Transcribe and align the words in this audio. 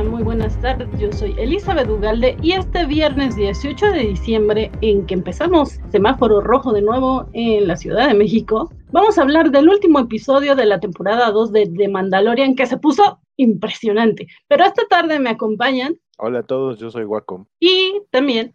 Muy 0.00 0.22
buenas 0.22 0.58
tardes. 0.60 0.88
Yo 0.98 1.12
soy 1.12 1.34
Elizabeth 1.38 1.88
Ugalde 1.88 2.36
y 2.42 2.52
este 2.52 2.86
viernes 2.86 3.36
18 3.36 3.92
de 3.92 3.98
diciembre, 4.00 4.72
en 4.80 5.04
que 5.04 5.14
empezamos 5.14 5.78
semáforo 5.90 6.40
rojo 6.40 6.72
de 6.72 6.80
nuevo 6.80 7.28
en 7.34 7.68
la 7.68 7.76
Ciudad 7.76 8.08
de 8.08 8.14
México, 8.14 8.72
vamos 8.90 9.18
a 9.18 9.22
hablar 9.22 9.50
del 9.50 9.68
último 9.68 10.00
episodio 10.00 10.56
de 10.56 10.64
la 10.64 10.80
temporada 10.80 11.30
2 11.30 11.52
de 11.52 11.66
The 11.76 11.88
Mandalorian 11.88 12.56
que 12.56 12.66
se 12.66 12.78
puso 12.78 13.20
impresionante. 13.36 14.26
Pero 14.48 14.64
esta 14.64 14.82
tarde 14.88 15.20
me 15.20 15.30
acompañan. 15.30 15.96
Hola 16.16 16.40
a 16.40 16.46
todos, 16.46 16.80
yo 16.80 16.90
soy 16.90 17.04
Wacom. 17.04 17.44
Y 17.60 18.00
también 18.10 18.54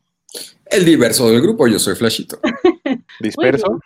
el 0.69 0.85
diverso 0.85 1.29
del 1.29 1.41
grupo, 1.41 1.67
yo 1.67 1.79
soy 1.79 1.95
Flashito. 1.95 2.39
¿Disperso? 3.19 3.79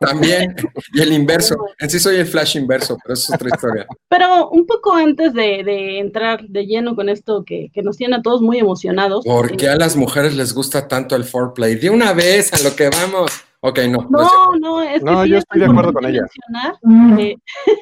También, 0.00 0.54
y 0.92 1.00
el 1.00 1.12
inverso. 1.12 1.56
En 1.78 1.90
sí 1.90 1.98
soy 1.98 2.16
el 2.16 2.26
Flash 2.26 2.56
inverso, 2.56 2.96
pero 3.02 3.14
eso 3.14 3.32
es 3.32 3.34
otra 3.34 3.48
historia. 3.52 3.86
Pero 4.08 4.50
un 4.50 4.66
poco 4.66 4.94
antes 4.94 5.32
de, 5.32 5.98
entrar 5.98 6.44
de 6.46 6.66
lleno 6.66 6.94
con 6.94 7.08
esto 7.08 7.44
que, 7.44 7.70
nos 7.82 7.96
tiene 7.96 8.16
a 8.16 8.22
todos 8.22 8.40
muy 8.42 8.58
emocionados. 8.58 9.24
¿Por 9.24 9.56
qué 9.56 9.68
a 9.68 9.76
las 9.76 9.96
mujeres 9.96 10.34
les 10.34 10.52
gusta 10.52 10.86
tanto 10.86 11.16
el 11.16 11.24
foreplay? 11.24 11.76
De 11.76 11.90
una 11.90 12.12
vez 12.12 12.52
a 12.52 12.62
lo 12.62 12.74
que 12.76 12.90
vamos. 12.90 13.32
Ok, 13.66 13.78
no. 13.88 14.06
No, 14.10 14.58
no, 14.60 14.82
es 14.82 15.02
que 15.02 15.10
no, 15.10 15.24
yo 15.24 15.38
estoy 15.38 15.60
de 15.60 15.64
acuerdo 15.64 15.94
con 15.94 16.04
ella. 16.04 16.26
Eh, 17.18 17.34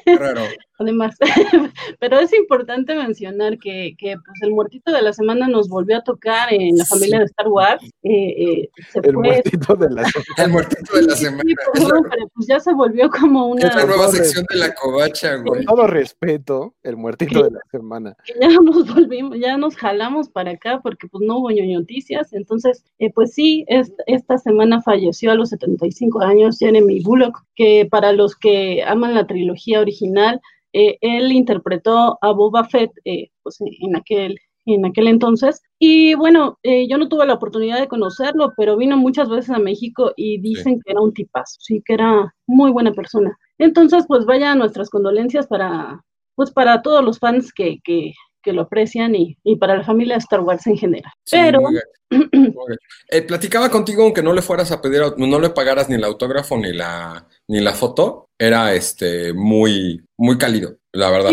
además, 0.79 1.13
pero 1.99 2.19
es 2.19 2.33
importante 2.33 2.95
mencionar 2.95 3.57
que, 3.59 3.93
que 3.97 4.15
pues, 4.15 4.41
el 4.43 4.51
muertito 4.51 4.93
de 4.93 5.01
la 5.01 5.11
semana 5.11 5.49
nos 5.49 5.67
volvió 5.67 5.97
a 5.97 6.03
tocar 6.03 6.53
en 6.53 6.77
la 6.77 6.85
familia 6.85 7.19
de 7.19 7.25
Star 7.25 7.49
Wars. 7.49 7.83
Eh, 8.01 8.61
eh, 8.63 8.69
el 8.93 9.13
muertito 9.13 9.75
de 9.75 9.89
la 9.89 10.05
semana. 10.05 10.25
El 10.37 10.51
muertito 10.51 10.95
de 10.95 11.01
la 11.01 11.15
semana. 11.17 11.43
Pues, 11.73 11.85
pero 12.09 12.27
pues 12.33 12.47
ya 12.47 12.61
se 12.61 12.73
volvió 12.73 13.09
como 13.09 13.47
una. 13.47 13.67
Es 13.67 13.75
la 13.75 13.85
nueva 13.85 14.07
sección 14.07 14.45
de 14.51 14.55
la 14.55 14.73
covacha, 14.75 15.35
güey. 15.35 15.65
Con 15.65 15.65
todo 15.65 15.87
respeto, 15.87 16.75
el 16.83 16.95
muertito 16.95 17.43
de 17.43 17.51
la 17.51 17.59
semana. 17.69 18.15
ya 18.39 18.47
nos 18.61 18.87
volvimos, 18.87 19.37
ya 19.37 19.57
nos 19.57 19.75
jalamos 19.75 20.29
para 20.29 20.51
acá 20.51 20.79
porque 20.81 21.09
pues 21.09 21.25
no 21.27 21.39
hubo 21.39 21.49
noticias. 21.51 22.31
Entonces, 22.31 22.85
pues 23.13 23.33
sí, 23.33 23.65
esta 24.07 24.37
semana 24.37 24.81
falleció 24.81 25.31
a 25.31 25.35
los 25.35 25.49
70 25.49 25.72
años, 26.21 26.57
Jeremy 26.59 27.01
Bullock, 27.01 27.43
que 27.55 27.87
para 27.89 28.11
los 28.11 28.35
que 28.35 28.83
aman 28.83 29.13
la 29.13 29.27
trilogía 29.27 29.79
original, 29.79 30.39
eh, 30.73 30.97
él 31.01 31.31
interpretó 31.31 32.17
a 32.21 32.31
Boba 32.31 32.63
Fett 32.65 32.91
eh, 33.05 33.29
pues, 33.43 33.57
en, 33.61 33.95
aquel, 33.95 34.39
en 34.65 34.85
aquel 34.85 35.07
entonces. 35.07 35.61
Y 35.79 36.15
bueno, 36.15 36.57
eh, 36.63 36.87
yo 36.87 36.97
no 36.97 37.07
tuve 37.07 37.27
la 37.27 37.35
oportunidad 37.35 37.79
de 37.79 37.87
conocerlo, 37.87 38.53
pero 38.57 38.75
vino 38.77 38.97
muchas 38.97 39.29
veces 39.29 39.51
a 39.51 39.59
México 39.59 40.13
y 40.15 40.39
dicen 40.41 40.81
que 40.83 40.91
era 40.91 41.01
un 41.01 41.13
tipazo, 41.13 41.57
sí, 41.59 41.81
que 41.85 41.93
era 41.93 42.33
muy 42.47 42.71
buena 42.71 42.91
persona. 42.91 43.37
Entonces, 43.59 44.05
pues 44.07 44.25
vaya 44.25 44.55
nuestras 44.55 44.89
condolencias 44.89 45.47
para, 45.47 46.01
pues 46.35 46.51
para 46.51 46.81
todos 46.81 47.03
los 47.03 47.19
fans 47.19 47.53
que, 47.53 47.77
que, 47.83 48.13
que 48.43 48.53
lo 48.53 48.63
aprecian 48.63 49.15
y, 49.15 49.37
y, 49.43 49.55
para 49.55 49.77
la 49.77 49.83
familia 49.83 50.15
de 50.15 50.19
Star 50.19 50.41
Wars 50.41 50.67
en 50.67 50.77
general. 50.77 51.11
Pero... 51.29 51.61
Eh, 53.09 53.23
platicaba 53.23 53.69
contigo 53.71 54.03
aunque 54.03 54.21
no 54.21 54.33
le 54.33 54.43
fueras 54.43 54.71
a 54.71 54.81
pedir, 54.81 55.01
no 55.17 55.39
le 55.39 55.49
pagaras 55.49 55.89
ni 55.89 55.95
el 55.95 56.03
autógrafo 56.03 56.57
ni 56.57 56.71
la, 56.71 57.27
ni 57.47 57.59
la 57.59 57.73
foto, 57.73 58.29
era 58.37 58.73
este 58.73 59.33
muy, 59.33 60.03
muy 60.17 60.37
cálido, 60.37 60.77
la 60.91 61.09
verdad. 61.09 61.31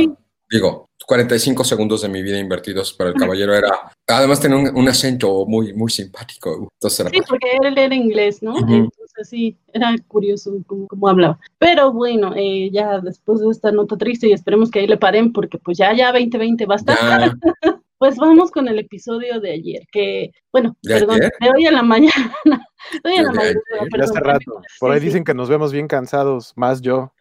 Digo, 0.51 0.91
45 1.07 1.65
segundos 1.65 2.03
de 2.03 2.09
mi 2.09 2.23
vida 2.23 2.39
invertidos 2.39 2.93
para 2.93 3.11
el 3.11 3.17
caballero 3.17 3.55
era, 3.55 3.93
además 4.07 4.41
tenía 4.41 4.59
un, 4.73 4.89
acento 4.89 5.47
muy, 5.47 5.73
muy 5.73 5.91
simpático. 5.91 6.69
Entonces 6.75 7.07
sí, 7.11 7.21
porque 7.29 7.57
él 7.63 7.79
era 7.79 7.95
inglés, 7.95 8.43
¿no? 8.43 8.59
Entonces 8.59 9.29
sí, 9.29 9.57
era 9.73 9.95
curioso 10.09 10.53
cómo, 10.67 11.09
hablaba. 11.09 11.39
Pero 11.59 11.93
bueno, 11.93 12.33
eh, 12.37 12.69
ya 12.73 12.99
después 12.99 13.41
de 13.41 13.49
esta 13.51 13.71
nota 13.71 13.97
triste 13.97 14.29
y 14.29 14.33
esperemos 14.33 14.71
que 14.71 14.81
ahí 14.81 14.87
le 14.89 14.97
paren 14.97 15.33
porque 15.33 15.59
pues 15.59 15.79
ya, 15.79 15.93
ya 15.95 16.13
2020 16.13 16.67
basta. 16.67 16.97
pues 17.99 18.17
vamos 18.17 18.51
con 18.51 18.67
el 18.67 18.79
episodio 18.79 19.41
de 19.41 19.53
ayer, 19.53 19.87
que, 19.93 20.33
bueno, 20.51 20.77
perdón, 20.83 21.21
de 21.21 21.51
hoy 21.55 21.67
a 21.67 21.71
la 21.71 21.83
mañana. 21.83 22.35
hoy 23.05 23.17
a 23.17 23.23
la 23.23 23.33
mañana. 23.33 23.61
hace 24.03 24.21
rato. 24.21 24.63
Por 24.81 24.91
ahí 24.91 25.01
dicen 25.01 25.23
que 25.23 25.35
nos 25.35 25.49
vemos 25.49 25.73
bien 25.73 25.87
cansados, 25.87 26.53
más 26.57 26.81
yo. 26.81 27.13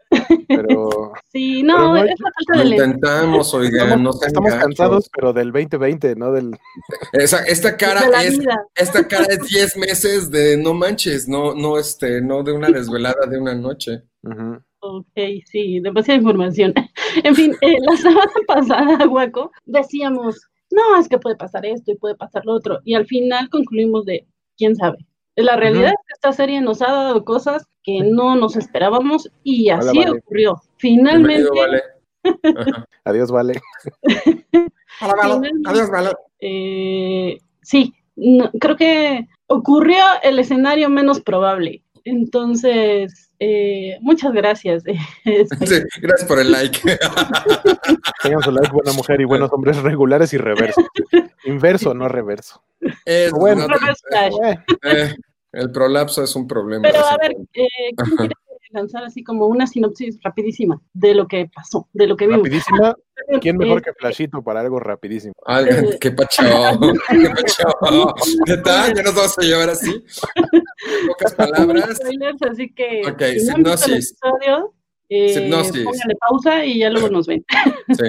Pero. 0.50 1.14
Sí, 1.32 1.62
no, 1.62 1.96
es 1.96 2.20
la 2.20 2.32
falta 2.48 2.64
de 2.64 2.76
intentamos, 2.76 3.54
oigan, 3.54 4.02
no 4.02 4.10
Estamos 4.10 4.52
cansados, 4.56 5.12
pero 5.16 5.32
del 5.32 5.52
2020, 5.52 6.16
no 6.16 6.32
del. 6.32 6.58
esta 7.14 7.78
cara 7.78 8.02
es. 8.24 8.40
Esta 8.74 9.08
cara 9.08 9.28
es 9.30 9.48
10 9.48 9.78
meses 9.78 10.32
de 10.32 10.58
no 10.58 10.74
manches, 10.74 11.28
no, 11.28 11.54
no, 11.54 11.78
este, 11.78 12.20
no 12.22 12.42
de 12.42 12.54
una 12.54 12.70
desvelada 12.70 13.28
de 13.30 13.40
una 13.40 13.54
noche. 13.54 14.02
Ok, 14.80 15.14
sí, 15.46 15.80
demasiada 15.82 16.18
información. 16.18 16.74
en 17.24 17.36
fin, 17.36 17.56
eh, 17.62 17.78
la 17.82 17.98
semana 17.98 18.32
pasada, 18.48 19.06
Guaco, 19.06 19.52
decíamos, 19.66 20.50
no, 20.72 21.00
es 21.00 21.08
que 21.08 21.20
puede 21.20 21.36
pasar 21.36 21.66
esto 21.66 21.92
y 21.92 21.98
puede 21.98 22.16
pasar 22.16 22.44
lo 22.46 22.54
otro. 22.54 22.80
Y 22.86 22.96
al 22.96 23.06
final 23.06 23.50
concluimos 23.50 24.06
de, 24.06 24.28
quién 24.58 24.76
sabe. 24.76 24.98
La 25.36 25.56
realidad 25.56 25.90
es 25.90 26.06
que 26.06 26.14
esta 26.14 26.34
serie 26.34 26.62
nos 26.62 26.82
ha 26.82 26.92
dado 26.92 27.24
cosas 27.24 27.66
que 27.90 28.04
no 28.04 28.36
nos 28.36 28.56
esperábamos 28.56 29.30
y 29.44 29.70
así 29.70 30.00
ocurrió. 30.08 30.62
Finalmente. 30.78 31.50
Adiós, 33.06 33.32
vale. 33.32 33.60
Adiós, 35.66 35.90
vale. 35.90 36.12
Eh, 36.40 37.38
sí, 37.62 37.94
creo 38.60 38.76
que 38.76 39.28
ocurrió 39.48 40.04
el 40.24 40.40
escenario 40.40 40.90
menos 40.90 41.22
probable. 41.22 41.84
Entonces, 42.06 43.32
eh, 43.40 43.98
muchas 44.02 44.34
gracias. 44.34 44.84
Sí, 45.24 45.76
gracias 46.02 46.28
por 46.28 46.40
el 46.40 46.52
like. 46.52 46.80
Tengan 48.24 48.42
su 48.42 48.52
like, 48.52 48.72
buena 48.72 48.94
mujer 48.94 49.22
y 49.22 49.26
buenos 49.26 49.52
hombres 49.52 49.78
regulares 49.78 50.34
y 50.34 50.38
reverso. 50.38 50.82
Inverso, 51.46 51.94
no 51.94 52.08
reverso. 52.08 52.64
Es 53.06 53.32
bueno. 53.32 53.68
Eh, 54.84 55.16
el 55.52 55.72
prolapso 55.72 56.24
es 56.24 56.36
un 56.36 56.48
problema. 56.48 56.84
Pero 56.84 57.06
a 57.06 57.18
ver, 57.18 57.32
eh, 57.54 57.68
¿quién 57.96 58.18
quiere 58.18 58.36
lanzar 58.72 59.04
así 59.04 59.24
como 59.24 59.48
una 59.48 59.66
sinopsis 59.66 60.20
rapidísima 60.24 60.80
de 60.94 61.16
lo 61.16 61.28
que 61.28 61.50
pasó, 61.54 61.88
de 61.94 62.08
lo 62.08 62.16
que 62.16 62.28
vimos? 62.28 62.44
Rapidísima. 62.44 62.96
¿Quién 63.42 63.58
mejor 63.58 63.82
que 63.82 63.94
Flashito 63.94 64.42
para 64.42 64.62
algo 64.62 64.80
rapidísimo? 64.80 65.34
Ay, 65.46 65.66
qué 66.00 66.12
pacho, 66.12 66.42
qué 67.10 67.30
pacho. 67.30 68.16
¿Qué 68.46 68.58
tal? 68.58 68.94
¿Ya 68.94 69.04
nos 69.04 69.16
vamos 69.16 69.38
a 69.38 69.42
llevar 69.42 69.70
así? 69.70 70.04
Pocas 71.08 71.34
palabras. 71.36 72.00
Así 72.50 72.74
que, 72.74 73.02
ok, 73.08 73.22
hipnosis. 73.38 74.16
Eh, 75.10 75.46
hipnosis. 75.46 75.84
Póngale 75.84 76.16
pausa 76.16 76.66
y 76.66 76.80
ya 76.80 76.90
luego 76.90 77.10
nos 77.10 77.28
ven. 77.28 77.44
Sí. 77.90 78.06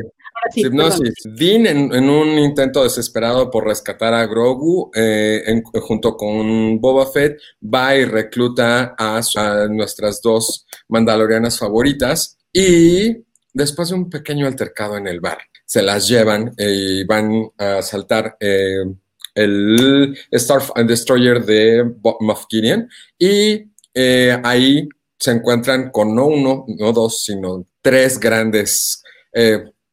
Hipnosis. 0.55 1.15
Dean, 1.25 1.67
en, 1.67 2.11
un 2.11 2.39
intento 2.39 2.83
desesperado 2.83 3.51
por 3.51 3.67
rescatar 3.67 4.15
a 4.15 4.27
Grogu, 4.27 4.91
eh, 4.95 5.63
junto 5.83 6.17
con 6.17 6.81
Boba 6.81 7.07
Fett, 7.07 7.39
va 7.63 7.97
y 7.97 8.05
recluta 8.05 8.95
a, 8.99 9.21
nuestras 9.69 10.21
dos 10.23 10.67
mandalorianas 10.89 11.59
favoritas 11.59 12.39
y 12.53 13.17
después 13.53 13.89
de 13.91 13.95
un 13.95 14.11
pequeño 14.11 14.47
altercado 14.47 14.97
en 14.97 15.07
el 15.07 15.21
bar, 15.21 15.39
se 15.65 15.83
las 15.83 16.09
llevan 16.09 16.53
y 16.59 17.05
van 17.05 17.51
a 17.59 17.83
saltar 17.83 18.37
eh, 18.41 18.85
el 19.35 20.17
Star 20.33 20.63
Destroyer 20.87 21.45
de 21.45 21.85
Moff 22.21 22.47
Gideon 22.49 22.89
y 23.19 23.71
eh, 23.95 24.41
ahí 24.43 24.89
se 25.19 25.33
encuentran 25.33 25.91
con 25.91 26.15
no 26.15 26.27
uno, 26.27 26.65
no 26.67 26.93
dos, 26.93 27.23
sino 27.25 27.67
tres 27.83 28.19
grandes 28.19 29.03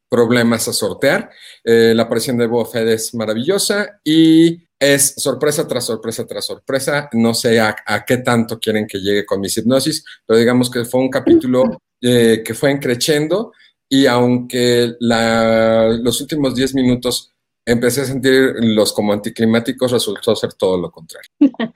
problemas 0.10 0.68
a 0.68 0.74
sortear. 0.74 1.30
Eh, 1.64 1.94
la 1.96 2.04
aparición 2.04 2.38
de 2.38 2.48
Boba 2.48 2.80
es 2.82 3.14
maravillosa 3.14 4.00
y 4.04 4.60
es 4.80 5.16
sorpresa 5.18 5.68
tras 5.68 5.86
sorpresa 5.86 6.26
tras 6.26 6.46
sorpresa. 6.46 7.10
No 7.14 7.34
sé 7.34 7.60
a, 7.60 7.76
qué 8.06 8.18
tanto 8.18 8.60
quieren 8.60 8.88
que 8.88 9.00
llegue 9.00 9.26
con 9.26 9.42
mis 9.42 9.58
hipnosis, 9.58 10.04
pero 10.26 10.40
digamos 10.40 10.70
que 10.70 10.86
fue 10.86 11.02
un 11.02 11.10
capítulo 11.10 11.82
eh, 12.02 12.42
que 12.46 12.54
fue 12.54 12.80
creciendo 12.80 13.52
y 13.90 14.06
aunque 14.06 14.96
los 15.00 16.22
últimos 16.22 16.56
10 16.56 16.76
minutos 16.76 17.32
empecé 17.66 18.02
a 18.02 18.06
sentir 18.06 18.54
los 18.60 18.94
como 18.94 19.14
anticlimáticos, 19.14 19.92
resultó 19.92 20.36
ser 20.36 20.54
todo 20.54 20.78
lo 20.78 20.92
contrario. 20.92 21.30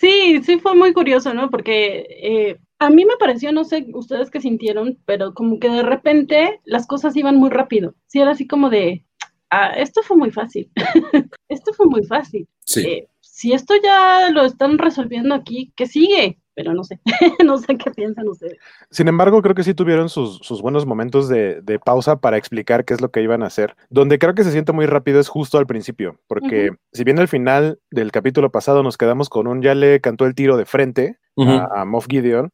Sí, 0.00 0.40
sí 0.42 0.58
fue 0.58 0.74
muy 0.74 0.94
curioso, 0.94 1.34
¿no? 1.34 1.50
Porque 1.50 2.06
eh, 2.08 2.58
a 2.78 2.88
mí 2.88 3.04
me 3.04 3.18
pareció, 3.18 3.52
no 3.52 3.64
sé 3.64 3.86
ustedes 3.92 4.30
qué 4.30 4.40
sintieron, 4.40 4.98
pero 5.04 5.34
como 5.34 5.60
que 5.60 5.68
de 5.68 5.82
repente 5.82 6.60
las 6.64 6.86
cosas 6.86 7.14
iban 7.16 7.36
muy 7.36 7.50
rápido. 7.50 7.94
Sí, 8.06 8.18
era 8.18 8.30
así 8.30 8.46
como 8.46 8.70
de, 8.70 9.04
ah, 9.50 9.74
esto 9.76 10.02
fue 10.02 10.16
muy 10.16 10.30
fácil, 10.30 10.70
esto 11.50 11.74
fue 11.74 11.84
muy 11.84 12.02
fácil. 12.04 12.48
Sí. 12.64 12.80
Eh, 12.80 13.08
si 13.20 13.52
esto 13.52 13.74
ya 13.84 14.30
lo 14.30 14.46
están 14.46 14.78
resolviendo 14.78 15.34
aquí, 15.34 15.70
¿qué 15.76 15.86
sigue? 15.86 16.38
Pero 16.62 16.74
no 16.74 16.84
sé, 16.84 17.00
no 17.44 17.56
sé 17.56 17.78
qué 17.78 17.90
piensan 17.90 18.28
ustedes. 18.28 18.58
Sin 18.90 19.08
embargo, 19.08 19.40
creo 19.40 19.54
que 19.54 19.64
sí 19.64 19.72
tuvieron 19.72 20.10
sus, 20.10 20.60
buenos 20.60 20.84
momentos 20.84 21.26
de, 21.26 21.80
pausa 21.82 22.20
para 22.20 22.36
explicar 22.36 22.84
qué 22.84 22.92
es 22.92 23.00
lo 23.00 23.10
que 23.10 23.22
iban 23.22 23.42
a 23.42 23.46
hacer. 23.46 23.74
Donde 23.88 24.18
creo 24.18 24.34
que 24.34 24.44
se 24.44 24.52
siente 24.52 24.72
muy 24.72 24.84
rápido 24.84 25.20
es 25.20 25.28
justo 25.28 25.56
al 25.56 25.66
principio, 25.66 26.20
porque 26.26 26.72
si 26.92 27.04
bien 27.04 27.18
al 27.18 27.28
final 27.28 27.78
del 27.90 28.12
capítulo 28.12 28.50
pasado 28.50 28.82
nos 28.82 28.98
quedamos 28.98 29.30
con 29.30 29.46
un 29.46 29.62
ya 29.62 29.74
le 29.74 30.02
cantó 30.02 30.26
el 30.26 30.34
tiro 30.34 30.58
de 30.58 30.66
frente 30.66 31.16
a 31.36 31.86
Moff 31.86 32.06
Gideon, 32.06 32.50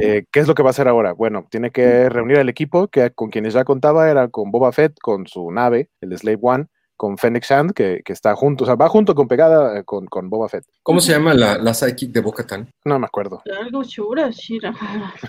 Eh, 0.00 0.24
¿Qué 0.30 0.40
es 0.40 0.48
lo 0.48 0.54
que 0.54 0.62
va 0.62 0.70
a 0.70 0.70
hacer 0.70 0.88
ahora? 0.88 1.12
Bueno, 1.12 1.46
tiene 1.50 1.70
que 1.70 2.08
reunir 2.08 2.38
al 2.38 2.48
equipo 2.48 2.88
que 2.88 3.10
con 3.10 3.30
quienes 3.30 3.54
ya 3.54 3.64
contaba 3.64 4.10
era 4.10 4.28
con 4.28 4.50
Boba 4.50 4.72
Fett, 4.72 4.98
con 5.00 5.26
su 5.26 5.50
nave, 5.50 5.90
el 6.00 6.16
Slave 6.16 6.38
One, 6.40 6.66
con 7.04 7.18
Fennec 7.18 7.44
Shand, 7.44 7.72
que, 7.74 8.00
que, 8.02 8.14
está 8.14 8.34
junto, 8.34 8.64
o 8.64 8.66
sea, 8.66 8.76
va 8.76 8.88
junto 8.88 9.14
con 9.14 9.28
pegada 9.28 9.78
eh, 9.78 9.84
con, 9.84 10.06
con 10.06 10.30
Boba 10.30 10.48
Fett. 10.48 10.64
¿Cómo 10.82 11.02
se 11.02 11.12
llama 11.12 11.34
la, 11.34 11.58
la 11.58 11.74
psychic 11.74 12.10
de 12.12 12.20
Boca 12.22 12.46
Tan? 12.46 12.66
No 12.82 12.98
me 12.98 13.04
acuerdo. 13.04 13.42
Algo 13.60 13.82
Shura, 13.82 14.30
Shira. 14.30 14.74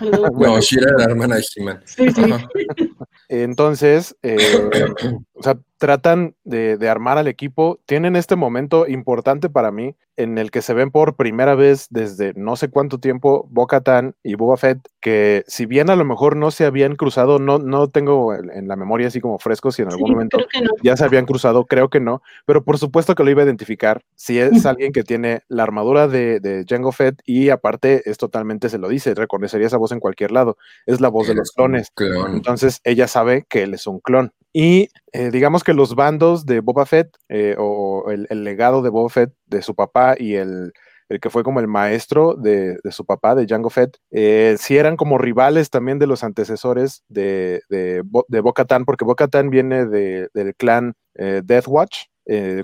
no, 0.00 0.58
Shira 0.58 0.86
era 0.88 0.96
la 0.96 1.04
hermana 1.04 1.36
de 1.36 1.44
He-Man. 1.54 1.82
Sí, 1.84 2.08
sí. 2.08 2.22
Entonces, 3.28 4.16
eh, 4.22 4.38
o 5.34 5.42
sea, 5.42 5.58
tratan 5.78 6.34
de, 6.44 6.76
de, 6.76 6.88
armar 6.88 7.18
al 7.18 7.28
equipo. 7.28 7.80
Tienen 7.86 8.16
este 8.16 8.36
momento 8.36 8.86
importante 8.86 9.48
para 9.50 9.70
mí 9.70 9.94
en 10.16 10.38
el 10.38 10.50
que 10.50 10.62
se 10.62 10.74
ven 10.74 10.90
por 10.90 11.16
primera 11.16 11.54
vez 11.54 11.88
desde 11.90 12.32
no 12.34 12.56
sé 12.56 12.68
cuánto 12.70 12.98
tiempo 12.98 13.46
Bo-Katan 13.50 14.14
y 14.22 14.34
Boba 14.34 14.56
Fett, 14.56 14.78
que 15.00 15.44
si 15.46 15.66
bien 15.66 15.90
a 15.90 15.96
lo 15.96 16.04
mejor 16.04 16.36
no 16.36 16.50
se 16.50 16.64
habían 16.64 16.96
cruzado, 16.96 17.38
no, 17.38 17.58
no 17.58 17.88
tengo 17.88 18.34
en 18.34 18.66
la 18.66 18.76
memoria 18.76 19.08
así 19.08 19.20
como 19.20 19.38
fresco 19.38 19.70
si 19.72 19.82
en 19.82 19.88
algún 19.88 20.12
momento 20.12 20.38
ya 20.82 20.96
se 20.96 21.04
habían 21.04 21.26
cruzado, 21.26 21.66
creo 21.66 21.90
que 21.90 22.00
no, 22.00 22.22
pero 22.46 22.64
por 22.64 22.78
supuesto 22.78 23.14
que 23.14 23.24
lo 23.24 23.30
iba 23.30 23.42
a 23.42 23.44
identificar 23.44 24.02
si 24.14 24.38
es 24.38 24.64
alguien 24.64 24.92
que 24.92 25.02
tiene 25.02 25.42
la 25.48 25.64
armadura 25.64 26.08
de, 26.08 26.40
de 26.40 26.64
Jango 26.66 26.92
Fett 26.92 27.20
y 27.26 27.50
aparte 27.50 28.08
es 28.08 28.16
totalmente, 28.16 28.68
se 28.68 28.78
lo 28.78 28.88
dice, 28.88 29.14
reconocería 29.14 29.66
esa 29.66 29.76
voz 29.76 29.92
en 29.92 30.00
cualquier 30.00 30.32
lado, 30.32 30.56
es 30.86 31.00
la 31.00 31.08
voz 31.08 31.28
de 31.28 31.34
los 31.34 31.52
clones. 31.52 31.92
Entonces 32.28 32.80
ella 32.84 33.06
sabe 33.06 33.44
que 33.48 33.62
él 33.62 33.74
es 33.74 33.86
un 33.86 34.00
clon. 34.00 34.32
Y 34.58 34.88
eh, 35.12 35.30
digamos 35.30 35.62
que 35.62 35.74
los 35.74 35.94
bandos 35.94 36.46
de 36.46 36.60
Boba 36.60 36.86
Fett 36.86 37.14
eh, 37.28 37.56
o 37.58 38.10
el, 38.10 38.26
legado 38.42 38.80
de 38.80 38.88
Boba 38.88 39.10
Fett 39.10 39.30
de 39.44 39.60
su 39.60 39.74
papá 39.74 40.14
y 40.18 40.36
el, 40.36 40.72
el 41.10 41.20
que 41.20 41.28
fue 41.28 41.44
como 41.44 41.60
el 41.60 41.68
maestro 41.68 42.36
de, 42.36 42.78
de 42.82 42.90
su 42.90 43.04
papá, 43.04 43.34
de 43.34 43.46
Jango 43.46 43.68
Fett, 43.68 43.98
eh, 44.12 44.56
sí 44.58 44.78
eran 44.78 44.96
como 44.96 45.18
rivales 45.18 45.68
también 45.68 45.98
de 45.98 46.06
los 46.06 46.24
antecesores 46.24 47.02
de, 47.10 47.60
de, 47.68 48.02
de 48.28 48.40
Bo-Katan, 48.40 48.86
porque 48.86 49.04
Bo-Katan 49.04 49.50
viene 49.50 49.84
del 49.84 50.54
clan 50.56 50.94
Death 51.12 51.68
Watch, 51.68 52.04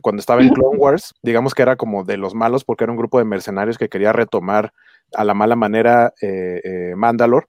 cuando 0.00 0.20
estaba 0.20 0.40
en 0.40 0.48
Clone 0.48 0.78
Wars, 0.78 1.12
digamos 1.22 1.54
que 1.54 1.60
era 1.60 1.76
como 1.76 2.04
de 2.04 2.16
los 2.16 2.34
malos 2.34 2.64
porque 2.64 2.84
era 2.84 2.92
un 2.92 2.98
grupo 2.98 3.18
de 3.18 3.26
mercenarios 3.26 3.76
que 3.76 3.90
quería 3.90 4.14
retomar 4.14 4.72
a 5.12 5.24
la 5.24 5.34
mala 5.34 5.56
manera 5.56 6.14
eh, 6.22 6.94
Mandalore. 6.96 7.48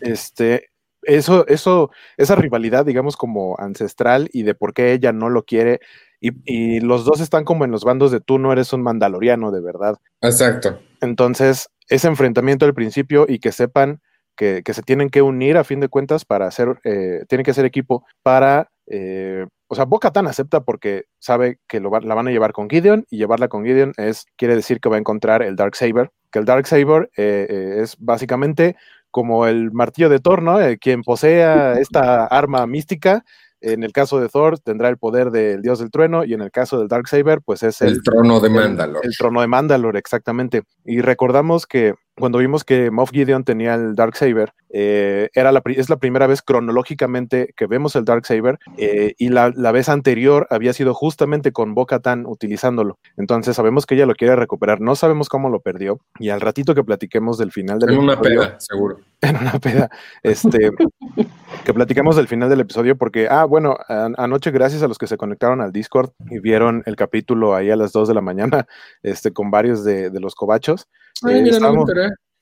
Este, 0.00 0.70
eso, 1.08 1.46
eso, 1.48 1.90
esa 2.16 2.36
rivalidad, 2.36 2.84
digamos, 2.84 3.16
como 3.16 3.56
ancestral 3.58 4.28
y 4.32 4.42
de 4.42 4.54
por 4.54 4.74
qué 4.74 4.92
ella 4.92 5.12
no 5.12 5.30
lo 5.30 5.44
quiere. 5.44 5.80
Y, 6.20 6.80
los 6.80 7.04
dos 7.04 7.20
están 7.20 7.44
como 7.44 7.64
en 7.64 7.70
los 7.70 7.84
bandos 7.84 8.10
de 8.10 8.20
tú 8.20 8.38
no 8.38 8.52
eres 8.52 8.72
un 8.72 8.82
mandaloriano 8.82 9.50
de 9.50 9.60
verdad. 9.60 9.96
Exacto. 10.20 10.80
Entonces, 11.00 11.68
ese 11.88 12.08
enfrentamiento 12.08 12.66
al 12.66 12.74
principio 12.74 13.24
y 13.28 13.38
que 13.38 13.52
sepan 13.52 14.00
que, 14.36 14.62
se 14.72 14.82
tienen 14.82 15.10
que 15.10 15.22
unir 15.22 15.56
a 15.56 15.64
fin 15.64 15.80
de 15.80 15.88
cuentas 15.88 16.24
para 16.24 16.46
hacer, 16.46 16.78
eh, 16.84 17.24
tienen 17.28 17.44
que 17.44 17.54
ser 17.54 17.64
equipo 17.64 18.04
para, 18.22 18.70
eh, 18.86 19.46
o 19.68 19.74
sea, 19.74 19.84
Boca 19.84 20.12
Tan 20.12 20.26
acepta 20.26 20.60
porque 20.62 21.04
sabe 21.18 21.58
que 21.68 21.80
lo 21.80 21.90
la 22.00 22.14
van 22.14 22.28
a 22.28 22.30
llevar 22.30 22.52
con 22.52 22.68
Gideon 22.68 23.04
y 23.10 23.16
llevarla 23.16 23.48
con 23.48 23.64
Gideon 23.64 23.92
es, 23.96 24.26
quiere 24.36 24.54
decir 24.54 24.80
que 24.80 24.88
va 24.88 24.96
a 24.96 25.00
encontrar 25.00 25.42
el 25.42 25.56
Dark 25.56 25.74
Saber, 25.76 26.10
que 26.30 26.38
el 26.38 26.44
Dark 26.44 26.66
Saber 26.66 27.10
eh, 27.16 27.78
es 27.82 27.96
básicamente 27.98 28.76
como 29.10 29.46
el 29.46 29.72
martillo 29.72 30.08
de 30.08 30.20
Thor, 30.20 30.42
¿no? 30.42 30.60
Eh, 30.60 30.78
quien 30.78 31.02
posea 31.02 31.74
esta 31.74 32.26
arma 32.26 32.66
mística, 32.66 33.24
en 33.60 33.82
el 33.82 33.92
caso 33.92 34.20
de 34.20 34.28
Thor 34.28 34.58
tendrá 34.58 34.88
el 34.88 34.98
poder 34.98 35.30
del 35.30 35.62
dios 35.62 35.80
del 35.80 35.90
trueno 35.90 36.24
y 36.24 36.34
en 36.34 36.42
el 36.42 36.50
caso 36.50 36.78
del 36.78 36.88
Dark 36.88 37.08
Saber, 37.08 37.40
pues 37.44 37.62
es 37.62 37.82
el, 37.82 38.02
trono 38.02 38.40
de 38.40 38.50
Mandalor. 38.50 39.04
El, 39.04 39.16
trono 39.16 39.40
de 39.40 39.48
Mandalor, 39.48 39.96
exactamente. 39.96 40.62
Y 40.84 41.00
recordamos 41.00 41.66
que 41.66 41.94
cuando 42.18 42.38
vimos 42.38 42.64
que 42.64 42.90
Moff 42.90 43.10
Gideon 43.10 43.44
tenía 43.44 43.74
el 43.74 43.94
Dark 43.94 44.16
Saber, 44.16 44.52
eh, 44.70 45.30
era 45.34 45.52
la, 45.52 45.62
es 45.66 45.88
la 45.88 45.96
primera 45.96 46.26
vez 46.26 46.42
cronológicamente 46.42 47.54
que 47.56 47.66
vemos 47.66 47.96
el 47.96 48.04
Dark 48.04 48.26
Saber 48.26 48.58
eh, 48.76 49.14
y 49.18 49.28
la, 49.28 49.50
vez 49.72 49.88
anterior 49.88 50.46
había 50.50 50.72
sido 50.72 50.94
justamente 50.94 51.52
con 51.52 51.74
Boca 51.74 52.00
Tan 52.00 52.26
utilizándolo. 52.26 52.98
Entonces 53.16 53.56
sabemos 53.56 53.86
que 53.86 53.94
ella 53.94 54.06
lo 54.06 54.14
quiere 54.14 54.36
recuperar, 54.36 54.80
no 54.80 54.94
sabemos 54.94 55.28
cómo 55.28 55.48
lo 55.48 55.60
perdió 55.60 56.00
y 56.18 56.30
al 56.30 56.40
ratito 56.40 56.74
que 56.74 56.84
platiquemos 56.84 57.38
del 57.38 57.52
final 57.52 57.78
del 57.78 57.90
en 57.90 57.96
episodio. 57.96 58.12
En 58.12 58.38
una 58.38 58.46
peda, 58.46 58.60
seguro. 58.60 58.98
En 59.20 59.36
una 59.36 59.58
peda. 59.58 59.90
Este, 60.22 60.70
que 61.64 61.74
platiquemos 61.74 62.14
del 62.14 62.28
final 62.28 62.48
del 62.48 62.60
episodio 62.60 62.96
porque, 62.96 63.26
ah, 63.28 63.44
bueno, 63.44 63.76
anoche 63.88 64.52
gracias 64.52 64.82
a 64.84 64.86
los 64.86 64.96
que 64.96 65.08
se 65.08 65.16
conectaron 65.16 65.60
al 65.60 65.72
Discord 65.72 66.10
y 66.30 66.38
vieron 66.38 66.84
el 66.86 66.94
capítulo 66.94 67.56
ahí 67.56 67.68
a 67.68 67.74
las 67.74 67.90
2 67.90 68.06
de 68.06 68.14
la 68.14 68.20
mañana 68.20 68.66
este, 69.02 69.32
con 69.32 69.50
varios 69.50 69.82
de, 69.82 70.10
de 70.10 70.20
los 70.20 70.36
cobachos. 70.36 70.88
Ay, 71.22 71.42
mira, 71.42 71.58
no 71.58 71.84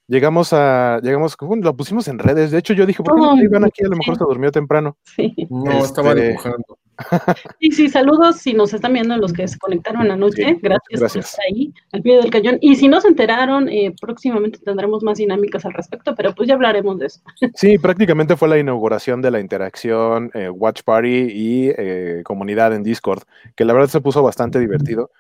Llegamos 0.08 0.52
a, 0.52 1.00
llegamos, 1.02 1.36
lo 1.62 1.76
pusimos 1.76 2.06
en 2.06 2.20
redes. 2.20 2.52
De 2.52 2.58
hecho, 2.58 2.74
yo 2.74 2.86
dije, 2.86 3.02
¿por 3.02 3.16
qué 3.16 3.20
no 3.20 3.42
iban 3.42 3.64
aquí? 3.64 3.84
A 3.84 3.88
lo 3.88 3.96
mejor 3.96 4.16
se 4.16 4.24
durmió 4.24 4.52
temprano. 4.52 4.96
Sí. 5.02 5.34
No, 5.50 5.84
estaba 5.84 6.10
este, 6.10 6.28
dibujando. 6.28 6.78
Y 7.60 7.72
sí, 7.72 7.88
saludos 7.88 8.36
si 8.36 8.52
nos 8.54 8.72
están 8.72 8.92
viendo 8.92 9.16
los 9.16 9.32
que 9.32 9.46
se 9.48 9.58
conectaron 9.58 10.10
anoche. 10.10 10.58
gracias, 10.62 11.12
por 11.12 11.20
estar 11.20 11.44
ahí, 11.50 11.72
al 11.92 12.02
pie 12.02 12.16
del 12.16 12.30
cañón. 12.30 12.58
Y 12.60 12.76
si 12.76 12.88
no 12.88 13.00
se 13.00 13.08
enteraron, 13.08 13.68
eh, 13.68 13.94
próximamente 14.00 14.58
tendremos 14.58 15.02
más 15.02 15.18
dinámicas 15.18 15.64
al 15.64 15.74
respecto, 15.74 16.14
pero 16.14 16.34
pues 16.34 16.48
ya 16.48 16.54
hablaremos 16.54 16.98
de 16.98 17.06
eso. 17.06 17.20
Sí, 17.54 17.78
prácticamente 17.78 18.36
fue 18.36 18.48
la 18.48 18.58
inauguración 18.58 19.22
de 19.22 19.30
la 19.30 19.40
interacción, 19.40 20.30
eh, 20.34 20.50
Watch 20.50 20.82
Party 20.82 21.28
y 21.30 21.70
eh, 21.76 22.22
comunidad 22.24 22.74
en 22.74 22.82
Discord, 22.82 23.22
que 23.54 23.64
la 23.64 23.72
verdad 23.72 23.88
se 23.88 24.00
puso 24.00 24.22
bastante 24.22 24.58
divertido. 24.58 25.10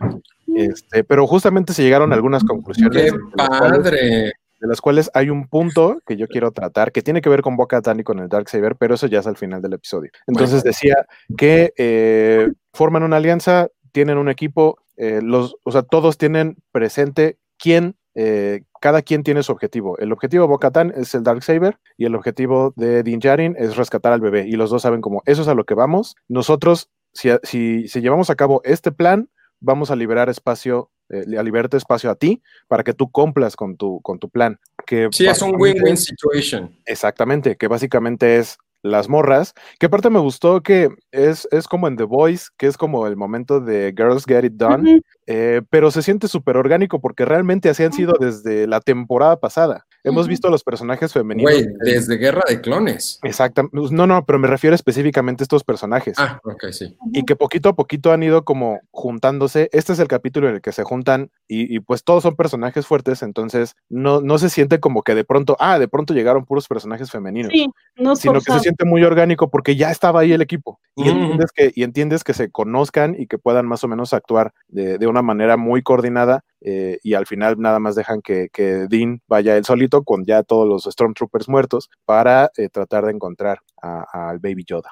Este, 0.54 1.04
pero 1.04 1.26
justamente 1.26 1.72
se 1.72 1.82
llegaron 1.82 2.12
algunas 2.12 2.44
conclusiones. 2.44 3.12
¡Qué 3.12 3.18
padre! 3.36 4.32
De 4.60 4.68
las 4.68 4.80
cuales 4.80 5.10
hay 5.14 5.30
un 5.30 5.48
punto 5.48 5.98
que 6.06 6.16
yo 6.16 6.28
quiero 6.28 6.52
tratar 6.52 6.92
que 6.92 7.02
tiene 7.02 7.20
que 7.20 7.28
ver 7.28 7.42
con 7.42 7.56
Boca 7.56 7.82
Tan 7.82 8.00
y 8.00 8.04
con 8.04 8.18
el 8.18 8.28
Dark 8.28 8.48
Saber, 8.48 8.76
pero 8.76 8.94
eso 8.94 9.06
ya 9.06 9.20
es 9.20 9.26
al 9.26 9.36
final 9.36 9.62
del 9.62 9.74
episodio. 9.74 10.10
Entonces 10.26 10.62
decía 10.62 11.06
que 11.36 11.72
eh, 11.76 12.48
forman 12.72 13.02
una 13.02 13.16
alianza, 13.16 13.68
tienen 13.92 14.18
un 14.18 14.28
equipo, 14.28 14.78
eh, 14.96 15.20
los, 15.22 15.56
o 15.62 15.72
sea, 15.72 15.82
todos 15.82 16.18
tienen 16.18 16.56
presente 16.72 17.38
quién, 17.58 17.96
eh, 18.14 18.62
cada 18.80 19.02
quien 19.02 19.22
tiene 19.22 19.42
su 19.42 19.52
objetivo. 19.52 19.98
El 19.98 20.12
objetivo 20.12 20.44
de 20.44 20.48
Boca 20.48 20.70
Tan 20.70 20.92
es 20.96 21.14
el 21.14 21.22
Dark 21.22 21.42
Saber 21.42 21.78
y 21.96 22.06
el 22.06 22.14
objetivo 22.14 22.72
de 22.76 23.02
Din 23.02 23.20
Djarin 23.20 23.56
es 23.58 23.76
rescatar 23.76 24.12
al 24.12 24.20
bebé. 24.20 24.46
Y 24.46 24.52
los 24.52 24.70
dos 24.70 24.82
saben 24.82 25.00
como 25.00 25.22
eso 25.26 25.42
es 25.42 25.48
a 25.48 25.54
lo 25.54 25.64
que 25.64 25.74
vamos. 25.74 26.16
Nosotros, 26.28 26.90
si, 27.12 27.30
si, 27.42 27.88
si 27.88 28.00
llevamos 28.00 28.30
a 28.30 28.36
cabo 28.36 28.60
este 28.64 28.92
plan, 28.92 29.28
vamos 29.60 29.90
a 29.90 29.96
liberar 29.96 30.28
espacio 30.28 30.90
eh, 31.10 31.38
a 31.38 31.42
liberarte 31.42 31.76
espacio 31.76 32.10
a 32.10 32.14
ti 32.14 32.42
para 32.68 32.82
que 32.82 32.92
tú 32.92 33.10
cumplas 33.10 33.56
con 33.56 33.76
tu, 33.76 34.00
con 34.02 34.18
tu 34.18 34.28
plan. 34.28 34.58
Que 34.86 35.08
sí, 35.12 35.26
es 35.26 35.42
un 35.42 35.54
win-win 35.60 35.96
situation. 35.96 36.76
Exactamente, 36.84 37.56
que 37.56 37.68
básicamente 37.68 38.38
es 38.38 38.58
las 38.82 39.08
morras, 39.08 39.54
que 39.78 39.86
aparte 39.86 40.10
me 40.10 40.20
gustó 40.20 40.62
que 40.62 40.88
es, 41.10 41.48
es 41.50 41.66
como 41.66 41.88
en 41.88 41.96
The 41.96 42.04
Voice, 42.04 42.46
que 42.56 42.66
es 42.66 42.76
como 42.76 43.06
el 43.06 43.16
momento 43.16 43.60
de 43.60 43.92
Girls 43.96 44.24
Get 44.24 44.44
It 44.44 44.52
Done, 44.54 45.02
eh, 45.26 45.62
pero 45.70 45.90
se 45.90 46.02
siente 46.02 46.28
súper 46.28 46.56
orgánico 46.56 47.00
porque 47.00 47.24
realmente 47.24 47.68
así 47.68 47.82
han 47.82 47.92
sido 47.92 48.14
desde 48.18 48.66
la 48.66 48.80
temporada 48.80 49.38
pasada. 49.38 49.86
Hemos 50.06 50.28
visto 50.28 50.48
a 50.48 50.50
los 50.50 50.62
personajes 50.62 51.12
femeninos. 51.12 51.50
Güey, 51.50 51.66
desde 51.80 52.16
Guerra 52.16 52.42
de 52.48 52.60
Clones. 52.60 53.18
Exactamente. 53.22 53.76
Pues, 53.76 53.90
no, 53.90 54.06
no, 54.06 54.24
pero 54.24 54.38
me 54.38 54.46
refiero 54.46 54.74
específicamente 54.76 55.42
a 55.42 55.44
estos 55.44 55.64
personajes. 55.64 56.16
Ah, 56.18 56.40
ok, 56.44 56.66
sí. 56.70 56.96
Y 57.12 57.24
que 57.24 57.34
poquito 57.34 57.68
a 57.68 57.74
poquito 57.74 58.12
han 58.12 58.22
ido 58.22 58.44
como 58.44 58.80
juntándose. 58.92 59.68
Este 59.72 59.92
es 59.92 59.98
el 59.98 60.06
capítulo 60.06 60.48
en 60.48 60.54
el 60.56 60.60
que 60.60 60.72
se 60.72 60.84
juntan 60.84 61.30
y, 61.48 61.80
pues 61.80 62.04
todos 62.04 62.22
son 62.22 62.36
personajes 62.36 62.86
fuertes, 62.86 63.22
entonces 63.22 63.76
no, 63.88 64.20
no 64.20 64.38
se 64.38 64.50
siente 64.50 64.80
como 64.80 65.02
que 65.02 65.14
de 65.14 65.24
pronto, 65.24 65.56
ah, 65.60 65.78
de 65.78 65.88
pronto 65.88 66.14
llegaron 66.14 66.44
puros 66.44 66.66
personajes 66.68 67.10
femeninos. 67.10 67.52
Sí, 67.52 67.68
no 67.96 68.16
sino 68.16 68.40
que 68.40 68.52
se 68.52 68.60
siente 68.60 68.84
muy 68.84 69.02
orgánico 69.04 69.50
porque 69.50 69.76
ya 69.76 69.90
estaba 69.90 70.20
ahí 70.20 70.32
el 70.32 70.42
equipo. 70.42 70.80
Y, 70.96 71.08
entiendes, 71.08 71.52
que, 71.52 71.72
y 71.74 71.82
entiendes 71.82 72.24
que 72.24 72.32
se 72.32 72.50
conozcan 72.50 73.16
y 73.18 73.26
que 73.26 73.38
puedan 73.38 73.66
más 73.66 73.84
o 73.84 73.88
menos 73.88 74.14
actuar 74.14 74.52
de, 74.68 74.98
de 74.98 75.06
una 75.06 75.22
manera 75.22 75.56
muy 75.56 75.82
coordinada 75.82 76.44
eh, 76.60 76.98
y 77.02 77.14
al 77.14 77.26
final 77.26 77.56
nada 77.58 77.78
más 77.78 77.94
dejan 77.94 78.22
que, 78.22 78.48
que, 78.52 78.86
Dean 78.88 79.20
vaya 79.28 79.56
él 79.56 79.64
solito 79.64 80.02
con 80.02 80.24
ya 80.24 80.42
todos 80.42 80.66
los 80.66 80.84
Stormtroopers 80.84 81.48
muertos 81.48 81.90
para 82.04 82.50
eh, 82.56 82.68
tratar 82.68 83.04
de 83.04 83.12
encontrar 83.12 83.60
al 83.80 84.38
Baby 84.38 84.64
Yoda. 84.66 84.90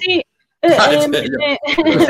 Sí. 0.00 0.22
Eh, 0.62 0.68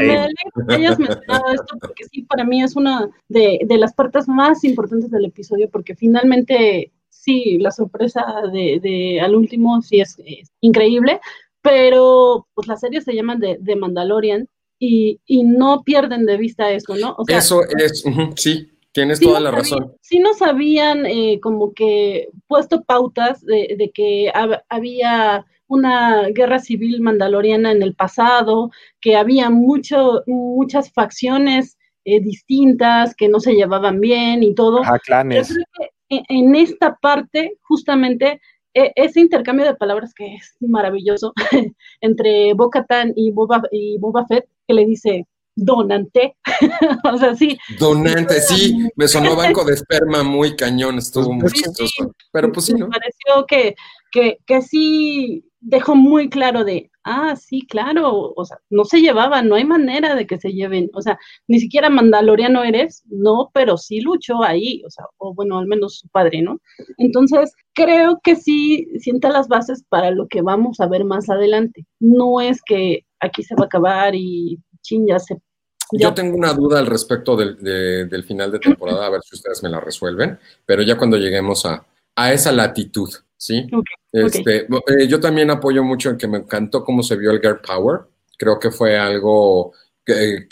eh 0.03 0.29
me, 0.67 0.75
hayas 0.75 0.99
mencionado 0.99 1.53
esto 1.53 1.79
porque 1.81 2.05
sí, 2.05 2.23
para 2.23 2.45
mí 2.45 2.63
es 2.63 2.77
una 2.77 3.09
de, 3.29 3.61
de, 3.65 3.79
las 3.79 3.95
partes 3.95 4.29
más 4.29 4.63
importantes 4.63 5.11
del 5.11 5.25
episodio 5.25 5.71
porque 5.71 5.95
finalmente 5.95 6.93
sí, 7.09 7.59
la 7.59 7.71
sorpresa 7.71 8.25
de, 8.53 8.79
de 8.83 9.21
al 9.21 9.35
último 9.35 9.81
sí 9.81 10.01
es, 10.01 10.21
increíble, 10.61 11.21
pero 11.63 12.47
pues 12.55 12.67
la 12.69 12.77
serie 12.77 13.01
se 13.01 13.15
llama 13.15 13.37
de, 13.37 13.57
de 13.59 13.77
Mandalorian 13.77 14.49
y, 14.79 15.21
y, 15.25 15.45
no 15.45 15.83
pierden 15.85 16.27
de 16.27 16.37
vista 16.37 16.71
eso, 16.73 16.97
¿no? 16.97 17.15
O 17.17 17.25
sea, 17.25 17.39
eso 17.39 17.63
es, 17.63 18.05
sí, 18.35 18.72
Tienes 18.93 19.21
toda 19.21 19.41
la 19.41 19.51
razón. 19.51 19.95
Sí 20.03 20.19
nos 20.19 20.43
habían 20.43 21.07
eh, 21.07 21.41
como 21.43 21.73
que 21.73 22.29
puesto 22.47 22.83
pautas 22.83 23.45
de, 23.45 23.91
que 23.95 24.31
había 24.69 25.47
una 25.67 26.29
guerra 26.29 26.59
civil 26.59 27.01
mandaloriana 27.01 27.73
en 27.73 27.83
el 27.83 27.95
pasado, 27.95 28.71
que 29.01 29.17
había 29.17 29.49
mucho, 29.49 30.23
muchas 30.27 30.93
facciones 30.93 31.79
eh, 32.05 32.21
distintas 32.21 33.15
que 33.15 33.29
no 33.29 33.41
se 33.41 33.55
llevaban 33.55 33.99
bien 33.99 34.43
y 34.43 34.55
todo. 34.55 34.83
clanes. 35.05 35.57
e, 36.11 36.23
en, 36.29 36.55
esta 36.55 36.97
parte, 36.97 37.59
justamente, 37.63 38.41
e, 38.75 38.93
ese 38.97 39.21
intercambio 39.21 39.65
de 39.65 39.77
palabras 39.77 40.13
que 40.13 40.35
es 40.35 40.57
maravilloso 40.61 41.33
entre 42.03 42.53
Boca 42.53 42.85
y 43.17 43.31
Boba, 43.31 43.63
y 43.71 43.97
Boba 43.99 44.27
Fett, 44.27 44.47
que 44.69 44.75
le 44.75 44.85
dice, 44.85 45.27
donante. 45.55 46.37
o 47.13 47.19
sea, 47.19 47.35
sí. 47.35 47.59
Donante, 47.79 48.41
sí, 48.41 48.89
me 48.97 49.09
sonó 49.09 49.37
banco 49.37 49.65
de 49.65 49.75
esperma 49.75 50.23
muy 50.23 50.57
cañón, 50.57 50.99
estuvo 50.99 51.33
muy 51.33 51.51
chistoso. 51.51 52.15
Pero 52.33 52.53
pues 52.53 52.67
sí, 52.67 52.75
¿no? 52.75 52.87
Me 52.87 52.99
pareció 52.99 53.47
que, 53.47 53.75
que, 54.11 54.39
que 54.47 54.63
sí 54.63 55.45
dejó 55.63 55.95
muy 55.95 56.29
claro 56.29 56.65
de, 56.65 56.91
ah, 57.05 57.37
sí, 57.37 57.63
claro, 57.67 58.33
o 58.35 58.45
sea, 58.45 58.59
no 58.69 58.85
se 58.85 59.01
llevaban, 59.01 59.49
no 59.49 59.55
hay 59.55 59.65
manera 59.65 60.15
de 60.15 60.27
que 60.27 60.39
se 60.39 60.53
lleven, 60.53 60.91
o 60.93 61.01
sea, 61.01 61.19
ni 61.47 61.61
siquiera 61.61 61.89
mandaloriano 61.89 62.65
eres, 62.65 63.05
no, 63.07 63.51
pero 63.55 63.77
sí 63.79 64.01
luchó 64.01 64.43
ahí, 64.43 64.83
o 64.85 64.91
sea, 64.91 65.05
o 65.19 65.35
bueno, 65.35 65.59
al 65.59 65.67
menos 65.67 65.99
su 65.99 66.09
padre, 66.09 66.43
¿no? 66.43 66.61
Entonces, 66.99 67.55
creo 67.75 68.21
que 68.23 68.37
sí 68.37 68.89
sienta 68.99 69.31
las 69.31 69.49
bases 69.49 69.85
para 69.89 70.11
lo 70.11 70.27
que 70.27 70.43
vamos 70.43 70.81
a 70.81 70.89
ver 70.89 71.05
más 71.05 71.31
adelante. 71.31 71.87
No 72.01 72.41
es 72.41 72.61
que 72.63 73.07
aquí 73.21 73.43
se 73.45 73.55
va 73.55 73.65
a 73.65 73.67
acabar 73.67 74.15
y 74.15 74.59
chin, 74.83 75.07
ya 75.07 75.19
se... 75.19 75.37
Yo 75.93 76.15
tengo 76.15 76.37
una 76.37 76.55
duda 76.55 76.79
al 76.79 76.87
respecto 76.87 77.37
del, 77.37 77.57
del 77.59 78.25
final 78.25 78.51
de 78.51 78.59
temporada, 78.59 79.07
a 79.07 79.11
ver 79.11 79.21
si 79.23 79.37
ustedes 79.37 79.63
me 79.63 79.69
la 79.69 79.79
resuelven, 79.79 80.39
pero 80.65 80.83
ya 80.83 80.97
cuando 80.97 81.19
lleguemos 81.19 81.67
a, 81.67 81.85
a 82.17 82.33
esa 82.33 82.51
latitud, 82.53 83.11
¿sí? 83.37 83.67
este, 84.13 84.67
eh, 84.67 85.09
yo 85.09 85.21
también 85.21 85.51
apoyo 85.51 85.83
mucho 85.83 86.11
en 86.11 86.17
que 86.17 86.29
me 86.29 86.39
encantó 86.39 86.85
cómo 86.85 87.03
se 87.03 87.17
vio 87.17 87.31
el 87.31 87.41
Girl 87.41 87.61
Power. 87.61 88.01
Creo 88.39 88.59
que 88.59 88.71
fue 88.71 88.99
algo 88.99 89.73
que, 90.05 90.47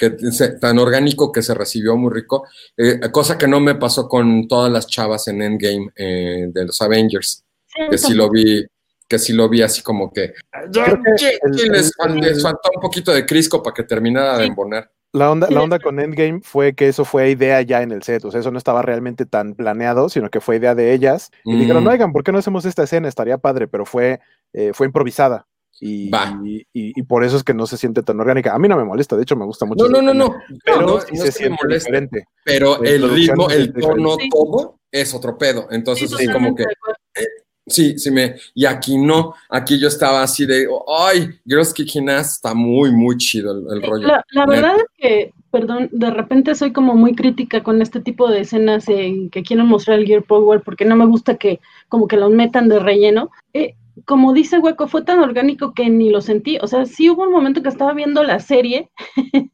tan 0.60 0.78
orgánico 0.78 1.32
que 1.32 1.42
se 1.42 1.54
recibió 1.54 1.96
muy 1.96 2.12
rico, 2.12 2.46
eh, 2.76 3.00
cosa 3.10 3.36
que 3.36 3.48
no 3.48 3.60
me 3.60 3.74
pasó 3.74 4.08
con 4.08 4.46
todas 4.46 4.70
las 4.70 4.86
chavas 4.86 5.26
en 5.28 5.42
Endgame 5.42 5.90
eh, 5.96 6.46
de 6.52 6.64
los 6.64 6.80
Avengers, 6.82 7.44
que 7.90 7.98
sí 7.98 8.14
lo 8.14 8.30
vi 8.30 8.64
que 9.10 9.18
sí 9.18 9.32
lo 9.32 9.48
vi 9.48 9.60
así 9.60 9.82
como 9.82 10.12
que, 10.12 10.34
les, 10.72 11.92
faltó 12.42 12.70
un 12.76 12.80
poquito 12.80 13.12
de 13.12 13.26
crisco 13.26 13.60
para 13.60 13.74
que 13.74 13.82
terminara 13.82 14.38
de 14.38 14.46
embonar. 14.46 14.88
La 15.12 15.32
onda, 15.32 15.50
la 15.50 15.60
onda 15.60 15.80
con 15.80 15.98
Endgame 15.98 16.40
fue 16.44 16.74
que 16.76 16.86
eso 16.86 17.04
fue 17.04 17.30
idea 17.30 17.60
ya 17.62 17.82
en 17.82 17.90
el 17.90 18.04
set, 18.04 18.24
o 18.24 18.30
sea, 18.30 18.38
eso 18.38 18.52
no 18.52 18.58
estaba 18.58 18.82
realmente 18.82 19.26
tan 19.26 19.54
planeado, 19.54 20.08
sino 20.08 20.30
que 20.30 20.40
fue 20.40 20.56
idea 20.56 20.76
de 20.76 20.94
ellas. 20.94 21.32
Y 21.44 21.56
dijeron, 21.56 21.82
mm. 21.82 21.88
oigan, 21.88 22.12
¿por 22.12 22.22
qué 22.22 22.30
no 22.30 22.38
hacemos 22.38 22.64
esta 22.64 22.84
escena? 22.84 23.08
Estaría 23.08 23.36
padre, 23.38 23.66
pero 23.66 23.84
fue, 23.84 24.20
eh, 24.52 24.70
fue 24.72 24.86
improvisada. 24.86 25.48
Y, 25.80 26.10
y, 26.72 27.02
por 27.04 27.24
eso 27.24 27.36
es 27.36 27.42
que 27.42 27.54
no 27.54 27.66
se 27.66 27.78
siente 27.78 28.02
tan 28.02 28.20
orgánica. 28.20 28.54
A 28.54 28.58
mí 28.58 28.68
no 28.68 28.76
me 28.76 28.84
molesta, 28.84 29.16
de 29.16 29.22
hecho 29.22 29.34
me 29.34 29.46
gusta 29.46 29.64
mucho. 29.64 29.88
No, 29.88 30.00
no, 30.00 30.02
no, 30.02 30.14
no. 30.14 30.36
Pero 30.64 30.82
no, 30.82 31.00
se 31.00 31.32
siente 31.32 31.66
diferente. 31.66 32.26
Pero 32.44 32.80
el 32.84 33.10
ritmo, 33.10 33.50
el 33.50 33.72
tono, 33.72 34.16
todo 34.30 34.78
es 34.92 35.14
otro 35.14 35.36
pedo. 35.38 35.66
Entonces, 35.70 36.12
así 36.12 36.28
como 36.28 36.54
que 36.54 36.64
Sí, 37.70 37.98
sí 37.98 38.10
me, 38.10 38.34
y 38.54 38.66
aquí 38.66 38.98
no, 38.98 39.34
aquí 39.48 39.78
yo 39.78 39.88
estaba 39.88 40.22
así 40.22 40.44
de, 40.44 40.66
ay, 40.88 41.30
Girls 41.46 41.72
Kicking 41.72 42.10
Ass 42.10 42.32
está 42.34 42.52
muy, 42.52 42.92
muy 42.92 43.16
chido 43.16 43.52
el, 43.72 43.82
rollo. 43.82 44.08
La, 44.32 44.46
verdad 44.46 44.76
es 44.76 44.84
que, 44.98 45.32
perdón, 45.50 45.88
de 45.92 46.10
repente 46.10 46.54
soy 46.54 46.72
como 46.72 46.94
muy 46.94 47.14
crítica 47.14 47.62
con 47.62 47.80
este 47.80 48.00
tipo 48.00 48.28
de 48.28 48.40
escenas 48.40 48.88
en 48.88 49.30
que 49.30 49.42
quieren 49.42 49.66
mostrar 49.66 50.00
el 50.00 50.06
Gear 50.06 50.24
Power 50.24 50.62
porque 50.62 50.84
no 50.84 50.96
me 50.96 51.06
gusta 51.06 51.36
que 51.36 51.60
como 51.88 52.08
que 52.08 52.16
los 52.16 52.30
metan 52.30 52.68
de 52.68 52.80
relleno. 52.80 53.30
Eh, 53.52 53.74
como 54.04 54.32
dice 54.32 54.58
Hueco, 54.58 54.88
fue 54.88 55.02
tan 55.02 55.20
orgánico 55.20 55.74
que 55.74 55.88
ni 55.88 56.10
lo 56.10 56.20
sentí. 56.20 56.58
O 56.62 56.66
sea, 56.66 56.86
sí 56.86 57.10
hubo 57.10 57.24
un 57.24 57.32
momento 57.32 57.62
que 57.62 57.68
estaba 57.68 57.92
viendo 57.92 58.22
la 58.22 58.38
serie, 58.40 58.90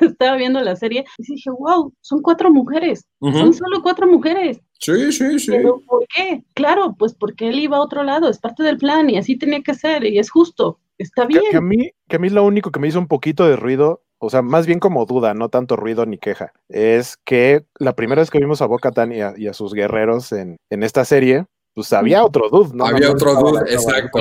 estaba 0.00 0.36
viendo 0.36 0.60
la 0.60 0.76
serie 0.76 1.04
y 1.18 1.34
dije, 1.34 1.50
wow, 1.50 1.92
son 2.00 2.22
cuatro 2.22 2.50
mujeres, 2.50 3.06
son 3.20 3.52
solo 3.52 3.82
cuatro 3.82 4.06
mujeres. 4.06 4.60
Sí, 4.78 5.12
sí, 5.12 5.38
sí. 5.38 5.50
¿Pero 5.50 5.80
por 5.86 6.06
qué? 6.14 6.44
Claro, 6.54 6.94
pues 6.98 7.14
porque 7.14 7.48
él 7.48 7.58
iba 7.58 7.76
a 7.76 7.82
otro 7.82 8.04
lado, 8.04 8.28
es 8.28 8.38
parte 8.38 8.62
del 8.62 8.78
plan 8.78 9.10
y 9.10 9.18
así 9.18 9.36
tenía 9.36 9.62
que 9.62 9.74
ser 9.74 10.04
y 10.04 10.18
es 10.18 10.30
justo, 10.30 10.78
está 10.98 11.26
bien. 11.26 11.42
Que, 11.50 11.56
a, 11.56 11.60
mí, 11.60 11.90
que 12.08 12.16
a 12.16 12.18
mí 12.18 12.30
lo 12.30 12.44
único 12.44 12.70
que 12.70 12.80
me 12.80 12.88
hizo 12.88 12.98
un 12.98 13.08
poquito 13.08 13.46
de 13.46 13.56
ruido, 13.56 14.02
o 14.18 14.30
sea, 14.30 14.42
más 14.42 14.66
bien 14.66 14.78
como 14.78 15.04
duda, 15.04 15.34
no 15.34 15.48
tanto 15.48 15.76
ruido 15.76 16.06
ni 16.06 16.18
queja, 16.18 16.52
es 16.68 17.16
que 17.24 17.64
la 17.78 17.94
primera 17.94 18.22
vez 18.22 18.30
que 18.30 18.38
vimos 18.38 18.62
a 18.62 18.66
Boca 18.66 18.92
y 19.10 19.42
y 19.42 19.46
a 19.48 19.52
sus 19.52 19.74
guerreros 19.74 20.32
en, 20.32 20.56
en 20.70 20.82
esta 20.82 21.04
serie, 21.04 21.46
pues 21.74 21.92
había 21.92 22.24
otro 22.24 22.48
dude, 22.48 22.74
¿no? 22.74 22.86
Había 22.86 23.10
otro 23.10 23.34
dude, 23.34 23.60
exacto. 23.72 24.18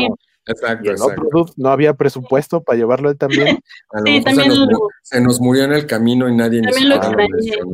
Exacto, 0.48 0.92
exacto. 0.92 1.46
no 1.58 1.70
había 1.70 1.94
presupuesto 1.94 2.62
para 2.62 2.78
llevarlo 2.78 3.10
él 3.10 3.18
también. 3.18 3.60
sí, 4.06 4.22
también 4.24 4.52
se, 5.04 5.22
nos, 5.22 5.42
murió 5.42 5.66
en 5.66 5.74
el 5.74 5.86
camino 5.86 6.30
y 6.30 6.36
nadie 6.36 6.62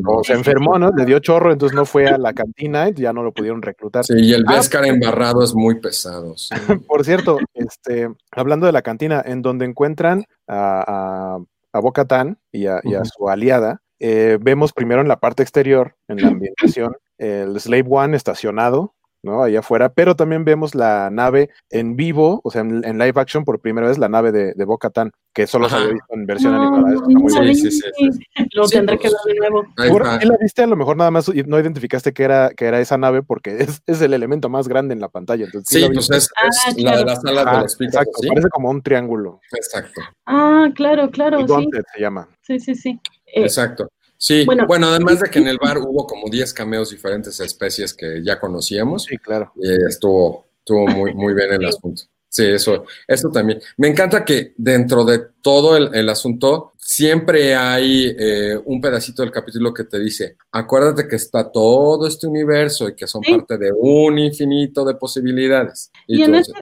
O 0.05 0.23
se 0.23 0.33
enfermó, 0.33 0.79
¿no? 0.79 0.91
Le 0.91 1.05
dio 1.05 1.19
chorro, 1.19 1.51
entonces 1.51 1.75
no 1.75 1.85
fue 1.85 2.07
a 2.07 2.17
la 2.17 2.33
cantina 2.33 2.89
y 2.89 2.93
ya 2.93 3.13
no 3.13 3.23
lo 3.23 3.31
pudieron 3.31 3.61
reclutar. 3.61 4.03
Sí, 4.05 4.13
y 4.17 4.33
el 4.33 4.43
ah, 4.47 4.55
Vescar 4.55 4.85
embarrado 4.85 5.43
es 5.43 5.53
muy 5.53 5.75
pesado. 5.75 6.35
Por 6.87 7.05
cierto, 7.05 7.37
este, 7.53 8.09
hablando 8.31 8.65
de 8.65 8.71
la 8.71 8.81
cantina, 8.81 9.21
en 9.25 9.41
donde 9.41 9.65
encuentran 9.65 10.25
a, 10.47 11.37
a, 11.73 11.79
a 11.79 12.35
y, 12.51 12.65
a, 12.67 13.05
su 13.05 13.29
aliada, 13.29 13.81
eh, 13.99 14.37
vemos 14.41 14.73
primero 14.73 15.01
en 15.01 15.07
la 15.07 15.19
parte 15.19 15.43
exterior, 15.43 15.95
en 16.07 16.21
la 16.21 16.29
ambientación, 16.29 16.95
el 17.17 17.59
Slave 17.59 17.85
One 17.87 18.17
estacionado 18.17 18.93
¿no? 19.23 19.41
Allá 19.41 19.59
afuera, 19.59 19.89
pero 19.93 20.15
también 20.15 20.45
vemos 20.45 20.75
la 20.75 21.09
nave 21.09 21.49
en 21.69 21.95
vivo, 21.95 22.41
o 22.43 22.51
sea, 22.51 22.61
en, 22.61 22.81
live 22.81 23.13
action 23.15 23.45
por 23.45 23.61
primera 23.61 23.87
vez, 23.87 23.97
la 23.97 24.09
nave 24.09 24.31
de, 24.31 24.53
de 24.53 24.65
Boca 24.65 24.89
Tan, 24.89 25.11
que 25.33 25.47
solo 25.47 25.67
se 25.69 25.75
había 25.75 25.93
visto 25.93 26.13
en 26.13 26.25
versión 26.25 26.53
animada. 26.53 26.93
sí, 27.55 27.55
sí, 27.55 27.71
sí, 27.71 28.19
Lo 28.51 28.67
tendré 28.67 28.99
que 28.99 29.07
ver 29.07 29.17
de 29.25 29.39
nuevo. 29.39 29.65
¿Y 30.21 30.25
la 30.25 30.37
viste? 30.39 30.63
A 30.63 30.67
lo 30.67 30.75
mejor 30.75 30.97
nada 30.97 31.09
más 31.09 31.33
no 31.33 31.59
identificaste 31.59 32.13
que 32.13 32.23
era, 32.23 32.51
que 32.51 32.65
era 32.65 32.79
esa 32.79 32.97
nave 32.97 33.23
porque 33.23 33.57
es, 33.59 33.81
es 33.87 34.01
el 34.01 34.13
elemento 34.13 34.49
más 34.49 34.67
grande 34.67 34.93
en 34.93 34.99
la 34.99 35.09
pantalla. 35.09 35.45
Entonces, 35.45 35.83
sí, 35.83 35.89
pues 35.91 36.11
es, 36.11 36.29
ah, 36.35 36.49
la 36.77 36.97
de 36.97 37.05
las 37.05 37.21
salas 37.21 37.45
de 37.45 37.61
los 37.61 37.81
Exacto, 37.81 38.11
parece 38.27 38.49
como 38.49 38.69
un 38.69 38.81
triángulo. 38.81 39.39
Exacto. 39.53 40.01
Ah, 40.25 40.67
claro, 40.75 41.09
claro. 41.09 41.47
sí. 41.47 41.69
se 41.95 42.01
llama. 42.01 42.27
Sí, 42.41 42.59
sí, 42.59 42.75
sí. 42.75 42.99
Eh, 43.27 43.41
exacto. 43.41 43.89
Sí, 44.25 44.45
bueno, 44.45 44.87
además 44.87 45.19
de 45.19 45.29
que 45.29 45.39
en 45.39 45.49
el 45.49 45.57
bar 45.57 45.79
hubo 45.79 46.07
como 46.07 46.29
10 46.29 46.53
cameos 46.53 46.91
diferentes 46.91 47.41
especies 47.41 47.93
que 47.93 48.23
ya 48.23 48.39
conocíamos. 48.39 49.03
Sí, 49.03 49.17
claro. 49.17 49.51
Y 49.57 49.69
estuvo, 49.85 50.45
estuvo 50.59 50.87
muy, 50.87 51.13
muy 51.13 51.33
bien 51.33 51.51
el 51.51 51.65
asunto. 51.65 52.03
Sí, 52.33 52.45
eso, 52.45 52.85
eso 53.07 53.29
también. 53.29 53.59
Me 53.77 53.89
encanta 53.89 54.25
que 54.25 54.53
dentro 54.57 55.05
de 55.05 55.21
todo 55.43 55.77
el, 55.77 56.09
asunto 56.09 56.71
siempre 56.79 57.53
hay 57.53 58.11
eh, 58.17 58.57
un 58.65 58.81
pedacito 58.81 59.21
del 59.21 59.31
capítulo 59.31 59.71
que 59.71 59.83
te 59.83 59.99
dice, 59.99 60.37
acuérdate 60.51 61.07
que 61.07 61.17
está 61.17 61.51
todo 61.51 62.07
este 62.07 62.25
universo 62.25 62.89
y 62.89 62.95
que 62.95 63.05
son 63.05 63.21
parte 63.21 63.59
de 63.59 63.71
un 63.71 64.17
infinito 64.17 64.83
de 64.83 64.95
posibilidades. 64.95 65.91
Y, 66.07 66.23
en, 66.23 66.33
ese, 66.33 66.53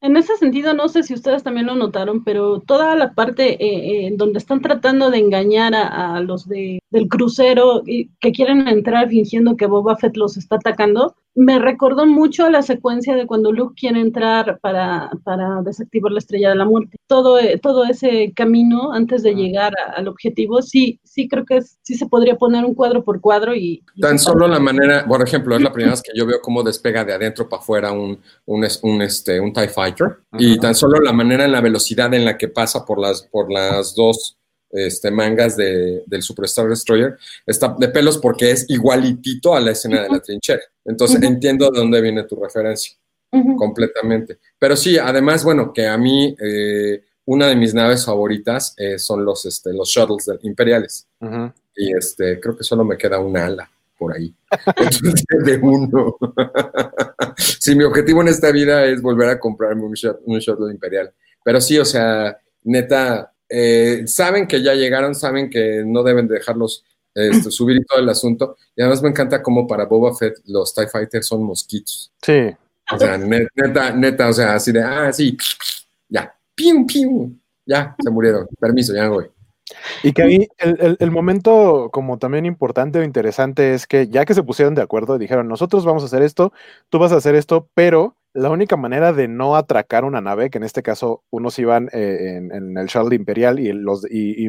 en, 0.00 0.16
ese, 0.16 0.36
sentido, 0.38 0.72
no 0.72 0.88
sé 0.88 1.02
si 1.02 1.12
ustedes 1.12 1.42
también 1.42 1.66
lo 1.66 1.74
notaron, 1.74 2.24
pero 2.24 2.60
toda 2.60 2.96
la 2.96 3.12
parte 3.12 3.62
eh, 3.62 4.06
en 4.06 4.16
donde 4.16 4.38
están 4.38 4.62
tratando 4.62 5.10
de 5.10 5.18
engañar 5.18 5.74
a, 5.74 6.18
los 6.20 6.48
de, 6.48 6.78
del 6.88 7.08
crucero 7.08 7.82
y 7.84 8.08
que 8.20 8.32
quieren 8.32 8.66
entrar 8.68 9.10
fingiendo 9.10 9.54
que 9.54 9.66
Boba 9.66 9.98
Fett 9.98 10.16
los 10.16 10.38
está 10.38 10.56
atacando, 10.56 11.14
me 11.38 11.60
recordó 11.60 12.04
mucho 12.04 12.46
a 12.46 12.50
la 12.50 12.62
secuencia 12.62 13.14
de 13.14 13.24
cuando 13.24 13.52
Luke 13.52 13.76
quiere 13.78 14.00
entrar 14.00 14.58
para, 14.60 15.08
para 15.22 15.62
desactivar 15.62 16.10
la 16.10 16.18
estrella 16.18 16.48
de 16.48 16.56
la 16.56 16.64
muerte. 16.64 16.96
Todo, 17.06 17.38
eh, 17.38 17.60
todo 17.62 17.84
ese 17.84 18.32
camino 18.34 18.92
antes 18.92 19.22
de 19.22 19.36
llegar 19.36 19.72
al 19.94 20.08
objetivo, 20.08 20.62
sí, 20.62 20.98
sí 21.04 21.28
creo 21.28 21.44
que 21.44 21.60
sí 21.62 21.94
se 21.94 22.06
podría 22.06 22.36
poner 22.36 22.64
un 22.64 22.74
cuadro 22.74 23.04
por 23.04 23.20
cuadro 23.20 23.54
y... 23.54 23.84
Tan 24.00 24.18
solo 24.18 24.48
la 24.48 24.58
manera, 24.58 25.06
por 25.06 25.22
ejemplo, 25.22 25.54
es 25.54 25.62
la 25.62 25.72
primera 25.72 25.92
vez 25.92 26.02
que 26.02 26.10
yo 26.12 26.26
veo 26.26 26.40
cómo 26.42 26.64
despega 26.64 27.04
de 27.04 27.14
adentro 27.14 27.48
para 27.48 27.62
afuera 27.62 27.92
un, 27.92 28.18
un, 28.46 28.66
un, 28.82 29.02
este, 29.02 29.38
un 29.38 29.52
TIE 29.52 29.68
Fighter 29.68 30.16
y 30.32 30.58
tan 30.58 30.74
solo 30.74 31.00
la 31.00 31.12
manera 31.12 31.44
en 31.44 31.52
la 31.52 31.60
velocidad 31.60 32.12
en 32.14 32.24
la 32.24 32.36
que 32.36 32.48
pasa 32.48 32.84
por 32.84 32.98
las, 33.00 33.22
por 33.22 33.52
las 33.52 33.94
dos 33.94 34.37
este, 34.70 35.10
mangas 35.10 35.56
de, 35.56 36.02
del 36.06 36.22
Superstar 36.22 36.68
Destroyer, 36.68 37.16
está 37.46 37.74
de 37.78 37.88
pelos 37.88 38.18
porque 38.18 38.50
es 38.50 38.68
igualitito 38.68 39.54
a 39.54 39.60
la 39.60 39.72
escena 39.72 40.02
de 40.02 40.08
la 40.10 40.20
trinchera. 40.20 40.62
Entonces 40.84 41.22
entiendo 41.22 41.70
de 41.70 41.78
dónde 41.78 42.00
viene 42.00 42.24
tu 42.24 42.36
referencia, 42.36 42.96
completamente. 43.56 44.38
Pero 44.58 44.76
sí, 44.76 44.98
además, 44.98 45.44
bueno, 45.44 45.72
que 45.72 45.86
a 45.86 45.96
mí 45.96 46.34
eh, 46.40 47.02
una 47.26 47.46
de 47.46 47.56
mis 47.56 47.74
naves 47.74 48.04
favoritas 48.04 48.74
eh, 48.78 48.98
son 48.98 49.24
los, 49.24 49.44
este, 49.44 49.72
los 49.72 49.88
shuttles 49.88 50.30
imperiales. 50.42 51.06
Y 51.76 51.94
este, 51.96 52.40
creo 52.40 52.56
que 52.56 52.64
solo 52.64 52.84
me 52.84 52.96
queda 52.96 53.18
una 53.20 53.46
ala 53.46 53.70
por 53.98 54.14
ahí. 54.14 54.34
de 55.44 55.56
uno. 55.56 56.16
si 57.36 57.74
mi 57.74 57.84
objetivo 57.84 58.22
en 58.22 58.28
esta 58.28 58.50
vida 58.50 58.84
es 58.86 59.02
volver 59.02 59.28
a 59.28 59.38
comprarme 59.38 59.82
un, 59.82 59.94
un 60.24 60.38
shuttle 60.38 60.72
imperial. 60.72 61.12
Pero 61.44 61.60
sí, 61.60 61.78
o 61.78 61.84
sea, 61.84 62.38
neta, 62.64 63.32
eh, 63.48 64.02
saben 64.06 64.46
que 64.46 64.62
ya 64.62 64.74
llegaron, 64.74 65.14
saben 65.14 65.50
que 65.50 65.82
no 65.86 66.02
deben 66.02 66.28
dejarlos 66.28 66.84
este, 67.14 67.50
subir 67.50 67.78
y 67.78 67.84
todo 67.84 68.00
el 68.00 68.08
asunto. 68.08 68.56
Y 68.76 68.82
además 68.82 69.02
me 69.02 69.08
encanta 69.08 69.42
cómo 69.42 69.66
para 69.66 69.86
Boba 69.86 70.14
Fett 70.14 70.38
los 70.46 70.74
TIE 70.74 70.88
Fighters 70.88 71.26
son 71.26 71.42
mosquitos. 71.42 72.12
Sí. 72.22 72.50
O 72.90 72.98
sea, 72.98 73.18
neta, 73.18 73.92
neta, 73.92 74.28
o 74.28 74.32
sea, 74.32 74.54
así 74.54 74.72
de, 74.72 74.82
ah, 74.82 75.12
sí, 75.12 75.36
ya, 76.08 76.34
pium, 76.54 76.86
pium, 76.86 77.38
ya, 77.66 77.94
se 78.02 78.10
murieron. 78.10 78.48
Permiso, 78.58 78.94
ya 78.94 79.10
voy. 79.10 79.26
Y 80.02 80.12
que 80.12 80.22
ahí 80.22 80.48
el, 80.56 80.96
el, 80.98 81.10
momento 81.10 81.90
como 81.92 82.18
también 82.18 82.46
importante 82.46 82.98
o 82.98 83.02
interesante 83.02 83.74
es 83.74 83.86
que 83.86 84.08
ya 84.08 84.24
que 84.24 84.32
se 84.32 84.42
pusieron 84.42 84.74
de 84.74 84.80
acuerdo, 84.80 85.18
dijeron, 85.18 85.48
nosotros 85.48 85.84
vamos 85.84 86.02
a 86.02 86.06
hacer 86.06 86.22
esto, 86.22 86.54
tú 86.88 86.98
vas 86.98 87.12
a 87.12 87.16
hacer 87.16 87.34
esto, 87.34 87.68
pero 87.74 88.16
la 88.38 88.50
única 88.50 88.76
manera 88.76 89.12
de 89.12 89.28
no 89.28 89.56
atracar 89.56 90.04
una 90.04 90.20
nave, 90.20 90.50
que 90.50 90.58
en 90.58 90.64
este 90.64 90.82
caso 90.82 91.24
unos 91.30 91.58
iban 91.58 91.88
eh, 91.92 92.36
en, 92.52 92.76
el 92.78 92.86
Shuttle 92.86 93.16
Imperial 93.16 93.58
y, 93.58 93.72
los, 93.72 94.06
y, 94.10 94.48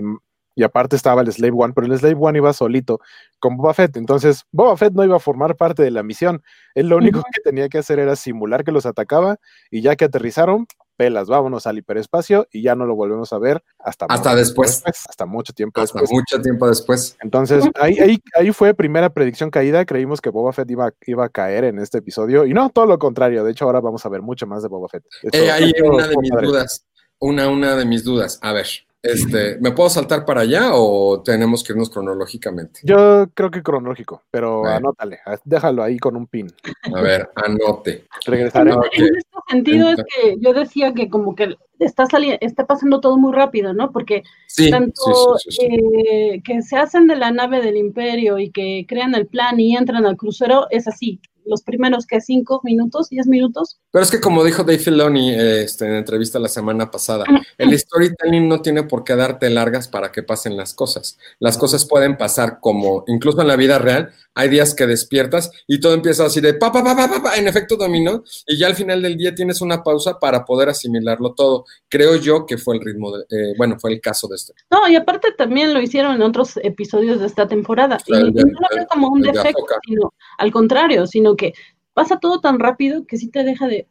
y 0.55 0.63
aparte 0.63 0.95
estaba 0.95 1.21
el 1.21 1.31
Slave 1.31 1.53
One, 1.55 1.73
pero 1.73 1.87
el 1.87 1.97
Slave 1.97 2.17
One 2.19 2.37
iba 2.37 2.51
solito 2.53 2.99
con 3.39 3.55
Boba 3.55 3.73
Fett. 3.73 3.95
Entonces, 3.97 4.45
Boba 4.51 4.75
Fett 4.75 4.93
no 4.93 5.05
iba 5.05 5.15
a 5.15 5.19
formar 5.19 5.55
parte 5.55 5.83
de 5.83 5.91
la 5.91 6.03
misión. 6.03 6.43
Él 6.75 6.89
lo 6.89 6.97
único 6.97 7.23
que 7.33 7.41
tenía 7.41 7.69
que 7.69 7.77
hacer 7.77 7.97
era 7.97 8.15
simular 8.15 8.63
que 8.63 8.71
los 8.71 8.85
atacaba 8.85 9.37
y 9.71 9.81
ya 9.81 9.95
que 9.95 10.05
aterrizaron, 10.05 10.67
pelas, 10.99 11.29
vámonos 11.29 11.65
al 11.65 11.77
hiperespacio 11.77 12.45
y 12.51 12.61
ya 12.61 12.75
no 12.75 12.85
lo 12.85 12.93
volvemos 12.93 13.31
a 13.31 13.39
ver 13.39 13.63
hasta, 13.79 14.05
hasta 14.09 14.35
después. 14.35 14.83
Hasta 14.85 15.25
mucho 15.25 15.53
tiempo 15.53 15.79
hasta 15.79 16.01
mucho 16.11 16.41
tiempo 16.41 16.67
después. 16.67 17.15
Entonces, 17.21 17.63
ahí, 17.79 17.97
ahí, 17.99 18.21
ahí 18.35 18.51
fue 18.51 18.73
primera 18.73 19.09
predicción 19.09 19.49
caída. 19.49 19.85
Creímos 19.85 20.19
que 20.19 20.29
Boba 20.29 20.51
Fett 20.51 20.69
iba, 20.69 20.91
iba 21.07 21.23
a 21.23 21.29
caer 21.29 21.63
en 21.63 21.79
este 21.79 21.99
episodio 21.99 22.45
y 22.45 22.53
no, 22.53 22.69
todo 22.69 22.85
lo 22.85 22.99
contrario. 22.99 23.45
De 23.45 23.51
hecho, 23.51 23.63
ahora 23.63 23.79
vamos 23.79 24.05
a 24.05 24.09
ver 24.09 24.21
mucho 24.21 24.45
más 24.45 24.61
de 24.61 24.67
Boba 24.67 24.89
Fett. 24.89 25.05
Eh, 25.31 25.49
ahí 25.49 25.71
una 25.81 26.05
de 26.05 26.17
mis 26.17 26.31
dudas. 26.31 26.85
Una, 27.19 27.47
una 27.47 27.77
de 27.77 27.85
mis 27.85 28.03
dudas. 28.03 28.37
A 28.41 28.51
ver, 28.51 28.67
este, 29.01 29.57
¿Me 29.59 29.71
puedo 29.71 29.89
saltar 29.89 30.25
para 30.25 30.41
allá 30.41 30.71
o 30.73 31.21
tenemos 31.23 31.63
que 31.63 31.71
irnos 31.71 31.89
cronológicamente? 31.89 32.81
Yo 32.83 33.29
creo 33.33 33.49
que 33.49 33.63
cronológico, 33.63 34.23
pero 34.29 34.65
anótale, 34.65 35.19
déjalo 35.45 35.83
ahí 35.83 35.97
con 35.97 36.17
un 36.17 36.27
pin. 36.27 36.51
A 36.93 37.01
ver, 37.01 37.29
anote. 37.35 38.07
Regresaré. 38.25 38.71
En 38.71 39.15
este 39.15 39.39
sentido 39.49 39.89
es 39.89 39.97
que 39.97 40.35
yo 40.39 40.53
decía 40.53 40.93
que 40.93 41.09
como 41.09 41.33
que 41.33 41.55
está 41.79 42.07
saliendo, 42.07 42.39
está 42.41 42.67
pasando 42.67 42.99
todo 42.99 43.17
muy 43.17 43.33
rápido, 43.33 43.73
¿no? 43.73 43.91
Porque 43.93 44.23
tanto 44.69 45.37
eh, 45.61 46.41
que 46.43 46.61
se 46.61 46.75
hacen 46.75 47.07
de 47.07 47.15
la 47.15 47.31
nave 47.31 47.61
del 47.61 47.77
imperio 47.77 48.37
y 48.37 48.51
que 48.51 48.85
crean 48.85 49.15
el 49.15 49.27
plan 49.27 49.59
y 49.61 49.77
entran 49.77 50.05
al 50.05 50.17
crucero 50.17 50.67
es 50.71 50.89
así 50.89 51.21
los 51.49 51.63
primeros 51.63 52.05
que 52.05 52.21
cinco 52.21 52.61
minutos, 52.63 53.09
diez 53.09 53.27
minutos. 53.27 53.79
Pero 53.91 54.03
es 54.03 54.11
que 54.11 54.21
como 54.21 54.43
dijo 54.43 54.63
Dave 54.63 54.79
Filoni 54.79 55.33
este, 55.33 55.85
en 55.85 55.95
entrevista 55.95 56.39
la 56.39 56.47
semana 56.47 56.91
pasada, 56.91 57.25
el 57.57 57.77
storytelling 57.77 58.47
no 58.47 58.61
tiene 58.61 58.83
por 58.83 59.03
qué 59.03 59.15
darte 59.15 59.49
largas 59.49 59.87
para 59.87 60.11
que 60.11 60.23
pasen 60.23 60.55
las 60.55 60.73
cosas. 60.73 61.17
Las 61.39 61.57
cosas 61.57 61.85
pueden 61.85 62.17
pasar 62.17 62.59
como, 62.61 63.03
incluso 63.07 63.41
en 63.41 63.47
la 63.47 63.55
vida 63.55 63.79
real, 63.79 64.11
hay 64.39 64.47
días 64.47 64.73
que 64.73 64.87
despiertas 64.87 65.51
y 65.67 65.81
todo 65.81 65.93
empieza 65.93 66.25
así 66.25 66.39
de 66.39 66.53
pa, 66.53 66.71
pa, 66.71 66.81
pa, 66.81 66.95
pa, 66.95 67.21
pa, 67.21 67.35
en 67.35 67.45
efecto 67.47 67.75
dominó, 67.75 68.23
y 68.47 68.57
ya 68.57 68.67
al 68.67 68.75
final 68.75 69.01
del 69.01 69.17
día 69.17 69.35
tienes 69.35 69.59
una 69.59 69.83
pausa 69.83 70.17
para 70.17 70.45
poder 70.45 70.69
asimilarlo 70.69 71.33
todo. 71.33 71.65
Creo 71.89 72.15
yo 72.15 72.45
que 72.45 72.57
fue 72.57 72.77
el 72.77 72.81
ritmo, 72.81 73.11
de, 73.11 73.23
eh, 73.29 73.53
bueno, 73.57 73.77
fue 73.77 73.91
el 73.91 73.99
caso 73.99 74.29
de 74.29 74.37
este. 74.37 74.53
No, 74.71 74.87
y 74.87 74.95
aparte 74.95 75.33
también 75.37 75.73
lo 75.73 75.81
hicieron 75.81 76.15
en 76.15 76.21
otros 76.21 76.55
episodios 76.63 77.19
de 77.19 77.25
esta 77.25 77.49
temporada. 77.49 77.97
y, 78.07 78.11
no 78.13 78.29
lo 78.29 78.75
veo 78.75 78.87
como 78.89 79.09
un 79.09 79.21
defecto, 79.21 79.65
sino 79.85 80.13
al 80.37 80.51
contrario, 80.53 81.05
sino 81.05 81.35
que 81.35 81.53
pasa 81.93 82.17
todo 82.17 82.39
tan 82.39 82.59
rápido 82.59 83.05
que 83.05 83.17
sí 83.17 83.29
te 83.29 83.43
deja 83.43 83.67
de, 83.67 83.89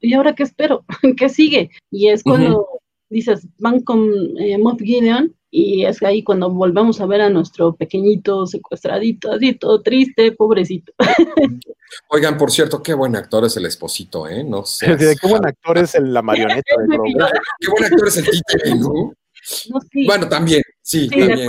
¿y 0.00 0.14
ahora 0.14 0.34
qué 0.34 0.44
espero? 0.44 0.86
¿Qué 1.18 1.28
sigue? 1.28 1.70
Y 1.90 2.08
es 2.08 2.22
cuando 2.22 2.66
dices, 3.10 3.46
van 3.58 3.80
con 3.80 4.10
eh, 4.38 4.56
Moff 4.56 4.80
Gideon 4.80 5.34
y 5.56 5.84
es 5.84 6.02
ahí 6.02 6.24
cuando 6.24 6.50
volvemos 6.50 7.00
a 7.00 7.06
ver 7.06 7.20
a 7.20 7.30
nuestro 7.30 7.76
pequeñito 7.76 8.44
secuestradito, 8.44 9.30
así 9.30 9.54
todo 9.54 9.82
triste, 9.82 10.32
pobrecito. 10.32 10.92
Oigan, 12.08 12.36
por 12.36 12.50
cierto, 12.50 12.82
qué 12.82 12.92
buen 12.92 13.14
actor 13.14 13.44
es 13.44 13.56
el 13.56 13.66
esposito, 13.66 14.28
¿eh? 14.28 14.42
No 14.42 14.64
sé. 14.66 14.96
qué 14.96 15.28
buen 15.28 15.46
actor 15.46 15.78
es 15.78 15.94
el, 15.94 16.12
la 16.12 16.22
marioneta. 16.22 16.74
qué 17.60 17.70
buen 17.70 17.84
actor 17.84 18.08
es 18.08 18.16
el 18.16 18.24
títere, 18.28 18.74
¿no? 18.74 19.12
Bueno, 20.06 20.28
también, 20.28 20.62
sí, 20.82 21.08
también. 21.08 21.48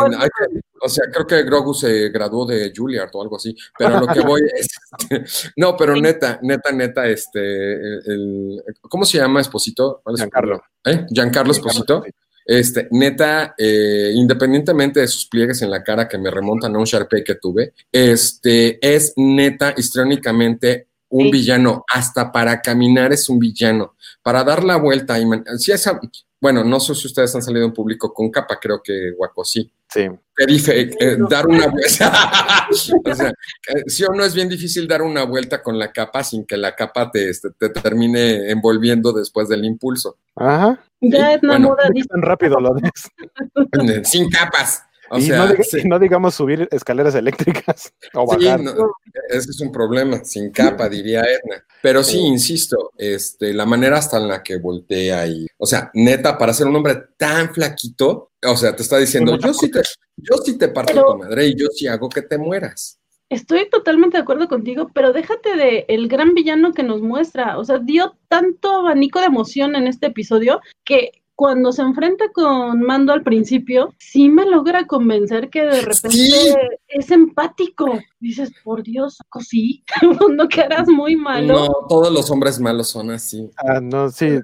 o 0.81 0.89
sea, 0.89 1.05
creo 1.11 1.25
que 1.25 1.41
Grogu 1.43 1.73
se 1.73 2.09
graduó 2.09 2.45
de 2.45 2.73
Juilliard 2.75 3.09
o 3.13 3.21
algo 3.23 3.37
así, 3.37 3.55
pero 3.75 4.01
lo 4.01 4.07
que 4.07 4.19
voy 4.19 4.41
es, 4.53 4.67
este, 4.99 5.51
no, 5.55 5.75
pero 5.77 5.95
neta, 5.95 6.37
neta, 6.43 6.71
neta, 6.73 7.07
este, 7.07 7.39
el, 7.73 8.61
¿cómo 8.81 9.05
se 9.05 9.17
llama 9.17 9.39
Esposito? 9.39 10.03
Giancarlo. 10.13 10.61
¿Eh? 10.83 11.05
Giancarlo 11.09 11.53
Esposito. 11.53 12.03
Este, 12.45 12.87
neta, 12.91 13.55
eh, 13.57 14.11
independientemente 14.13 14.99
de 14.99 15.07
sus 15.07 15.25
pliegues 15.27 15.61
en 15.61 15.71
la 15.71 15.83
cara 15.83 16.07
que 16.07 16.17
me 16.17 16.29
remontan 16.29 16.75
a 16.75 16.79
un 16.79 16.85
Sharpay 16.85 17.23
que 17.23 17.35
tuve, 17.35 17.73
este, 17.91 18.77
es 18.81 19.13
neta, 19.15 19.73
histriónicamente, 19.75 20.87
un 21.09 21.31
villano. 21.31 21.83
Hasta 21.91 22.31
para 22.31 22.61
caminar 22.61 23.13
es 23.13 23.29
un 23.29 23.39
villano. 23.39 23.95
Para 24.21 24.43
dar 24.43 24.63
la 24.63 24.77
vuelta, 24.77 25.19
y 25.19 25.25
si 25.57 25.71
esa, 25.71 25.99
bueno, 26.39 26.63
no 26.63 26.79
sé 26.79 26.93
si 26.93 27.07
ustedes 27.07 27.33
han 27.35 27.41
salido 27.41 27.65
en 27.65 27.73
público 27.73 28.13
con 28.13 28.29
capa, 28.29 28.59
creo 28.59 28.81
que 28.83 29.11
Guaco 29.17 29.43
sí. 29.43 29.71
Sí. 29.89 30.07
Que 30.35 30.91
eh, 30.99 31.17
dar 31.29 31.47
una 31.47 31.67
vuelta. 31.67 32.67
o 33.05 33.15
sea, 33.15 33.33
sí 33.87 34.03
o 34.03 34.13
no 34.13 34.25
es 34.25 34.35
bien 34.35 34.49
difícil 34.49 34.87
dar 34.87 35.01
una 35.01 35.23
vuelta 35.23 35.63
con 35.63 35.79
la 35.79 35.93
capa 35.93 36.23
sin 36.23 36.45
que 36.45 36.57
la 36.57 36.75
capa 36.75 37.09
te, 37.09 37.29
este, 37.29 37.51
te 37.51 37.69
termine 37.69 38.49
envolviendo 38.51 39.13
después 39.13 39.47
del 39.47 39.63
impulso. 39.63 40.17
Ajá. 40.35 40.79
Ya 40.99 41.33
es 41.33 41.43
una 41.43 41.59
moda. 41.59 41.89
Tan 42.09 42.21
rápido 42.21 42.59
lo 42.59 42.73
ves. 43.73 44.09
sin 44.09 44.29
capas 44.29 44.83
y 45.11 45.87
no, 45.87 45.99
digamos 45.99 46.35
subir 46.35 46.67
escaleras 46.71 47.15
eléctricas 47.15 47.93
o 48.13 48.25
bajar. 48.25 48.61
ese 49.29 49.51
es 49.51 49.61
un 49.61 49.71
problema, 49.71 50.23
sin 50.23 50.51
capa, 50.51 50.89
diría 50.89 51.21
Edna. 51.21 51.63
Pero 51.81 52.03
sí, 52.03 52.19
insisto, 52.19 52.91
este, 52.97 53.53
la 53.53 53.65
manera 53.65 53.97
hasta 53.97 54.17
en 54.17 54.27
la 54.27 54.41
que 54.41 54.57
voltea 54.57 55.27
y, 55.27 55.47
o 55.57 55.65
sea, 55.65 55.91
neta, 55.93 56.37
para 56.37 56.53
ser 56.53 56.67
un 56.67 56.75
hombre 56.75 57.03
tan 57.17 57.53
flaquito, 57.53 58.31
o 58.43 58.57
sea, 58.57 58.75
te 58.75 58.83
está 58.83 58.97
diciendo, 58.97 59.37
yo 59.37 59.53
sí 59.53 59.69
te, 59.69 59.81
yo 60.17 60.37
sí 60.43 60.57
te 60.57 60.69
parto 60.69 61.05
tu 61.05 61.17
madre 61.17 61.47
y 61.47 61.55
yo 61.55 61.67
sí 61.67 61.87
hago 61.87 62.09
que 62.09 62.21
te 62.21 62.37
mueras. 62.37 62.99
Estoy 63.29 63.67
totalmente 63.69 64.17
de 64.17 64.23
acuerdo 64.23 64.47
contigo, 64.47 64.91
pero 64.93 65.11
déjate 65.11 65.55
de 65.55 65.85
el 65.87 66.07
gran 66.07 66.35
villano 66.35 66.73
que 66.73 66.83
nos 66.83 67.01
muestra. 67.01 67.57
O 67.57 67.65
sea, 67.65 67.79
dio 67.79 68.15
tanto 68.27 68.71
abanico 68.71 69.19
de 69.19 69.25
emoción 69.25 69.75
en 69.75 69.87
este 69.87 70.07
episodio 70.07 70.61
que 70.83 71.23
cuando 71.35 71.71
se 71.71 71.81
enfrenta 71.81 72.29
con 72.33 72.81
Mando 72.81 73.11
al 73.13 73.23
principio, 73.23 73.93
sí 73.99 74.29
me 74.29 74.45
logra 74.45 74.87
convencer 74.87 75.49
que 75.49 75.65
de 75.65 75.81
repente 75.81 76.79
es 76.87 77.11
empático. 77.11 77.99
Dices, 78.19 78.51
por 78.63 78.83
Dios, 78.83 79.17
sí, 79.41 79.83
no 80.31 80.47
quedas 80.47 80.87
muy 80.87 81.15
malo. 81.15 81.65
No, 81.65 81.67
todos 81.89 82.11
los 82.11 82.31
hombres 82.31 82.59
malos 82.59 82.87
son 82.87 83.11
así. 83.11 83.49
Ah, 83.57 83.79
no, 83.81 84.09
sí, 84.09 84.39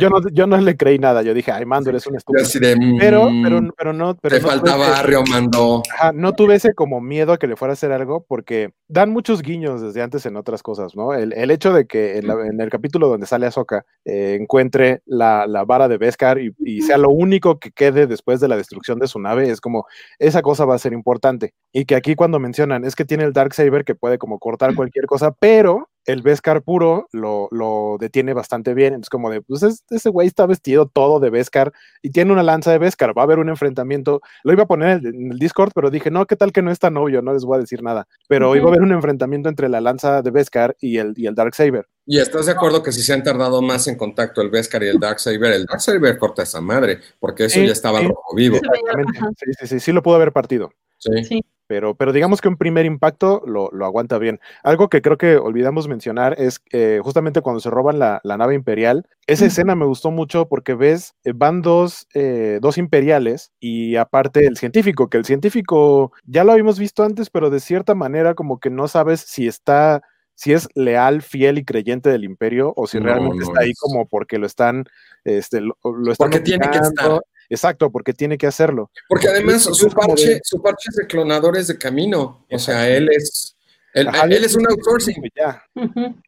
yo 0.00 0.10
no, 0.10 0.20
yo 0.32 0.46
no 0.46 0.56
le 0.58 0.76
creí 0.76 0.98
nada. 0.98 1.22
Yo 1.22 1.34
dije, 1.34 1.52
ay, 1.52 1.64
Mando, 1.64 1.90
eres 1.90 2.06
un 2.06 2.16
estúpido. 2.16 2.44
Mm, 2.44 2.98
pero, 2.98 3.28
pero, 3.42 3.60
pero 3.76 3.92
no. 3.92 4.14
Pero 4.16 4.36
te 4.36 4.42
falta 4.42 4.76
barrio, 4.76 5.22
Mando. 5.28 5.82
no 6.14 6.32
tuve 6.32 6.56
ese 6.56 6.74
como 6.74 7.00
miedo 7.00 7.32
a 7.32 7.38
que 7.38 7.46
le 7.46 7.56
fuera 7.56 7.72
a 7.72 7.74
hacer 7.74 7.92
algo, 7.92 8.24
porque 8.26 8.72
dan 8.88 9.10
muchos 9.10 9.42
guiños 9.42 9.80
desde 9.80 10.02
antes 10.02 10.26
en 10.26 10.36
otras 10.36 10.62
cosas, 10.62 10.94
¿no? 10.94 11.14
El, 11.14 11.32
el 11.32 11.50
hecho 11.50 11.72
de 11.72 11.86
que 11.86 12.18
en, 12.18 12.60
el 12.60 12.70
capítulo 12.70 13.08
donde 13.08 13.26
sale 13.26 13.46
Ahsoka 13.46 13.84
eh, 14.04 14.36
encuentre 14.40 15.02
la, 15.06 15.46
la, 15.46 15.64
vara 15.64 15.88
de 15.88 15.98
Beskar 15.98 16.38
y, 16.38 16.54
y, 16.58 16.82
sea 16.82 16.98
lo 16.98 17.10
único 17.10 17.58
que 17.58 17.70
quede 17.70 18.06
después 18.06 18.40
de 18.40 18.48
la 18.48 18.56
destrucción 18.56 18.98
de 18.98 19.06
su 19.06 19.18
nave, 19.18 19.50
es 19.50 19.60
como, 19.60 19.86
esa 20.18 20.42
cosa 20.42 20.64
va 20.64 20.74
a 20.74 20.78
ser 20.78 20.92
importante. 20.92 21.54
Y 21.72 21.84
que 21.84 21.94
aquí 21.94 22.14
cuando 22.14 22.38
mencionan, 22.38 22.84
es 22.84 22.94
que 22.94 23.04
tiene 23.04 23.24
el 23.24 23.32
Dark 23.32 23.54
Saber 23.54 23.84
que 23.84 23.94
puede 23.94 24.18
como 24.18 24.38
cortar 24.38 24.74
cualquier 24.74 25.06
cosa, 25.06 25.32
pero 25.32 25.88
el 26.06 26.22
Beskar 26.22 26.62
puro 26.62 27.08
lo, 27.12 27.48
lo, 27.50 27.96
detiene 27.98 28.32
bastante 28.32 28.74
bien. 28.74 28.94
Es 28.94 29.08
como 29.08 29.30
de, 29.30 29.42
pues 29.42 29.62
ese 29.62 30.08
güey 30.10 30.26
está 30.26 30.46
vestido 30.46 30.86
todo 30.86 31.20
de 31.20 31.30
Beskar 31.30 31.72
y 32.02 32.10
tiene 32.10 32.32
una 32.32 32.42
lanza 32.42 32.72
de 32.72 32.78
Beskar. 32.78 33.16
Va 33.16 33.22
a 33.22 33.24
haber 33.24 33.38
un 33.38 33.48
enfrentamiento. 33.48 34.20
Lo 34.44 34.52
iba 34.52 34.64
a 34.64 34.66
poner 34.66 35.04
en 35.06 35.32
el 35.32 35.38
Discord, 35.38 35.72
pero 35.74 35.90
dije, 35.90 36.10
no, 36.10 36.26
¿qué 36.26 36.36
tal 36.36 36.52
que 36.52 36.62
no 36.62 36.70
es 36.70 36.78
tan 36.78 36.96
obvio? 36.96 37.22
No 37.22 37.32
les 37.32 37.44
voy 37.44 37.56
a 37.56 37.60
decir 37.60 37.82
nada. 37.82 38.06
Pero 38.28 38.56
iba 38.56 38.66
a 38.66 38.68
haber 38.68 38.82
un 38.82 38.92
enfrentamiento 38.92 39.48
entre 39.48 39.68
la 39.68 39.80
lanza 39.80 40.22
de 40.22 40.30
Beskar 40.30 40.76
y 40.80 40.98
el, 40.98 41.14
y 41.16 41.26
el 41.26 41.34
Dark 41.34 41.54
Saber. 41.54 41.86
¿Y 42.04 42.18
estás 42.18 42.46
de 42.46 42.52
acuerdo 42.52 42.82
que 42.82 42.90
si 42.90 43.02
se 43.02 43.12
han 43.12 43.22
tardado 43.22 43.62
más 43.62 43.86
en 43.86 43.96
contacto 43.96 44.42
el 44.42 44.50
Beskar 44.50 44.82
y 44.82 44.88
el 44.88 44.98
Dark 44.98 45.20
Saber, 45.20 45.52
el 45.52 45.66
Dark 45.66 45.80
Saber 45.80 46.18
corta 46.18 46.42
esa 46.42 46.60
madre, 46.60 46.98
porque 47.20 47.44
eso 47.44 47.60
ya 47.60 47.72
estaba 47.72 48.00
rojo 48.00 48.34
vivo. 48.34 48.56
Sí, 48.56 49.52
sí, 49.58 49.66
sí, 49.66 49.80
sí, 49.80 49.92
lo 49.92 50.02
pudo 50.02 50.16
haber 50.16 50.32
partido. 50.32 50.72
sí 50.98 51.42
pero, 51.72 51.94
pero 51.94 52.12
digamos 52.12 52.42
que 52.42 52.48
un 52.48 52.58
primer 52.58 52.84
impacto 52.84 53.42
lo, 53.46 53.70
lo, 53.72 53.86
aguanta 53.86 54.18
bien. 54.18 54.40
Algo 54.62 54.90
que 54.90 55.00
creo 55.00 55.16
que 55.16 55.38
olvidamos 55.38 55.88
mencionar 55.88 56.38
es 56.38 56.58
que 56.58 57.00
justamente 57.02 57.40
cuando 57.40 57.60
se 57.60 57.70
roban 57.70 57.98
la, 57.98 58.20
la 58.24 58.36
nave 58.36 58.54
imperial, 58.54 59.06
esa 59.26 59.46
escena 59.46 59.74
me 59.74 59.86
gustó 59.86 60.10
mucho 60.10 60.48
porque 60.50 60.74
ves, 60.74 61.14
eh, 61.24 61.32
van 61.34 61.62
dos, 61.62 62.08
eh, 62.12 62.58
dos 62.60 62.76
imperiales 62.76 63.52
y 63.58 63.96
aparte 63.96 64.46
el 64.46 64.58
científico, 64.58 65.08
que 65.08 65.16
el 65.16 65.24
científico 65.24 66.12
ya 66.26 66.44
lo 66.44 66.52
habíamos 66.52 66.78
visto 66.78 67.04
antes, 67.04 67.30
pero 67.30 67.48
de 67.48 67.60
cierta 67.60 67.94
manera 67.94 68.34
como 68.34 68.60
que 68.60 68.68
no 68.68 68.86
sabes 68.86 69.20
si 69.20 69.46
está 69.46 70.02
si 70.34 70.52
es 70.52 70.68
leal, 70.74 71.22
fiel 71.22 71.56
y 71.56 71.64
creyente 71.64 72.10
del 72.10 72.24
imperio 72.24 72.74
o 72.76 72.86
si 72.86 72.98
realmente 72.98 73.44
está 73.44 73.60
ahí 73.60 73.72
como 73.80 74.06
porque 74.06 74.36
lo 74.36 74.46
están, 74.46 74.84
este, 75.24 75.62
lo, 75.62 75.74
están 76.10 76.30
porque 76.30 76.40
tiene 76.40 76.68
que 76.68 76.78
estar. 76.78 77.20
Exacto, 77.48 77.90
porque 77.90 78.12
tiene 78.12 78.38
que 78.38 78.46
hacerlo. 78.46 78.90
Porque 79.08 79.28
además 79.28 79.62
su 79.62 79.88
parche, 79.90 80.40
su 80.44 80.60
parche 80.62 80.88
es 80.90 80.96
de 80.96 81.06
clonadores 81.06 81.66
de 81.66 81.78
camino. 81.78 82.44
O 82.50 82.58
sea, 82.58 82.88
él 82.88 83.08
es. 83.10 83.56
Él, 83.94 84.08
es 84.32 84.54
un 84.54 84.66
outsourcing. 84.66 85.22
Ya. 85.36 85.62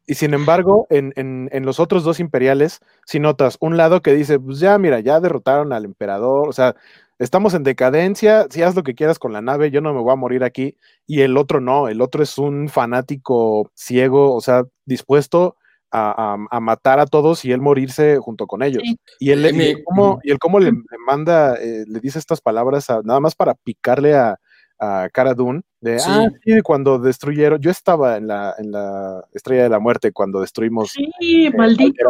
Y 0.05 0.13
sin 0.13 0.35
embargo, 0.35 0.85
en, 0.91 1.13
en, 1.15 1.49
en, 1.51 1.65
los 1.65 1.79
otros 1.79 2.03
dos 2.03 2.19
imperiales, 2.19 2.79
si 3.07 3.19
notas 3.19 3.57
un 3.59 3.75
lado 3.75 4.03
que 4.03 4.13
dice, 4.13 4.39
pues 4.39 4.59
ya, 4.59 4.77
mira, 4.77 4.99
ya 4.99 5.19
derrotaron 5.19 5.73
al 5.73 5.83
emperador, 5.83 6.47
o 6.47 6.53
sea, 6.53 6.75
estamos 7.17 7.55
en 7.55 7.63
decadencia, 7.63 8.45
si 8.51 8.61
haz 8.61 8.75
lo 8.75 8.83
que 8.83 8.93
quieras 8.93 9.17
con 9.17 9.33
la 9.33 9.41
nave, 9.41 9.71
yo 9.71 9.81
no 9.81 9.95
me 9.95 10.01
voy 10.01 10.13
a 10.13 10.15
morir 10.15 10.43
aquí. 10.43 10.77
Y 11.07 11.21
el 11.21 11.37
otro 11.37 11.59
no, 11.59 11.87
el 11.87 12.01
otro 12.01 12.21
es 12.21 12.37
un 12.37 12.69
fanático 12.69 13.71
ciego, 13.73 14.35
o 14.35 14.41
sea, 14.41 14.65
dispuesto 14.85 15.57
a, 15.95 16.59
matar 16.59 16.99
a 16.99 17.05
todos 17.05 17.45
y 17.45 17.51
él 17.51 17.61
morirse 17.61 18.17
junto 18.17 18.47
con 18.47 18.63
ellos. 18.63 18.83
Y, 19.19 19.31
él, 19.31 19.45
y, 19.45 19.61
él 19.61 19.83
cómo, 19.83 20.19
y 20.23 20.31
él 20.31 20.39
cómo 20.39 20.59
le, 20.59 20.71
manda, 21.05 21.55
eh, 21.55 21.85
le 21.87 21.99
dice 21.99 22.19
estas 22.19 22.41
palabras 22.41 22.87
nada 23.03 23.19
más 23.19 23.35
para 23.35 23.53
picarle 23.53 24.15
a, 24.15 24.39
a 24.79 25.09
Cara 25.11 25.33
Dune, 25.33 25.61
de, 25.79 25.97
ah, 26.05 26.27
sí, 26.43 26.61
cuando 26.61 26.99
destruyeron, 26.99 27.61
yo 27.61 27.71
estaba 27.71 28.17
en 28.17 28.27
la, 28.27 28.55
en 28.57 28.71
la 28.71 29.23
Estrella 29.33 29.63
de 29.63 29.69
la 29.69 29.79
Muerte 29.79 30.11
cuando 30.11 30.41
destruimos. 30.41 30.91
Sí, 31.19 31.49
maldito. 31.55 32.03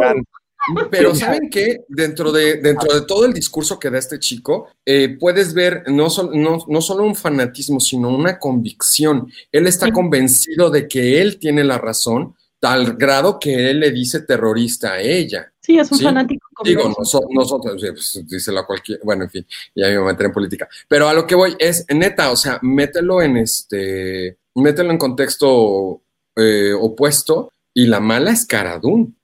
Pero 0.90 1.14
¿saben 1.14 1.48
qué? 1.48 1.84
Dentro 1.88 2.32
de, 2.32 2.56
dentro 2.56 2.92
de 2.92 3.06
todo 3.06 3.24
el 3.24 3.32
discurso 3.32 3.78
que 3.78 3.90
da 3.90 3.98
este 3.98 4.18
chico, 4.18 4.68
eh, 4.84 5.16
puedes 5.18 5.54
ver 5.54 5.84
no, 5.86 6.08
no, 6.32 6.58
no, 6.66 6.80
solo 6.80 7.04
un 7.04 7.14
fanatismo, 7.14 7.78
sino 7.78 8.08
una 8.08 8.38
convicción. 8.38 9.30
Él 9.52 9.66
está 9.66 9.92
convencido 9.92 10.70
de 10.70 10.88
que 10.88 11.20
él 11.20 11.38
tiene 11.38 11.62
la 11.62 11.78
razón, 11.78 12.34
tal 12.66 12.96
grado 12.96 13.38
que 13.38 13.70
él 13.70 13.78
le 13.78 13.92
dice 13.92 14.22
terrorista 14.22 14.94
a 14.94 15.00
ella. 15.00 15.52
Sí, 15.60 15.78
es 15.78 15.90
un 15.92 16.00
fanático. 16.00 16.48
Digo, 16.64 16.92
nosotros, 16.98 17.80
pues, 17.80 18.24
dice 18.26 18.50
la 18.50 18.66
cualquier, 18.66 18.98
bueno, 19.04 19.22
en 19.22 19.30
fin, 19.30 19.46
ya 19.72 19.86
me 19.86 19.98
voy 19.98 20.08
a 20.08 20.12
meter 20.12 20.26
en 20.26 20.32
política. 20.32 20.68
Pero 20.88 21.08
a 21.08 21.14
lo 21.14 21.28
que 21.28 21.36
voy 21.36 21.54
es, 21.60 21.86
neta, 21.94 22.32
o 22.32 22.36
sea, 22.36 22.58
mételo 22.62 23.22
en 23.22 23.36
este, 23.36 24.38
mételo 24.56 24.90
en 24.90 24.98
contexto 24.98 26.02
eh, 26.34 26.72
opuesto 26.72 27.52
y 27.72 27.86
la 27.86 28.00
mala 28.00 28.32
es 28.32 28.44
Caradún, 28.46 29.16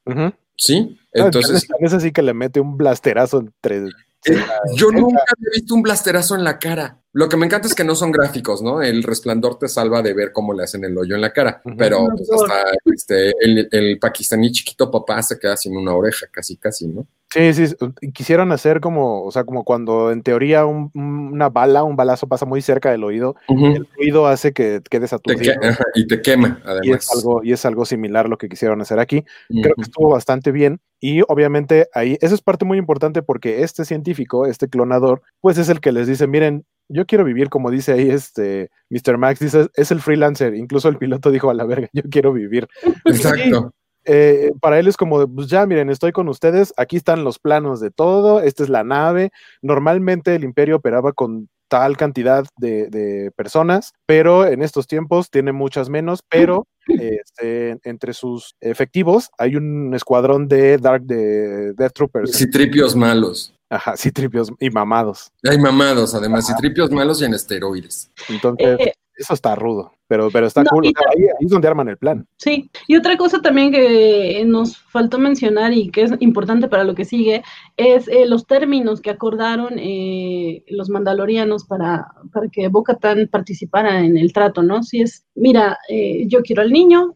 ¿sí? 0.57 0.97
Entonces... 1.13 1.67
Es 1.81 1.93
así 1.93 2.13
que 2.13 2.23
le 2.23 2.35
mete 2.35 2.61
un 2.61 2.77
blasterazo 2.77 3.41
entre 3.41 3.89
eh, 4.25 4.45
yo 4.75 4.91
nunca 4.91 5.23
he 5.39 5.61
visto 5.61 5.75
un 5.75 5.83
blasterazo 5.83 6.35
en 6.35 6.45
la 6.45 6.59
cara. 6.59 6.99
Lo 7.15 7.29
que 7.29 7.37
me 7.37 7.45
encanta 7.47 7.69
es 7.69 7.75
que 7.75 7.85
no 7.85 7.95
son 7.95 8.11
gráficos, 8.11 8.63
¿no? 8.63 8.81
El 8.81 9.03
resplandor 9.03 9.59
te 9.59 9.69
salva 9.69 10.01
de 10.01 10.15
ver 10.15 10.33
cómo 10.33 10.55
le 10.55 10.65
hacen 10.65 10.85
el 10.85 10.97
hoyo 10.97 11.15
en 11.15 11.21
la 11.21 11.33
cara, 11.33 11.61
pero 11.77 12.07
pues, 12.17 12.31
hasta 12.33 12.73
este, 12.87 13.33
el, 13.41 13.69
el, 13.71 13.99
pakistaní 13.99 14.51
chiquito 14.51 14.91
papá 14.91 15.23
se 15.23 15.39
queda 15.39 15.57
sin 15.57 15.77
una 15.77 15.95
oreja, 15.95 16.27
casi, 16.31 16.57
casi, 16.57 16.89
¿no? 16.89 17.07
Sí, 17.33 17.55
sí, 17.55 17.75
quisieron 18.13 18.53
hacer 18.53 18.81
como, 18.81 19.25
o 19.25 19.31
sea, 19.31 19.45
como 19.45 19.65
cuando 19.65 20.11
en 20.11 20.23
teoría 20.23 20.67
una 20.67 21.49
bala, 21.49 21.83
un 21.83 21.97
balazo 21.97 22.27
pasa 22.27 22.45
muy 22.45 22.61
cerca 22.61 22.91
del 22.91 23.05
oído, 23.05 23.37
el 23.49 23.89
ruido 23.97 24.27
hace 24.27 24.53
que 24.53 24.83
quedes 24.91 25.15
aturdido. 25.15 25.55
y 25.95 26.07
te 26.07 26.21
quema, 26.21 26.61
además. 26.63 26.87
Y 26.87 26.93
es, 26.93 27.11
algo, 27.11 27.43
y 27.43 27.53
es 27.53 27.65
algo 27.65 27.87
similar 27.87 28.29
lo 28.29 28.37
que 28.37 28.51
quisieron 28.51 28.83
hacer 28.83 28.99
aquí. 28.99 29.25
Creo 29.49 29.75
que 29.75 29.83
estuvo 29.83 30.11
bastante 30.11 30.53
bien. 30.53 30.81
Y 31.01 31.23
obviamente 31.23 31.89
ahí, 31.95 32.19
eso 32.21 32.35
es 32.35 32.43
parte 32.43 32.67
muy 32.67 32.77
importante 32.77 33.23
porque 33.23 33.63
este 33.63 33.87
científico, 33.87 34.45
este 34.47 34.69
clonador, 34.69 35.23
pues 35.41 35.57
es 35.57 35.71
el 35.71 35.81
que 35.81 35.91
les 35.91 36.07
dice, 36.07 36.27
miren, 36.27 36.67
yo 36.89 37.07
quiero 37.07 37.25
vivir 37.25 37.49
como 37.49 37.71
dice 37.71 37.93
ahí 37.93 38.11
este 38.11 38.71
Mr. 38.91 39.17
Max, 39.17 39.41
dice, 39.41 39.69
es 39.75 39.91
el 39.91 40.01
freelancer, 40.01 40.55
incluso 40.55 40.89
el 40.89 40.99
piloto 40.99 41.31
dijo 41.31 41.51
a 41.51 41.55
la 41.55 41.65
verga, 41.65 41.89
yo 41.95 42.03
quiero 42.11 42.33
vivir. 42.33 42.69
Exacto. 43.07 43.73
Eh, 44.05 44.53
para 44.61 44.79
él 44.79 44.89
es 44.89 44.97
como, 44.97 45.27
pues 45.29 45.49
ya 45.49 45.67
miren, 45.67 45.91
estoy 45.91 46.13
con 46.13 46.29
ustedes, 46.29 46.73
aquí 46.77 46.97
están 46.97 47.25
los 47.25 47.39
planos 47.39 47.81
de 47.81 47.91
todo, 47.91 48.41
esta 48.41 48.63
es 48.63 48.69
la 48.69 48.85
nave. 48.85 49.31
Normalmente 49.61 50.35
el 50.35 50.45
imperio 50.45 50.77
operaba 50.77 51.13
con 51.13 51.49
tal 51.69 51.97
cantidad 51.97 52.45
de, 52.59 53.33
personas, 53.35 53.93
pero 54.05 54.47
en 54.47 54.63
estos 54.63 54.87
tiempos 54.87 55.31
tiene 55.31 55.53
muchas 55.53 55.89
menos, 55.89 56.23
pero 56.29 56.67
este, 56.87 57.79
entre 57.85 58.13
sus 58.13 58.57
efectivos 58.61 59.31
hay 59.39 59.57
un 59.57 59.95
escuadrón 59.95 60.49
de 60.49 60.77
Dark 60.77 61.05
de 61.05 61.73
Death 61.73 61.93
Troopers. 61.95 62.33
Citripios 62.33 62.95
malos. 62.95 63.55
Ajá, 63.71 63.97
citripios 63.97 64.53
y 64.61 64.69
mamados. 64.69 65.33
Hay 65.49 65.59
mamados, 65.59 66.15
además, 66.15 66.47
citripios 66.47 66.91
malos 66.91 67.23
y 67.23 67.25
en 67.25 67.33
esteroides. 67.33 68.11
Entonces, 68.29 68.79
eh, 68.79 68.93
eso 69.17 69.35
está 69.35 69.55
rudo, 69.55 69.93
pero, 70.09 70.31
pero 70.31 70.47
está 70.47 70.65
cool. 70.65 70.87
Ahí, 70.87 71.27
es 71.41 71.51
donde 71.51 71.69
arman 71.69 71.89
el 71.89 71.99
plan. 71.99 72.27
Sí, 72.37 72.71
y 72.89 72.97
otra 72.97 73.17
cosa 73.17 73.41
también 73.41 73.71
que 73.71 74.43
nos 74.47 74.79
faltó 74.79 75.19
mencionar 75.19 75.73
y 75.73 75.91
que 75.91 76.03
es 76.03 76.13
importante 76.21 76.69
para 76.69 76.85
lo 76.85 76.95
que 76.95 77.05
sigue 77.05 77.43
es 77.77 78.09
eh, 78.09 78.27
los 78.27 78.47
términos 78.47 79.01
que 79.01 79.11
acordaron 79.11 79.79
eh, 79.79 80.65
los 80.69 80.89
mandalorianos 80.89 81.65
para, 81.65 82.07
para 82.33 82.49
que 82.49 82.69
Boca 82.69 82.99
participara 83.31 84.01
en 84.01 84.17
el 84.17 84.33
trato, 84.33 84.63
¿no? 84.63 84.83
Si 84.83 85.03
es, 85.03 85.25
mira, 85.35 85.79
eh, 85.89 86.25
yo 86.27 86.43
quiero 86.43 86.63
al 86.63 86.73
niño, 86.73 87.13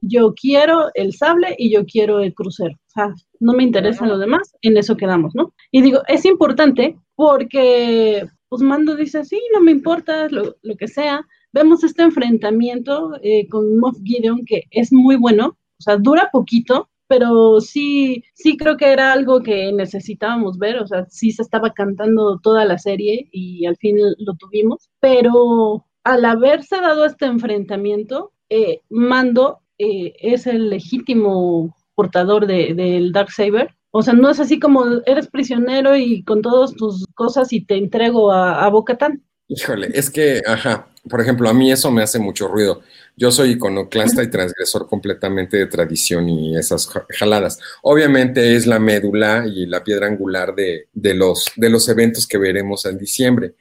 yo 0.00 0.34
quiero 0.34 0.90
el 0.94 1.14
sable 1.14 1.54
y 1.58 1.70
yo 1.70 1.84
quiero 1.84 2.20
el 2.20 2.34
crucero. 2.34 2.74
O 2.74 2.90
sea, 2.90 3.14
no 3.40 3.52
me 3.52 3.62
interesan 3.62 4.08
los 4.08 4.20
demás, 4.20 4.54
en 4.62 4.76
eso 4.76 4.96
quedamos, 4.96 5.34
¿no? 5.34 5.52
Y 5.70 5.82
digo, 5.82 6.02
es 6.08 6.24
importante 6.24 6.96
porque 7.14 8.26
pues 8.48 8.62
Mando 8.62 8.96
dice, 8.96 9.24
sí, 9.24 9.40
no 9.52 9.60
me 9.60 9.72
importa, 9.72 10.28
lo, 10.28 10.54
que 10.78 10.88
sea. 10.88 11.26
Vemos 11.52 11.84
este 11.84 12.02
enfrentamiento 12.02 13.12
eh, 13.22 13.48
con 13.48 13.78
Moff 13.78 13.96
Gideon 14.04 14.44
que 14.44 14.64
es 14.70 14.92
muy 14.92 15.16
bueno, 15.16 15.56
o 15.78 15.82
sea, 15.82 15.96
dura 15.96 16.28
poquito, 16.32 16.88
pero 17.08 17.60
sí, 17.60 18.24
sí 18.34 18.56
creo 18.56 18.76
que 18.76 18.92
era 18.92 19.12
algo 19.12 19.42
que 19.42 19.72
necesitábamos 19.72 20.58
ver, 20.58 20.78
o 20.78 20.86
sea, 20.86 21.06
sí 21.08 21.30
se 21.30 21.42
estaba 21.42 21.72
cantando 21.72 22.38
toda 22.40 22.64
la 22.64 22.78
serie 22.78 23.28
y 23.32 23.66
al 23.66 23.76
fin 23.76 23.96
lo 24.18 24.34
tuvimos, 24.34 24.90
pero 25.00 25.86
al 26.04 26.24
haberse 26.24 26.76
dado 26.80 27.04
este 27.04 27.26
enfrentamiento, 27.26 28.32
eh, 28.48 28.80
Mando 28.90 29.60
eh, 29.78 30.14
es 30.20 30.46
el 30.46 30.70
legítimo 30.70 31.74
portador 31.94 32.46
del 32.46 32.76
de, 32.76 33.10
Dark 33.12 33.30
Saber 33.30 33.75
o 33.90 34.02
sea, 34.02 34.14
no 34.14 34.30
es 34.30 34.40
así 34.40 34.58
como 34.58 34.84
eres 35.06 35.28
prisionero 35.28 35.96
y 35.96 36.22
con 36.22 36.42
todas 36.42 36.74
tus 36.74 37.06
cosas 37.14 37.52
y 37.52 37.64
te 37.64 37.76
entrego 37.76 38.32
a, 38.32 38.64
a 38.64 38.68
Bocatán. 38.68 39.22
Híjole, 39.48 39.90
es 39.94 40.10
que, 40.10 40.42
ajá, 40.44 40.88
por 41.08 41.20
ejemplo, 41.20 41.48
a 41.48 41.54
mí 41.54 41.70
eso 41.70 41.90
me 41.90 42.02
hace 42.02 42.18
mucho 42.18 42.48
ruido. 42.48 42.82
Yo 43.16 43.30
soy 43.30 43.52
iconoclasta 43.52 44.22
y 44.22 44.30
transgresor 44.30 44.88
completamente 44.88 45.56
de 45.56 45.66
tradición 45.66 46.28
y 46.28 46.56
esas 46.56 46.88
jaladas. 47.10 47.60
Obviamente 47.82 48.56
es 48.56 48.66
la 48.66 48.78
médula 48.78 49.46
y 49.46 49.66
la 49.66 49.84
piedra 49.84 50.08
angular 50.08 50.54
de, 50.54 50.88
de, 50.92 51.14
los, 51.14 51.46
de 51.56 51.70
los 51.70 51.88
eventos 51.88 52.26
que 52.26 52.38
veremos 52.38 52.86
en 52.86 52.98
diciembre. 52.98 53.54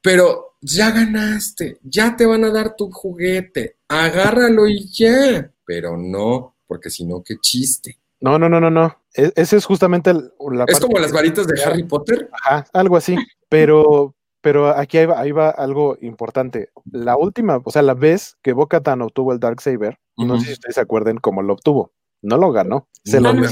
Pero 0.00 0.56
ya 0.60 0.92
ganaste, 0.92 1.78
ya 1.82 2.16
te 2.16 2.24
van 2.24 2.44
a 2.44 2.50
dar 2.50 2.76
tu 2.76 2.90
juguete, 2.90 3.78
agárralo 3.88 4.68
y 4.68 4.88
ya. 4.92 5.50
Pero 5.66 5.96
no, 5.96 6.56
porque 6.66 6.88
si 6.88 7.04
no, 7.04 7.22
qué 7.22 7.36
chiste. 7.40 7.98
No, 8.22 8.38
no, 8.38 8.48
no, 8.48 8.60
no, 8.60 8.70
no. 8.70 8.96
E-, 9.14 9.32
ese 9.36 9.56
es 9.56 9.66
justamente 9.66 10.14
la 10.14 10.64
Es 10.68 10.80
como 10.80 10.98
las 10.98 11.12
varitas 11.12 11.46
de 11.46 11.62
Harry 11.62 11.82
Potter. 11.82 12.30
Ajá, 12.32 12.64
algo 12.72 12.96
así. 12.96 13.16
Pero, 13.48 14.14
pero 14.40 14.68
aquí 14.68 14.96
ahí 14.96 15.32
va, 15.32 15.50
algo 15.50 15.98
importante. 16.00 16.70
La 16.90 17.16
última, 17.16 17.60
o 17.62 17.70
sea, 17.70 17.82
la 17.82 17.94
vez 17.94 18.38
que 18.42 18.52
Boca 18.52 18.80
Tan 18.80 19.02
obtuvo 19.02 19.32
el 19.32 19.40
Dark 19.40 19.60
Saber, 19.60 19.98
no 20.16 20.38
sé 20.38 20.46
si 20.46 20.52
ustedes 20.52 20.76
se 20.76 20.80
acuerden 20.80 21.18
cómo 21.18 21.42
lo 21.42 21.52
obtuvo. 21.54 21.92
No 22.22 22.36
lo 22.36 22.52
ganó. 22.52 22.88
Se 23.04 23.20
lo 23.20 23.32
dio 23.32 23.48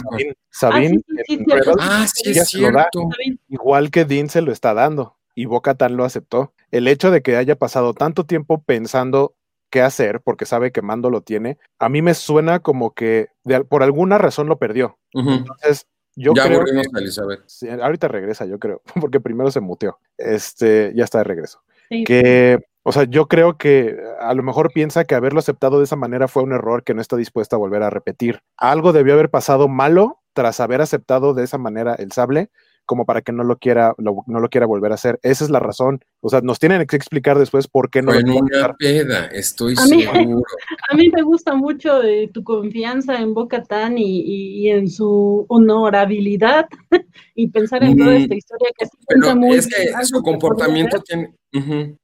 Sabine. 0.50 1.02
ah, 1.80 2.06
sí, 2.06 2.30
es 2.30 2.48
cierto. 2.48 3.08
igual 3.48 3.90
que 3.90 4.04
Dean 4.04 4.28
se 4.28 4.40
lo 4.40 4.52
está 4.52 4.72
dando. 4.72 5.16
Y 5.34 5.46
Boca 5.46 5.74
Tan 5.74 5.96
lo 5.96 6.04
aceptó. 6.04 6.52
El 6.70 6.86
hecho 6.86 7.10
de 7.10 7.22
que 7.22 7.36
haya 7.36 7.56
pasado 7.56 7.94
tanto 7.94 8.24
tiempo 8.24 8.62
pensando 8.62 9.34
qué 9.70 9.82
hacer 9.82 10.20
porque 10.20 10.44
sabe 10.44 10.72
que 10.72 10.82
Mando 10.82 11.10
lo 11.10 11.22
tiene, 11.22 11.58
a 11.78 11.88
mí 11.88 12.02
me 12.02 12.14
suena 12.14 12.60
como 12.60 12.92
que 12.92 13.28
por 13.68 13.82
alguna 13.82 14.18
razón 14.18 14.48
lo 14.48 14.58
perdió. 14.58 14.98
Entonces, 15.12 15.86
yo 16.16 16.34
ya 16.34 16.44
creo 16.44 16.64
que, 16.64 16.72
a 16.72 16.98
Elizabeth. 16.98 17.40
ahorita 17.80 18.08
regresa, 18.08 18.44
yo 18.44 18.58
creo, 18.58 18.82
porque 19.00 19.20
primero 19.20 19.50
se 19.50 19.60
muteó. 19.60 19.98
Este, 20.18 20.92
ya 20.94 21.04
está 21.04 21.18
de 21.18 21.24
regreso. 21.24 21.62
Que, 22.06 22.60
o 22.84 22.92
sea, 22.92 23.04
yo 23.04 23.26
creo 23.26 23.58
que 23.58 23.98
a 24.20 24.32
lo 24.34 24.44
mejor 24.44 24.70
piensa 24.72 25.04
que 25.04 25.16
haberlo 25.16 25.40
aceptado 25.40 25.78
de 25.78 25.84
esa 25.84 25.96
manera 25.96 26.28
fue 26.28 26.44
un 26.44 26.52
error 26.52 26.84
que 26.84 26.94
no 26.94 27.00
está 27.00 27.16
dispuesta 27.16 27.56
a 27.56 27.58
volver 27.58 27.82
a 27.82 27.90
repetir. 27.90 28.42
Algo 28.56 28.92
debió 28.92 29.14
haber 29.14 29.28
pasado 29.28 29.66
malo 29.66 30.20
tras 30.34 30.60
haber 30.60 30.80
aceptado 30.80 31.34
de 31.34 31.42
esa 31.42 31.58
manera 31.58 31.94
el 31.94 32.12
sable 32.12 32.50
como 32.90 33.06
para 33.06 33.22
que 33.22 33.30
no 33.30 33.44
lo 33.44 33.56
quiera, 33.56 33.94
no 33.98 34.40
lo 34.40 34.48
quiera 34.48 34.66
volver 34.66 34.90
a 34.90 34.96
hacer. 34.96 35.20
Esa 35.22 35.44
es 35.44 35.50
la 35.50 35.60
razón. 35.60 36.00
O 36.20 36.28
sea, 36.28 36.40
nos 36.40 36.58
tienen 36.58 36.84
que 36.88 36.96
explicar 36.96 37.38
después 37.38 37.68
por 37.68 37.88
qué 37.88 38.02
no. 38.02 38.12
En 38.12 38.28
una 38.28 38.74
peda, 38.76 39.26
estoy 39.26 39.76
a 39.78 39.84
mí, 39.86 40.02
seguro. 40.02 40.42
A 40.90 40.96
mí 40.96 41.08
me 41.08 41.22
gusta 41.22 41.54
mucho 41.54 42.02
eh, 42.02 42.28
tu 42.34 42.42
confianza 42.42 43.20
en 43.20 43.32
Boca 43.32 43.62
Tan 43.62 43.96
y, 43.96 44.22
y, 44.22 44.70
en 44.70 44.88
su 44.90 45.46
honorabilidad 45.48 46.66
y 47.36 47.46
pensar 47.46 47.84
en 47.84 47.96
toda 47.96 48.16
esta 48.16 48.34
historia 48.34 48.68
que 48.76 48.86
se 48.86 48.92
Pero 49.06 49.36
muy 49.36 49.54
es 49.54 49.68
que 49.68 49.92
su 50.02 50.20
comportamiento 50.20 50.98
tiene. 50.98 51.32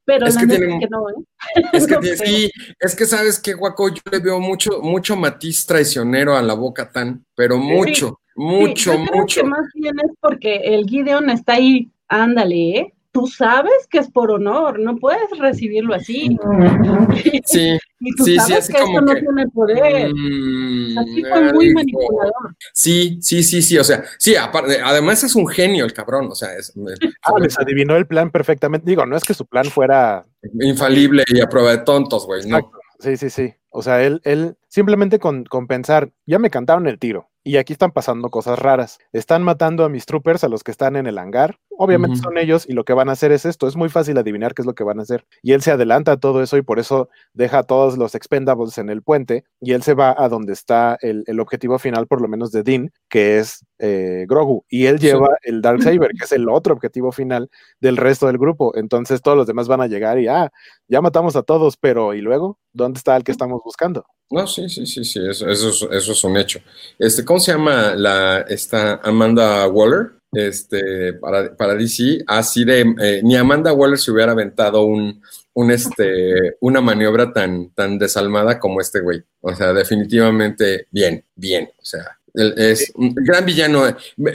Pero 0.04 0.26
es 0.26 0.36
que, 0.36 0.46
tiene, 0.46 0.78
que 0.78 0.86
no, 0.88 1.10
¿eh? 1.10 1.64
Es 1.72 1.88
que 1.88 1.96
sí, 2.16 2.52
es 2.78 2.94
que 2.94 3.06
sabes 3.06 3.40
que 3.40 3.54
Guaco, 3.54 3.88
yo 3.88 4.02
le 4.12 4.20
veo 4.20 4.38
mucho, 4.38 4.80
mucho 4.82 5.16
matiz 5.16 5.66
traicionero 5.66 6.36
a 6.36 6.42
la 6.42 6.54
Boca 6.54 6.92
Tan, 6.92 7.26
pero 7.34 7.58
mucho. 7.58 8.20
Mucho, 8.36 8.98
mucho. 8.98 9.44
más 9.44 9.66
bien 9.74 9.94
es 9.98 10.10
porque 10.20 10.56
el 10.56 10.84
Gideon 10.86 11.30
está 11.30 11.54
ahí, 11.54 11.90
ándale, 12.08 12.78
¿eh? 12.78 12.92
tú 13.16 13.26
sabes 13.26 13.86
que 13.88 13.96
es 13.96 14.10
por 14.10 14.30
honor, 14.30 14.78
no 14.78 14.96
puedes 14.96 15.30
recibirlo 15.38 15.94
así. 15.94 16.36
Sí, 17.46 17.78
y 18.00 18.14
tú 18.14 18.24
sí, 18.24 18.36
sabes 18.36 18.66
sí, 18.66 18.72
que 18.74 18.78
esto 18.78 19.00
no 19.00 19.14
tiene 19.14 19.48
poder. 19.48 20.12
Mm, 20.12 20.98
Así 20.98 21.22
fue 21.22 21.52
muy 21.54 21.72
manipulador. 21.72 22.56
Sí, 22.74 23.18
sí, 23.22 23.42
sí, 23.42 23.62
sí, 23.62 23.78
o 23.78 23.84
sea, 23.84 24.04
sí, 24.18 24.36
aparte, 24.36 24.80
además 24.84 25.24
es 25.24 25.34
un 25.34 25.46
genio 25.46 25.86
el 25.86 25.94
cabrón, 25.94 26.28
o 26.30 26.34
sea, 26.34 26.54
es 26.54 26.74
Ah, 27.22 27.32
les 27.40 27.58
adivinó 27.58 27.96
el 27.96 28.06
plan 28.06 28.30
perfectamente. 28.30 28.90
Digo, 28.90 29.06
no 29.06 29.16
es 29.16 29.24
que 29.24 29.32
su 29.32 29.46
plan 29.46 29.64
fuera 29.64 30.26
infalible 30.60 31.24
y 31.28 31.40
a 31.40 31.48
prueba 31.48 31.70
de 31.70 31.78
tontos, 31.78 32.26
güey, 32.26 32.46
no. 32.46 32.70
Sí, 32.98 33.16
sí, 33.16 33.30
sí. 33.30 33.54
O 33.70 33.82
sea, 33.82 34.02
él, 34.02 34.20
él 34.24 34.56
simplemente 34.68 35.18
con, 35.18 35.44
con 35.44 35.66
pensar, 35.66 36.10
ya 36.26 36.38
me 36.38 36.50
cantaron 36.50 36.86
el 36.86 36.98
tiro 36.98 37.30
y 37.46 37.58
aquí 37.58 37.72
están 37.72 37.92
pasando 37.92 38.28
cosas 38.28 38.58
raras. 38.58 38.98
Están 39.12 39.44
matando 39.44 39.84
a 39.84 39.88
mis 39.88 40.04
troopers, 40.04 40.42
a 40.42 40.48
los 40.48 40.64
que 40.64 40.72
están 40.72 40.96
en 40.96 41.06
el 41.06 41.16
hangar. 41.16 41.60
Obviamente 41.78 42.16
son 42.18 42.38
ellos 42.38 42.64
y 42.68 42.72
lo 42.72 42.84
que 42.84 42.92
van 42.92 43.08
a 43.08 43.12
hacer 43.12 43.32
es 43.32 43.44
esto. 43.44 43.68
Es 43.68 43.76
muy 43.76 43.88
fácil 43.88 44.16
adivinar 44.18 44.54
qué 44.54 44.62
es 44.62 44.66
lo 44.66 44.74
que 44.74 44.84
van 44.84 44.98
a 44.98 45.02
hacer. 45.02 45.26
Y 45.42 45.52
él 45.52 45.62
se 45.62 45.70
adelanta 45.70 46.12
a 46.12 46.16
todo 46.16 46.42
eso 46.42 46.56
y 46.56 46.62
por 46.62 46.78
eso 46.78 47.08
deja 47.34 47.58
a 47.58 47.62
todos 47.64 47.98
los 47.98 48.14
expendables 48.14 48.78
en 48.78 48.88
el 48.90 49.02
puente 49.02 49.44
y 49.60 49.72
él 49.72 49.82
se 49.82 49.94
va 49.94 50.14
a 50.16 50.28
donde 50.28 50.52
está 50.52 50.96
el, 51.00 51.24
el 51.26 51.40
objetivo 51.40 51.78
final, 51.78 52.06
por 52.06 52.20
lo 52.22 52.28
menos 52.28 52.50
de 52.52 52.62
Dean, 52.62 52.92
que 53.08 53.38
es 53.38 53.64
eh, 53.78 54.24
Grogu. 54.28 54.64
Y 54.68 54.86
él 54.86 54.98
Sí. 54.98 55.06
lleva 55.06 55.28
el 55.42 55.60
Darksaber, 55.62 56.10
que 56.18 56.24
es 56.24 56.32
el 56.32 56.48
otro 56.48 56.72
objetivo 56.74 57.12
final 57.12 57.50
del 57.80 57.96
resto 57.96 58.26
del 58.26 58.38
grupo. 58.38 58.76
Entonces 58.76 59.20
todos 59.22 59.36
los 59.36 59.46
demás 59.46 59.68
van 59.68 59.80
a 59.82 59.86
llegar 59.86 60.18
y, 60.18 60.28
ah, 60.28 60.50
ya 60.88 61.00
matamos 61.00 61.36
a 61.36 61.42
todos, 61.42 61.76
pero 61.76 62.14
¿y 62.14 62.20
luego? 62.20 62.58
¿Dónde 62.72 62.98
está 62.98 63.16
el 63.16 63.24
que 63.24 63.32
estamos 63.32 63.60
buscando? 63.64 64.04
No, 64.30 64.46
sí, 64.46 64.68
sí, 64.68 64.86
sí, 64.86 65.04
sí, 65.04 65.20
eso, 65.28 65.48
eso, 65.48 65.68
es, 65.68 65.82
eso 65.92 66.12
es 66.12 66.24
un 66.24 66.36
hecho. 66.36 66.58
Este, 66.98 67.24
¿cómo 67.24 67.38
se 67.38 67.52
llama 67.52 67.94
la, 67.94 68.40
esta 68.48 68.96
Amanda 69.04 69.68
Waller? 69.68 70.15
Este, 70.36 71.14
para, 71.14 71.56
para 71.56 71.74
DC, 71.74 72.22
así 72.26 72.64
de, 72.64 72.94
eh, 73.00 73.20
ni 73.24 73.36
Amanda 73.36 73.72
Waller 73.72 73.98
se 73.98 74.10
hubiera 74.10 74.32
aventado 74.32 74.84
un, 74.84 75.22
un 75.54 75.70
este, 75.70 76.56
una 76.60 76.82
maniobra 76.82 77.32
tan, 77.32 77.70
tan 77.70 77.98
desalmada 77.98 78.58
como 78.58 78.82
este 78.82 79.00
güey. 79.00 79.22
O 79.40 79.54
sea, 79.54 79.72
definitivamente 79.72 80.88
bien, 80.90 81.24
bien. 81.34 81.70
O 81.80 81.84
sea, 81.84 82.18
es 82.34 82.92
un 82.94 83.14
gran 83.14 83.46
villano. 83.46 83.84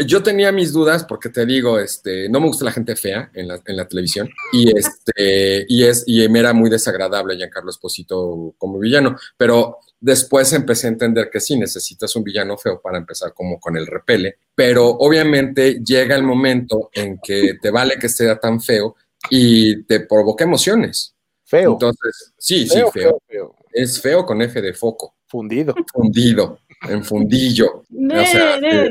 Yo 0.08 0.24
tenía 0.24 0.52
mis 0.52 0.74
dudas 0.74 1.04
porque 1.04 1.30
te 1.30 1.46
digo, 1.46 1.78
este, 1.80 2.28
no 2.30 2.40
me 2.40 2.48
gusta 2.48 2.66
la 2.66 2.72
gente 2.72 2.96
fea 2.96 3.30
en 3.36 3.48
la, 3.48 3.62
en 3.64 3.78
la 3.78 3.88
televisión 3.88 4.28
y 4.52 4.76
este, 4.76 5.66
y 5.70 5.84
es, 5.84 6.04
y 6.08 6.28
me 6.30 6.40
era 6.40 6.54
muy 6.54 6.70
desagradable 6.70 7.38
Giancarlo 7.38 7.70
Esposito 7.70 8.56
como 8.58 8.80
villano, 8.80 9.16
pero 9.38 9.78
después 10.02 10.52
empecé 10.52 10.88
a 10.88 10.90
entender 10.90 11.30
que 11.32 11.40
sí, 11.40 11.58
necesitas 11.58 12.14
un 12.18 12.24
villano 12.24 12.58
feo 12.58 12.82
para 12.82 12.98
empezar 12.98 13.34
como 13.34 13.60
con 13.60 13.78
el 13.78 13.88
repele, 13.88 14.36
pero 14.54 14.88
obviamente 14.90 15.80
llega 15.86 16.16
el 16.16 16.24
momento 16.24 16.90
en 16.94 17.20
que 17.24 17.54
te 17.62 17.70
vale 17.70 17.98
que 17.98 18.10
sea 18.10 18.38
tan 18.40 18.60
feo 18.60 18.96
y 19.30 19.84
te 19.84 20.02
provoca 20.02 20.44
emociones. 20.44 21.16
Feo. 21.46 21.74
Entonces, 21.74 22.34
sí, 22.38 22.68
sí, 22.68 22.76
feo, 22.76 22.92
feo. 22.92 22.92
feo, 22.92 23.22
feo. 23.28 23.56
Es 23.72 24.02
feo 24.02 24.26
con 24.26 24.42
F 24.42 24.62
de 24.62 24.74
foco, 24.74 25.16
Fundido. 25.28 25.74
fundido, 25.94 26.60
en 26.90 27.04
fundillo. 27.06 27.84
O 27.90 28.26
sea, 28.26 28.58
eh, 28.58 28.90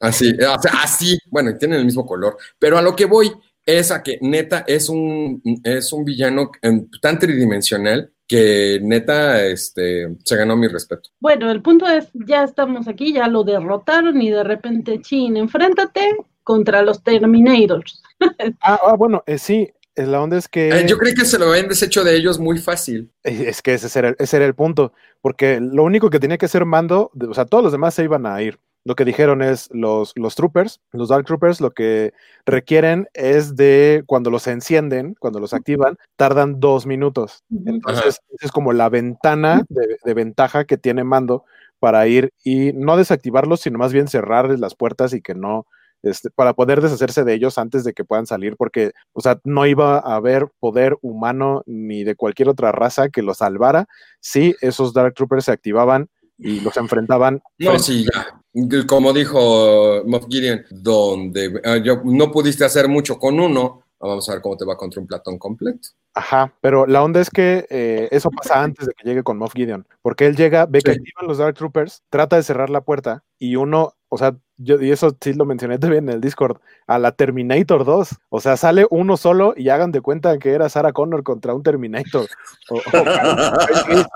así, 0.00 0.32
o 0.34 0.60
sea, 0.60 0.72
así, 0.82 1.18
bueno, 1.30 1.50
y 1.50 1.58
tienen 1.58 1.78
el 1.78 1.84
mismo 1.86 2.04
color, 2.04 2.36
pero 2.58 2.76
a 2.76 2.82
lo 2.82 2.94
que 2.96 3.04
voy 3.06 3.32
es 3.64 3.90
a 3.90 4.02
que 4.02 4.18
neta 4.22 4.64
es 4.66 4.88
un, 4.88 5.42
es 5.62 5.92
un 5.92 6.04
villano 6.04 6.50
en- 6.62 6.90
tan 7.02 7.18
tridimensional 7.18 8.10
que 8.28 8.78
neta 8.82 9.44
este, 9.46 10.14
se 10.22 10.36
ganó 10.36 10.54
mi 10.54 10.68
respeto. 10.68 11.08
Bueno, 11.18 11.50
el 11.50 11.62
punto 11.62 11.86
es, 11.86 12.08
ya 12.12 12.44
estamos 12.44 12.86
aquí, 12.86 13.14
ya 13.14 13.26
lo 13.26 13.42
derrotaron 13.42 14.20
y 14.20 14.30
de 14.30 14.44
repente, 14.44 15.00
chin, 15.00 15.36
enfréntate 15.38 16.14
contra 16.44 16.82
los 16.82 17.02
Terminators. 17.02 18.02
Ah, 18.60 18.80
ah, 18.82 18.96
bueno, 18.96 19.22
eh, 19.26 19.38
sí, 19.38 19.70
eh, 19.94 20.04
la 20.04 20.20
onda 20.20 20.36
es 20.36 20.48
que... 20.48 20.70
Eh, 20.70 20.86
yo 20.88 20.98
creí 20.98 21.14
que 21.14 21.24
se 21.24 21.38
lo 21.38 21.50
habían 21.50 21.68
deshecho 21.68 22.02
de 22.02 22.16
ellos 22.16 22.40
muy 22.40 22.58
fácil. 22.58 23.12
Es 23.22 23.62
que 23.62 23.74
ese 23.74 23.96
era, 23.96 24.16
ese 24.18 24.36
era 24.38 24.44
el 24.44 24.56
punto, 24.56 24.92
porque 25.20 25.60
lo 25.60 25.84
único 25.84 26.10
que 26.10 26.18
tenía 26.18 26.36
que 26.36 26.46
hacer 26.46 26.64
Mando, 26.64 27.12
o 27.16 27.34
sea, 27.34 27.44
todos 27.44 27.62
los 27.62 27.72
demás 27.72 27.94
se 27.94 28.02
iban 28.02 28.26
a 28.26 28.42
ir. 28.42 28.58
Lo 28.88 28.94
que 28.94 29.04
dijeron 29.04 29.42
es 29.42 29.68
los, 29.70 30.14
los 30.16 30.34
troopers, 30.34 30.80
los 30.92 31.10
Dark 31.10 31.26
Troopers, 31.26 31.60
lo 31.60 31.72
que 31.72 32.14
requieren 32.46 33.06
es 33.12 33.54
de 33.54 34.02
cuando 34.06 34.30
los 34.30 34.46
encienden, 34.46 35.14
cuando 35.20 35.40
los 35.40 35.52
activan, 35.52 35.98
tardan 36.16 36.58
dos 36.58 36.86
minutos. 36.86 37.44
Entonces, 37.66 38.20
esa 38.30 38.46
es 38.46 38.50
como 38.50 38.72
la 38.72 38.88
ventana 38.88 39.62
de, 39.68 39.98
de 40.02 40.14
ventaja 40.14 40.64
que 40.64 40.78
tiene 40.78 41.04
Mando 41.04 41.44
para 41.78 42.06
ir 42.06 42.32
y 42.42 42.72
no 42.72 42.96
desactivarlos, 42.96 43.60
sino 43.60 43.78
más 43.78 43.92
bien 43.92 44.08
cerrarles 44.08 44.58
las 44.58 44.74
puertas 44.74 45.12
y 45.12 45.20
que 45.20 45.34
no, 45.34 45.66
este, 46.02 46.30
para 46.30 46.54
poder 46.54 46.80
deshacerse 46.80 47.24
de 47.24 47.34
ellos 47.34 47.58
antes 47.58 47.84
de 47.84 47.92
que 47.92 48.04
puedan 48.04 48.24
salir, 48.26 48.56
porque, 48.56 48.92
o 49.12 49.20
sea, 49.20 49.38
no 49.44 49.66
iba 49.66 49.98
a 49.98 50.14
haber 50.16 50.48
poder 50.60 50.96
humano 51.02 51.62
ni 51.66 52.04
de 52.04 52.14
cualquier 52.16 52.48
otra 52.48 52.72
raza 52.72 53.10
que 53.10 53.20
los 53.22 53.36
salvara 53.38 53.86
si 54.20 54.54
esos 54.62 54.94
Dark 54.94 55.12
Troopers 55.14 55.44
se 55.44 55.52
activaban 55.52 56.08
y 56.38 56.60
los 56.60 56.76
enfrentaban. 56.78 57.42
No, 57.58 57.70
frente- 57.72 57.82
sí, 57.84 58.04
ya. 58.04 58.37
Como 58.86 59.12
dijo 59.12 60.02
Moff 60.06 60.26
Gideon, 60.28 60.64
donde 60.70 61.60
eh, 61.62 61.82
yo, 61.84 62.00
no 62.04 62.30
pudiste 62.32 62.64
hacer 62.64 62.88
mucho 62.88 63.18
con 63.18 63.38
uno, 63.38 63.82
vamos 64.00 64.28
a 64.28 64.32
ver 64.32 64.42
cómo 64.42 64.56
te 64.56 64.64
va 64.64 64.76
contra 64.76 65.00
un 65.00 65.06
platón 65.06 65.38
completo. 65.38 65.88
Ajá, 66.14 66.52
pero 66.60 66.86
la 66.86 67.02
onda 67.04 67.20
es 67.20 67.30
que 67.30 67.66
eh, 67.70 68.08
eso 68.10 68.30
pasa 68.30 68.62
antes 68.62 68.86
de 68.86 68.92
que 68.94 69.08
llegue 69.08 69.22
con 69.22 69.38
Moff 69.38 69.52
Gideon, 69.54 69.86
porque 70.02 70.26
él 70.26 70.34
llega, 70.34 70.66
ve 70.66 70.80
que 70.80 70.92
Sí. 70.94 70.98
activan 70.98 71.28
los 71.28 71.38
Dark 71.38 71.54
Troopers, 71.54 72.02
trata 72.10 72.36
de 72.36 72.42
cerrar 72.42 72.70
la 72.70 72.80
puerta 72.80 73.22
y 73.38 73.54
uno, 73.56 73.94
o 74.08 74.18
sea, 74.18 74.34
yo, 74.56 74.80
y 74.80 74.90
eso 74.90 75.16
sí 75.20 75.34
lo 75.34 75.44
mencioné 75.44 75.78
también 75.78 76.08
en 76.08 76.14
el 76.14 76.20
Discord, 76.20 76.56
a 76.88 76.98
la 76.98 77.12
Terminator 77.12 77.84
2, 77.84 78.16
o 78.30 78.40
sea, 78.40 78.56
sale 78.56 78.86
uno 78.90 79.16
solo 79.16 79.54
y 79.56 79.68
hagan 79.68 79.92
de 79.92 80.00
cuenta 80.00 80.38
que 80.38 80.50
era 80.52 80.68
Sarah 80.68 80.92
Connor 80.92 81.22
contra 81.22 81.54
un 81.54 81.62
Terminator. 81.62 82.26
O- 82.70 82.76
o- 82.78 82.80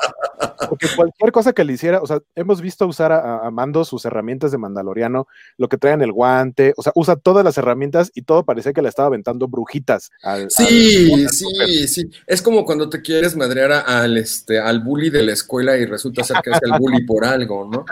porque 0.68 0.86
cualquier 0.96 1.32
cosa 1.32 1.52
que 1.52 1.64
le 1.64 1.72
hiciera, 1.74 2.00
o 2.00 2.06
sea, 2.06 2.20
hemos 2.34 2.60
visto 2.60 2.86
usar 2.86 3.12
a, 3.12 3.46
a 3.46 3.50
Mando 3.50 3.84
sus 3.84 4.04
herramientas 4.04 4.52
de 4.52 4.58
Mandaloriano, 4.58 5.26
lo 5.58 5.68
que 5.68 5.78
trae 5.78 5.94
en 5.94 6.02
el 6.02 6.12
guante, 6.12 6.72
o 6.76 6.82
sea, 6.82 6.92
usa 6.94 7.16
todas 7.16 7.44
las 7.44 7.58
herramientas 7.58 8.10
y 8.14 8.22
todo 8.22 8.44
parecía 8.44 8.72
que 8.72 8.82
le 8.82 8.88
estaba 8.88 9.08
aventando 9.08 9.48
brujitas. 9.48 10.10
al- 10.22 10.50
Sí, 10.50 11.12
al- 11.12 11.28
sí, 11.30 11.88
sí. 11.88 12.10
Es 12.26 12.42
como 12.42 12.64
cuando 12.64 12.88
te 12.88 13.02
quieres 13.02 13.36
madrear 13.36 13.72
al, 13.86 14.16
este, 14.18 14.58
al 14.58 14.80
bully 14.80 15.10
de 15.10 15.22
la 15.22 15.32
escuela 15.32 15.76
y 15.76 15.86
resulta 15.86 16.22
ser 16.24 16.38
que 16.42 16.50
es 16.50 16.58
el 16.62 16.72
bully 16.78 17.04
por 17.06 17.24
algo, 17.24 17.68
¿no? 17.70 17.84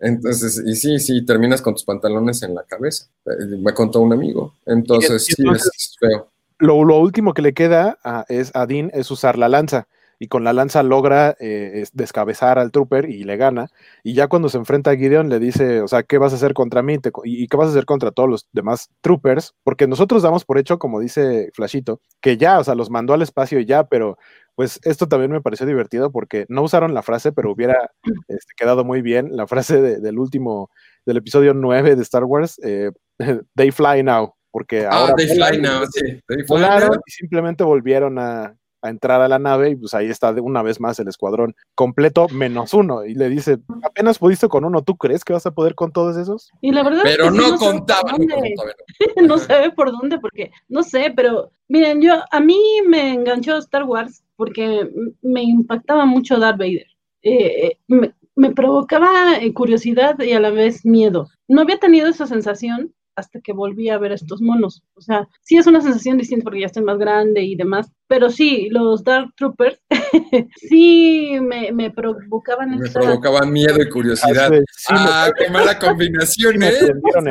Entonces, 0.00 0.62
y 0.66 0.74
sí, 0.76 0.98
sí, 0.98 1.24
terminas 1.24 1.62
con 1.62 1.74
tus 1.74 1.84
pantalones 1.84 2.42
en 2.42 2.54
la 2.54 2.62
cabeza. 2.64 3.06
Eh, 3.26 3.56
Me 3.58 3.72
contó 3.74 4.00
un 4.00 4.12
amigo. 4.12 4.54
Entonces, 4.66 5.24
sí, 5.24 5.34
es 5.54 5.96
feo. 5.98 6.28
lo, 6.58 6.84
lo 6.84 6.98
último 6.98 7.34
que 7.34 7.42
le 7.42 7.52
queda 7.52 7.98
a, 8.04 8.24
es, 8.28 8.50
a 8.54 8.66
Dean 8.66 8.90
es 8.94 9.10
usar 9.10 9.38
la 9.38 9.48
lanza. 9.48 9.86
Y 10.22 10.28
con 10.28 10.44
la 10.44 10.52
lanza 10.52 10.84
logra 10.84 11.36
eh, 11.40 11.80
es- 11.82 11.90
descabezar 11.94 12.58
al 12.60 12.70
trooper 12.70 13.10
y 13.10 13.24
le 13.24 13.36
gana. 13.36 13.70
Y 14.04 14.14
ya 14.14 14.28
cuando 14.28 14.48
se 14.48 14.56
enfrenta 14.58 14.92
a 14.92 14.96
Gideon 14.96 15.28
le 15.28 15.40
dice, 15.40 15.80
o 15.80 15.88
sea, 15.88 16.04
¿qué 16.04 16.16
vas 16.18 16.32
a 16.32 16.36
hacer 16.36 16.54
contra 16.54 16.80
mí? 16.80 16.98
Te 16.98 17.10
¿Y 17.24 17.48
qué 17.48 17.56
vas 17.56 17.66
a 17.66 17.70
hacer 17.70 17.86
contra 17.86 18.12
todos 18.12 18.30
los 18.30 18.48
demás 18.52 18.88
troopers? 19.00 19.54
Porque 19.64 19.88
nosotros 19.88 20.22
damos 20.22 20.44
por 20.44 20.58
hecho, 20.58 20.78
como 20.78 21.00
dice 21.00 21.50
Flashito, 21.54 22.00
que 22.20 22.36
ya, 22.36 22.60
o 22.60 22.64
sea, 22.64 22.76
los 22.76 22.88
mandó 22.88 23.14
al 23.14 23.22
espacio 23.22 23.58
y 23.58 23.64
ya, 23.66 23.88
pero 23.88 24.16
pues 24.54 24.78
esto 24.84 25.08
también 25.08 25.32
me 25.32 25.40
pareció 25.40 25.66
divertido 25.66 26.12
porque 26.12 26.46
no 26.48 26.62
usaron 26.62 26.94
la 26.94 27.02
frase, 27.02 27.32
pero 27.32 27.50
hubiera 27.50 27.90
este, 28.28 28.52
quedado 28.56 28.84
muy 28.84 29.02
bien 29.02 29.36
la 29.36 29.48
frase 29.48 29.82
de- 29.82 29.98
del 29.98 30.18
último, 30.20 30.70
del 31.04 31.16
episodio 31.16 31.52
9 31.52 31.96
de 31.96 32.02
Star 32.02 32.22
Wars, 32.24 32.60
eh, 32.62 32.92
They 33.56 33.72
Fly 33.72 34.04
Now. 34.04 34.34
Porque 34.54 34.84
Ah, 34.84 34.90
ahora 34.92 35.14
they 35.16 35.26
fly 35.28 35.58
now, 35.62 35.82
sí. 35.90 36.02
They 36.28 36.44
fly 36.44 36.46
volaron 36.46 36.90
now. 36.90 37.00
y 37.06 37.10
simplemente 37.10 37.64
volvieron 37.64 38.18
a, 38.18 38.54
a 38.82 38.90
entrar 38.90 39.20
a 39.20 39.28
la 39.28 39.38
nave 39.38 39.70
y 39.70 39.76
pues 39.76 39.94
ahí 39.94 40.08
está 40.08 40.32
de 40.32 40.40
una 40.40 40.62
vez 40.62 40.80
más 40.80 40.98
el 40.98 41.08
escuadrón 41.08 41.54
completo 41.74 42.28
menos 42.28 42.74
uno 42.74 43.04
y 43.04 43.14
le 43.14 43.28
dice, 43.28 43.58
apenas 43.82 44.18
pudiste 44.18 44.48
con 44.48 44.64
uno, 44.64 44.82
¿tú 44.82 44.96
crees 44.96 45.24
que 45.24 45.32
vas 45.32 45.46
a 45.46 45.52
poder 45.52 45.74
con 45.74 45.92
todos 45.92 46.16
esos? 46.16 46.50
Y 46.60 46.72
la 46.72 46.82
verdad 46.82 47.02
Pero 47.04 47.26
es 47.26 47.32
que 47.32 47.38
no 47.38 47.48
por 47.50 47.58
contaba. 47.58 48.12
no, 48.12 48.18
no, 48.18 48.36
no. 48.36 49.22
no 49.28 49.38
sé 49.38 49.72
por 49.74 49.92
dónde, 49.92 50.18
porque 50.18 50.50
no 50.68 50.82
sé, 50.82 51.12
pero 51.14 51.50
miren, 51.68 52.02
yo 52.02 52.14
a 52.30 52.40
mí 52.40 52.58
me 52.86 53.14
enganchó 53.14 53.56
Star 53.58 53.84
Wars 53.84 54.22
porque 54.36 54.90
me 55.22 55.42
impactaba 55.42 56.04
mucho 56.04 56.38
Darth 56.38 56.58
Vader. 56.58 56.86
Eh, 57.22 57.66
eh, 57.66 57.78
me, 57.86 58.12
me 58.34 58.50
provocaba 58.50 59.36
eh, 59.40 59.52
curiosidad 59.52 60.18
y 60.20 60.32
a 60.32 60.40
la 60.40 60.50
vez 60.50 60.84
miedo. 60.84 61.28
No 61.48 61.62
había 61.62 61.78
tenido 61.78 62.08
esa 62.08 62.26
sensación 62.26 62.92
hasta 63.14 63.40
que 63.40 63.52
volví 63.52 63.88
a 63.90 63.98
ver 63.98 64.12
estos 64.12 64.40
monos. 64.40 64.82
O 64.94 65.00
sea, 65.00 65.28
sí 65.42 65.56
es 65.58 65.66
una 65.66 65.80
sensación 65.80 66.18
distinta 66.18 66.44
porque 66.44 66.60
ya 66.60 66.66
estoy 66.66 66.82
más 66.82 66.98
grande 66.98 67.42
y 67.42 67.56
demás, 67.56 67.90
pero 68.08 68.30
sí, 68.30 68.68
los 68.70 69.04
Dark 69.04 69.30
Troopers 69.36 69.80
sí 70.56 71.38
me, 71.40 71.72
me 71.72 71.90
provocaban 71.90 72.78
Me 72.78 72.86
esa- 72.86 73.00
provocaba 73.00 73.42
miedo 73.46 73.80
y 73.82 73.88
curiosidad. 73.88 74.50
Sí, 74.72 74.92
me- 74.92 74.98
Ah, 75.00 75.30
qué 75.36 75.50
mala 75.50 75.78
combinación, 75.78 76.62
¿eh? 76.62 76.72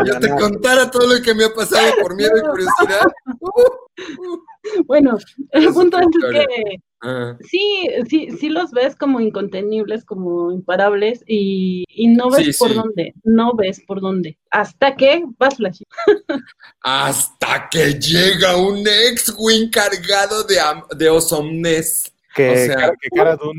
Yo 0.05 0.19
te 0.19 0.29
contara 0.29 0.89
todo 0.91 1.13
lo 1.15 1.21
que 1.21 1.33
me 1.33 1.45
ha 1.45 1.53
pasado 1.53 1.91
por 2.01 2.15
miedo 2.15 2.31
y 2.37 2.41
curiosidad. 2.49 3.07
Uh, 3.39 3.47
uh. 3.49 4.43
Bueno, 4.85 5.17
el 5.51 5.73
punto 5.73 5.97
es 5.99 6.07
que 6.31 6.77
Ah. 7.01 7.35
Sí, 7.41 7.89
sí, 8.07 8.29
sí 8.39 8.49
los 8.49 8.71
ves 8.71 8.95
como 8.95 9.19
incontenibles, 9.19 10.05
como 10.05 10.51
imparables 10.51 11.23
y, 11.27 11.85
no 12.15 12.29
ves 12.29 12.57
por 12.57 12.73
dónde, 12.73 13.13
no 13.23 13.55
ves 13.55 13.81
por 13.87 14.01
dónde. 14.01 14.37
Hasta 14.51 14.95
que 14.95 15.23
vas 15.39 15.55
Flash. 15.55 15.81
Hasta 16.81 17.69
que 17.69 17.93
llega 17.93 18.57
un 18.57 18.83
ex-wing 18.87 19.69
cargado 19.71 20.43
de, 20.43 20.57
de 20.95 21.09
osomnes. 21.09 22.13
Que, 22.35 22.49
o 22.49 22.55
sea, 22.55 22.93
que 23.01 23.09
cara 23.09 23.35
¿no? 23.35 23.51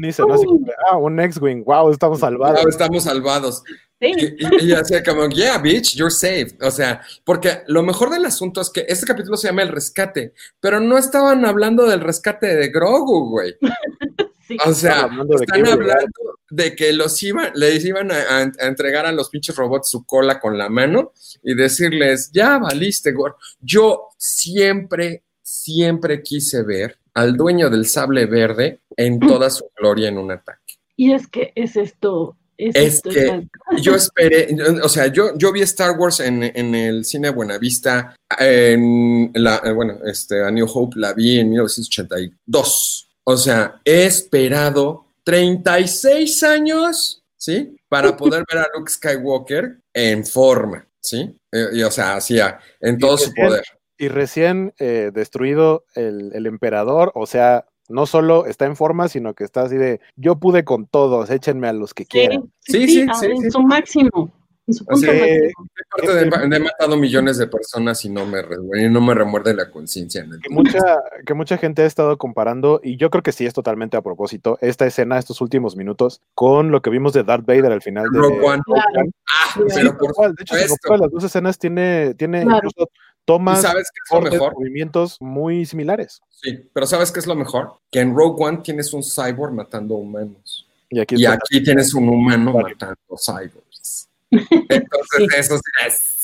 ah, 0.91 0.97
un 0.97 1.21
X-Wing, 1.21 1.63
wow, 1.63 1.91
estamos 1.91 2.21
salvados. 2.21 2.65
estamos 2.67 3.05
salvados. 3.05 3.63
Y, 4.03 4.65
ella 4.65 4.79
decía 4.79 5.03
como, 5.03 5.29
yeah, 5.29 5.59
bitch, 5.59 5.95
you're 5.95 6.11
saved. 6.11 6.61
O 6.63 6.71
sea, 6.71 7.01
porque 7.25 7.63
lo 7.69 7.83
mejor 7.83 8.11
del 8.11 8.25
asunto 8.25 8.61
es 8.61 8.71
que 8.71 8.85
este 8.89 9.07
capítulo 9.07 9.37
se 9.37 9.49
llama 9.49 9.63
El 9.63 9.69
Rescate, 9.69 10.35
pero 10.61 10.81
no 10.81 10.99
estaban 10.99 11.45
hablando 11.45 11.87
del 11.87 12.01
rescate 12.01 12.57
de 12.57 12.69
Grogu, 12.69 13.31
güey. 13.31 13.57
O 14.67 14.75
sea, 14.75 15.09
están 15.41 15.67
hablando 15.67 16.37
de 16.51 16.77
que 16.77 16.93
los 16.93 17.23
iban, 17.23 17.53
les 17.55 17.85
iban 17.85 18.11
a, 18.11 18.43
entregar 18.59 19.07
a 19.07 19.13
los 19.13 19.31
pinches 19.31 19.57
robots 19.57 19.89
su 19.89 20.05
cola 20.05 20.41
con 20.41 20.59
la 20.59 20.69
mano 20.69 21.13
y 21.43 21.55
decirles, 21.55 22.31
ya 22.33 22.59
valiste, 22.59 23.13
güey. 23.13 23.33
Yo 23.61 24.09
siempre, 24.19 25.23
siempre 25.43 26.23
quise 26.23 26.63
ver 26.65 26.99
al 27.15 27.37
dueño 27.37 27.71
del 27.71 27.87
sable 27.87 28.27
verde 28.27 28.81
en 28.97 29.21
toda 29.21 29.49
su 29.49 29.65
gloria 29.77 30.09
en 30.09 30.19
un 30.19 30.33
ataque. 30.33 30.75
Y 30.97 31.13
es 31.13 31.27
que 31.27 31.53
es 31.55 31.77
esto, 31.77 32.37
es, 32.57 33.01
que 33.03 33.49
yo 33.81 33.95
esperé, 33.95 34.57
o 34.83 34.89
sea, 34.89 35.07
yo, 35.09 35.37
yo 35.37 35.53
vi 35.53 35.63
Star 35.63 35.99
Wars 35.99 36.21
en, 36.21 36.43
el 36.43 37.05
cine 37.05 37.31
Buenavista, 37.31 38.15
en 38.39 39.31
la, 39.35 39.61
bueno, 39.73 39.99
este, 40.05 40.45
A 40.45 40.51
New 40.51 40.67
Hope 40.73 40.99
la 40.99 41.13
vi 41.13 41.39
en 41.39 41.51
1982. 41.51 43.09
O 43.25 43.37
sea, 43.37 43.81
he 43.85 44.05
esperado 44.05 45.07
36 45.25 46.43
años, 46.43 47.23
¿sí? 47.37 47.77
Para 47.89 48.17
poder 48.17 48.45
ver 48.51 48.63
a 48.63 48.69
Luke 48.75 48.91
Skywalker 48.91 49.79
en 49.93 50.25
forma, 50.27 50.87
¿sí? 51.01 51.35
Y, 51.73 51.83
o 51.83 51.91
sea, 51.91 52.17
hacía 52.17 52.59
en 52.81 52.99
todo 52.99 53.19
su 53.19 53.33
poder. 53.33 53.65
Y 53.99 54.09
recién 54.09 54.75
eh, 54.79 55.11
destruido 55.15 55.85
el, 55.95 56.33
el 56.35 56.47
emperador, 56.47 57.13
o 57.15 57.27
sea, 57.27 57.67
no 57.93 58.07
solo 58.07 58.47
está 58.47 58.67
en 58.67 58.77
forma, 58.77 59.09
sino 59.09 59.35
que 59.35 59.45
está 59.45 59.63
así 59.63 59.77
de 59.77 60.01
yo 60.17 60.37
pude 60.37 60.65
con 60.65 60.87
todos, 60.87 61.31
échenme 61.31 61.69
a 61.69 61.73
los 61.73 61.95
que 61.95 62.07
quieran. 62.07 62.51
Sí, 62.61 62.89
sí, 62.89 63.07
sí, 63.21 63.27
en 63.27 63.51
su 63.51 63.63
máximo. 63.63 64.33
En 64.65 64.75
su 64.75 64.85
punto 64.85 65.11
he 65.11 66.61
matado 66.61 66.97
millones 66.97 67.37
de 67.37 67.49
personas 67.49 68.05
y 68.05 68.09
no 68.09 68.25
me, 68.27 68.43
no 68.89 69.01
me 69.01 69.13
remuerde 69.13 69.55
la 69.55 69.71
conciencia. 69.71 70.25
Que 70.41 70.51
mucha, 70.51 70.81
que 71.27 71.35
mucha 71.35 71.59
gente 71.59 71.83
ha 71.83 71.87
estado 71.87 72.17
comparando, 72.17 72.81
y 72.83 72.97
yo 72.97 73.11
creo 73.11 73.25
que 73.25 73.33
sí 73.33 73.45
es 73.45 73.55
totalmente 73.55 73.97
a 73.97 74.03
propósito, 74.03 74.59
esta 74.61 74.87
escena, 74.87 75.19
estos 75.19 75.41
últimos 75.41 75.77
minutos, 75.77 76.23
con 76.35 76.71
lo 76.71 76.81
que 76.81 76.91
vimos 76.91 77.13
de 77.13 77.25
Darth 77.25 77.45
Vader 77.45 77.73
al 77.73 77.83
final 77.83 78.07
de 78.13 78.19
Rogue 78.21 78.41
One. 78.41 78.63
Ah, 78.77 79.61
pero 79.75 79.99
por 79.99 80.15
de 80.33 80.43
hecho, 80.43 80.55
las 80.97 81.11
dos 81.11 81.25
escenas 81.25 81.59
tiene, 81.59 82.15
tiene 82.15 82.43
incluso 82.43 82.89
tomas, 83.25 83.63
sabes 83.63 83.91
qué 83.93 84.17
es 84.17 84.23
lo 84.25 84.31
mejor? 84.31 84.55
movimientos 84.55 85.17
muy 85.21 85.65
similares. 85.65 86.21
Sí, 86.29 86.59
pero 86.73 86.87
¿sabes 86.87 87.13
qué 87.13 87.21
es 87.21 87.27
lo 87.27 87.35
mejor? 87.35 87.75
Que 87.91 88.01
en 88.01 88.15
Rogue 88.15 88.45
One 88.45 88.59
tienes 88.59 88.93
un 88.93 89.03
cyborg 89.03 89.53
matando 89.53 89.95
humanos. 89.95 90.69
Y 90.91 91.01
aquí, 91.01 91.25
aquí 91.25 91.63
tienes 91.63 91.95
un 91.95 92.09
humano 92.09 92.53
matando 92.53 92.97
cyborgs. 93.17 94.09
Entonces, 94.31 95.39
eso 95.39 95.59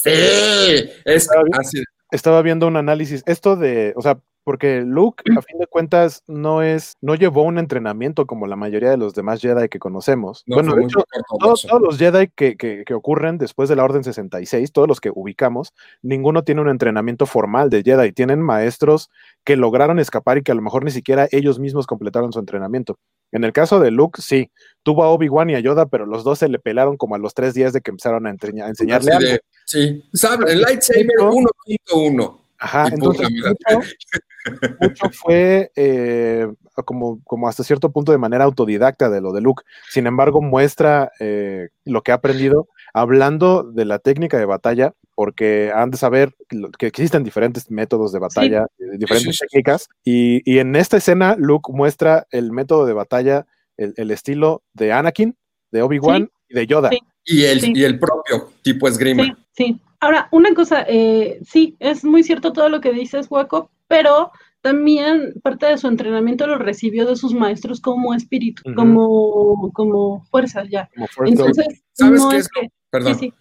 sí, 0.03 0.91
es 1.05 1.29
así. 1.59 1.83
Estaba 2.11 2.41
viendo 2.41 2.67
un 2.67 2.77
análisis, 2.77 3.23
esto 3.27 3.57
de, 3.57 3.93
o 3.97 4.03
sea, 4.03 4.19
porque 4.49 4.81
Luke, 4.81 5.23
a 5.37 5.43
fin 5.43 5.59
de 5.59 5.67
cuentas, 5.67 6.23
no 6.27 6.63
es, 6.63 6.97
no 7.03 7.15
llevó 7.17 7.43
un 7.43 7.59
entrenamiento 7.59 8.27
como 8.27 8.47
la 8.47 8.57
mayoría 8.57 8.89
de 8.89 8.97
los 8.97 9.13
demás 9.13 9.43
Jedi 9.43 9.69
que 9.69 9.79
conocemos. 9.79 10.43
bueno, 10.47 10.75
de 10.75 10.85
hecho, 10.85 11.05
todos, 11.39 11.67
los 11.83 11.99
Jedi 11.99 12.29
que, 12.29 12.57
que, 12.57 12.95
ocurren 12.95 13.37
después 13.37 13.69
de 13.69 13.77
la 13.77 13.85
Orden 13.85 14.03
66, 14.03 14.73
todos 14.73 14.89
los 14.89 15.03
que 15.03 15.11
ubicamos, 15.15 15.75
ninguno 16.01 16.45
tiene 16.45 16.63
un 16.63 16.71
entrenamiento 16.71 17.27
formal 17.27 17.69
de 17.69 17.83
Jedi. 17.83 18.13
Tienen 18.13 18.41
maestros 18.41 19.11
que 19.45 19.57
lograron 19.57 19.99
escapar 19.99 20.39
y 20.39 20.43
que 20.43 20.53
a 20.53 20.55
lo 20.55 20.63
mejor 20.63 20.83
ni 20.83 20.93
siquiera 20.93 21.29
ellos 21.31 21.59
mismos 21.59 21.87
completaron 21.87 22.33
su 22.33 22.39
entrenamiento. 22.39 22.99
En 23.33 23.45
el 23.45 23.53
caso 23.53 23.81
de 23.81 23.91
Luke, 23.91 24.23
sí, 24.23 24.51
tuvo 24.83 25.05
a 25.05 25.11
Obi-Wan 25.11 25.51
y 25.51 25.57
a 25.57 25.61
Yoda, 25.61 25.85
pero 25.85 26.07
los 26.07 26.25
dos 26.25 26.39
se 26.39 26.49
le 26.49 26.59
pelaron 26.59 26.97
como 26.97 27.17
a 27.17 27.19
los 27.19 27.35
tres 27.35 27.53
días 27.53 27.75
de 27.75 27.83
que 27.83 27.91
empezaron 27.91 28.27
a, 28.27 28.31
enseñarle 28.31 29.13
algo. 29.13 29.37
sí. 29.67 30.03
El 30.47 30.63
lightsaber 30.63 31.19
1.1. 31.19 32.39
Ajá, 32.59 32.89
entonces 32.93 33.29
mucho, 34.81 35.11
fue 35.11 35.71
eh, 35.77 36.47
como, 36.85 37.21
como 37.25 37.49
hasta 37.49 37.65
cierto 37.65 37.91
punto 37.91 38.13
de 38.13 38.19
manera 38.19 38.45
autodidacta 38.45 39.11
de 39.11 39.21
lo 39.21 39.33
de 39.33 39.41
Luke. 39.41 39.63
Sin 39.91 40.07
embargo, 40.07 40.41
muestra 40.41 41.13
eh, 41.21 41.69
lo 41.85 42.03
que 42.03 42.13
ha 42.13 42.17
aprendido 42.17 42.69
hablando 42.95 43.63
de 43.63 43.85
la 43.85 43.99
técnica 43.99 44.39
de 44.39 44.45
batalla, 44.45 44.95
porque 45.15 45.73
han 45.75 45.91
de 45.91 45.99
saber 45.99 46.35
que 46.79 46.87
existen 46.87 47.25
diferentes 47.25 47.71
métodos 47.71 48.13
de 48.13 48.19
batalla, 48.19 48.67
eh, 48.79 48.99
diferentes 48.99 49.39
técnicas, 49.39 49.89
y, 50.05 50.43
y, 50.51 50.59
en 50.59 50.77
esta 50.77 50.97
escena 50.97 51.37
Luke 51.39 51.73
muestra 51.73 52.27
el 52.31 52.53
método 52.53 52.87
de 52.87 52.93
batalla, 52.93 53.47
el, 53.77 53.95
el 53.97 54.11
estilo 54.11 54.63
de 54.73 54.93
Anakin, 54.93 55.37
de 55.71 55.83
Obi-Wan 55.83 56.31
y 56.49 56.55
de 56.55 56.67
Yoda. 56.67 56.91
Y 57.25 57.45
el, 57.45 57.77
y 57.77 57.85
el 57.85 57.99
propio 57.99 58.51
tipo 58.63 58.89
esgrima. 58.89 59.37
Sí, 59.53 59.81
Ahora, 60.01 60.29
una 60.31 60.55
cosa, 60.55 60.85
eh, 60.87 61.41
sí, 61.45 61.77
es 61.81 62.05
muy 62.05 62.23
cierto 62.23 62.53
todo 62.53 62.69
lo 62.69 62.81
que 62.81 62.93
dices, 62.93 63.27
Hueco, 63.29 63.71
pero 63.89 64.31
también 64.61 65.35
parte 65.43 65.67
de 65.67 65.79
su 65.79 65.89
entrenamiento 65.89 66.47
lo 66.47 66.59
recibió 66.59 67.07
de 67.07 67.17
sus 67.17 67.35
maestros 67.35 67.81
como 67.81 68.15
espíritu, 68.15 68.63
como, 68.75 69.73
como 69.73 70.25
fuerza 70.31 70.65
ya. 70.69 70.89
Entonces, 71.25 71.83
¿sabes 71.93 72.23
qué 72.31 72.37
es, 72.37 72.49
Perdón. 72.91 73.35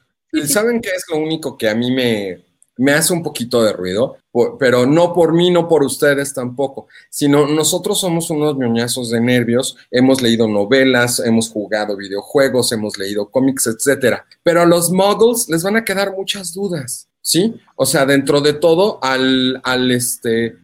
¿Saben 0.45 0.81
qué 0.81 0.89
es 0.89 1.05
lo 1.09 1.17
único 1.17 1.57
que 1.57 1.69
a 1.69 1.75
mí 1.75 1.91
me, 1.91 2.43
me 2.77 2.93
hace 2.93 3.13
un 3.13 3.23
poquito 3.23 3.63
de 3.63 3.73
ruido, 3.73 4.17
pero 4.59 4.85
no 4.85 5.13
por 5.13 5.33
mí, 5.33 5.49
no 5.49 5.67
por 5.67 5.83
ustedes 5.83 6.33
tampoco, 6.33 6.87
sino 7.09 7.47
nosotros 7.47 7.99
somos 7.99 8.29
unos 8.29 8.57
ñoñazos 8.57 9.09
de 9.09 9.19
nervios, 9.19 9.77
hemos 9.91 10.21
leído 10.21 10.47
novelas, 10.47 11.19
hemos 11.19 11.49
jugado 11.49 11.97
videojuegos, 11.97 12.71
hemos 12.71 12.97
leído 12.97 13.29
cómics, 13.29 13.67
etcétera, 13.67 14.25
pero 14.43 14.61
a 14.61 14.65
los 14.65 14.91
models 14.91 15.49
les 15.49 15.63
van 15.63 15.77
a 15.77 15.83
quedar 15.83 16.15
muchas 16.15 16.53
dudas, 16.53 17.09
¿sí? 17.27 17.53
O 17.75 17.85
sea, 17.85 18.05
dentro 18.05 18.39
de 18.39 18.53
todo, 18.53 18.99
al, 19.03 19.59
al 19.63 19.91
este, 19.91 20.59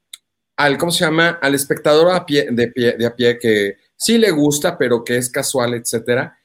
al, 0.56 0.78
¿cómo 0.78 0.93
se 0.93 1.04
llama? 1.04 1.38
Al 1.41 1.56
espectador 1.56 2.10
a 2.12 2.26
pie, 2.26 2.47
de, 2.52 2.69
pie, 2.69 2.93
de 2.93 3.06
a 3.06 3.13
pie 3.13 3.38
que 3.38 3.78
sí 3.97 4.17
le 4.17 4.32
gusta, 4.32 4.78
pero 4.78 5.04
que 5.04 5.17
es 5.17 5.30
casual, 5.30 5.73
etcétera, 5.73 6.38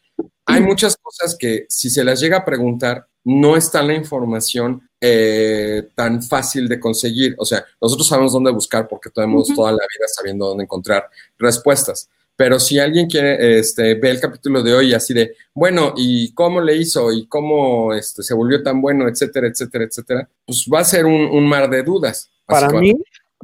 hay 0.45 0.61
muchas 0.61 0.97
cosas 0.97 1.37
que 1.39 1.67
si 1.69 1.89
se 1.89 2.03
las 2.03 2.19
llega 2.21 2.39
a 2.39 2.45
preguntar, 2.45 3.07
no 3.23 3.57
está 3.57 3.81
la 3.81 3.95
información 3.95 4.89
eh, 5.01 5.89
tan 5.95 6.21
fácil 6.21 6.67
de 6.67 6.81
conseguir. 6.81 7.37
O 7.39 7.45
sea, 7.45 7.65
nosotros 7.81 8.09
sabemos 8.09 8.33
dónde 8.33 8.51
buscar 8.51 8.89
porque 8.89 9.11
tenemos 9.11 9.55
toda 9.55 9.71
la 9.71 9.79
vida 9.79 10.09
sabiendo 10.09 10.49
dónde 10.49 10.65
encontrar 10.65 11.09
respuestas. 11.39 12.09
Pero 12.39 12.61
si 12.61 12.79
alguien 12.79 13.09
quiere, 13.09 13.59
este, 13.59 13.97
ve 13.97 14.11
el 14.11 14.21
capítulo 14.21 14.63
de 14.63 14.73
hoy 14.73 14.95
así 14.95 15.13
de, 15.13 15.35
bueno, 15.53 15.93
¿y 15.97 16.33
cómo 16.35 16.61
le 16.61 16.77
hizo? 16.77 17.11
¿Y 17.11 17.27
cómo 17.27 17.93
este, 17.93 18.23
se 18.23 18.33
volvió 18.33 18.63
tan 18.63 18.81
bueno? 18.81 19.09
Etcétera, 19.09 19.49
etcétera, 19.49 19.85
etcétera. 19.85 20.31
Pues 20.47 20.69
va 20.73 20.79
a 20.79 20.85
ser 20.85 21.05
un, 21.05 21.49
mar 21.49 21.69
de 21.69 21.83
dudas. 21.83 22.31
Para 22.47 22.69
mí, 22.71 22.95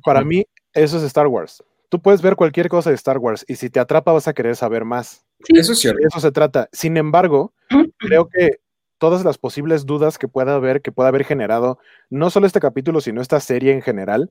para 0.04 0.22
mí, 0.24 0.46
eso 0.72 0.96
es 0.98 1.02
Star 1.02 1.26
Wars. 1.26 1.60
Tú 1.88 2.00
puedes 2.00 2.22
ver 2.22 2.36
cualquier 2.36 2.68
cosa 2.68 2.90
de 2.90 2.94
Star 2.94 3.18
Wars 3.18 3.44
y 3.48 3.56
si 3.56 3.68
te 3.68 3.80
atrapa 3.80 4.12
vas 4.12 4.28
a 4.28 4.32
querer 4.32 4.54
saber 4.54 4.84
más. 4.84 5.24
Eso 5.48 5.72
es 5.72 5.80
cierto. 5.80 5.98
eso 6.06 6.20
se 6.20 6.30
trata. 6.30 6.68
Sin 6.70 6.96
embargo, 6.96 7.52
creo 7.98 8.28
que 8.28 8.60
todas 8.98 9.24
las 9.24 9.38
posibles 9.38 9.86
dudas 9.86 10.18
que 10.18 10.28
pueda 10.28 10.54
haber, 10.54 10.82
que 10.82 10.92
pueda 10.92 11.08
haber 11.08 11.24
generado, 11.24 11.80
no 12.10 12.30
solo 12.30 12.46
este 12.46 12.60
capítulo, 12.60 13.00
sino 13.00 13.20
esta 13.20 13.40
serie 13.40 13.72
en 13.72 13.82
general, 13.82 14.30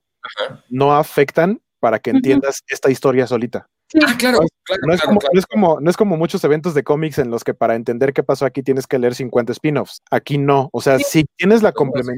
no 0.70 0.96
afectan 0.96 1.60
para 1.80 1.98
que 1.98 2.08
entiendas 2.08 2.62
esta 2.66 2.90
historia 2.90 3.26
solita. 3.26 3.68
Ah, 4.02 4.16
claro, 4.18 4.40
no, 4.86 4.94
es 4.94 5.96
como, 5.96 6.16
muchos 6.16 6.42
eventos 6.42 6.74
de 6.74 6.82
cómics 6.82 7.18
en 7.18 7.30
los 7.30 7.44
que 7.44 7.54
para 7.54 7.74
entender 7.74 8.12
qué 8.12 8.22
pasó 8.22 8.46
aquí 8.46 8.62
tienes 8.62 8.86
que 8.86 8.98
leer 8.98 9.14
50 9.14 9.52
spin-offs. 9.52 10.02
Aquí 10.10 10.38
no. 10.38 10.68
O 10.72 10.80
sea, 10.80 10.98
si 10.98 11.24
tienes 11.36 11.62
la 11.62 11.72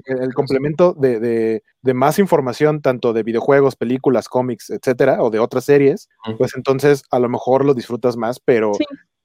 el 0.07 0.35
complemento 0.35 0.95
de, 0.95 1.63
más 1.83 2.19
información, 2.19 2.81
tanto 2.81 3.13
de 3.13 3.23
videojuegos, 3.23 3.77
películas, 3.77 4.29
cómics, 4.29 4.71
etcétera, 4.71 5.23
o 5.23 5.31
de 5.31 5.39
otras 5.39 5.65
series, 5.65 6.09
pues 6.39 6.53
entonces 6.57 7.03
a 7.11 7.19
lo 7.19 7.29
mejor 7.29 7.65
lo 7.65 7.75
disfrutas 7.75 8.17
más, 8.17 8.41
pero 8.41 8.73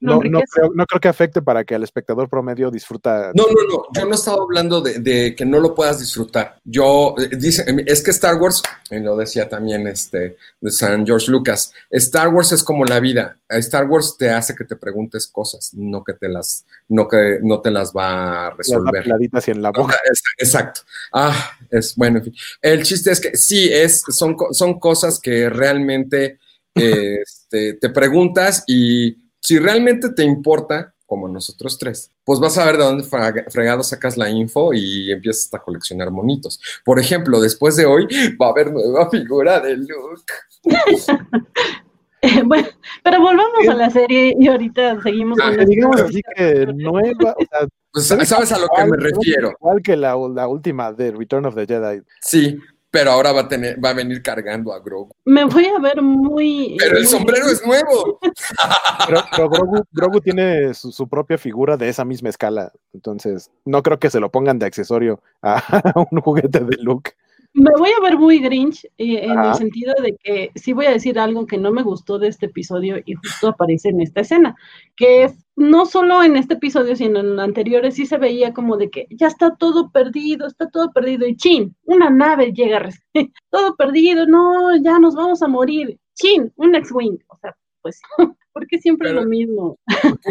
no, 0.01 0.15
no, 0.15 0.41
creo, 0.41 0.71
no, 0.73 0.85
creo, 0.87 0.99
que 0.99 1.07
afecte 1.07 1.43
para 1.43 1.63
que 1.63 1.75
el 1.75 1.83
espectador 1.83 2.27
promedio 2.27 2.71
disfruta. 2.71 3.31
No, 3.35 3.43
no, 3.43 3.67
no. 3.69 3.83
Yo 3.93 4.05
no 4.07 4.15
estaba 4.15 4.41
hablando 4.41 4.81
de, 4.81 5.35
que 5.35 5.45
no 5.45 5.59
lo 5.59 5.75
puedas 5.75 5.99
disfrutar. 5.99 6.57
Yo, 6.63 7.13
eh, 7.19 7.29
dice, 7.37 7.63
es 7.85 8.01
que 8.01 8.09
Star 8.09 8.41
Wars, 8.41 8.63
lo 8.89 9.15
decía 9.15 9.47
también 9.47 9.85
este, 9.85 10.37
de 10.59 10.71
San 10.71 11.05
George 11.05 11.29
Lucas, 11.29 11.71
Star 11.91 12.29
Wars 12.29 12.51
es 12.51 12.63
como 12.63 12.83
la 12.83 12.99
vida. 12.99 13.37
Star 13.47 13.85
Wars 13.85 14.15
te 14.17 14.31
hace 14.31 14.55
que 14.55 14.63
te 14.63 14.75
preguntes 14.75 15.27
cosas, 15.27 15.71
no 15.75 16.03
que 16.03 16.13
te 16.13 16.27
las, 16.27 16.65
no 16.89 17.07
que 17.07 17.37
no 17.43 17.61
te 17.61 17.69
las 17.69 17.93
va 17.93 18.47
a 18.47 18.49
resolver. 18.55 19.05
Las 19.05 19.47
en 19.49 19.61
la 19.61 19.69
boca. 19.69 19.97
Exacto. 20.39 20.81
Ah, 21.13 21.51
es 21.69 21.95
bueno, 21.95 22.17
en 22.17 22.23
fin. 22.23 22.35
El 22.59 22.81
chiste 22.81 23.11
es 23.11 23.21
que 23.21 23.37
sí, 23.37 23.69
es, 23.71 24.01
son, 24.07 24.35
son 24.51 24.79
cosas 24.79 25.19
que 25.19 25.47
realmente. 25.49 26.39
Eh, 26.73 27.17
este, 27.21 27.73
te 27.73 27.89
preguntas 27.89 28.63
y 28.65 29.17
si 29.41 29.59
realmente 29.59 30.09
te 30.13 30.23
importa, 30.23 30.93
como 31.05 31.27
nosotros 31.27 31.77
tres, 31.77 32.09
pues 32.23 32.39
vas 32.39 32.57
a 32.57 32.65
ver 32.65 32.77
de 32.77 32.83
dónde 32.83 33.03
fregado 33.49 33.83
sacas 33.83 34.15
la 34.15 34.29
info 34.29 34.73
y 34.73 35.11
empiezas 35.11 35.53
a 35.53 35.59
coleccionar 35.59 36.09
monitos. 36.09 36.61
Por 36.85 36.99
ejemplo, 36.99 37.41
después 37.41 37.75
de 37.75 37.85
hoy 37.85 38.07
va 38.41 38.47
a 38.47 38.49
haber 38.51 38.71
nueva 38.71 39.09
figura 39.09 39.59
de 39.59 39.75
Luke. 39.75 40.33
bueno, 42.45 42.67
pero 43.03 43.19
volvamos 43.19 43.67
a 43.67 43.73
la 43.73 43.89
serie 43.89 44.37
y 44.39 44.47
ahorita 44.47 45.01
seguimos 45.01 45.37
con 45.37 45.59
ah, 45.59 45.65
digamos 45.65 45.99
así 45.99 46.21
que 46.35 46.67
nueva, 46.67 47.35
o 47.37 47.45
sea, 47.49 47.67
pues, 47.91 48.07
¿Sabes 48.07 48.51
a 48.53 48.59
lo 48.59 48.67
que 48.69 48.85
me 48.85 48.95
refiero? 48.95 49.53
Igual 49.59 49.81
que 49.81 49.97
la, 49.97 50.15
la, 50.33 50.47
última 50.47 50.93
de 50.93 51.11
Return 51.11 51.45
of 51.45 51.55
the 51.55 51.65
Jedi. 51.65 52.01
Sí, 52.21 52.57
pero 52.91 53.11
ahora 53.11 53.31
va 53.31 53.41
a 53.41 53.47
tener, 53.47 53.83
va 53.83 53.91
a 53.91 53.93
venir 53.93 54.21
cargando 54.21 54.73
a 54.73 54.79
Grogu. 54.79 55.15
Me 55.23 55.45
voy 55.45 55.65
a 55.65 55.79
ver 55.79 56.01
muy. 56.01 56.75
Pero 56.77 56.97
el 56.97 57.07
sombrero 57.07 57.47
es 57.47 57.65
nuevo. 57.65 58.19
pero, 59.07 59.49
Grogu, 59.91 60.21
tiene 60.21 60.73
su, 60.73 61.07
propia 61.07 61.37
figura 61.37 61.77
de 61.77 61.87
esa 61.87 62.03
misma 62.03 62.29
escala. 62.29 62.73
Entonces, 62.93 63.49
no 63.63 63.81
creo 63.81 63.97
que 63.97 64.09
se 64.09 64.19
lo 64.19 64.29
pongan 64.29 64.59
de 64.59 64.65
accesorio 64.65 65.23
a 65.41 65.63
un 66.11 66.19
juguete 66.19 66.59
de 66.59 66.77
Luke. 66.81 67.13
Me 67.53 67.71
voy 67.77 67.89
a 67.89 68.01
ver 68.01 68.17
muy 68.17 68.39
Grinch 68.39 68.85
eh, 68.97 69.25
en 69.25 69.37
el 69.37 69.55
sentido 69.55 69.93
de 70.01 70.15
que 70.15 70.51
sí 70.55 70.71
voy 70.71 70.85
a 70.85 70.91
decir 70.91 71.19
algo 71.19 71.45
que 71.45 71.57
no 71.57 71.71
me 71.71 71.83
gustó 71.83 72.17
de 72.17 72.29
este 72.29 72.45
episodio 72.45 72.97
y 73.05 73.13
justo 73.15 73.49
aparece 73.49 73.89
en 73.89 73.99
esta 73.99 74.21
escena, 74.21 74.55
que 74.95 75.25
es 75.25 75.45
no 75.57 75.85
solo 75.85 76.23
en 76.23 76.37
este 76.37 76.53
episodio, 76.53 76.95
sino 76.95 77.19
en 77.19 77.39
anteriores 77.41 77.95
sí 77.95 78.05
se 78.05 78.17
veía 78.17 78.53
como 78.53 78.77
de 78.77 78.89
que 78.89 79.07
ya 79.09 79.27
está 79.27 79.55
todo 79.57 79.91
perdido, 79.91 80.47
está 80.47 80.69
todo 80.69 80.93
perdido 80.93 81.27
y 81.27 81.35
chin, 81.35 81.75
una 81.83 82.09
nave 82.09 82.53
llega, 82.53 82.77
a 82.77 82.89
todo 83.51 83.75
perdido, 83.75 84.25
no, 84.25 84.77
ya 84.77 84.97
nos 84.97 85.15
vamos 85.15 85.41
a 85.41 85.47
morir, 85.49 85.99
chin, 86.15 86.53
un 86.55 86.73
X-Wing, 86.75 87.17
o 87.27 87.37
sea, 87.37 87.53
pues, 87.81 87.99
porque 88.53 88.79
siempre 88.79 89.09
es 89.09 89.15
lo 89.15 89.25
mismo. 89.25 89.77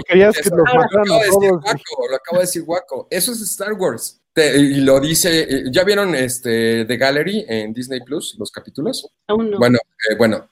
Querías 0.07 0.41
que 0.41 0.49
lo 0.49 0.63
acabo 0.63 2.39
de 2.39 2.41
decir 2.41 2.65
Waco, 2.67 3.09
eso 3.11 3.33
es 3.33 3.43
Star 3.43 3.75
Wars 3.75 4.20
y 4.37 4.81
lo 4.81 5.01
dice, 5.01 5.43
eh, 5.43 5.65
¿ya 5.71 5.85
vieron 5.85 6.15
este 6.15 6.85
The 6.85 6.97
Gallery 6.97 7.45
en 7.49 7.73
Disney 7.73 8.01
Plus, 8.01 8.37
los 8.39 8.51
capítulos? 8.51 9.09
Aún 9.27 9.51
no. 9.51 9.59
Bueno, 9.59 9.79
eh, 10.09 10.15
bueno, 10.17 10.49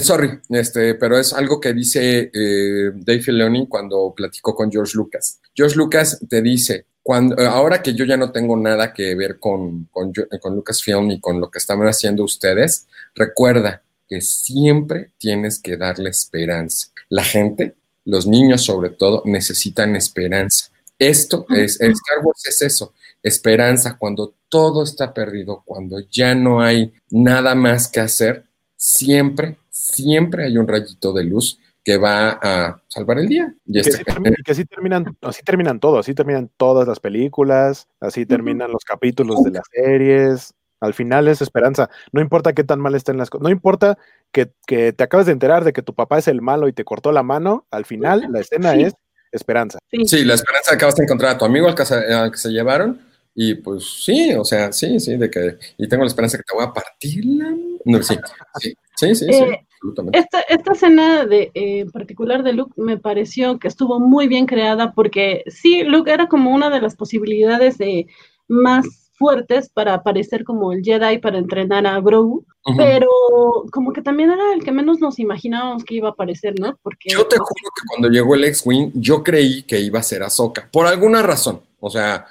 sorry, 0.00 0.40
este, 0.50 0.94
pero 0.96 1.18
es 1.18 1.32
algo 1.32 1.60
que 1.60 1.72
dice 1.72 2.30
eh, 2.32 2.90
Dave 2.94 3.22
Filoni 3.22 3.68
cuando 3.68 4.12
platicó 4.14 4.54
con 4.54 4.70
George 4.70 4.92
Lucas. 4.96 5.40
George 5.54 5.76
Lucas 5.76 6.18
te 6.28 6.42
dice, 6.42 6.86
cuando, 7.02 7.40
ahora 7.48 7.82
que 7.82 7.94
yo 7.94 8.04
ya 8.04 8.16
no 8.16 8.32
tengo 8.32 8.56
nada 8.56 8.92
que 8.92 9.14
ver 9.14 9.38
con, 9.38 9.84
con, 9.86 10.12
con 10.40 10.54
Lucasfilm 10.56 11.10
y 11.12 11.20
con 11.20 11.40
lo 11.40 11.50
que 11.50 11.58
están 11.58 11.80
haciendo 11.82 12.24
ustedes, 12.24 12.86
recuerda 13.14 13.82
que 14.08 14.20
siempre 14.20 15.12
tienes 15.16 15.60
que 15.60 15.76
darle 15.76 16.10
esperanza. 16.10 16.88
La 17.08 17.24
gente, 17.24 17.76
los 18.04 18.26
niños 18.26 18.64
sobre 18.64 18.90
todo, 18.90 19.22
necesitan 19.24 19.96
esperanza 19.96 20.70
esto 20.98 21.46
es, 21.50 21.80
Star 21.80 22.24
Wars 22.24 22.44
es 22.46 22.62
eso, 22.62 22.92
esperanza, 23.22 23.96
cuando 23.98 24.34
todo 24.48 24.82
está 24.82 25.12
perdido, 25.12 25.62
cuando 25.64 26.00
ya 26.10 26.34
no 26.34 26.60
hay 26.60 26.92
nada 27.10 27.54
más 27.54 27.88
que 27.88 28.00
hacer, 28.00 28.44
siempre, 28.76 29.58
siempre 29.70 30.44
hay 30.44 30.58
un 30.58 30.66
rayito 30.66 31.12
de 31.12 31.24
luz 31.24 31.58
que 31.84 31.96
va 31.96 32.38
a 32.42 32.82
salvar 32.88 33.18
el 33.18 33.28
día. 33.28 33.54
Y, 33.64 33.80
que, 33.80 33.90
así 34.50 34.64
terminan, 34.64 35.16
así 35.22 35.42
terminan 35.42 35.80
todo, 35.80 35.98
así 35.98 36.14
terminan 36.14 36.50
todas 36.56 36.86
las 36.86 37.00
películas, 37.00 37.88
así 38.00 38.26
terminan 38.26 38.70
los 38.70 38.84
capítulos 38.84 39.42
de 39.42 39.52
las 39.52 39.64
series. 39.72 40.54
Al 40.80 40.94
final 40.94 41.28
es 41.28 41.40
esperanza. 41.40 41.88
No 42.12 42.20
importa 42.20 42.52
qué 42.52 42.62
tan 42.62 42.78
mal 42.78 42.94
estén 42.94 43.16
las 43.16 43.30
cosas. 43.30 43.42
No 43.42 43.50
importa 43.50 43.98
que, 44.32 44.52
que, 44.66 44.92
te 44.92 45.02
acabes 45.02 45.26
de 45.26 45.32
enterar 45.32 45.64
de 45.64 45.72
que 45.72 45.82
tu 45.82 45.94
papá 45.94 46.18
es 46.18 46.28
el 46.28 46.42
malo 46.42 46.68
y 46.68 46.72
te 46.72 46.84
cortó 46.84 47.10
la 47.10 47.22
mano. 47.22 47.66
Al 47.70 47.84
final 47.84 48.26
la 48.30 48.40
escena 48.40 48.74
es 48.74 48.94
esperanza. 49.32 49.78
Sí. 49.90 50.24
la 50.24 50.34
esperanza 50.34 50.72
de 50.72 50.78
que 50.78 50.84
vas 50.84 50.98
a 50.98 51.02
encontrar 51.02 51.34
a 51.34 51.38
tu 51.38 51.44
amigo 51.44 51.68
al 51.68 51.74
que, 51.74 51.84
se, 51.84 52.48
llevaron. 52.50 53.00
Y 53.34 53.54
pues 53.54 53.84
sí, 54.04 54.34
o 54.34 54.44
sea, 54.44 54.72
sí, 54.72 54.98
sí, 54.98 55.16
de 55.16 55.30
que. 55.30 55.58
Y 55.76 55.88
tengo 55.88 56.02
la 56.02 56.08
esperanza 56.08 56.38
que 56.38 56.44
te 56.44 56.54
voy 56.54 56.64
a 56.64 56.72
partir 56.72 57.24
la. 57.24 57.54
No, 57.84 58.02
sí, 58.02 58.16
sí, 58.58 58.74
sí, 58.96 59.14
sí, 59.14 59.24
eh, 59.30 59.64
Esta, 60.12 60.40
esta 60.40 60.72
escena 60.72 61.24
de, 61.24 61.50
eh, 61.54 61.86
particular 61.92 62.42
de 62.42 62.52
Luke 62.52 62.74
me 62.76 62.98
pareció 62.98 63.58
que 63.58 63.68
estuvo 63.68 64.00
muy 64.00 64.26
bien 64.26 64.46
creada 64.46 64.92
porque 64.92 65.44
sí, 65.46 65.84
Luke 65.84 66.12
era 66.12 66.26
como 66.26 66.50
una 66.52 66.68
de 66.70 66.80
las 66.80 66.96
posibilidades 66.96 67.78
de 67.78 68.08
más 68.48 69.07
fuertes 69.18 69.68
para 69.68 69.94
aparecer 69.94 70.44
como 70.44 70.72
el 70.72 70.82
Jedi 70.82 71.18
para 71.18 71.38
entrenar 71.38 71.86
a 71.86 72.00
Grogu, 72.00 72.46
pero 72.76 73.08
como 73.72 73.92
que 73.92 74.02
también 74.02 74.30
era 74.30 74.52
el 74.54 74.62
que 74.62 74.72
menos 74.72 75.00
nos 75.00 75.18
imaginábamos 75.18 75.84
que 75.84 75.94
iba 75.94 76.08
a 76.08 76.12
aparecer, 76.12 76.54
¿no? 76.58 76.78
Porque 76.82 77.10
yo 77.10 77.26
te 77.26 77.36
juro 77.36 77.70
que 77.74 77.82
cuando 77.88 78.08
llegó 78.08 78.34
el 78.34 78.44
X-Wing, 78.44 78.92
yo 78.94 79.22
creí 79.22 79.62
que 79.62 79.80
iba 79.80 79.98
a 79.98 80.02
ser 80.02 80.22
Ahsoka, 80.22 80.68
por 80.70 80.86
alguna 80.86 81.22
razón, 81.22 81.60
o 81.80 81.90
sea, 81.90 82.26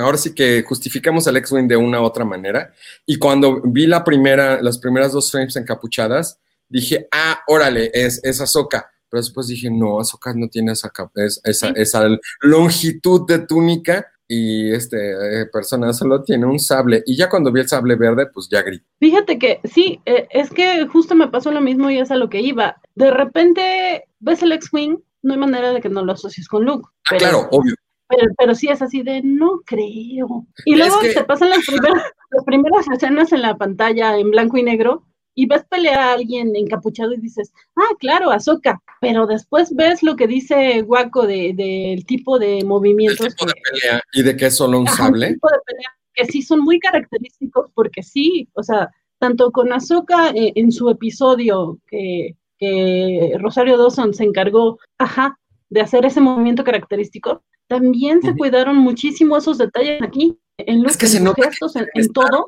ahora 0.00 0.18
sí 0.18 0.34
que 0.34 0.62
justificamos 0.66 1.26
el 1.26 1.36
X-Wing 1.36 1.68
de 1.68 1.76
una 1.76 2.00
u 2.00 2.04
otra 2.04 2.24
manera, 2.24 2.72
y 3.06 3.18
cuando 3.18 3.60
vi 3.62 3.86
la 3.86 4.02
primera, 4.02 4.62
las 4.62 4.78
primeras 4.78 5.12
dos 5.12 5.30
frames 5.30 5.56
encapuchadas, 5.56 6.38
dije, 6.68 7.06
ah, 7.12 7.40
órale, 7.46 7.90
es, 7.92 8.20
es 8.24 8.40
Ahsoka, 8.40 8.90
pero 9.08 9.20
después 9.20 9.46
dije, 9.46 9.70
no, 9.70 10.00
Ahsoka 10.00 10.32
no 10.34 10.48
tiene 10.48 10.72
esa, 10.72 10.90
esa, 11.44 11.68
esa 11.70 12.08
longitud 12.40 13.26
de 13.26 13.40
túnica 13.40 14.06
y 14.34 14.72
este 14.72 15.42
eh, 15.42 15.46
persona 15.46 15.92
solo 15.92 16.22
tiene 16.22 16.46
un 16.46 16.58
sable 16.58 17.02
y 17.04 17.16
ya 17.16 17.28
cuando 17.28 17.52
vi 17.52 17.60
el 17.60 17.68
sable 17.68 17.96
verde 17.96 18.28
pues 18.32 18.48
ya 18.50 18.62
grité. 18.62 18.86
Fíjate 18.98 19.38
que 19.38 19.60
sí, 19.64 20.00
eh, 20.06 20.26
es 20.30 20.48
que 20.48 20.86
justo 20.86 21.14
me 21.14 21.28
pasó 21.28 21.52
lo 21.52 21.60
mismo 21.60 21.90
y 21.90 21.98
es 21.98 22.10
a 22.10 22.16
lo 22.16 22.30
que 22.30 22.40
iba. 22.40 22.80
De 22.94 23.10
repente 23.10 24.04
ves 24.20 24.42
el 24.42 24.52
X-Wing, 24.52 24.96
no 25.20 25.34
hay 25.34 25.38
manera 25.38 25.74
de 25.74 25.82
que 25.82 25.90
no 25.90 26.02
lo 26.02 26.12
asocies 26.12 26.48
con 26.48 26.64
Luke. 26.64 26.88
Ah, 27.10 27.16
claro, 27.18 27.46
obvio. 27.50 27.74
Pero, 28.08 28.32
pero, 28.38 28.54
sí 28.54 28.68
es 28.68 28.80
así 28.80 29.02
de 29.02 29.20
no 29.22 29.60
creo. 29.66 30.46
Y 30.64 30.76
luego 30.76 31.00
se 31.02 31.24
pasan 31.24 31.50
las 31.50 31.66
primeras, 31.66 32.02
las 32.30 32.44
primeras 32.44 32.86
escenas 32.90 33.32
en 33.32 33.42
la 33.42 33.56
pantalla 33.56 34.16
en 34.16 34.30
blanco 34.30 34.56
y 34.56 34.62
negro 34.62 35.04
y 35.34 35.46
ves 35.46 35.64
pelear 35.68 35.98
a 35.98 36.12
alguien 36.12 36.54
encapuchado 36.54 37.12
y 37.12 37.20
dices, 37.20 37.52
ah, 37.76 37.94
claro, 37.98 38.30
Azoka, 38.30 38.82
pero 39.00 39.26
después 39.26 39.74
ves 39.74 40.02
lo 40.02 40.16
que 40.16 40.26
dice 40.26 40.82
Waco 40.82 41.26
del 41.26 41.56
de, 41.56 42.04
tipo 42.06 42.38
de 42.38 42.64
movimientos. 42.64 43.34
Tipo 43.34 43.46
de 43.46 43.54
pelea 43.70 44.02
y 44.12 44.22
de 44.22 44.36
que 44.36 44.46
es 44.46 44.56
solo 44.56 44.78
un 44.80 44.88
sable. 44.88 45.34
Tipo 45.34 45.48
de 45.48 45.58
pelea 45.64 45.90
que 46.14 46.26
sí 46.26 46.42
son 46.42 46.60
muy 46.60 46.78
característicos 46.78 47.70
porque 47.74 48.02
sí, 48.02 48.48
o 48.54 48.62
sea, 48.62 48.90
tanto 49.18 49.50
con 49.50 49.72
Azoka 49.72 50.30
eh, 50.30 50.52
en 50.56 50.72
su 50.72 50.90
episodio 50.90 51.78
que, 51.88 52.36
que, 52.58 53.36
Rosario 53.38 53.78
Dawson 53.78 54.14
se 54.14 54.24
encargó, 54.24 54.78
ajá, 54.98 55.38
de 55.70 55.80
hacer 55.80 56.04
ese 56.04 56.20
movimiento 56.20 56.64
característico, 56.64 57.42
también 57.66 58.20
se 58.20 58.34
cuidaron 58.36 58.76
muchísimo 58.76 59.36
esos 59.36 59.58
detalles 59.58 60.02
aquí, 60.02 60.38
en 60.58 60.82
los 60.82 60.96
gestos, 60.96 61.76
en, 61.76 62.12
todo. 62.12 62.46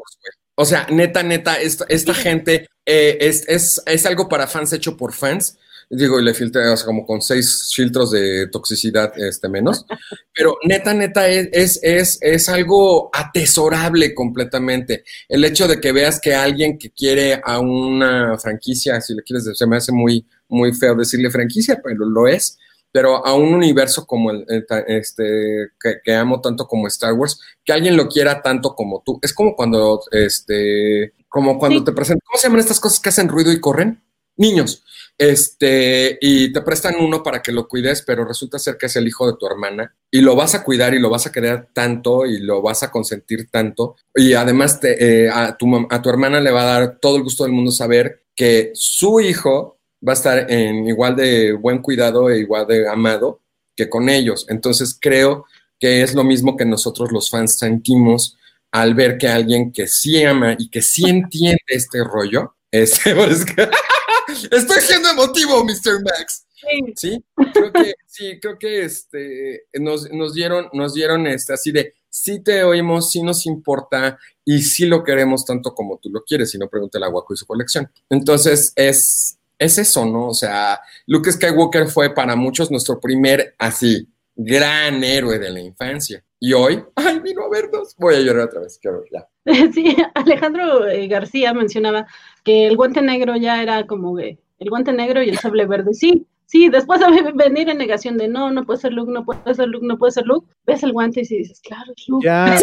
O 0.57 0.65
sea, 0.65 0.87
neta, 0.91 1.23
neta, 1.23 1.61
esta, 1.61 1.85
esta 1.89 2.15
gente 2.15 2.69
eh, 2.87 3.19
es, 3.21 3.49
es, 3.49 3.83
es, 3.87 4.07
algo 4.07 4.29
para 4.29 4.47
fans 4.47 4.73
hecho 4.73 4.97
por 4.97 5.13
fans. 5.13 5.59
Digo, 5.91 6.19
y 6.19 6.25
le 6.25 6.33
filtré 6.33 6.67
o 6.69 6.77
sea, 6.77 6.87
como 6.87 7.05
con 7.05 7.21
seis 7.21 7.71
filtros 7.75 8.11
de 8.11 8.49
toxicidad 8.49 9.13
este, 9.17 9.49
menos. 9.49 9.85
Pero 10.35 10.57
neta, 10.65 10.95
neta, 10.95 11.29
es, 11.29 11.79
es, 11.83 12.19
es, 12.21 12.49
algo 12.49 13.11
atesorable 13.13 14.15
completamente. 14.15 15.05
El 15.29 15.45
hecho 15.45 15.69
de 15.69 15.81
que 15.81 15.93
veas 15.93 16.21
que 16.21 16.35
alguien 16.35 16.79
que 16.79 16.91
quiere 16.91 17.41
a 17.45 17.59
una 17.59 18.39
franquicia, 18.39 19.01
si 19.01 19.15
le 19.15 19.23
quieres, 19.23 19.49
se 19.53 19.67
me 19.67 19.77
hace 19.77 19.93
muy, 19.93 20.27
muy 20.49 20.73
feo 20.73 20.95
decirle 20.95 21.31
franquicia, 21.31 21.81
pero 21.83 22.05
lo 22.07 22.29
es 22.29 22.59
pero 22.95 23.27
a 23.27 23.35
un 23.35 23.53
universo 23.53 24.07
como 24.07 24.31
el, 24.31 24.47
este 24.87 25.73
que, 26.05 26.15
amo 26.15 26.41
tanto 26.41 26.69
como 26.69 26.87
Star 26.87 27.13
Wars, 27.15 27.41
que 27.65 27.73
alguien 27.73 27.97
lo 27.97 28.07
quiera 28.07 28.41
tanto 28.41 28.77
como 28.77 29.03
tú. 29.05 29.19
Es 29.21 29.35
como 29.35 29.57
cuando 29.57 30.01
este 30.13 31.13
como 31.29 31.59
cuando 31.59 31.83
te 31.83 31.91
presentan, 31.91 32.25
¿cómo 32.25 32.39
se 32.39 32.47
llaman 32.47 32.61
estas 32.61 32.79
cosas 32.79 33.01
que 33.01 33.09
hacen 33.09 33.29
ruido 33.29 33.51
y 33.51 33.59
corren? 33.59 34.01
Niños. 34.37 34.85
Este, 35.19 36.19
y 36.21 36.53
te 36.53 36.61
prestan 36.61 36.95
uno 37.01 37.25
para 37.25 37.43
que 37.43 37.51
lo 37.51 37.67
cuides, 37.67 38.03
pero 38.03 38.25
resulta 38.25 38.61
ser 38.61 38.77
que 38.77 38.87
es 38.87 38.95
el 38.95 39.09
hijo 39.09 39.27
de 39.27 39.39
tu 39.41 39.47
hermana 39.49 39.93
y 40.09 40.21
lo 40.21 40.37
vas 40.37 40.55
a 40.55 40.63
cuidar 40.63 40.95
y 40.95 41.01
lo 41.01 41.11
vas 41.11 41.27
a 41.27 41.33
querer 41.33 41.71
tanto 41.73 42.27
y 42.27 42.39
lo 42.39 42.63
vas 42.63 42.85
a 42.85 42.93
consentir 42.93 43.51
tanto. 43.51 43.97
Y 44.15 44.35
además 44.35 44.79
te, 44.79 45.25
eh, 45.25 45.31
a, 45.31 45.57
tu, 45.57 45.67
a 45.91 46.01
tu 46.01 46.11
hermana 46.11 46.41
le 46.41 46.53
va 46.53 46.63
a 46.63 46.79
dar 46.79 46.99
todo 47.01 47.17
el 47.17 47.25
gusto 47.25 47.43
del 47.43 47.53
mundo 47.53 47.73
saber 47.73 48.23
que 48.37 48.71
su 48.75 49.21
hijo 49.21 49.74
va 50.07 50.13
a 50.13 50.15
estar 50.15 50.51
en 50.51 50.87
igual 50.87 51.17
de 51.17 51.53
buen 51.53 51.81
cuidado 51.81 52.31
e 52.31 52.39
igual 52.39 52.67
de 52.67 52.89
amado 52.89 53.41
que 53.77 53.89
con 53.89 54.09
ellos. 54.09 54.47
Entonces 54.49 54.97
creo 55.01 55.47
que 55.79 56.03
es 56.03 56.15
lo 56.15 56.25
mismo 56.25 56.57
que 56.57 56.65
nosotros 56.65 57.11
los 57.13 57.31
fans 57.31 57.59
sentimos 57.59 58.37
al 58.71 58.95
ver 58.95 59.19
que 59.19 59.29
alguien 59.29 59.73
que 59.73 59.87
sí 59.87 60.23
ama 60.25 60.57
y 60.59 60.69
que 60.69 60.83
sí 60.83 61.09
entiende 61.09 61.63
este 61.69 62.03
rollo, 62.03 62.57
este, 62.71 63.13
estoy 64.51 64.81
siendo 64.81 65.11
emotivo, 65.11 65.65
Mr. 65.65 66.03
Max. 66.03 66.47
Sí, 66.97 67.23
creo 67.53 67.73
que, 67.73 67.95
sí, 68.07 68.41
creo 68.41 68.59
que 68.59 68.85
este, 68.85 69.67
nos, 69.75 70.35
dieron, 70.35 70.69
nos 70.73 70.95
dieron 70.95 71.27
este, 71.27 71.53
así 71.53 71.73
de, 71.73 71.95
sí 72.09 72.43
te 72.43 72.65
oímos, 72.65 73.11
sí 73.11 73.23
nos 73.23 73.47
importa, 73.47 74.19
y 74.45 74.63
sí 74.63 74.87
lo 74.87 75.05
queremos 75.05 75.45
tanto 75.45 75.75
como 75.75 75.99
tú 75.99 76.11
lo 76.11 76.23
quieres, 76.23 76.51
si 76.51 76.59
no 76.59 76.69
pregúntale 76.69 77.07
a 77.07 77.11
Waco 77.11 77.35
y 77.35 77.37
su 77.37 77.47
colección. 77.47 77.91
Entonces 78.09 78.73
es, 78.77 79.39
es 79.59 79.79
eso, 79.79 80.05
¿no? 80.05 80.29
O 80.29 80.35
sea, 80.35 80.81
Luke 81.07 81.31
Skywalker 81.31 81.89
fue 81.89 82.15
para 82.15 82.37
muchos 82.37 82.71
nuestro 82.71 83.01
primer 83.01 83.55
así 83.59 84.09
gran 84.37 85.05
héroe 85.05 85.39
de 85.39 85.51
la 85.51 85.61
infancia. 85.61 86.25
Y 86.41 86.53
hoy, 86.53 86.83
ay, 86.97 87.21
vino 87.21 87.43
a 87.45 87.49
vernos. 87.49 87.95
Voy 87.99 88.17
a 88.17 88.21
llorar 88.21 88.49
otra 88.49 88.61
vez, 88.61 88.79
quiero 88.81 89.03
ya. 89.13 89.27
Sí, 89.73 89.97
Alejandro 90.15 90.87
eh, 90.89 91.07
García 91.09 91.55
mencionaba 91.55 92.07
que 92.45 92.67
el 92.67 92.77
guante 92.77 93.03
negro 93.03 93.37
ya 93.37 93.63
era 93.63 93.87
como 93.87 94.19
el 94.19 94.39
guante 94.71 94.93
negro 94.93 95.23
y 95.23 95.29
el 95.29 95.39
sable 95.39 95.67
verde. 95.67 95.95
Sí, 95.95 96.27
sí, 96.47 96.69
después 96.69 97.01
de 97.01 97.07
venir 97.35 97.69
en 97.69 97.79
negación 97.79 98.19
de 98.19 98.29
no, 98.29 98.51
no 98.51 98.65
puede 98.65 98.81
ser 98.81 98.93
Luke, 98.93 99.13
no 99.13 99.25
puede 99.25 99.55
ser 99.55 99.69
Luke, 99.69 99.87
no 99.87 99.99
puede 99.99 100.13
ser 100.13 100.27
Luke, 100.27 100.47
ves 100.67 100.83
el 100.83 100.93
guante 100.93 101.21
y 101.21 101.39
dices, 101.39 101.61
claro, 101.61 101.93
es 101.97 102.09
Luke. 102.09 102.27
Ya, 102.27 102.59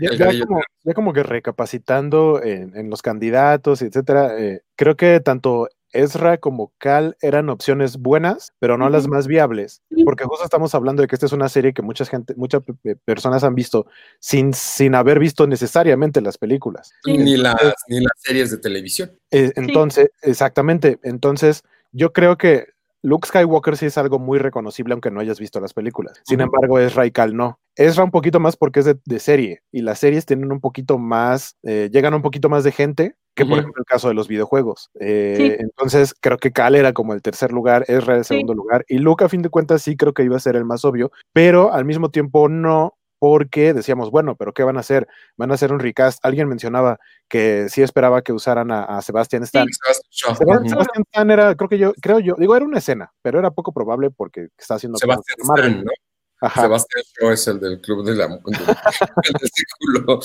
ya, 0.00 0.94
como, 0.94 1.12
que 1.12 1.22
recapacitando 1.22 2.42
en, 2.42 2.88
los 2.88 3.02
candidatos, 3.02 3.82
etcétera, 3.82 4.38
eh, 4.38 4.62
creo 4.76 4.96
que 4.96 5.20
tanto 5.20 5.68
Ezra 5.94 6.38
como 6.38 6.72
Cal 6.78 7.16
eran 7.22 7.48
opciones 7.48 7.96
buenas, 7.96 8.52
pero 8.58 8.76
no 8.76 8.88
las 8.90 9.08
más 9.08 9.26
viables, 9.26 9.82
porque 10.04 10.24
justo 10.24 10.44
estamos 10.44 10.74
hablando 10.74 11.02
de 11.02 11.08
que 11.08 11.16
esta 11.16 11.26
es 11.26 11.32
una 11.32 11.48
serie 11.48 11.72
que 11.72 11.82
mucha 11.82 12.04
gente, 12.04 12.34
muchas 12.36 12.62
personas 13.04 13.44
han 13.44 13.54
visto 13.54 13.86
sin, 14.18 14.52
sin 14.52 14.94
haber 14.94 15.18
visto 15.18 15.46
necesariamente 15.46 16.20
las 16.20 16.36
películas. 16.38 16.92
Ni 17.06 17.36
las, 17.36 17.56
ni 17.88 18.00
las 18.00 18.12
series 18.16 18.50
de 18.50 18.58
televisión. 18.58 19.12
Eh, 19.30 19.52
entonces, 19.56 20.10
exactamente, 20.22 20.98
entonces 21.02 21.62
yo 21.92 22.12
creo 22.12 22.36
que 22.36 22.73
Luke 23.04 23.28
Skywalker 23.28 23.76
sí 23.76 23.84
es 23.84 23.98
algo 23.98 24.18
muy 24.18 24.38
reconocible 24.38 24.94
aunque 24.94 25.10
no 25.10 25.20
hayas 25.20 25.38
visto 25.38 25.60
las 25.60 25.74
películas. 25.74 26.22
Sin 26.24 26.40
embargo, 26.40 26.78
Ezra 26.78 27.04
y 27.04 27.10
Cal 27.10 27.36
no. 27.36 27.60
Ezra 27.76 28.02
un 28.02 28.10
poquito 28.10 28.40
más 28.40 28.56
porque 28.56 28.80
es 28.80 28.86
de, 29.04 29.18
serie 29.18 29.60
y 29.70 29.82
las 29.82 29.98
series 29.98 30.24
tienen 30.24 30.50
un 30.50 30.60
poquito 30.60 30.96
más, 30.96 31.56
eh, 31.64 31.90
llegan 31.92 32.14
un 32.14 32.22
poquito 32.22 32.48
más 32.48 32.64
de 32.64 32.72
gente 32.72 33.16
que 33.34 33.44
por 33.44 33.58
ejemplo 33.58 33.82
el 33.82 33.84
caso 33.84 34.08
de 34.08 34.14
los 34.14 34.26
videojuegos. 34.26 34.90
Eh, 35.00 35.58
entonces 35.60 36.14
creo 36.18 36.38
que 36.38 36.52
Cal 36.52 36.76
era 36.76 36.94
como 36.94 37.12
el 37.12 37.20
tercer 37.20 37.52
lugar, 37.52 37.84
Ezra 37.88 38.16
el 38.16 38.24
segundo 38.24 38.54
lugar 38.54 38.86
y 38.88 38.98
Luke 38.98 39.22
a 39.22 39.28
fin 39.28 39.42
de 39.42 39.50
cuentas 39.50 39.82
sí 39.82 39.98
creo 39.98 40.14
que 40.14 40.24
iba 40.24 40.36
a 40.36 40.40
ser 40.40 40.56
el 40.56 40.64
más 40.64 40.84
obvio, 40.86 41.12
pero 41.34 41.74
al 41.74 41.84
mismo 41.84 42.10
tiempo 42.10 42.48
no 42.48 42.96
porque 43.24 43.72
decíamos, 43.72 44.10
bueno, 44.10 44.36
pero 44.36 44.52
¿qué 44.52 44.62
van 44.64 44.76
a 44.76 44.80
hacer? 44.80 45.08
Van 45.38 45.50
a 45.50 45.54
hacer 45.54 45.72
un 45.72 45.80
recast. 45.80 46.22
Alguien 46.22 46.46
mencionaba 46.46 46.98
que 47.26 47.70
sí 47.70 47.80
esperaba 47.80 48.20
que 48.20 48.34
usaran 48.34 48.70
a, 48.70 49.00
Sebastian 49.00 49.44
Stan. 49.44 49.66
Sebastian, 50.10 50.82
Stan 51.06 51.30
era, 51.30 51.54
creo 51.54 51.70
que 51.70 51.78
yo, 51.78 51.94
creo 52.02 52.18
yo, 52.18 52.34
digo, 52.36 52.54
era 52.54 52.66
una 52.66 52.80
escena, 52.80 53.14
pero 53.22 53.38
era 53.38 53.50
poco 53.50 53.72
probable 53.72 54.10
porque 54.10 54.48
está 54.58 54.74
haciendo 54.74 54.98
Sebastian 54.98 55.38
Stan, 55.40 55.84
¿no? 55.84 56.50
Sebastián 56.50 57.02
Shaw 57.18 57.30
es 57.30 57.48
el 57.48 57.60
del 57.60 57.80
club 57.80 58.04
de 58.04 58.14
la 58.14 58.28
del, 58.28 58.38
círculo. 59.54 60.20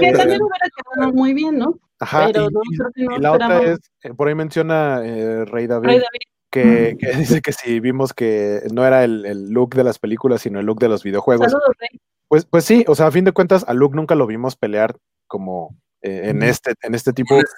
que 0.00 0.12
también 0.12 0.42
hubiera 0.42 0.68
quedado 0.74 1.12
muy 1.12 1.32
bien, 1.32 1.58
¿no? 1.58 1.78
Ajá, 2.00 2.26
Pero 2.26 2.48
y, 2.50 2.52
no, 2.52 2.60
creo 2.76 2.90
que 2.92 3.04
no 3.04 3.16
y 3.18 3.20
la 3.20 3.32
otra 3.34 3.62
es, 3.62 3.78
eh, 4.02 4.14
por 4.14 4.26
ahí 4.26 4.34
menciona 4.34 5.00
eh, 5.04 5.44
Rey 5.44 5.68
David, 5.68 5.86
Rey 5.86 5.98
David. 5.98 6.20
Que, 6.50 6.96
que, 6.98 7.06
dice 7.38 7.40
que 7.40 7.52
si 7.52 7.78
vimos 7.78 8.12
que 8.12 8.62
no 8.72 8.84
era 8.84 9.04
el, 9.04 9.24
el, 9.26 9.50
look 9.50 9.76
de 9.76 9.84
las 9.84 10.00
películas, 10.00 10.42
sino 10.42 10.58
el 10.58 10.66
look 10.66 10.80
de 10.80 10.88
los 10.88 11.04
videojuegos. 11.04 11.52
Saludos, 11.52 11.70
Rey. 11.78 12.00
Pues, 12.28 12.44
pues 12.46 12.64
sí, 12.64 12.84
o 12.88 12.94
sea, 12.94 13.06
a 13.06 13.12
fin 13.12 13.24
de 13.24 13.32
cuentas, 13.32 13.64
a 13.68 13.74
Luke 13.74 13.96
nunca 13.96 14.14
lo 14.14 14.26
vimos 14.26 14.56
pelear 14.56 14.96
como 15.26 15.76
eh, 16.02 16.30
en 16.30 16.42
este, 16.42 16.74
en 16.82 16.94
este 16.94 17.12
tipo. 17.12 17.36
Este 17.36 17.52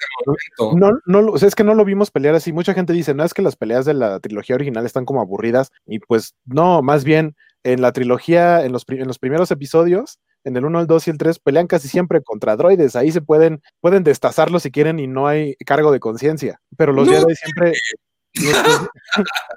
no, 0.77 0.93
no, 1.07 1.33
o 1.33 1.39
sea, 1.39 1.49
es 1.49 1.55
que 1.55 1.64
no 1.64 1.75
lo 1.75 1.85
vimos 1.85 2.11
pelear 2.11 2.35
así. 2.35 2.53
Mucha 2.53 2.75
gente 2.75 2.93
dice, 2.93 3.14
no 3.14 3.25
es 3.25 3.35
que 3.35 3.43
las 3.43 3.57
peleas 3.57 3.85
de 3.85 3.95
la 3.95 4.21
trilogía 4.21 4.57
original 4.57 4.87
están 4.87 5.05
como 5.05 5.21
aburridas. 5.21 5.71
Y 5.87 5.99
pues 5.99 6.35
no, 6.45 6.83
más 6.83 7.05
bien 7.05 7.37
en 7.64 7.83
la 7.83 7.93
trilogía, 7.93 8.64
en 8.64 8.73
los, 8.73 8.85
en 8.89 9.07
los 9.07 9.19
primeros 9.19 9.51
episodios, 9.51 10.21
en 10.45 10.57
el 10.57 10.64
1, 10.64 10.81
el 10.81 10.87
2 10.87 11.09
y 11.09 11.11
el 11.11 11.19
3, 11.19 11.39
pelean 11.41 11.66
casi 11.66 11.89
siempre 11.89 12.23
contra 12.23 12.57
droides. 12.57 12.97
Ahí 12.97 13.12
se 13.12 13.21
pueden, 13.21 13.61
pueden 13.81 14.05
destazarlos 14.05 14.62
si 14.62 14.71
quieren 14.71 14.99
y 14.99 15.07
no 15.07 15.27
hay 15.27 15.55
cargo 15.66 15.93
de 15.93 16.01
conciencia. 16.01 16.61
Pero 16.77 16.93
los 16.93 17.09
Jedi 17.09 17.35
siempre. 17.35 17.73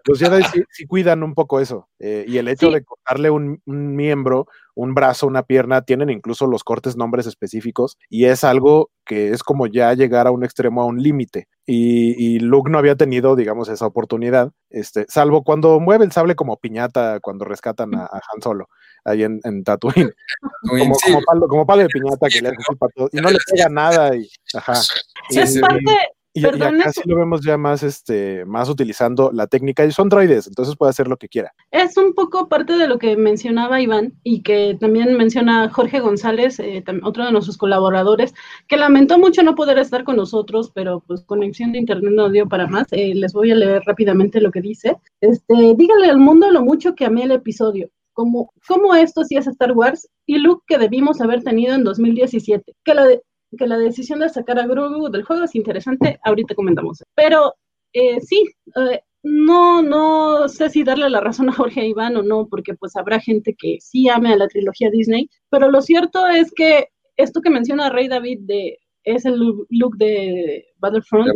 Los, 0.06 0.18
Jedi 0.18 0.44
sí, 0.72 0.88
cuidan 0.88 1.24
un 1.24 1.36
poco 1.36 1.60
eso. 1.60 1.90
Eh, 2.00 2.26
y 2.28 2.38
el 2.38 2.48
hecho 2.48 2.72
de 2.72 2.84
cortarle 2.84 3.30
un, 3.30 3.62
un, 3.66 3.96
miembro, 3.96 4.48
un 4.82 4.96
brazo, 4.96 5.28
una 5.28 5.44
pierna, 5.44 5.84
tienen 5.84 6.10
incluso 6.10 6.48
los 6.48 6.64
cortes 6.64 6.98
nombres 6.98 7.28
específicos. 7.28 7.98
Y 8.10 8.26
es 8.26 8.44
algo 8.44 8.90
que 9.06 9.30
es 9.30 9.44
como 9.44 9.68
ya 9.68 9.94
llegar 9.94 10.26
a 10.26 10.32
un 10.32 10.44
extremo, 10.44 10.82
a 10.82 10.86
un 10.86 11.02
límite. 11.02 11.48
Y, 11.68 12.40
Luke 12.40 12.70
no 12.72 12.80
había 12.80 12.96
tenido, 12.96 13.36
digamos, 13.36 13.70
esa 13.70 13.86
oportunidad, 13.86 14.52
este, 14.70 15.06
salvo 15.08 15.44
cuando 15.44 15.80
mueve 15.80 16.04
el 16.04 16.12
sable 16.12 16.36
como 16.36 16.58
piñata 16.58 17.20
cuando 17.22 17.46
rescatan 17.46 17.94
a, 17.96 18.10
Han 18.12 18.42
Solo, 18.42 18.68
ahí 19.06 19.24
en, 19.24 19.64
Tatooine. 19.64 20.12
como, 20.68 20.96
como, 21.48 21.66
palo, 21.66 21.84
de 21.84 21.90
piñata 21.90 22.28
que 22.28 22.42
le 22.42 22.50
hace 22.50 22.58
y 23.12 23.22
no 23.22 23.30
le 23.30 23.38
pega 23.52 23.70
nada. 23.70 24.16
Y, 24.16 24.28
ajá. 24.56 24.74
es 25.30 25.60
parte, 25.60 25.96
y, 26.34 26.46
acá 26.46 26.92
sí 26.94 27.02
lo 27.06 27.18
vemos 27.18 27.42
ya 27.42 27.58
más, 27.58 27.84
este, 27.84 28.46
más 28.46 28.70
utilizando 28.70 29.32
la 29.34 29.48
técnica 29.48 29.86
y 29.86 29.92
son 29.92 30.08
droides, 30.08 30.48
entonces 30.48 30.76
puede 30.78 30.92
hacer 30.92 31.08
lo 31.08 31.18
que 31.18 31.28
quiera. 31.28 31.54
Es 31.72 31.98
un 31.98 32.14
poco 32.14 32.48
parte 32.48 32.78
de 32.78 32.88
lo 32.88 32.98
que 32.98 33.18
mencionaba 33.18 33.82
Iván 33.82 34.14
y 34.24 34.42
que 34.42 34.78
también 34.80 35.18
menciona 35.18 35.70
Jorge 35.70 36.00
González, 36.00 36.60
eh, 36.60 36.84
otro 37.04 37.26
de 37.26 37.32
nuestros 37.32 37.58
colaboradores, 37.58 38.34
que 38.68 38.78
lamentó 38.78 39.18
mucho 39.20 39.44
no 39.44 39.56
poder 39.56 39.78
estar 39.78 40.04
con 40.04 40.16
nosotros, 40.16 40.72
pero 40.74 41.04
pues 41.06 41.22
conexión 41.24 41.74
de 41.74 41.80
internet 41.80 42.14
no 42.14 42.30
dio 42.30 42.48
para 42.48 42.68
más. 42.68 42.88
Eh, 42.92 43.14
les 43.14 43.34
voy 43.34 43.52
a 43.52 43.56
leer 43.56 43.84
rápidamente 43.86 44.42
lo 44.42 44.52
que 44.52 44.62
dice. 44.62 44.98
Este, 45.20 45.76
dígale 45.76 46.10
al 46.10 46.18
mundo 46.18 46.50
lo 46.50 46.62
mucho 46.62 46.96
que 46.96 47.06
amé 47.06 47.24
el 47.24 47.32
episodio. 47.32 47.90
Como, 48.14 48.54
como 48.68 48.94
esto 48.96 49.24
sí 49.24 49.38
es 49.38 49.48
Star 49.48 49.72
Wars 49.72 50.08
y 50.26 50.38
look 50.38 50.64
que 50.68 50.78
debimos 50.78 51.22
haber 51.22 51.44
tenido 51.44 51.76
en 51.76 51.84
2017. 51.84 52.74
Que 52.84 52.94
la, 52.94 53.06
de, 53.06 53.22
que 53.58 53.68
la 53.68 53.78
decisión 53.78 54.20
de 54.20 54.30
sacar 54.30 54.60
a 54.60 54.68
Grogu 54.68 55.10
del 55.10 55.24
juego 55.24 55.44
es 55.44 55.56
interesante, 55.56 56.20
ahorita 56.24 56.56
comentamos. 56.56 57.04
Pero 57.16 57.54
eh, 57.94 58.20
sí, 58.22 58.44
eh, 58.76 59.02
no, 59.24 59.82
no 59.82 60.48
sé 60.48 60.70
si 60.70 60.84
darle 60.84 61.10
la 61.10 61.22
razón 61.22 61.50
a 61.50 61.54
Jorge 61.54 61.86
Iván 61.86 62.16
o 62.18 62.24
no, 62.24 62.48
porque 62.48 62.74
pues 62.76 62.96
habrá 62.96 63.20
gente 63.20 63.56
que 63.58 63.78
sí 63.80 64.10
ame 64.10 64.34
a 64.34 64.38
la 64.38 64.48
trilogía 64.48 64.90
Disney, 64.90 65.30
pero 65.50 65.70
lo 65.70 65.82
cierto 65.82 66.28
es 66.28 66.52
que 66.52 66.88
esto 67.18 67.42
que 67.42 67.50
menciona 67.50 67.90
Rey 67.90 68.08
David 68.08 68.40
de 68.42 68.78
es 69.04 69.26
el 69.26 69.40
look 69.70 69.98
de 69.98 70.66
Battlefront, 70.78 71.32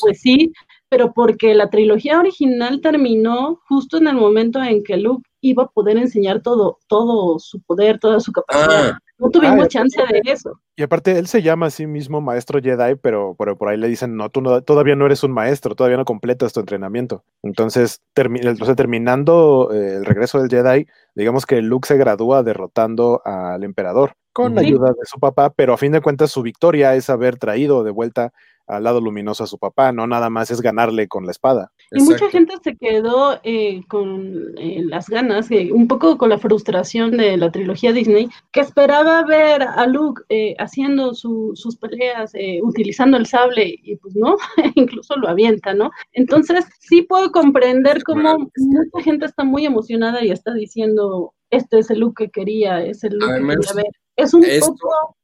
pues 0.00 0.20
sí, 0.20 0.52
pero 0.88 1.12
porque 1.12 1.54
la 1.54 1.68
trilogía 1.68 2.18
original 2.18 2.80
terminó 2.80 3.60
justo 3.68 3.98
en 3.98 4.08
el 4.08 4.16
momento 4.16 4.62
en 4.62 4.82
que 4.82 4.96
Luke 4.96 5.28
iba 5.42 5.64
a 5.64 5.68
poder 5.68 5.98
enseñar 5.98 6.42
todo, 6.42 6.78
todo 6.88 7.38
su 7.38 7.60
poder, 7.62 7.98
toda 7.98 8.20
su 8.20 8.32
capacidad. 8.32 8.92
Ah. 8.92 8.98
No 9.18 9.30
tuvimos 9.30 9.64
ah, 9.64 9.68
chance 9.68 10.00
de 10.00 10.20
eso. 10.24 10.60
Y 10.76 10.82
aparte, 10.82 11.18
él 11.18 11.28
se 11.28 11.40
llama 11.40 11.66
a 11.66 11.70
sí 11.70 11.86
mismo 11.86 12.20
maestro 12.20 12.60
Jedi, 12.60 12.96
pero, 12.96 13.36
pero 13.38 13.56
por 13.56 13.68
ahí 13.68 13.76
le 13.76 13.86
dicen, 13.86 14.16
no, 14.16 14.28
tú 14.28 14.42
todavía 14.62 14.96
no 14.96 15.06
eres 15.06 15.22
un 15.22 15.30
maestro, 15.30 15.76
todavía 15.76 15.96
no 15.96 16.04
completas 16.04 16.52
tu 16.52 16.60
entrenamiento. 16.60 17.24
Entonces, 17.42 18.00
terminando 18.12 19.70
eh, 19.72 19.94
el 19.96 20.04
regreso 20.04 20.40
del 20.40 20.50
Jedi, 20.50 20.86
digamos 21.14 21.46
que 21.46 21.62
Luke 21.62 21.86
se 21.86 21.96
gradúa 21.96 22.42
derrotando 22.42 23.22
al 23.24 23.62
emperador 23.62 24.16
con 24.34 24.56
la 24.56 24.62
ayuda 24.62 24.88
de 24.88 25.04
su 25.04 25.20
papá, 25.20 25.50
pero 25.50 25.74
a 25.74 25.78
fin 25.78 25.92
de 25.92 26.00
cuentas 26.00 26.32
su 26.32 26.42
victoria 26.42 26.96
es 26.96 27.08
haber 27.08 27.38
traído 27.38 27.84
de 27.84 27.92
vuelta 27.92 28.32
al 28.66 28.84
lado 28.84 29.00
luminoso 29.00 29.44
a 29.44 29.46
su 29.46 29.58
papá, 29.58 29.92
no 29.92 30.06
nada 30.06 30.30
más 30.30 30.50
es 30.50 30.60
ganarle 30.60 31.08
con 31.08 31.26
la 31.26 31.32
espada. 31.32 31.72
Y 31.90 32.02
mucha 32.02 32.30
gente 32.30 32.54
se 32.62 32.76
quedó 32.76 33.38
eh, 33.42 33.82
con 33.88 34.58
eh, 34.58 34.82
las 34.84 35.08
ganas, 35.08 35.50
eh, 35.50 35.70
un 35.72 35.86
poco 35.86 36.16
con 36.16 36.30
la 36.30 36.38
frustración 36.38 37.16
de 37.16 37.36
la 37.36 37.50
trilogía 37.50 37.92
Disney, 37.92 38.28
que 38.52 38.60
esperaba 38.60 39.24
ver 39.24 39.62
a 39.62 39.86
Luke 39.86 40.22
haciendo 40.58 41.14
sus 41.14 41.76
peleas, 41.80 42.32
utilizando 42.62 43.16
el 43.16 43.26
sable, 43.26 43.74
y 43.82 43.96
pues 43.96 44.16
no, 44.16 44.36
incluso 44.74 45.16
lo 45.16 45.28
avienta, 45.28 45.74
¿no? 45.74 45.90
Entonces 46.12 46.64
sí 46.80 47.02
puedo 47.02 47.30
comprender 47.32 48.02
cómo 48.02 48.50
mucha 48.56 49.02
gente 49.02 49.26
está 49.26 49.44
muy 49.44 49.66
emocionada 49.66 50.24
y 50.24 50.30
está 50.30 50.54
diciendo, 50.54 51.34
este 51.50 51.78
es 51.78 51.90
el 51.90 52.00
Luke 52.00 52.24
que 52.24 52.30
quería, 52.30 52.82
es 52.84 53.04
el 53.04 53.14
Luke 53.14 53.34
que 53.34 53.40
quería 53.40 53.72
ver. 53.74 53.92
Es 54.16 54.32
un 54.32 54.44
poco 54.60 55.16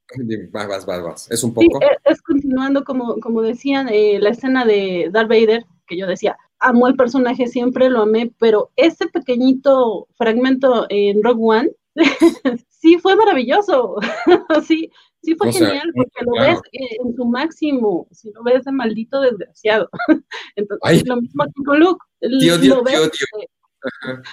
Vas, 0.52 0.86
vas, 0.86 1.02
vas, 1.02 1.30
Es 1.30 1.44
un 1.44 1.54
poco. 1.54 1.80
E, 1.82 1.96
es, 2.04 2.20
continuando, 2.22 2.84
como, 2.84 3.16
como 3.20 3.42
decían, 3.42 3.88
eh, 3.90 4.18
la 4.20 4.30
escena 4.30 4.64
de 4.64 5.08
Darth 5.12 5.28
Vader, 5.28 5.64
que 5.86 5.96
yo 5.96 6.06
decía, 6.06 6.36
amo 6.58 6.88
el 6.88 6.96
personaje, 6.96 7.46
siempre 7.46 7.90
lo 7.90 8.02
amé, 8.02 8.32
pero 8.38 8.70
ese 8.76 9.06
pequeñito 9.08 10.08
fragmento 10.16 10.86
en 10.88 11.22
Rogue 11.22 11.42
One, 11.42 11.70
sí 12.68 12.98
fue 12.98 13.16
maravilloso. 13.16 13.96
sí, 14.66 14.90
sí 15.22 15.34
fue 15.36 15.52
genial, 15.52 15.90
porque 15.94 16.24
lo 16.24 16.32
ves 16.32 16.60
en 16.72 17.14
su 17.14 17.24
máximo, 17.24 18.06
si 18.10 18.30
lo 18.32 18.42
ves 18.42 18.64
de 18.64 18.72
maldito 18.72 19.20
desgraciado. 19.20 19.88
Entonces, 20.56 21.06
lo 21.06 21.16
mismo 21.20 21.42
aquí 21.44 21.64
con 21.64 21.80
Luke. 21.80 22.04
Tío, 22.20 22.60
tío, 22.60 22.82
tío, 22.82 23.08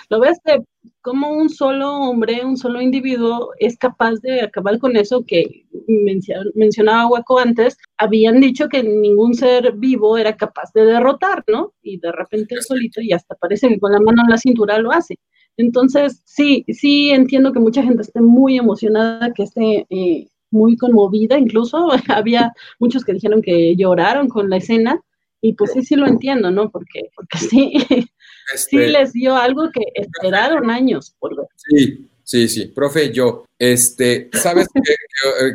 lo 0.09 0.19
ves 0.19 0.38
de 0.43 0.63
cómo 1.01 1.32
un 1.32 1.49
solo 1.49 1.95
hombre, 1.95 2.43
un 2.43 2.57
solo 2.57 2.82
individuo 2.82 3.51
es 3.59 3.78
capaz 3.78 4.15
de 4.21 4.41
acabar 4.41 4.78
con 4.80 4.95
eso 4.97 5.25
que 5.25 5.65
mencionaba 5.88 7.08
Hueco 7.08 7.40
antes, 7.40 7.78
habían 7.98 8.40
dicho 8.40 8.68
que 8.70 8.84
ningún 8.84 9.34
ser 9.34 9.74
vivo 9.74 10.18
era 10.18 10.36
capaz 10.36 10.72
de 10.74 10.86
derrotar, 10.86 11.44
¿no? 11.48 11.74
Y 11.82 12.00
de 12.00 12.12
repente 12.12 12.56
el 12.56 12.62
solito 12.62 13.02
y 13.02 13.14
hasta 13.14 13.36
parece 13.36 13.70
que 13.70 13.80
con 13.80 13.92
la 13.92 14.00
mano 14.00 14.24
en 14.24 14.30
la 14.30 14.38
cintura 14.38 14.78
lo 14.80 14.92
hace. 14.92 15.18
Entonces, 15.58 16.22
sí, 16.26 16.66
sí 16.68 17.10
entiendo 17.10 17.52
que 17.52 17.60
mucha 17.60 17.82
gente 17.82 18.04
esté 18.04 18.22
muy 18.22 18.58
emocionada 18.58 19.34
que 19.34 19.44
esté 19.44 19.88
eh, 19.90 20.28
muy 20.52 20.78
conmovida, 20.78 21.38
incluso 21.38 21.90
había 22.10 22.54
muchos 22.80 23.04
que 23.04 23.14
dijeron 23.14 23.42
que 23.42 23.76
lloraron 23.76 24.28
con 24.28 24.50
la 24.50 24.58
escena, 24.58 25.02
y 25.42 25.54
pues 25.54 25.74
sí, 25.74 25.84
sí 25.84 25.96
lo 25.96 26.08
entiendo, 26.08 26.52
¿no? 26.52 26.70
Porque, 26.70 27.10
porque 27.16 27.38
sí, 27.38 27.74
sí 28.56 28.78
este 28.78 28.88
les 28.90 29.14
dio 29.14 29.36
algo 29.36 29.70
que 29.72 29.82
esperaron 29.94 30.70
años 30.70 31.16
por 31.20 31.36
ver. 31.36 31.48
Sí, 31.56 32.10
sí, 32.28 32.49
sí. 32.49 32.65
Profe, 32.65 33.11
yo, 33.11 33.45
este, 33.57 34.30
¿sabes 34.34 34.67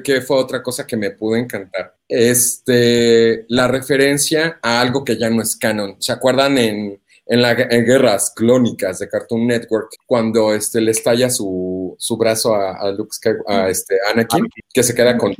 qué, 0.03 0.21
fue 0.23 0.39
otra 0.39 0.63
cosa 0.63 0.87
que 0.87 0.97
me 0.97 1.11
pudo 1.11 1.37
encantar? 1.37 1.97
Este, 2.09 3.45
la 3.49 3.69
referencia 3.69 4.59
a 4.63 4.81
algo 4.81 5.05
que 5.05 5.19
ya 5.19 5.29
no 5.29 5.43
es 5.43 5.57
canon. 5.57 5.97
¿Se 5.99 6.13
acuerdan 6.13 6.57
en, 6.57 7.02
en 7.33 7.41
las 7.41 7.57
guerras 7.57 8.31
clónicas 8.37 8.99
de 8.99 9.09
Cartoon 9.09 9.47
Network, 9.47 9.89
cuando 10.05 10.53
este, 10.53 10.83
le 10.83 10.91
estalla 10.91 11.31
su, 11.31 11.97
su 11.99 12.19
brazo 12.19 12.55
a, 12.55 12.77
a, 12.77 12.93
Luke 12.93 13.17
a 13.47 13.71
este, 13.71 13.97
Anakin, 14.13 14.47
que 14.71 14.83
se 14.83 14.95
queda 14.95 15.17
con, 15.17 15.35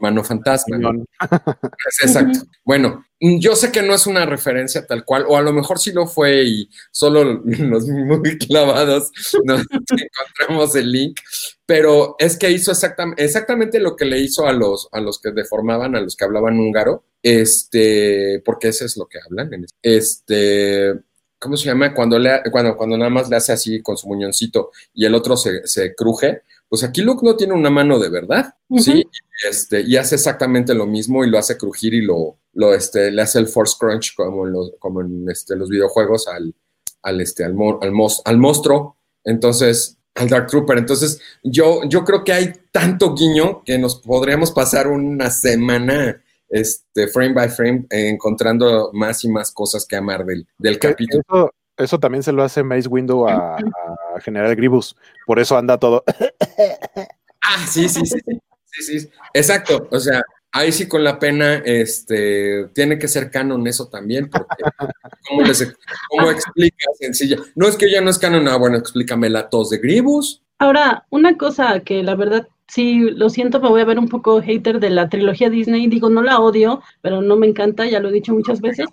mano 0.00 0.24
fantasma. 0.24 0.76
Exacto. 2.02 2.40
Bueno, 2.64 3.04
yo 3.20 3.54
sé 3.54 3.70
que 3.70 3.82
no 3.82 3.94
es 3.94 4.08
una 4.08 4.26
referencia 4.26 4.86
tal 4.86 5.04
cual, 5.04 5.24
o 5.28 5.36
a 5.36 5.42
lo 5.42 5.52
mejor 5.52 5.78
sí 5.78 5.92
lo 5.92 6.08
fue 6.08 6.42
y 6.42 6.68
solo 6.90 7.22
los 7.44 7.86
muy 7.86 8.38
clavados 8.38 9.12
nos 9.44 9.60
encontramos 9.70 10.74
el 10.74 10.90
link, 10.90 11.20
pero 11.64 12.16
es 12.18 12.36
que 12.36 12.50
hizo 12.50 12.72
exactamente, 12.72 13.24
exactamente 13.24 13.78
lo 13.78 13.94
que 13.94 14.04
le 14.04 14.18
hizo 14.18 14.46
a 14.46 14.52
los, 14.52 14.88
a 14.90 15.00
los 15.00 15.20
que 15.20 15.30
deformaban, 15.30 15.94
a 15.94 16.00
los 16.00 16.16
que 16.16 16.24
hablaban 16.24 16.58
húngaro, 16.58 17.04
este, 17.22 18.42
porque 18.44 18.68
eso 18.68 18.84
es 18.84 18.96
lo 18.96 19.06
que 19.06 19.18
hablan. 19.24 19.50
Este, 19.82 20.94
¿cómo 21.38 21.56
se 21.56 21.66
llama? 21.66 21.94
Cuando, 21.94 22.18
le, 22.18 22.42
cuando, 22.50 22.76
cuando 22.76 22.96
nada 22.96 23.10
más 23.10 23.28
le 23.28 23.36
hace 23.36 23.52
así 23.52 23.82
con 23.82 23.96
su 23.96 24.08
muñoncito 24.08 24.70
y 24.94 25.04
el 25.04 25.14
otro 25.14 25.36
se, 25.36 25.66
se 25.66 25.94
cruje, 25.94 26.42
pues 26.68 26.82
aquí 26.82 27.02
Luke 27.02 27.24
no 27.24 27.36
tiene 27.36 27.54
una 27.54 27.70
mano 27.70 27.98
de 27.98 28.08
verdad, 28.08 28.54
¿sí? 28.78 29.04
Este, 29.48 29.82
y 29.82 29.96
hace 29.96 30.16
exactamente 30.16 30.74
lo 30.74 30.86
mismo 30.86 31.24
y 31.24 31.30
lo 31.30 31.38
hace 31.38 31.56
crujir 31.56 31.94
y 31.94 32.00
lo, 32.00 32.38
lo 32.54 32.74
este, 32.74 33.10
le 33.10 33.22
hace 33.22 33.38
el 33.38 33.48
force 33.48 33.76
crunch 33.78 34.14
como 34.16 34.46
en 34.46 34.52
los, 34.52 34.72
como 34.78 35.00
en 35.00 35.28
este, 35.30 35.54
los 35.56 35.68
videojuegos 35.68 36.26
al, 36.26 36.54
al, 37.02 37.20
este, 37.20 37.44
al, 37.44 37.54
al, 37.80 37.92
al 38.24 38.38
monstruo, 38.38 38.96
entonces, 39.24 39.98
al 40.14 40.28
Dark 40.28 40.46
Trooper. 40.46 40.78
Entonces, 40.78 41.20
yo, 41.42 41.82
yo 41.88 42.04
creo 42.04 42.24
que 42.24 42.32
hay 42.32 42.52
tanto 42.72 43.14
guiño 43.14 43.62
que 43.64 43.78
nos 43.78 43.96
podríamos 43.96 44.50
pasar 44.50 44.88
una 44.88 45.30
semana 45.30 46.22
este, 46.48 47.08
frame 47.08 47.34
by 47.34 47.48
frame 47.48 47.86
encontrando 47.90 48.90
más 48.92 49.24
y 49.24 49.28
más 49.28 49.52
cosas 49.52 49.86
que 49.86 49.96
amar 49.96 50.24
del, 50.24 50.46
del 50.58 50.78
capítulo 50.78 51.52
eso 51.76 51.98
también 51.98 52.22
se 52.22 52.32
lo 52.32 52.42
hace 52.42 52.62
Mace 52.62 52.88
Window 52.88 53.28
a, 53.28 53.58
General 54.20 54.54
Gribus. 54.56 54.96
Por 55.26 55.38
eso 55.38 55.56
anda 55.56 55.78
todo. 55.78 56.04
ah, 57.42 57.66
sí, 57.68 57.88
sí, 57.88 58.00
sí, 58.06 58.18
sí, 58.64 58.82
sí. 58.82 59.10
Exacto. 59.34 59.86
O 59.90 60.00
sea, 60.00 60.22
ahí 60.52 60.72
sí 60.72 60.88
con 60.88 61.04
la 61.04 61.18
pena, 61.18 61.56
este, 61.56 62.68
tiene 62.72 62.98
que 62.98 63.08
ser 63.08 63.30
canon 63.30 63.66
eso 63.66 63.88
también, 63.88 64.30
porque 64.30 64.56
¿cómo, 65.28 65.42
les, 65.42 65.74
cómo 66.08 66.30
explica 66.30 66.86
sencilla? 66.98 67.36
No 67.54 67.68
es 67.68 67.76
que 67.76 67.90
ya 67.90 68.00
no 68.00 68.10
es 68.10 68.18
canon, 68.18 68.48
ah, 68.48 68.56
bueno, 68.56 68.78
explícame 68.78 69.28
la 69.28 69.50
tos 69.50 69.70
de 69.70 69.78
Gribus. 69.78 70.42
Ahora, 70.58 71.04
una 71.10 71.36
cosa 71.36 71.80
que 71.80 72.02
la 72.02 72.14
verdad 72.14 72.48
sí, 72.68 73.00
lo 73.00 73.30
siento, 73.30 73.60
me 73.60 73.68
voy 73.68 73.80
a 73.80 73.86
ver 73.86 73.98
un 73.98 74.08
poco 74.08 74.40
hater 74.40 74.80
de 74.80 74.90
la 74.90 75.08
trilogía 75.08 75.50
Disney. 75.50 75.86
Digo, 75.88 76.10
no 76.10 76.22
la 76.22 76.40
odio, 76.40 76.82
pero 77.00 77.22
no 77.22 77.36
me 77.36 77.46
encanta, 77.46 77.86
ya 77.86 78.00
lo 78.00 78.08
he 78.08 78.12
dicho 78.12 78.32
muchas 78.32 78.60
veces. 78.60 78.86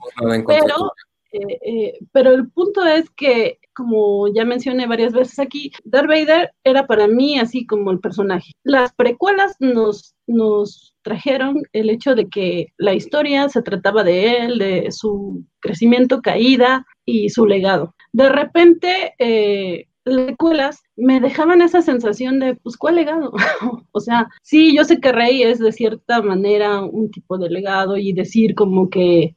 pero 0.47 0.93
eh, 1.33 1.59
eh, 1.65 1.99
pero 2.11 2.31
el 2.31 2.49
punto 2.51 2.85
es 2.85 3.09
que, 3.09 3.57
como 3.73 4.27
ya 4.33 4.45
mencioné 4.45 4.85
varias 4.85 5.13
veces 5.13 5.39
aquí, 5.39 5.71
Darth 5.83 6.07
Vader 6.07 6.53
era 6.63 6.85
para 6.85 7.07
mí 7.07 7.39
así 7.39 7.65
como 7.65 7.89
el 7.89 7.99
personaje. 7.99 8.51
Las 8.63 8.93
precuelas 8.93 9.55
nos, 9.59 10.15
nos 10.27 10.95
trajeron 11.01 11.63
el 11.73 11.89
hecho 11.89 12.13
de 12.13 12.29
que 12.29 12.67
la 12.77 12.93
historia 12.93 13.49
se 13.49 13.63
trataba 13.63 14.03
de 14.03 14.37
él, 14.37 14.59
de 14.59 14.91
su 14.91 15.43
crecimiento, 15.59 16.21
caída 16.21 16.85
y 17.03 17.29
su 17.29 17.47
legado. 17.47 17.95
De 18.11 18.29
repente, 18.29 19.15
eh, 19.17 19.87
las 20.05 20.81
me 20.95 21.19
dejaban 21.19 21.61
esa 21.61 21.81
sensación 21.81 22.39
de, 22.39 22.55
pues, 22.55 22.77
¿cuál 22.77 22.95
legado? 22.95 23.31
o 23.91 23.99
sea, 23.99 24.29
sí, 24.41 24.75
yo 24.75 24.83
sé 24.83 24.99
que 24.99 25.11
Rey 25.11 25.43
es 25.43 25.59
de 25.59 25.71
cierta 25.71 26.21
manera 26.21 26.81
un 26.81 27.09
tipo 27.11 27.37
de 27.37 27.49
legado 27.49 27.97
y 27.97 28.13
decir 28.13 28.55
como 28.55 28.89
que 28.89 29.35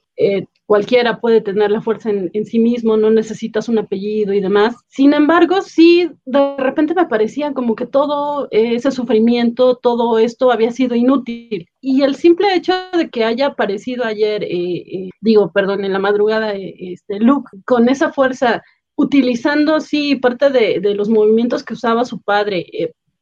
cualquiera 0.66 1.20
puede 1.20 1.40
tener 1.40 1.70
la 1.70 1.80
fuerza 1.80 2.10
en, 2.10 2.44
sí 2.44 2.58
mismo, 2.58 2.96
no 2.96 3.10
necesitas 3.10 3.68
un 3.68 3.78
apellido 3.78 4.34
y 4.34 4.40
demás. 4.40 4.74
Sin 4.88 5.14
embargo, 5.14 5.62
sí, 5.62 6.10
de 6.24 6.56
repente 6.58 6.94
me 6.94 7.06
parecía 7.06 7.54
como 7.54 7.76
que 7.76 7.86
todo 7.86 8.48
ese 8.50 8.90
sufrimiento, 8.90 9.76
todo 9.76 10.18
esto 10.18 10.50
había 10.50 10.72
sido 10.72 10.96
inútil. 10.96 11.68
Y 11.80 12.02
el 12.02 12.16
simple 12.16 12.54
hecho 12.54 12.74
de 12.96 13.08
que 13.08 13.24
haya 13.24 13.46
aparecido 13.46 14.04
ayer, 14.04 14.42
eh, 14.42 14.48
eh, 14.48 15.10
digo, 15.20 15.52
perdón, 15.52 15.84
en 15.84 15.92
la 15.92 16.00
madrugada, 16.00 16.54
eh, 16.54 16.74
este, 16.80 17.20
Luke, 17.20 17.48
con 17.64 17.88
esa 17.88 18.12
fuerza 18.12 18.62
utilizando, 18.96 19.80
sí, 19.80 20.16
parte 20.16 20.50
de, 20.50 20.80
de, 20.80 20.94
los 20.94 21.08
movimientos 21.08 21.62
que 21.62 21.74
usaba 21.74 22.04
su 22.04 22.20
padre 22.20 22.66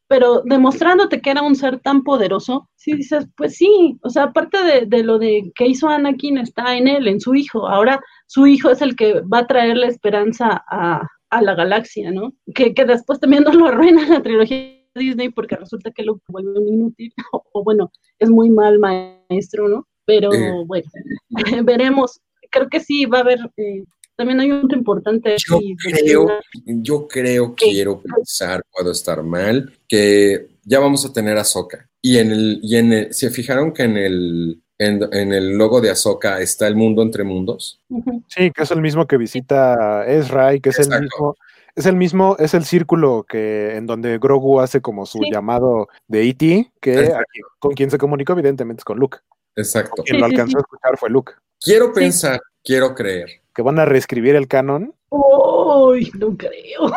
pero 0.07 0.43
demostrándote 0.45 1.21
que 1.21 1.31
era 1.31 1.43
un 1.43 1.57
ser 1.57 1.81
tan 1.81 2.03
poderoso, 2.03 2.69
sí 2.77 2.93
dices, 2.95 3.27
pues 3.37 3.57
sí, 3.57 3.99
o 4.03 4.11
sea, 4.11 4.25
aparte 4.25 4.87
de, 4.87 5.03
lo 5.03 5.19
de 5.19 5.51
que 5.55 5.67
hizo 5.67 5.89
Anakin 5.89 6.39
está 6.39 6.77
en 6.77 6.89
él, 6.89 7.09
en 7.09 7.21
su 7.21 7.35
hijo, 7.35 7.67
ahora 7.69 8.01
su 8.27 8.47
hijo 8.47 8.71
es 8.71 8.83
el 8.83 8.97
que 8.97 9.21
va 9.23 9.39
a 9.41 9.47
traer 9.47 9.77
la 9.77 9.87
esperanza 9.87 10.63
a, 10.71 11.09
la 11.43 11.57
galaxia, 11.57 12.13
¿no? 12.13 12.33
Que, 12.55 12.73
después 12.87 13.19
también 13.19 13.43
nos 13.43 13.57
lo 13.57 13.67
arruina 13.67 14.09
la 14.09 14.23
trilogía 14.23 14.79
Disney 14.95 15.31
porque 15.31 15.57
resulta 15.57 15.91
que 15.91 16.05
lo 16.05 16.21
vuelve 16.29 16.61
un 16.61 16.69
inútil, 16.69 17.13
o, 17.53 17.65
bueno, 17.65 17.91
es 18.21 18.31
muy 18.31 18.51
mal 18.51 18.79
maestro, 18.79 19.69
¿no? 19.69 19.89
Pero 20.05 20.31
bueno, 20.67 20.89
veremos. 21.65 22.21
Creo 22.53 22.69
que 22.69 22.79
sí, 22.79 23.05
va 23.07 23.19
a 23.19 23.23
haber 23.23 23.41
eh, 23.57 23.83
también 24.17 24.41
hay 24.41 24.51
un 24.51 24.63
punto 24.63 24.77
importante. 24.77 25.37
Yo 25.39 25.59
creo, 25.83 26.29
yo 26.65 27.09
creo, 27.09 27.55
quiero 27.55 28.01
pensar, 28.01 28.63
puedo 28.73 28.93
estar 28.93 29.23
mal, 29.23 29.73
que 29.89 30.49
ya 30.65 30.81
vamos 30.81 31.05
a 31.05 31.13
tener 31.13 31.37
a 31.37 31.45
Soca. 31.45 31.89
Y 32.01 32.19
en 32.19 32.31
el, 32.31 32.61
y 32.63 32.77
en 32.77 32.93
el, 32.93 33.15
se 33.15 33.31
fijaron 33.31 33.73
que 33.73 33.85
en 33.85 33.97
el, 33.97 34.63
en, 34.79 35.33
el 35.33 35.57
logo 35.57 35.81
de 35.81 35.91
Azoka 35.91 36.41
está 36.41 36.67
el 36.67 36.77
mundo 36.77 37.03
entre 37.03 37.25
mundos. 37.25 37.81
Sí, 38.29 38.51
que 38.51 38.63
es 38.63 38.71
el 38.71 38.81
mismo 38.81 39.07
que 39.07 39.17
visita 39.17 40.07
Ezra 40.07 40.55
y 40.55 40.61
que 40.61 40.71
es 40.71 40.79
el 40.81 41.01
mismo, 41.01 41.37
es 41.75 41.87
el 41.87 41.97
mismo, 41.97 42.37
es 42.39 42.55
el 42.55 42.65
círculo 42.65 43.25
que 43.29 43.77
en 43.77 43.87
donde 43.87 44.19
Grogu 44.19 44.61
hace 44.61 44.81
como 44.81 45.07
su 45.07 45.21
llamado 45.31 45.89
de 46.07 46.29
E.T., 46.29 46.73
que 46.81 47.13
con 47.59 47.73
quien 47.73 47.91
se 47.91 47.99
comunicó 47.99 48.35
evidentemente 48.35 48.81
es 48.81 48.85
con 48.85 48.99
Luke. 48.99 49.19
Exacto. 49.57 50.03
Quien 50.03 50.21
lo 50.21 50.27
alcanzó 50.27 50.59
a 50.59 50.61
escuchar 50.61 50.99
fue 50.99 51.11
Luke. 51.11 51.33
Quiero 51.61 51.93
pensar, 51.93 52.41
quiero 52.63 52.95
creer 52.95 53.44
que 53.55 53.63
van 53.63 53.79
a 53.79 53.85
reescribir 53.85 54.35
el 54.37 54.49
canon. 54.49 54.95
Uy, 55.11 56.11
no 56.19 56.37
creo. 56.37 56.93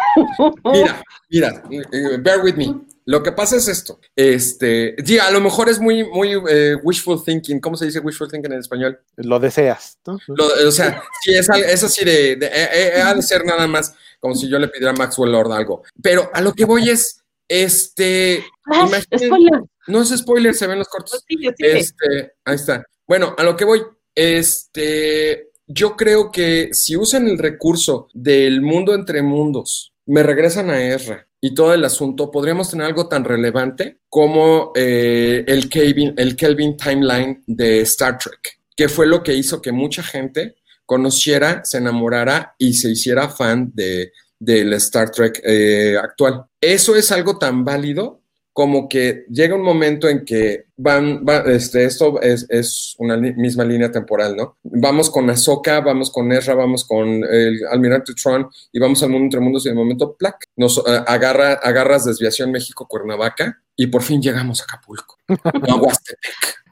Mira, 0.65 1.03
mira, 1.29 1.63
eh, 1.91 2.17
bear 2.19 2.43
with 2.43 2.55
me. 2.55 2.75
Lo 3.05 3.23
que 3.23 3.31
pasa 3.31 3.55
es 3.55 3.69
esto. 3.69 4.01
Este, 4.15 4.95
sí, 5.05 5.17
a 5.17 5.31
lo 5.31 5.39
mejor 5.39 5.69
es 5.69 5.79
muy, 5.79 6.03
muy 6.03 6.33
eh, 6.49 6.75
wishful 6.83 7.23
thinking. 7.23 7.61
¿Cómo 7.61 7.77
se 7.77 7.85
dice 7.85 7.99
wishful 7.99 8.29
thinking 8.29 8.51
en 8.51 8.59
español? 8.59 8.99
Lo 9.15 9.39
deseas. 9.39 9.97
o 10.05 10.71
sea, 10.71 11.01
sí, 11.21 11.33
es, 11.33 11.49
así 11.49 12.03
de, 12.03 12.35
de, 12.35 12.47
eh, 12.47 13.01
ha 13.01 13.13
de 13.13 13.21
ser 13.21 13.45
nada 13.45 13.65
más 13.65 13.93
como 14.19 14.35
si 14.35 14.49
yo 14.49 14.59
le 14.59 14.67
pidiera 14.67 14.91
a 14.91 14.95
Maxwell 14.95 15.31
Lord 15.31 15.53
algo. 15.53 15.83
Pero 16.01 16.29
a 16.33 16.41
lo 16.41 16.53
que 16.53 16.65
voy 16.65 16.89
es, 16.89 17.23
este, 17.47 18.43
ah, 18.65 18.89
spoiler. 19.15 19.63
no 19.87 20.01
es 20.01 20.09
spoiler, 20.09 20.53
se 20.53 20.67
ven 20.67 20.79
los 20.79 20.89
cortos. 20.89 21.23
Este, 21.59 22.33
ahí 22.43 22.55
está. 22.55 22.85
Bueno, 23.07 23.35
a 23.37 23.43
lo 23.43 23.55
que 23.55 23.63
voy, 23.63 23.83
este, 24.15 25.46
yo 25.67 25.95
creo 25.95 26.31
que 26.31 26.69
si 26.71 26.95
usan 26.95 27.27
el 27.27 27.37
recurso 27.37 28.07
del 28.13 28.61
mundo 28.61 28.95
entre 28.95 29.21
mundos, 29.21 29.93
me 30.05 30.23
regresan 30.23 30.69
a 30.69 30.81
Ezra 30.81 31.27
y 31.41 31.53
todo 31.53 31.73
el 31.73 31.85
asunto, 31.85 32.31
podríamos 32.31 32.71
tener 32.71 32.87
algo 32.87 33.07
tan 33.07 33.23
relevante 33.25 33.99
como 34.09 34.71
eh, 34.75 35.43
el, 35.45 35.69
Kelvin, 35.69 36.13
el 36.17 36.35
Kelvin 36.35 36.77
Timeline 36.77 37.43
de 37.45 37.81
Star 37.81 38.17
Trek, 38.17 38.59
que 38.75 38.89
fue 38.89 39.05
lo 39.05 39.21
que 39.21 39.35
hizo 39.35 39.61
que 39.61 39.71
mucha 39.71 40.01
gente 40.01 40.55
conociera, 40.85 41.63
se 41.65 41.77
enamorara 41.77 42.55
y 42.57 42.73
se 42.73 42.89
hiciera 42.89 43.29
fan 43.29 43.71
de, 43.75 44.13
del 44.39 44.73
Star 44.73 45.11
Trek 45.11 45.41
eh, 45.43 45.97
actual. 46.01 46.45
Eso 46.61 46.95
es 46.95 47.11
algo 47.11 47.37
tan 47.37 47.65
válido 47.65 48.21
como 48.57 48.89
que 48.89 49.23
llega 49.29 49.53
un 49.53 49.61
momento 49.61 50.09
en 50.09 50.25
que 50.25 50.65
van, 50.77 51.23
este, 51.45 51.85
esto 51.85 52.19
es, 52.19 52.95
una 52.97 53.15
misma 53.15 53.63
línea 53.63 53.91
temporal, 53.91 54.35
¿no? 54.35 54.57
Vamos 54.63 55.11
con 55.11 55.29
Ahsoka, 55.29 55.79
vamos 55.81 56.09
con 56.09 56.31
Ezra, 56.31 56.55
vamos 56.55 56.83
con 56.83 57.23
el 57.23 57.59
Almirante 57.69 58.15
Tron 58.15 58.49
y 58.71 58.79
vamos 58.79 59.03
al 59.03 59.11
mundo 59.11 59.25
entre 59.25 59.41
mundos 59.41 59.63
y 59.67 59.69
de 59.69 59.75
momento, 59.75 60.15
plac, 60.15 60.43
nos 60.55 60.79
eh, 60.79 61.03
agarra, 61.05 61.53
agarras 61.53 62.05
desviación 62.05 62.51
México-Cuernavaca 62.51 63.61
y 63.75 63.85
por 63.85 64.01
fin 64.01 64.23
llegamos 64.23 64.61
a 64.61 64.63
Acapulco, 64.63 65.17
no 65.27 65.79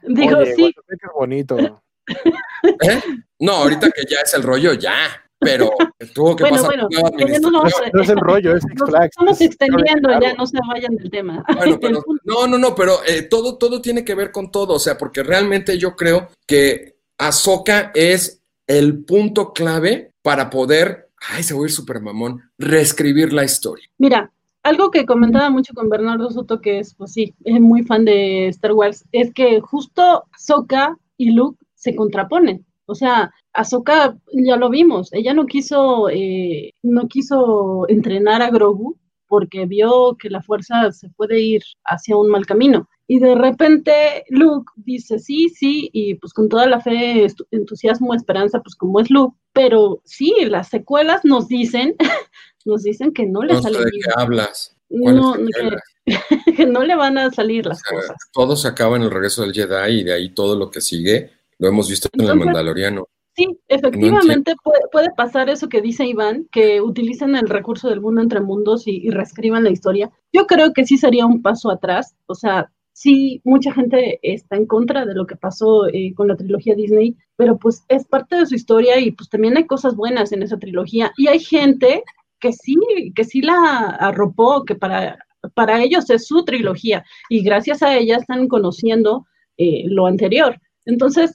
Digo, 0.07 0.43
sí. 0.43 0.73
es 0.89 0.97
bonito. 1.13 1.55
¿Eh? 2.07 3.01
No, 3.37 3.57
ahorita 3.57 3.91
que 3.91 4.05
ya 4.09 4.21
es 4.23 4.33
el 4.33 4.41
rollo, 4.41 4.73
ya. 4.73 5.24
Pero 5.39 5.71
tuvo 6.13 6.35
que 6.35 6.43
bueno, 6.43 6.57
pasar 6.57 6.87
bueno, 6.87 6.89
no, 6.91 7.51
no, 7.51 7.63
no, 7.93 8.01
es 8.01 8.09
el 8.09 8.19
rollo, 8.19 8.55
es 8.55 8.63
Six 8.63 8.81
Flags. 8.85 9.05
Estamos 9.07 9.41
extendiendo, 9.41 10.09
ya 10.19 10.33
no 10.33 10.45
se 10.45 10.57
vayan 10.67 10.95
del 10.95 11.09
tema. 11.09 11.43
Bueno, 11.55 11.79
pero, 11.79 12.03
no, 12.23 12.47
no, 12.47 12.57
no, 12.57 12.75
pero 12.75 12.97
eh, 13.07 13.23
todo, 13.23 13.57
todo 13.57 13.81
tiene 13.81 14.03
que 14.03 14.15
ver 14.15 14.31
con 14.31 14.51
todo, 14.51 14.75
o 14.75 14.79
sea, 14.79 14.97
porque 14.97 15.23
realmente 15.23 15.77
yo 15.77 15.95
creo 15.95 16.29
que 16.47 16.97
Ahsoka 17.17 17.91
es 17.93 18.41
el 18.67 19.03
punto 19.03 19.53
clave 19.53 20.11
para 20.21 20.49
poder, 20.49 21.09
ay, 21.29 21.43
se 21.43 21.53
va 21.53 21.61
a 21.61 21.63
ir 21.65 21.71
super 21.71 22.01
mamón, 22.01 22.41
reescribir 22.57 23.31
la 23.31 23.43
historia. 23.43 23.87
Mira, 23.97 24.31
algo 24.63 24.89
que 24.89 25.05
comentaba 25.05 25.49
mucho 25.49 25.73
con 25.73 25.89
Bernardo 25.89 26.31
Soto, 26.31 26.59
que 26.59 26.79
es, 26.79 26.95
pues 26.95 27.13
sí, 27.13 27.35
es 27.43 27.59
muy 27.61 27.83
fan 27.83 28.05
de 28.05 28.47
Star 28.47 28.73
Wars, 28.73 29.05
es 29.11 29.31
que 29.33 29.61
justo 29.61 30.23
Ahsoka 30.31 30.97
y 31.17 31.31
Luke 31.31 31.63
se 31.75 31.95
contraponen. 31.95 32.65
O 32.87 32.95
sea, 32.95 33.31
Ahsoka 33.53 34.17
ya 34.31 34.57
lo 34.57 34.69
vimos, 34.69 35.11
ella 35.13 35.33
no 35.33 35.45
quiso, 35.45 36.09
eh, 36.09 36.73
no 36.83 37.07
quiso 37.07 37.85
entrenar 37.87 38.41
a 38.41 38.51
Grogu 38.51 38.97
porque 39.27 39.65
vio 39.65 40.15
que 40.19 40.29
la 40.29 40.41
fuerza 40.41 40.91
se 40.91 41.09
puede 41.09 41.41
ir 41.41 41.63
hacia 41.83 42.15
un 42.15 42.29
mal 42.29 42.45
camino. 42.45 42.87
Y 43.07 43.19
de 43.19 43.35
repente 43.35 44.23
Luke 44.29 44.71
dice 44.77 45.19
sí, 45.19 45.49
sí, 45.49 45.89
y 45.93 46.15
pues 46.15 46.33
con 46.33 46.49
toda 46.49 46.67
la 46.67 46.79
fe, 46.79 47.27
entusiasmo, 47.51 48.13
esperanza, 48.13 48.61
pues 48.61 48.75
como 48.75 48.99
es 48.99 49.09
Luke, 49.09 49.37
pero 49.53 50.01
sí, 50.05 50.33
las 50.47 50.69
secuelas 50.69 51.21
nos 51.23 51.47
dicen, 51.47 51.95
nos 52.65 52.83
dicen 52.83 53.13
que 53.13 53.25
no 53.25 53.41
le 53.41 53.53
no 53.53 53.61
sale 53.61 53.79
¿De 53.79 53.91
qué 53.91 54.11
hablas? 54.15 54.77
No, 54.89 55.33
que, 55.33 56.13
que, 56.55 56.65
no 56.65 56.83
le 56.83 56.95
van 56.95 57.17
a 57.17 57.31
salir 57.31 57.65
las 57.65 57.79
o 57.79 57.89
sea, 57.89 57.97
cosas. 57.97 58.17
Todo 58.31 58.55
se 58.55 58.67
acaba 58.67 58.95
en 58.95 59.03
el 59.03 59.11
regreso 59.11 59.41
del 59.41 59.53
Jedi 59.53 59.99
y 59.99 60.03
de 60.03 60.13
ahí 60.13 60.29
todo 60.33 60.55
lo 60.55 60.69
que 60.69 60.81
sigue 60.81 61.34
lo 61.59 61.67
hemos 61.67 61.89
visto 61.89 62.09
Entonces, 62.11 62.35
en 62.35 62.39
el 62.39 62.45
Mandaloriano. 62.45 63.07
Sí, 63.35 63.47
efectivamente 63.67 64.51
no 64.51 64.57
puede, 64.63 64.81
puede, 64.91 65.09
pasar 65.15 65.49
eso 65.49 65.67
que 65.67 65.81
dice 65.81 66.05
Iván, 66.05 66.47
que 66.51 66.79
utilicen 66.79 67.35
el 67.35 67.49
recurso 67.49 67.89
del 67.89 67.99
mundo 67.99 68.21
entre 68.21 68.39
mundos 68.39 68.87
y, 68.87 69.05
y 69.05 69.09
reescriban 69.09 69.65
la 69.65 69.71
historia. 69.71 70.09
Yo 70.31 70.47
creo 70.47 70.71
que 70.71 70.85
sí 70.85 70.97
sería 70.97 71.25
un 71.25 71.41
paso 71.41 71.69
atrás, 71.69 72.15
o 72.27 72.35
sea, 72.35 72.71
sí, 72.95 73.41
mucha 73.43 73.73
gente 73.73 74.19
está 74.23 74.55
en 74.55 74.65
contra 74.65 75.05
de 75.05 75.13
lo 75.13 75.27
que 75.27 75.35
pasó 75.35 75.87
eh, 75.87 76.13
con 76.15 76.29
la 76.29 76.37
trilogía 76.37 76.75
Disney, 76.75 77.15
pero 77.35 77.57
pues 77.57 77.83
es 77.89 78.07
parte 78.07 78.37
de 78.37 78.45
su 78.45 78.55
historia 78.55 78.99
y 78.99 79.11
pues 79.11 79.29
también 79.29 79.57
hay 79.57 79.67
cosas 79.67 79.95
buenas 79.95 80.31
en 80.31 80.41
esa 80.41 80.57
trilogía. 80.57 81.11
Y 81.17 81.27
hay 81.27 81.39
gente 81.39 82.03
que 82.39 82.53
sí, 82.53 82.77
que 83.13 83.25
sí 83.25 83.41
la 83.41 83.97
arropó, 83.99 84.63
que 84.63 84.75
para, 84.75 85.19
para 85.53 85.83
ellos 85.83 86.09
es 86.09 86.25
su 86.25 86.45
trilogía 86.45 87.03
y 87.29 87.43
gracias 87.43 87.83
a 87.83 87.95
ella 87.97 88.15
están 88.17 88.47
conociendo 88.47 89.27
eh, 89.57 89.83
lo 89.87 90.07
anterior. 90.07 90.57
Entonces, 90.85 91.33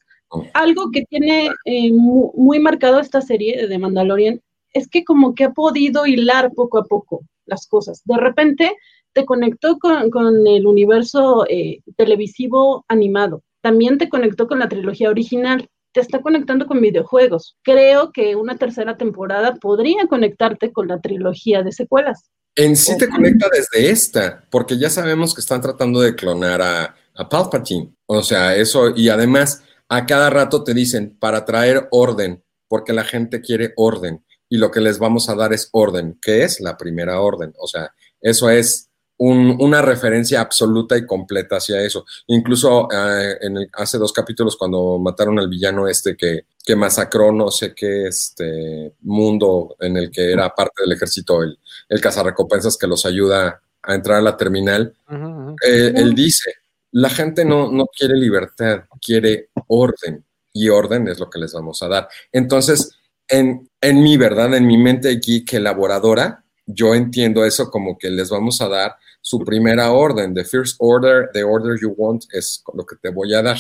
algo 0.55 0.91
que 0.93 1.05
tiene 1.07 1.51
eh, 1.65 1.93
muy, 1.93 2.29
muy 2.35 2.59
marcado 2.59 3.01
esta 3.01 3.21
serie 3.21 3.67
de 3.67 3.79
Mandalorian 3.79 4.41
es 4.73 4.89
que 4.89 5.05
como 5.05 5.35
que 5.35 5.45
ha 5.45 5.53
podido 5.53 6.07
hilar 6.07 6.53
poco 6.55 6.79
a 6.79 6.85
poco 6.85 7.23
las 7.47 7.67
cosas. 7.67 8.03
De 8.05 8.17
repente 8.17 8.73
te 9.13 9.25
conectó 9.25 9.79
con, 9.79 10.11
con 10.11 10.47
el 10.47 10.67
universo 10.67 11.45
eh, 11.49 11.81
televisivo 11.97 12.85
animado, 12.89 13.43
también 13.61 13.99
te 13.99 14.09
conectó 14.09 14.47
con 14.47 14.61
la 14.61 14.69
trilogía 14.69 15.11
original, 15.11 15.69
te 15.93 16.01
está 16.01 16.23
conectando 16.23 16.67
con 16.67 16.81
videojuegos. 16.81 17.57
Creo 17.63 18.13
que 18.13 18.37
una 18.37 18.57
tercera 18.57 18.97
temporada 18.97 19.57
podría 19.57 20.07
conectarte 20.07 20.73
con 20.73 20.87
la 20.87 21.01
trilogía 21.01 21.63
de 21.63 21.73
secuelas. 21.73 22.31
En 22.55 22.77
sí 22.77 22.97
te 22.97 23.09
conecta 23.09 23.49
desde 23.53 23.91
esta, 23.91 24.45
porque 24.51 24.79
ya 24.79 24.91
sabemos 24.91 25.35
que 25.35 25.41
están 25.41 25.61
tratando 25.61 26.01
de 26.01 26.15
clonar 26.15 26.63
a, 26.63 26.95
a 27.15 27.29
Palpatine. 27.29 27.93
O 28.07 28.23
sea, 28.23 28.57
eso, 28.57 28.95
y 28.95 29.09
además 29.09 29.65
a 29.91 30.07
cada 30.07 30.31
rato 30.31 30.65
te 30.65 30.73
dicen 30.73 31.17
para 31.19 31.45
traer 31.45 31.89
orden, 31.91 32.43
porque 32.69 32.93
la 32.93 33.05
gente 33.05 33.41
quiere 33.41 33.75
orden 33.77 34.25
y 34.49 34.57
lo 34.57 34.71
que 34.71 34.81
les 34.81 34.99
vamos 34.99 35.29
a 35.29 35.35
dar 35.35 35.53
es 35.53 35.69
orden, 35.73 36.17
que 36.23 36.45
es 36.45 36.61
la 36.61 36.77
primera 36.77 37.21
orden. 37.21 37.53
O 37.59 37.67
sea, 37.67 37.93
eso 38.21 38.49
es 38.49 38.89
un, 39.17 39.57
una 39.59 39.83
referencia 39.83 40.41
absoluta 40.41 40.97
y 40.97 41.05
completa 41.05 41.57
hacia 41.57 41.83
eso. 41.83 42.07
Incluso 42.29 42.87
uh, 42.87 43.37
en 43.41 43.57
el, 43.57 43.71
hace 43.73 43.99
dos 43.99 44.13
capítulos 44.13 44.57
cuando 44.57 44.99
mataron 44.99 45.41
al 45.41 45.49
villano 45.49 45.89
este 45.89 46.17
que, 46.17 46.47
que 46.65 46.77
masacró 46.77 47.33
no 47.33 47.51
sé 47.51 47.75
qué 47.75 48.07
este 48.07 48.95
mundo 49.01 49.77
en 49.81 49.97
el 49.97 50.11
que 50.11 50.31
era 50.33 50.55
parte 50.55 50.83
del 50.83 50.93
ejército, 50.93 51.43
el, 51.43 51.59
el 51.89 52.01
cazarrecompensas 52.01 52.79
que 52.79 52.87
los 52.87 53.05
ayuda 53.05 53.61
a 53.83 53.95
entrar 53.95 54.19
a 54.19 54.23
la 54.23 54.37
terminal, 54.37 54.95
uh 55.09 55.15
-huh. 55.15 55.57
eh, 55.67 55.93
él 55.97 56.15
dice, 56.15 56.60
la 56.93 57.11
gente 57.11 57.45
no, 57.45 57.71
no 57.71 57.87
quiere 57.87 58.15
libertad, 58.15 58.85
quiere 59.01 59.51
orden 59.69 60.25
y 60.53 60.69
orden 60.69 61.09
es 61.09 61.21
lo 61.21 61.31
que 61.31 61.39
les 61.39 61.53
vamos 61.53 61.83
a 61.83 61.89
dar. 61.89 62.09
Entonces, 62.33 62.99
en, 63.29 63.69
en 63.81 64.03
mi 64.03 64.17
verdad, 64.17 64.55
en 64.55 64.67
mi 64.67 64.77
mente 64.77 65.21
geek 65.25 65.55
elaboradora, 65.55 66.45
yo 66.67 66.95
entiendo 66.95 67.45
eso 67.45 67.71
como 67.71 67.97
que 67.99 68.11
les 68.11 68.31
vamos 68.31 68.61
a 68.61 68.69
dar 68.69 68.97
su 69.21 69.41
primera 69.41 69.93
orden, 69.93 70.35
the 70.35 70.45
first 70.45 70.77
order, 70.79 71.29
the 71.33 71.45
order 71.45 71.79
you 71.81 71.95
want 71.97 72.25
es 72.33 72.63
lo 72.75 72.85
que 72.85 72.97
te 72.97 73.11
voy 73.11 73.35
a 73.35 73.43
dar. 73.43 73.59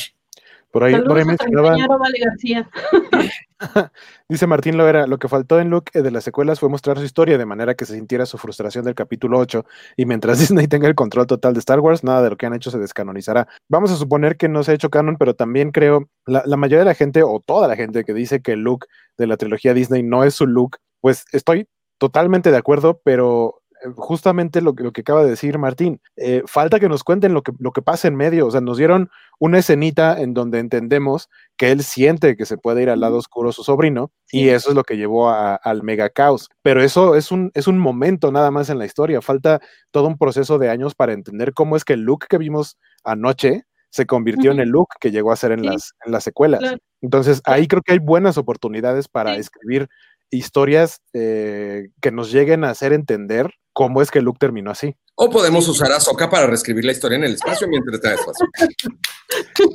Por 0.71 0.85
ahí, 0.85 0.95
por 1.03 1.19
ahí 1.19 1.25
mencionaban... 1.25 1.79
Dice 4.29 4.47
Martín 4.47 4.77
Loera, 4.77 5.07
lo 5.07 5.19
que 5.19 5.29
faltó 5.29 5.61
en 5.61 5.69
Luke 5.69 6.01
de 6.01 6.11
las 6.11 6.25
secuelas 6.25 6.61
fue 6.61 6.69
mostrar 6.69 6.99
su 6.99 7.05
historia 7.05 7.37
de 7.37 7.45
manera 7.45 7.75
que 7.75 7.85
se 7.85 7.95
sintiera 7.95 8.25
su 8.25 8.39
frustración 8.39 8.85
del 8.85 8.95
capítulo 8.95 9.39
8 9.39 9.65
y 9.97 10.07
mientras 10.07 10.39
Disney 10.41 10.69
tenga 10.69 10.87
el 10.87 10.95
control 10.95 11.27
total 11.27 11.55
de 11.55 11.59
Star 11.59 11.81
Wars, 11.81 12.05
nada 12.05 12.23
de 12.23 12.31
lo 12.31 12.37
que 12.37 12.47
han 12.47 12.55
hecho 12.55 12.71
se 12.71 12.79
descanonizará. 12.79 13.49
Vamos 13.69 13.91
a 13.91 13.97
suponer 13.97 14.37
que 14.37 14.49
no 14.49 14.63
se 14.63 14.71
ha 14.71 14.75
hecho 14.75 14.91
canon, 14.91 15.17
pero 15.17 15.35
también 15.35 15.73
creo, 15.73 16.09
la, 16.27 16.43
la 16.47 16.57
mayoría 16.57 16.81
de 16.81 16.91
la 16.91 16.95
gente 16.95 17.23
o 17.23 17.41
toda 17.45 17.67
la 17.67 17.77
gente 17.77 18.05
que 18.05 18.15
dice 18.15 18.41
que 18.41 18.53
el 18.53 18.61
Luke 18.61 18.87
de 19.19 19.27
la 19.27 19.37
trilogía 19.37 19.75
Disney 19.75 20.03
no 20.03 20.25
es 20.25 20.35
su 20.35 20.47
Luke, 20.47 20.79
pues 21.01 21.25
estoy 21.33 21.69
totalmente 21.99 22.51
de 22.51 22.57
acuerdo, 22.57 23.01
pero 23.05 23.60
justamente 23.97 24.61
lo 24.61 24.75
que, 24.75 24.83
lo 24.85 24.93
que 24.93 25.01
acaba 25.03 25.23
de 25.25 25.31
decir 25.31 25.59
Martín, 25.59 26.01
eh, 26.17 26.43
falta 26.47 26.81
que 26.81 26.89
nos 26.89 27.05
cuenten 27.05 27.35
lo 27.35 27.43
que, 27.43 27.53
lo 27.59 27.73
que 27.73 27.83
pasa 27.83 28.09
en 28.09 28.17
medio, 28.17 28.47
o 28.47 28.51
sea, 28.51 28.61
nos 28.61 28.77
dieron 28.77 29.11
una 29.39 29.59
escenita 29.59 30.21
en 30.21 30.35
donde 30.35 30.59
entendemos 30.59 31.29
que 31.57 31.71
él 31.71 31.83
siente 31.83 32.37
que 32.37 32.47
se 32.47 32.59
puede 32.59 32.83
ir 32.83 32.91
al 32.91 33.01
lado 33.01 33.17
oscuro 33.17 33.53
su 33.53 33.65
sobrino 33.65 34.13
sí. 34.27 34.41
y 34.41 34.49
eso 34.51 34.71
es 34.71 34.77
lo 34.77 34.85
que 34.85 34.97
llevó 34.97 35.31
a, 35.31 35.55
al 35.55 35.83
mega 35.83 36.11
caos, 36.11 36.49
pero 36.63 36.83
eso 36.83 37.17
es 37.17 37.31
un, 37.31 37.51
es 37.55 37.67
un 37.67 37.79
momento 37.79 38.33
nada 38.33 38.51
más 38.51 38.71
en 38.71 38.79
la 38.79 38.87
historia, 38.87 39.21
falta 39.21 39.61
todo 39.91 40.07
un 40.07 40.19
proceso 40.19 40.59
de 40.59 40.69
años 40.71 40.95
para 40.95 41.13
entender 41.13 41.55
cómo 41.55 41.77
es 41.77 41.85
que 41.85 41.95
el 41.95 42.01
look 42.01 42.27
que 42.29 42.39
vimos 42.39 42.79
anoche 43.05 43.65
se 43.91 44.07
convirtió 44.07 44.51
uh 44.51 44.55
-huh. 44.55 44.57
en 44.57 44.63
el 44.63 44.69
look 44.69 44.89
que 45.01 45.11
llegó 45.11 45.33
a 45.33 45.37
ser 45.37 45.53
en, 45.53 45.61
sí. 45.61 45.67
las, 45.67 45.93
en 46.07 46.13
las 46.13 46.23
secuelas. 46.25 46.61
Claro. 46.61 46.79
Entonces, 47.01 47.41
ahí 47.45 47.67
creo 47.67 47.83
que 47.83 47.93
hay 47.93 47.99
buenas 47.99 48.39
oportunidades 48.39 49.09
para 49.09 49.35
sí. 49.35 49.41
escribir 49.41 49.89
historias 50.31 51.03
eh, 51.13 51.89
que 52.01 52.13
nos 52.13 52.31
lleguen 52.31 52.65
a 52.65 52.71
hacer 52.71 52.93
entender 52.93 53.51
cómo 53.73 54.03
es 54.03 54.11
que 54.11 54.21
Luke 54.21 54.39
terminó 54.39 54.71
así. 54.71 54.95
O 55.15 55.29
podemos 55.29 55.69
usar 55.69 55.93
a 55.93 56.01
Soka 56.01 56.31
para 56.31 56.47
reescribir 56.47 56.85
la 56.85 56.93
historia 56.93 57.17
en 57.17 57.25
el 57.25 57.35
espacio 57.35 57.69
mientras 57.69 57.97
está 57.97 58.15
espacio. 58.15 58.47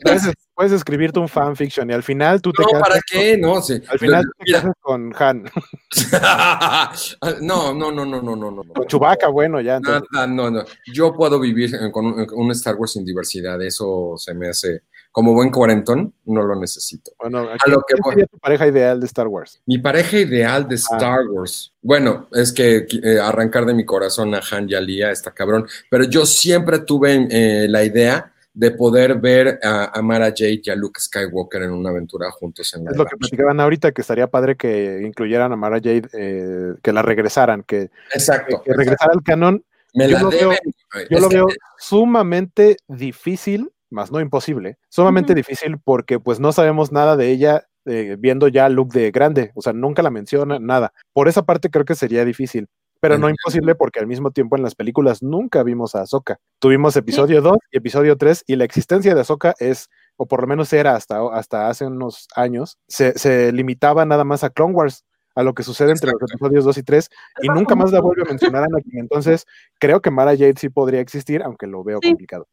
Puedes, 0.04 0.34
puedes, 0.54 0.72
escribirte 0.74 1.18
un 1.18 1.30
fanfiction 1.30 1.90
y 1.90 1.94
al 1.94 2.04
final 2.04 2.42
tú 2.42 2.52
te 2.52 2.62
no, 2.62 2.78
¿para 2.78 3.00
qué? 3.10 3.40
Con, 3.40 3.50
no, 3.50 3.62
sí. 3.62 3.82
Al 3.88 3.98
final 3.98 4.24
tú 4.24 4.32
te 4.44 4.52
casas 4.52 4.74
con 4.82 5.14
Han. 5.18 5.44
no, 7.42 7.74
no, 7.74 7.92
no, 7.92 8.06
no, 8.06 8.22
no, 8.22 8.36
no, 8.36 8.52
no. 8.52 8.64
Con 8.74 8.86
Chewbacca, 8.86 9.30
bueno, 9.30 9.62
ya. 9.62 9.80
No, 9.80 10.02
no, 10.12 10.28
no, 10.28 10.52
no. 10.52 10.66
Yo 10.94 11.14
puedo 11.14 11.40
vivir 11.40 11.72
con 11.92 12.06
un, 12.06 12.26
con 12.26 12.40
un 12.40 12.52
Star 12.52 12.76
Wars 12.76 12.92
sin 12.92 13.06
diversidad. 13.06 13.62
Eso 13.62 14.16
se 14.18 14.34
me 14.34 14.50
hace 14.50 14.82
como 15.16 15.32
buen 15.32 15.50
cuarentón, 15.50 16.14
no 16.26 16.44
lo 16.44 16.60
necesito. 16.60 17.12
Bueno, 17.18 17.48
a 17.48 17.70
lo 17.70 17.82
que 17.88 17.96
sería 18.10 18.26
tu 18.26 18.38
pareja 18.38 18.68
ideal 18.68 19.00
de 19.00 19.06
Star 19.06 19.28
Wars? 19.28 19.62
Mi 19.66 19.78
pareja 19.78 20.18
ideal 20.18 20.68
de 20.68 20.76
Star 20.76 21.22
ah. 21.22 21.32
Wars. 21.32 21.72
Bueno, 21.82 22.28
es 22.34 22.52
que 22.52 22.86
eh, 23.02 23.18
arrancar 23.18 23.66
de 23.66 23.74
mi 23.74 23.86
corazón 23.86 24.36
a 24.36 24.42
Han 24.52 24.70
y 24.70 24.76
a 24.76 24.82
Lía 24.82 25.12
está 25.12 25.32
cabrón, 25.32 25.68
pero 25.90 26.04
yo 26.04 26.26
siempre 26.26 26.80
tuve 26.80 27.30
eh, 27.32 27.66
la 27.70 27.86
idea 27.86 28.34
de 28.54 28.72
poder 28.72 29.16
ver 29.16 29.58
a, 29.64 29.98
a, 29.98 30.02
Mara 30.02 30.34
Jade 30.36 30.60
y 30.62 30.70
a 30.70 30.76
Luke 30.76 31.00
Skywalker 31.00 31.62
en 31.62 31.72
una 31.72 31.92
aventura 31.92 32.30
juntos 32.32 32.74
en 32.74 32.84
la 32.84 32.92
Es 32.92 32.98
lo 32.98 33.06
que 33.06 33.16
platicaban 33.16 33.62
ahorita, 33.62 33.94
que 33.94 34.02
estaría 34.02 34.28
padre 34.28 34.58
que 34.58 35.02
incluyeran 35.02 35.50
a 35.54 35.56
Mara 35.56 35.78
Jade, 35.78 36.10
eh, 36.12 36.74
que 36.84 36.92
la 36.92 37.02
regresaran, 37.02 37.64
que, 37.64 37.90
exacto, 38.14 38.62
que, 38.66 38.72
que 38.72 38.78
regresara 38.78 39.14
al 39.14 39.24
canon. 39.24 39.64
Me 39.94 40.10
yo 40.10 40.18
la 40.18 40.24
lo 40.24 40.30
deben, 40.30 40.58
veo, 40.94 41.08
yo 41.10 41.20
lo 41.22 41.30
veo 41.30 41.48
sumamente 41.78 42.76
difícil 42.90 43.72
más 43.90 44.12
no 44.12 44.20
imposible, 44.20 44.78
sumamente 44.90 45.34
uh 45.34 45.36
-huh. 45.36 45.38
difícil 45.38 45.78
porque 45.84 46.20
pues 46.20 46.40
no 46.40 46.52
sabemos 46.52 46.92
nada 46.92 47.16
de 47.16 47.32
ella 47.32 47.64
eh, 47.86 48.18
viendo 48.20 48.48
ya 48.48 48.68
look 48.68 48.94
de 48.94 49.12
grande, 49.12 49.52
o 49.54 49.62
sea, 49.62 49.72
nunca 49.74 50.02
la 50.02 50.10
menciona, 50.10 50.58
nada. 50.60 50.92
Por 51.14 51.28
esa 51.28 51.44
parte 51.44 51.70
creo 51.70 51.86
que 51.86 51.94
sería 51.94 52.26
difícil, 52.26 52.68
pero 53.00 53.20
no 53.20 53.30
imposible 53.30 53.76
porque 53.76 54.00
al 54.00 54.08
mismo 54.08 54.32
tiempo 54.32 54.56
en 54.56 54.64
las 54.64 54.74
películas 54.74 55.22
nunca 55.22 55.62
vimos 55.62 55.94
a 55.94 56.02
Ahsoka. 56.02 56.40
Tuvimos 56.60 56.96
episodio 56.96 57.44
2 57.44 57.56
y 57.72 57.78
episodio 57.78 58.18
3 58.18 58.44
y 58.48 58.56
la 58.56 58.66
existencia 58.66 59.14
de 59.14 59.22
Ahsoka 59.22 59.54
es, 59.60 59.90
o 60.18 60.26
por 60.26 60.42
lo 60.42 60.48
menos 60.48 60.74
era 60.74 60.96
hasta, 60.96 61.20
hasta 61.32 61.70
hace 61.70 61.86
unos 61.86 62.28
años, 62.36 62.80
se, 62.88 63.16
se 63.20 63.52
limitaba 63.52 64.04
nada 64.06 64.24
más 64.24 64.44
a 64.44 64.50
Clone 64.50 64.74
Wars 64.74 65.04
a 65.36 65.44
lo 65.44 65.54
que 65.54 65.64
sucede 65.64 65.92
entre 65.92 66.10
Exacto. 66.10 66.24
los 66.24 66.32
episodios 66.32 66.66
2 66.66 66.78
y 66.78 66.84
3 66.84 67.10
y 67.44 67.48
nunca 67.50 67.76
más 67.76 67.92
la 67.92 68.02
vuelve 68.02 68.24
a 68.24 68.26
mencionar 68.26 68.64
a 68.64 68.66
Anakin. 68.66 69.00
Entonces, 69.00 69.46
creo 69.80 70.02
que 70.02 70.10
Mara 70.10 70.32
Jade 70.32 70.56
sí 70.58 70.70
podría 70.70 71.02
existir, 71.02 71.44
aunque 71.44 71.68
lo 71.68 71.84
veo 71.84 72.00
sí. 72.02 72.10
complicado. 72.10 72.48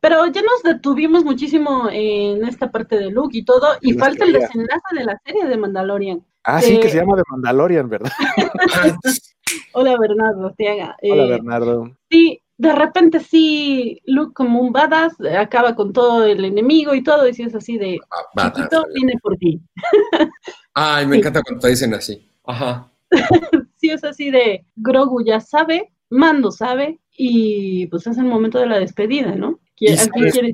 Pero 0.00 0.26
ya 0.26 0.40
nos 0.42 0.62
detuvimos 0.64 1.24
muchísimo 1.24 1.88
en 1.92 2.44
esta 2.44 2.70
parte 2.70 2.98
de 2.98 3.10
Luke 3.10 3.36
y 3.36 3.44
todo, 3.44 3.76
y 3.82 3.92
falta 3.94 4.24
el 4.24 4.32
desenlace 4.32 4.96
de 4.96 5.04
la 5.04 5.20
serie 5.24 5.46
de 5.46 5.56
Mandalorian. 5.56 6.24
Ah, 6.44 6.60
sí, 6.60 6.80
que 6.80 6.88
se 6.88 6.96
llama 6.96 7.16
The 7.16 7.22
Mandalorian, 7.30 7.88
¿verdad? 7.88 8.10
Hola 9.74 9.96
Bernardo 9.98 10.54
Hola 11.02 11.26
Bernardo. 11.26 11.96
Sí, 12.10 12.42
de 12.56 12.72
repente 12.72 13.20
sí, 13.20 14.00
Luke 14.06 14.32
como 14.34 14.60
un 14.60 14.72
badass 14.72 15.14
acaba 15.38 15.74
con 15.74 15.92
todo 15.92 16.24
el 16.24 16.44
enemigo 16.44 16.94
y 16.94 17.02
todo, 17.02 17.28
y 17.28 17.34
si 17.34 17.42
es 17.42 17.54
así 17.54 17.76
de 17.76 17.98
ah, 18.36 18.52
chiquito, 18.54 18.84
viene 18.94 19.14
por 19.22 19.36
ti. 19.36 19.60
Ay, 20.74 21.06
me 21.06 21.16
encanta 21.16 21.42
cuando 21.42 21.60
te 21.60 21.68
dicen 21.68 21.94
así. 21.94 22.28
Ajá. 22.44 22.90
sí, 23.76 23.90
es 23.90 24.04
así 24.04 24.30
de 24.30 24.64
Grogu 24.76 25.24
ya 25.24 25.40
sabe, 25.40 25.92
Mando 26.10 26.50
sabe, 26.50 27.00
y 27.16 27.86
pues 27.88 28.06
es 28.06 28.18
el 28.18 28.24
momento 28.24 28.58
de 28.58 28.66
la 28.66 28.78
despedida, 28.78 29.34
¿no? 29.34 29.60
¿Quién, 29.76 29.96
quiere? 30.30 30.52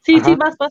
Sí, 0.00 0.20
sí, 0.20 0.36
vas, 0.36 0.56
vas. 0.56 0.70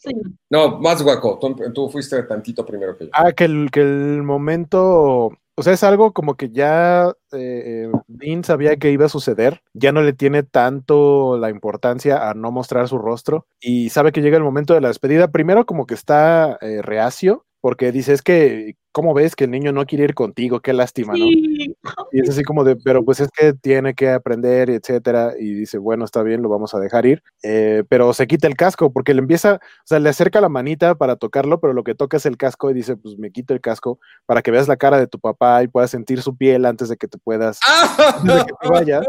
No, 0.50 0.80
más 0.80 1.02
guaco, 1.04 1.40
tú, 1.74 1.90
fuiste 1.90 2.24
tantito 2.24 2.66
primero 2.66 2.98
que 2.98 3.06
yo. 3.06 3.12
Ah, 3.14 3.34
que 3.34 3.46
el, 3.46 3.70
que 3.72 3.82
el 3.82 4.24
momento 4.24 5.32
o 5.58 5.64
sea, 5.64 5.72
es 5.72 5.84
algo 5.84 6.12
como 6.12 6.36
que 6.36 6.50
ya 6.50 7.14
eh, 7.32 7.90
Dean 8.08 8.44
sabía 8.44 8.76
que 8.76 8.92
iba 8.92 9.06
a 9.06 9.10
suceder, 9.10 9.62
ya 9.74 9.94
no 9.94 10.02
le 10.02 10.12
tiene 10.12 10.44
tanto 10.44 11.38
la 11.38 11.50
importancia 11.50 12.30
a 12.30 12.34
no 12.34 12.52
mostrar 12.52 12.90
su 12.90 12.98
rostro 12.98 13.48
y 13.62 13.90
sabe 13.90 14.12
que 14.12 14.22
llega 14.22 14.36
el 14.36 14.44
momento 14.44 14.74
de 14.74 14.82
la 14.82 14.90
despedida. 14.90 15.32
Primero 15.32 15.66
como 15.66 15.88
que 15.88 15.94
está 15.94 16.58
eh, 16.60 16.82
reacio 16.82 17.46
porque 17.66 17.92
dice, 17.92 18.14
es 18.14 18.22
que 18.22 18.78
¿cómo 18.96 19.14
ves 19.14 19.36
que 19.36 19.44
el 19.44 19.52
niño 19.52 19.74
no 19.74 19.86
quiere 19.86 20.06
ir 20.06 20.14
contigo? 20.14 20.62
Qué 20.62 20.72
lástima, 20.72 21.16
¿no? 21.18 21.26
Y 21.26 21.76
es 22.14 22.30
así 22.30 22.44
como 22.44 22.64
de, 22.64 22.78
pero 22.78 23.04
pues 23.04 23.20
es 23.20 23.28
que 23.30 23.52
tiene 23.52 23.94
que 23.94 24.10
aprender, 24.10 24.70
etcétera, 24.70 25.34
y 25.38 25.54
dice, 25.54 25.78
bueno, 25.78 26.06
está 26.06 26.24
bien, 26.24 26.42
lo 26.42 26.48
vamos 26.48 26.74
a 26.74 26.80
dejar 26.80 27.06
ir, 27.06 27.22
eh, 27.44 27.84
pero 27.90 28.14
se 28.14 28.26
quita 28.26 28.48
el 28.48 28.56
casco 28.56 28.94
porque 28.94 29.14
le 29.14 29.20
empieza, 29.20 29.56
o 29.56 29.84
sea, 29.84 30.00
le 30.00 30.08
acerca 30.08 30.40
la 30.40 30.48
manita 30.48 30.96
para 30.96 31.18
tocarlo, 31.18 31.60
pero 31.60 31.74
lo 31.74 31.84
que 31.84 31.94
toca 31.94 32.16
es 32.16 32.26
el 32.26 32.38
casco 32.38 32.72
y 32.72 32.74
dice, 32.74 32.96
pues 32.96 33.18
me 33.18 33.32
quito 33.32 33.54
el 33.54 33.60
casco 33.60 34.00
para 34.26 34.42
que 34.42 34.52
veas 34.52 34.70
la 34.70 34.78
cara 34.78 34.98
de 34.98 35.08
tu 35.08 35.20
papá 35.20 35.62
y 35.62 35.68
puedas 35.68 35.92
sentir 35.92 36.22
su 36.22 36.38
piel 36.38 36.66
antes 36.66 36.88
de 36.88 36.96
que 36.96 37.10
te 37.10 37.18
puedas, 37.18 37.60
antes 38.00 38.34
de 38.34 38.46
que 38.46 38.54
te 38.62 38.70
vayas. 38.70 39.06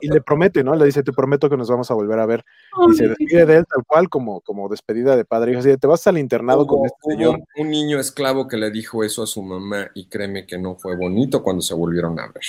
Y 0.00 0.08
le 0.08 0.20
promete, 0.20 0.62
¿no? 0.62 0.74
Le 0.76 0.84
dice, 0.84 1.02
te 1.02 1.12
prometo 1.12 1.50
que 1.50 1.56
nos 1.56 1.68
vamos 1.68 1.90
a 1.90 1.94
volver 1.94 2.20
a 2.20 2.26
ver. 2.26 2.44
Y 2.88 2.94
se 2.94 3.08
despide 3.08 3.46
de 3.46 3.56
él 3.56 3.64
tal 3.68 3.84
cual 3.86 4.08
como, 4.08 4.40
como 4.40 4.68
despedida 4.68 5.16
de 5.16 5.24
padre. 5.24 5.52
Y 5.52 5.56
así, 5.56 5.76
te 5.76 5.86
vas 5.86 6.06
al 6.06 6.18
internado 6.18 6.66
con 6.66 6.84
este 6.84 7.12
señor. 7.12 7.40
Un 7.56 7.70
niño 7.70 7.98
esclavo 7.98 8.46
que 8.46 8.56
le 8.56 8.70
dijo 8.70 8.83
dijo 8.84 9.02
eso 9.02 9.22
a 9.22 9.26
su 9.26 9.42
mamá 9.42 9.90
y 9.94 10.04
créeme 10.08 10.46
que 10.46 10.58
no 10.58 10.76
fue 10.76 10.94
bonito 10.94 11.42
cuando 11.42 11.62
se 11.62 11.72
volvieron 11.72 12.20
a 12.20 12.26
ver. 12.26 12.44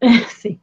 Sí, 0.28 0.60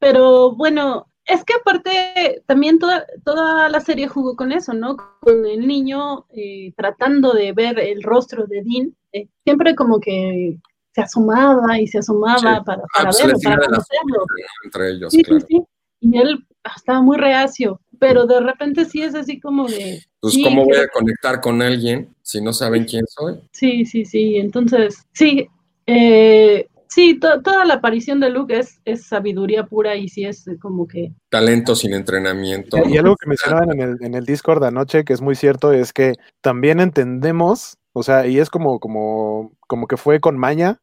pero 0.00 0.52
bueno, 0.52 1.06
es 1.26 1.44
que 1.44 1.52
aparte 1.54 2.42
también 2.46 2.78
toda, 2.78 3.04
toda 3.24 3.68
la 3.68 3.78
serie 3.80 4.08
jugó 4.08 4.34
con 4.34 4.50
eso, 4.50 4.72
¿no? 4.72 4.96
Con 5.20 5.46
el 5.46 5.68
niño 5.68 6.26
eh, 6.30 6.72
tratando 6.76 7.34
de 7.34 7.52
ver 7.52 7.78
el 7.78 8.02
rostro 8.02 8.46
de 8.46 8.62
Dean, 8.64 8.96
eh, 9.12 9.28
siempre 9.44 9.76
como 9.76 10.00
que 10.00 10.56
se 10.92 11.02
asomaba 11.02 11.78
y 11.78 11.86
se 11.86 11.98
asomaba 11.98 12.64
para, 12.64 12.64
para 12.64 12.82
ah, 12.94 13.04
pues 13.04 13.18
verlo, 13.18 13.38
para 13.44 13.56
conocerlo. 13.58 14.24
Entre 14.64 14.90
ellos, 14.90 15.12
sí, 15.12 15.22
claro. 15.22 15.44
sí, 15.46 15.62
Y 16.00 16.18
él 16.18 16.46
estaba 16.74 17.02
muy 17.02 17.18
reacio, 17.18 17.80
pero 18.00 18.26
de 18.26 18.40
repente 18.40 18.86
sí 18.86 19.02
es 19.02 19.14
así 19.14 19.38
como 19.38 19.68
de... 19.68 20.02
Pues 20.22 20.38
cómo 20.40 20.64
voy 20.64 20.76
a 20.76 20.86
conectar 20.86 21.40
con 21.40 21.60
alguien 21.60 22.14
si 22.22 22.40
no 22.40 22.52
saben 22.52 22.84
quién 22.84 23.04
soy. 23.08 23.40
Sí, 23.50 23.84
sí, 23.84 24.04
sí, 24.04 24.36
entonces, 24.36 25.04
sí, 25.12 25.48
eh, 25.86 26.68
sí, 26.86 27.18
toda 27.18 27.64
la 27.64 27.74
aparición 27.74 28.20
de 28.20 28.30
Luke 28.30 28.56
es, 28.56 28.80
es, 28.84 29.04
sabiduría 29.04 29.66
pura 29.66 29.96
y 29.96 30.08
sí 30.08 30.24
es 30.24 30.48
como 30.60 30.86
que... 30.86 31.12
Talento 31.28 31.74
sin 31.74 31.92
entrenamiento. 31.92 32.78
Y 32.88 32.98
algo 32.98 33.16
que 33.16 33.28
mencionaban 33.28 33.72
en 33.72 33.80
el, 33.80 33.96
en 34.00 34.14
el 34.14 34.24
Discord 34.24 34.62
anoche, 34.62 35.04
que 35.04 35.12
es 35.12 35.20
muy 35.20 35.34
cierto, 35.34 35.72
es 35.72 35.92
que 35.92 36.14
también 36.40 36.78
entendemos, 36.78 37.78
o 37.92 38.04
sea, 38.04 38.24
y 38.24 38.38
es 38.38 38.48
como, 38.48 38.78
como, 38.78 39.50
como 39.66 39.88
que 39.88 39.96
fue 39.96 40.20
con 40.20 40.38
maña, 40.38 40.80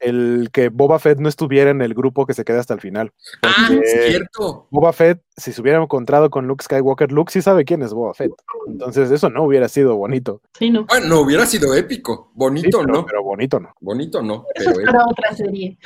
el 0.00 0.50
que 0.52 0.68
Boba 0.68 0.98
Fett 0.98 1.18
no 1.18 1.28
estuviera 1.28 1.70
en 1.70 1.82
el 1.82 1.94
grupo 1.94 2.26
que 2.26 2.34
se 2.34 2.44
queda 2.44 2.60
hasta 2.60 2.74
el 2.74 2.80
final. 2.80 3.12
Ah, 3.42 3.70
cierto. 3.84 4.66
Boba 4.70 4.92
Fett, 4.92 5.22
si 5.36 5.52
se 5.52 5.60
hubiera 5.60 5.82
encontrado 5.82 6.30
con 6.30 6.46
Luke 6.46 6.64
Skywalker, 6.64 7.12
Luke 7.12 7.32
sí 7.32 7.42
sabe 7.42 7.64
quién 7.64 7.82
es 7.82 7.92
Boba 7.92 8.14
Fett. 8.14 8.32
Entonces, 8.66 9.10
eso 9.10 9.30
no 9.30 9.44
hubiera 9.44 9.68
sido 9.68 9.96
bonito. 9.96 10.40
Sí, 10.58 10.70
no. 10.70 10.84
Bueno, 10.86 11.06
no 11.06 11.20
hubiera 11.20 11.46
sido 11.46 11.74
épico. 11.74 12.30
Bonito, 12.34 12.80
pero, 12.80 12.92
¿no? 12.92 13.06
Pero 13.06 13.22
bonito 13.22 13.60
no. 13.60 13.74
Bonito 13.80 14.22
no. 14.22 14.46
Eso 14.54 14.70
es 14.70 14.86
para 14.86 15.04
otra 15.06 15.34
serie. 15.34 15.78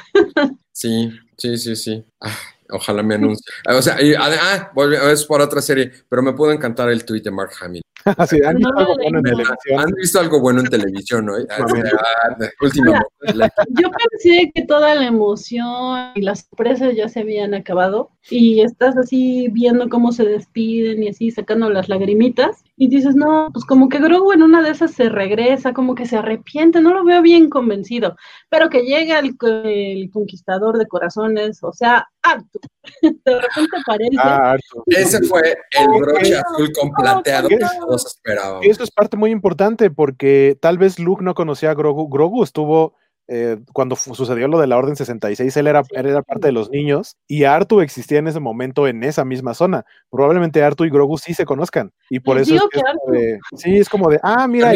sí, 0.72 1.10
sí, 1.36 1.56
sí, 1.58 1.76
sí. 1.76 2.04
Ah, 2.20 2.36
ojalá 2.72 3.02
me 3.02 3.14
anuncie. 3.14 3.44
O 3.68 3.82
sea, 3.82 3.96
ah, 4.18 4.70
es 5.10 5.24
por 5.24 5.40
otra 5.40 5.62
serie, 5.62 5.92
pero 6.08 6.22
me 6.22 6.32
puede 6.32 6.54
encantar 6.54 6.90
el 6.90 7.04
tweet 7.04 7.22
de 7.22 7.30
Mark 7.30 7.52
Hamill. 7.60 7.82
¿han, 8.04 8.56
visto 8.56 8.78
algo 8.78 8.96
bueno 8.96 9.18
en 9.18 9.24
televisión? 9.24 9.78
¿Han 9.78 9.92
visto 9.92 10.20
algo 10.20 10.40
bueno 10.40 10.60
en 10.60 10.68
televisión 10.68 11.30
hoy? 11.30 11.46
Yo 13.68 13.90
pensé 13.90 14.52
que 14.54 14.64
toda 14.66 14.94
la 14.94 15.06
emoción 15.06 16.12
y 16.14 16.22
las 16.22 16.46
sorpresas 16.48 16.94
ya 16.96 17.08
se 17.08 17.20
habían 17.20 17.54
acabado 17.54 18.10
y 18.30 18.60
estás 18.60 18.96
así 18.96 19.48
viendo 19.50 19.88
cómo 19.88 20.12
se 20.12 20.24
despiden 20.24 21.02
y 21.02 21.08
así 21.08 21.30
sacando 21.30 21.68
las 21.70 21.88
lagrimitas 21.88 22.62
y 22.76 22.88
dices, 22.88 23.14
no, 23.14 23.48
pues 23.52 23.64
como 23.64 23.88
que 23.88 23.98
Grogu 23.98 24.32
en 24.32 24.42
una 24.42 24.62
de 24.62 24.70
esas 24.70 24.92
se 24.92 25.08
regresa, 25.08 25.72
como 25.72 25.94
que 25.94 26.06
se 26.06 26.16
arrepiente, 26.16 26.80
no 26.80 26.94
lo 26.94 27.04
veo 27.04 27.20
bien 27.20 27.48
convencido, 27.50 28.16
pero 28.48 28.70
que 28.70 28.82
llega 28.82 29.18
el, 29.18 29.36
conquistador 30.10 30.78
de 30.78 30.86
corazones, 30.86 31.62
o 31.62 31.72
sea, 31.72 32.08
Artu. 32.22 32.60
De 33.02 33.40
repente 33.40 33.76
aparece. 33.80 34.16
Ah, 34.18 34.56
Ese 34.86 35.22
fue 35.22 35.56
el 35.72 36.00
broche 36.00 36.36
azul 36.36 36.72
con 36.78 36.90
plateado 36.92 37.48
que 37.48 37.58
todos 37.58 38.06
esperábamos. 38.06 38.66
Eso 38.66 38.84
es 38.84 38.90
parte 38.90 39.16
muy 39.16 39.30
importante 39.30 39.90
porque 39.90 40.58
tal 40.60 40.78
vez 40.78 40.98
Luke 40.98 41.22
no 41.22 41.34
conocía 41.34 41.70
a 41.70 41.74
Grogu. 41.74 42.08
Grogu 42.08 42.42
estuvo 42.42 42.96
eh, 43.34 43.58
cuando 43.72 43.96
sucedió 43.96 44.46
lo 44.46 44.60
de 44.60 44.66
la 44.66 44.76
Orden 44.76 44.94
66, 44.94 45.56
él 45.56 45.66
era, 45.66 45.82
era 45.92 46.20
parte 46.20 46.48
de 46.48 46.52
los 46.52 46.68
niños 46.68 47.16
y 47.26 47.44
Artu 47.44 47.80
existía 47.80 48.18
en 48.18 48.28
ese 48.28 48.40
momento 48.40 48.86
en 48.86 49.02
esa 49.04 49.24
misma 49.24 49.54
zona. 49.54 49.86
Probablemente 50.10 50.62
Artu 50.62 50.84
y 50.84 50.90
Grogu 50.90 51.16
sí 51.16 51.32
se 51.32 51.46
conozcan 51.46 51.92
y 52.10 52.20
por 52.20 52.36
eso 52.36 52.54
es, 52.54 53.38
sí, 53.56 53.78
es 53.78 53.88
como 53.88 54.10
de, 54.10 54.20
ah, 54.22 54.46
mira, 54.46 54.74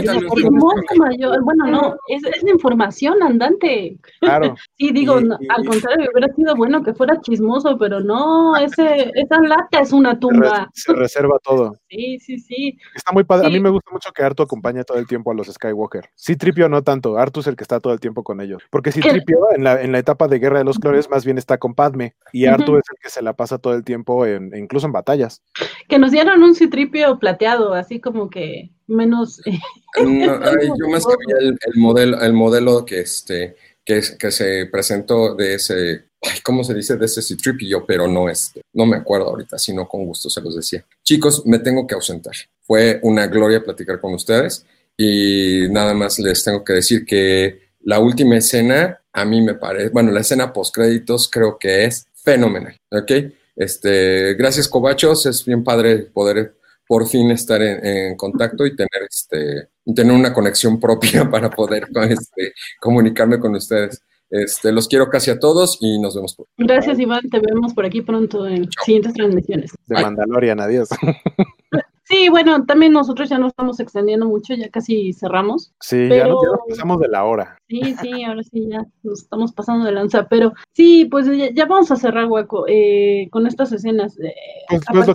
bueno, 1.43 1.67
no, 1.67 1.97
es, 2.09 2.25
es, 2.25 2.43
la 2.43 2.51
información 2.51 3.23
andante. 3.23 3.99
Claro. 4.21 4.55
sí, 4.79 4.91
digo, 4.91 5.17
al 5.17 5.67
contrario, 5.67 6.09
hubiera 6.15 6.33
sido 6.35 6.57
bueno 6.57 6.83
que 6.83 6.95
fuera 6.95 7.21
chismoso, 7.21 7.77
pero 7.77 8.01
no, 8.01 8.57
ese, 8.57 9.13
esa 9.17 9.39
lata 9.43 9.81
es 9.81 9.93
una 9.93 10.19
tumba. 10.19 10.71
Se, 10.73 10.95
reserva 10.95 11.39
todo. 11.43 11.75
Sí, 11.91 12.19
sí, 12.21 12.39
sí. 12.39 12.79
Está 12.95 13.13
muy 13.13 13.25
padre. 13.25 13.49
A 13.49 13.51
mí 13.51 13.61
me 13.61 13.69
gusta 13.69 13.91
mucho 13.93 14.11
que 14.13 14.23
Artu 14.23 14.45
acompañe 14.45 14.83
todo 14.85 14.97
el 14.97 15.07
tiempo 15.07 15.31
a 15.31 15.35
los 15.35 15.49
Skywalker. 15.49 16.09
Sí, 16.15 16.37
Tripio 16.37 16.71
no 16.71 16.83
tanto. 16.83 17.19
Artu 17.19 17.41
es 17.41 17.49
el 17.49 17.57
que 17.57 17.65
está 17.65 17.81
todo 17.81 17.93
el 17.93 18.01
tiempo 18.01 18.25
con 18.25 18.41
ellos. 18.41 18.46
Porque 18.71 18.93
si 18.93 19.01
Tripio 19.01 19.39
en 19.55 19.65
la, 19.65 19.81
en 19.83 19.93
la 19.93 19.99
etapa 19.99 20.29
de 20.29 20.39
Guerra 20.39 20.59
de 20.59 20.65
los 20.65 20.79
Clones 20.79 21.11
más 21.11 21.25
bien 21.25 21.39
está 21.39 21.59
con 21.59 21.75
Padme 21.75 22.15
y 22.33 22.47
Artu 22.47 22.77
es 22.77 22.85
el 22.91 22.99
que 23.03 23.11
se 23.11 23.23
la 23.23 23.35
pasa 23.35 23.59
todo 23.59 23.75
el 23.75 23.85
tiempo, 23.85 24.27
en, 24.27 24.57
incluso 24.57 24.87
en 24.87 24.93
batallas. 24.93 25.43
Que 25.89 25.99
nos 25.99 26.11
dieron 26.11 26.43
un 26.43 26.55
Citripio 26.55 27.19
plateado, 27.19 27.75
así 27.75 28.01
como 28.01 28.31
que 28.31 28.71
menos... 28.87 29.41
yo 29.97 30.89
más 30.89 31.07
que 31.07 31.15
el, 31.41 31.49
el, 31.49 31.81
modelo, 31.81 32.21
el 32.21 32.33
modelo 32.33 32.85
que, 32.85 33.01
este, 33.01 33.57
que, 33.85 34.01
que 34.19 34.31
se 34.31 34.67
presentó 34.67 35.35
de 35.35 35.55
ese 35.55 36.07
¿cómo 36.43 36.65
se 36.65 36.75
dice? 36.75 36.97
De 36.97 37.07
ese 37.07 37.23
Citripio, 37.23 37.85
pero 37.87 38.07
no 38.07 38.29
este, 38.29 38.63
no 38.73 38.87
me 38.87 38.97
acuerdo 38.97 39.29
ahorita, 39.29 39.59
sino 39.59 39.89
con 39.89 40.05
gusto 40.05 40.31
se 40.31 40.41
los 40.41 40.57
decía. 40.57 40.85
Chicos, 41.05 41.45
me 41.47 41.59
tengo 41.59 41.87
que 41.87 41.95
ausentar. 41.95 42.35
Fue 42.63 42.99
una 43.03 43.27
gloria 43.27 43.63
platicar 43.63 44.01
con 44.01 44.15
ustedes 44.15 44.65
y 44.97 45.67
nada 45.71 45.95
más 45.95 46.19
les 46.19 46.43
tengo 46.43 46.65
que 46.65 46.75
decir 46.75 47.05
que 47.05 47.66
la 47.87 48.01
última 48.01 48.37
escena, 48.37 49.01
a 49.13 49.25
mí 49.25 49.41
me 49.41 49.55
parece, 49.55 49.91
bueno, 49.91 50.11
la 50.11 50.21
escena 50.21 50.53
post 50.53 50.75
créditos 50.75 51.31
creo 51.31 51.57
que 51.57 51.85
es 51.85 52.09
fenomenal, 52.15 52.77
¿ok? 52.91 53.13
Este, 53.55 54.35
gracias 54.35 54.69
Cobachos, 54.69 55.25
es 55.27 55.45
bien 55.45 55.63
padre 55.63 55.99
poder 55.99 56.57
por 56.89 57.07
fin 57.07 57.31
estar 57.31 57.63
en, 57.63 58.17
contacto 58.17 58.67
y 58.67 58.75
tener, 58.75 59.03
este, 59.09 59.69
tener 59.95 60.13
una 60.13 60.35
conexión 60.35 60.81
propia 60.81 61.31
para 61.31 61.49
poder 61.49 61.87
este, 62.09 62.55
comunicarme 62.81 63.39
con 63.39 63.55
ustedes. 63.55 64.03
Este, 64.29 64.73
los 64.73 64.89
quiero 64.89 65.09
casi 65.09 65.31
a 65.31 65.39
todos 65.39 65.79
y 65.81 66.01
nos 66.01 66.17
vemos. 66.17 66.35
Por 66.35 66.47
Gracias, 66.57 66.99
Iván. 66.99 67.23
Te 67.31 67.39
vemos 67.39 67.73
por 67.73 67.87
aquí 67.87 68.03
pronto 68.03 68.49
en 68.49 68.69
siguientes 68.85 69.13
transmisiones. 69.13 69.71
De 69.87 70.03
Mandalorian, 70.03 70.59
adiós. 70.59 70.89
Sí, 72.09 72.29
bueno, 72.29 72.65
también 72.67 72.93
nosotros 72.93 73.29
ya 73.29 73.37
nos 73.37 73.49
estamos 73.49 73.81
extendiendo 73.81 74.27
mucho, 74.27 74.55
ya 74.55 74.71
casi 74.71 75.13
cerramos. 75.13 75.75
Sí, 75.81 76.09
ya, 76.09 76.29
nos, 76.29 76.39
pasamos 76.69 77.01
de 77.01 77.09
la 77.09 77.25
hora. 77.25 77.59
Sí, 77.69 77.97
sí, 78.01 78.23
ahora 78.23 78.45
sí 78.45 78.69
ya 78.71 78.85
nos 79.03 79.23
estamos 79.23 79.53
pasando 79.53 79.85
de 79.85 79.91
lanza, 79.91 80.29
pero 80.29 80.53
sí, 80.73 81.07
pues 81.07 81.27
ya, 81.53 81.67
vamos 81.67 81.91
a 81.91 81.97
cerrar, 81.97 82.27
Hueco, 82.27 82.65
eh, 82.69 83.27
con 83.33 83.49
estas 83.49 83.73
escenas. 83.73 84.17
Eh, 84.21 84.33
pues, 84.69 84.83
pues 84.89 85.09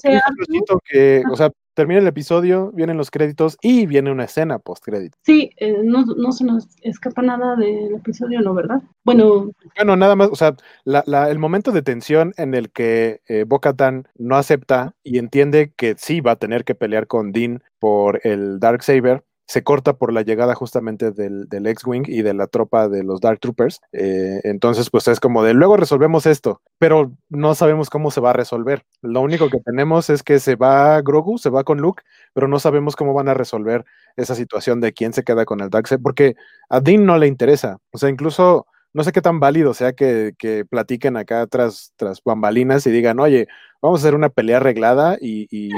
lo 0.70 0.80
que, 0.84 1.24
o 1.32 1.36
sea, 1.38 1.50
termina 1.82 2.00
el 2.00 2.06
episodio, 2.06 2.72
vienen 2.74 2.96
los 2.96 3.10
créditos 3.10 3.58
y 3.60 3.88
viene 3.88 4.12
una 4.12 4.26
escena 4.26 4.60
post 4.60 4.86
crédito. 4.86 5.18
Sí, 5.24 5.50
eh, 5.58 5.78
no, 5.84 6.06
no, 6.06 6.32
se 6.32 6.44
nos 6.44 6.68
escapa 6.84 7.24
nada 7.24 7.56
del 7.56 7.96
episodio, 7.96 8.40
¿no? 8.42 8.54
¿Verdad? 8.54 8.84
Bueno. 9.04 9.50
Bueno, 9.76 9.96
nada 9.96 10.16
más, 10.16 10.30
o 10.32 10.36
sea, 10.36 10.56
la, 10.84 11.04
la, 11.08 11.32
el 11.32 11.40
momento 11.40 11.72
de 11.72 11.82
tensión 11.82 12.36
en 12.38 12.54
el 12.54 12.70
que 12.70 13.22
eh, 13.28 13.46
Bocatan 13.48 14.08
no 14.16 14.36
acepta 14.36 14.94
y 15.04 15.18
entiende 15.18 15.74
que 15.76 15.96
sí 15.98 16.22
va 16.22 16.34
a 16.34 16.36
tener 16.36 16.66
que 16.66 16.76
pelear 16.76 17.08
con 17.08 17.32
Dean 17.32 17.64
por 17.80 18.22
el 18.28 18.60
Dark 18.60 18.84
Saber 18.84 19.24
se 19.48 19.64
corta 19.64 19.94
por 19.94 20.14
la 20.14 20.22
llegada 20.22 20.56
justamente 20.56 21.12
del, 21.12 21.50
del 21.50 21.68
X-Wing 21.68 22.06
y 22.08 22.22
de 22.22 22.34
la 22.34 22.48
tropa 22.48 22.88
de 22.88 23.04
los 23.04 23.20
Dark 23.20 23.40
Troopers. 23.40 23.82
Eh, 23.92 24.40
entonces, 24.44 24.90
pues 24.90 25.08
es 25.08 25.20
como 25.20 25.44
de 25.44 25.54
luego 25.54 25.78
resolvemos 25.78 26.26
esto, 26.26 26.62
pero 26.78 27.12
no 27.30 27.54
sabemos 27.56 27.90
cómo 27.90 28.12
se 28.12 28.22
va 28.22 28.30
a 28.30 28.34
resolver. 28.34 28.86
Lo 29.02 29.22
único 29.22 29.50
que 29.50 29.60
tenemos 29.60 30.10
es 30.10 30.24
que 30.24 30.40
se 30.40 30.56
va 30.56 31.02
Grogu, 31.02 31.38
se 31.38 31.50
va 31.50 31.64
con 31.64 31.80
Luke, 31.80 32.04
pero 32.34 32.48
no 32.48 32.60
sabemos 32.60 32.96
cómo 32.96 33.14
van 33.14 33.30
a 33.30 33.34
resolver 33.34 33.86
esa 34.16 34.36
situación 34.36 34.80
de 34.80 34.94
quién 34.94 35.14
se 35.14 35.24
queda 35.24 35.46
con 35.46 35.60
el 35.62 35.70
Darksaber, 35.70 36.02
porque 36.02 36.36
a 36.70 36.80
Dean 36.80 37.06
no 37.06 37.18
le 37.18 37.28
interesa. 37.28 37.78
O 37.92 37.98
sea, 37.98 38.10
incluso 38.10 38.66
no 38.94 39.04
sé 39.04 39.12
qué 39.12 39.22
tan 39.22 39.40
válido 39.40 39.74
sea 39.74 39.94
que, 39.94 40.34
que 40.38 40.66
platiquen 40.66 41.18
acá 41.18 41.48
tras, 41.48 41.94
tras 41.96 42.22
bambalinas 42.24 42.86
y 42.88 42.92
digan, 42.92 43.20
oye, 43.20 43.48
vamos 43.82 44.00
a 44.00 44.04
hacer 44.04 44.16
una 44.16 44.30
pelea 44.30 44.58
arreglada 44.58 45.18
y, 45.20 45.70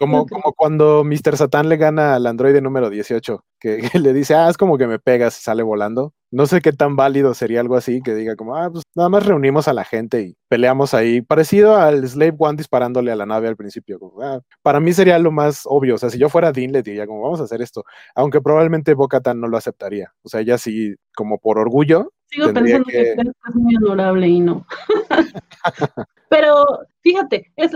como, 0.00 0.26
como 0.26 0.54
cuando 0.54 1.04
Mr. 1.04 1.36
Satan 1.36 1.68
le 1.68 1.76
gana 1.76 2.14
al 2.14 2.26
androide 2.26 2.62
número 2.62 2.88
18, 2.88 3.44
que, 3.60 3.82
le 4.00 4.12
dice, 4.14 4.34
ah, 4.34 4.48
es 4.48 4.56
como 4.56 4.78
que 4.78 4.86
me 4.86 4.98
pegas 4.98 5.38
y 5.38 5.42
sale 5.42 5.62
volando. 5.62 6.14
No 6.30 6.46
sé 6.46 6.62
qué 6.62 6.72
tan 6.72 6.96
válido 6.96 7.34
sería 7.34 7.60
algo 7.60 7.76
así, 7.76 8.00
que 8.00 8.14
diga 8.14 8.34
como, 8.34 8.56
ah, 8.56 8.70
pues 8.70 8.82
nada 8.94 9.10
más 9.10 9.26
reunimos 9.26 9.68
a 9.68 9.74
la 9.74 9.84
gente 9.84 10.22
y 10.22 10.36
peleamos 10.48 10.94
ahí, 10.94 11.20
parecido 11.20 11.76
al 11.76 12.08
Slave 12.08 12.34
One 12.38 12.56
disparándole 12.56 13.12
a 13.12 13.16
la 13.16 13.26
nave 13.26 13.48
al 13.48 13.56
principio. 13.56 14.00
Ah, 14.22 14.40
para 14.62 14.80
mí 14.80 14.94
sería 14.94 15.18
lo 15.18 15.32
más 15.32 15.62
obvio, 15.66 15.96
o 15.96 15.98
sea, 15.98 16.08
si 16.08 16.18
yo 16.18 16.30
fuera 16.30 16.52
Dean 16.52 16.72
le 16.72 16.82
diría 16.82 17.06
como, 17.06 17.20
vamos 17.20 17.40
a 17.40 17.44
hacer 17.44 17.60
esto, 17.60 17.84
aunque 18.14 18.40
probablemente 18.40 18.94
Bocatan 18.94 19.38
no 19.38 19.48
lo 19.48 19.58
aceptaría. 19.58 20.14
O 20.22 20.30
sea, 20.30 20.40
ella 20.40 20.56
sí, 20.56 20.94
como 21.14 21.38
por 21.38 21.58
orgullo. 21.58 22.12
Sigo 22.30 22.52
pensando 22.54 22.86
que... 22.86 22.92
que 22.92 23.10
es 23.12 23.54
muy 23.54 23.76
honorable 23.76 24.28
y 24.28 24.40
no. 24.40 24.66
Pero 26.30 26.64
fíjate, 27.02 27.52
es, 27.56 27.72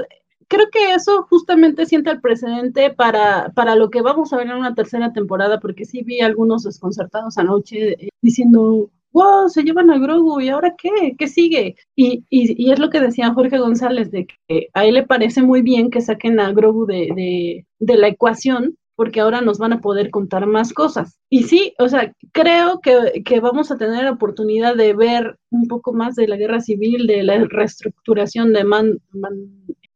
creo 0.49 0.67
que 0.71 0.95
eso 0.95 1.27
justamente 1.29 1.87
sienta 1.87 2.11
el 2.11 2.21
precedente 2.21 2.91
para, 2.91 3.51
para 3.55 3.77
lo 3.77 3.91
que 3.91 4.03
vamos 4.03 4.33
a 4.33 4.37
ver 4.37 4.49
en 4.49 4.57
una 4.57 4.75
tercera 4.75 5.13
temporada, 5.13 5.61
porque 5.61 5.85
sí 5.85 6.03
vi 6.03 6.21
algunos 6.21 6.65
desconcertados 6.65 7.39
anoche 7.39 7.93
eh, 7.93 8.09
diciendo, 8.23 8.91
wow, 9.13 9.49
se 9.49 9.63
llevan 9.63 9.91
a 9.91 9.99
Grogu 9.99 10.41
y 10.41 10.49
ahora 10.49 10.75
qué, 10.77 11.15
qué 11.17 11.29
sigue. 11.29 11.77
Y, 11.97 12.25
y, 12.31 12.73
es 12.73 12.79
lo 12.79 12.91
que 12.91 13.01
decía 13.01 13.33
Jorge 13.33 13.59
González, 13.59 14.11
de 14.11 14.27
que 14.27 14.69
a 14.75 14.85
él 14.85 14.95
le 14.95 15.07
parece 15.07 15.43
muy 15.43 15.63
bien 15.63 15.91
que 15.91 16.01
saquen 16.01 16.41
a 16.41 16.53
Grogu 16.53 16.85
de, 16.87 17.09
de, 17.15 17.67
de 17.79 17.97
la 17.97 18.09
ecuación, 18.09 18.77
porque 18.97 19.21
ahora 19.21 19.41
nos 19.41 19.59
van 19.59 19.73
a 19.73 19.81
poder 19.81 20.11
contar 20.11 20.47
más 20.47 20.73
cosas. 20.73 21.19
Y 21.31 21.45
sí, 21.45 21.75
o 21.79 21.89
sea, 21.89 22.13
creo 22.33 22.81
que, 22.81 23.23
que, 23.25 23.41
vamos 23.41 23.71
a 23.71 23.79
tener 23.79 24.05
la 24.05 24.13
oportunidad 24.13 24.77
de 24.77 24.95
ver 24.95 25.39
un 25.51 25.67
poco 25.67 25.93
más 25.93 26.15
de 26.15 26.29
la 26.29 26.37
guerra 26.37 26.61
civil, 26.61 27.07
de 27.07 27.23
la 27.23 27.45
reestructuración 27.45 28.53
de 28.53 28.65
Man, 28.65 29.01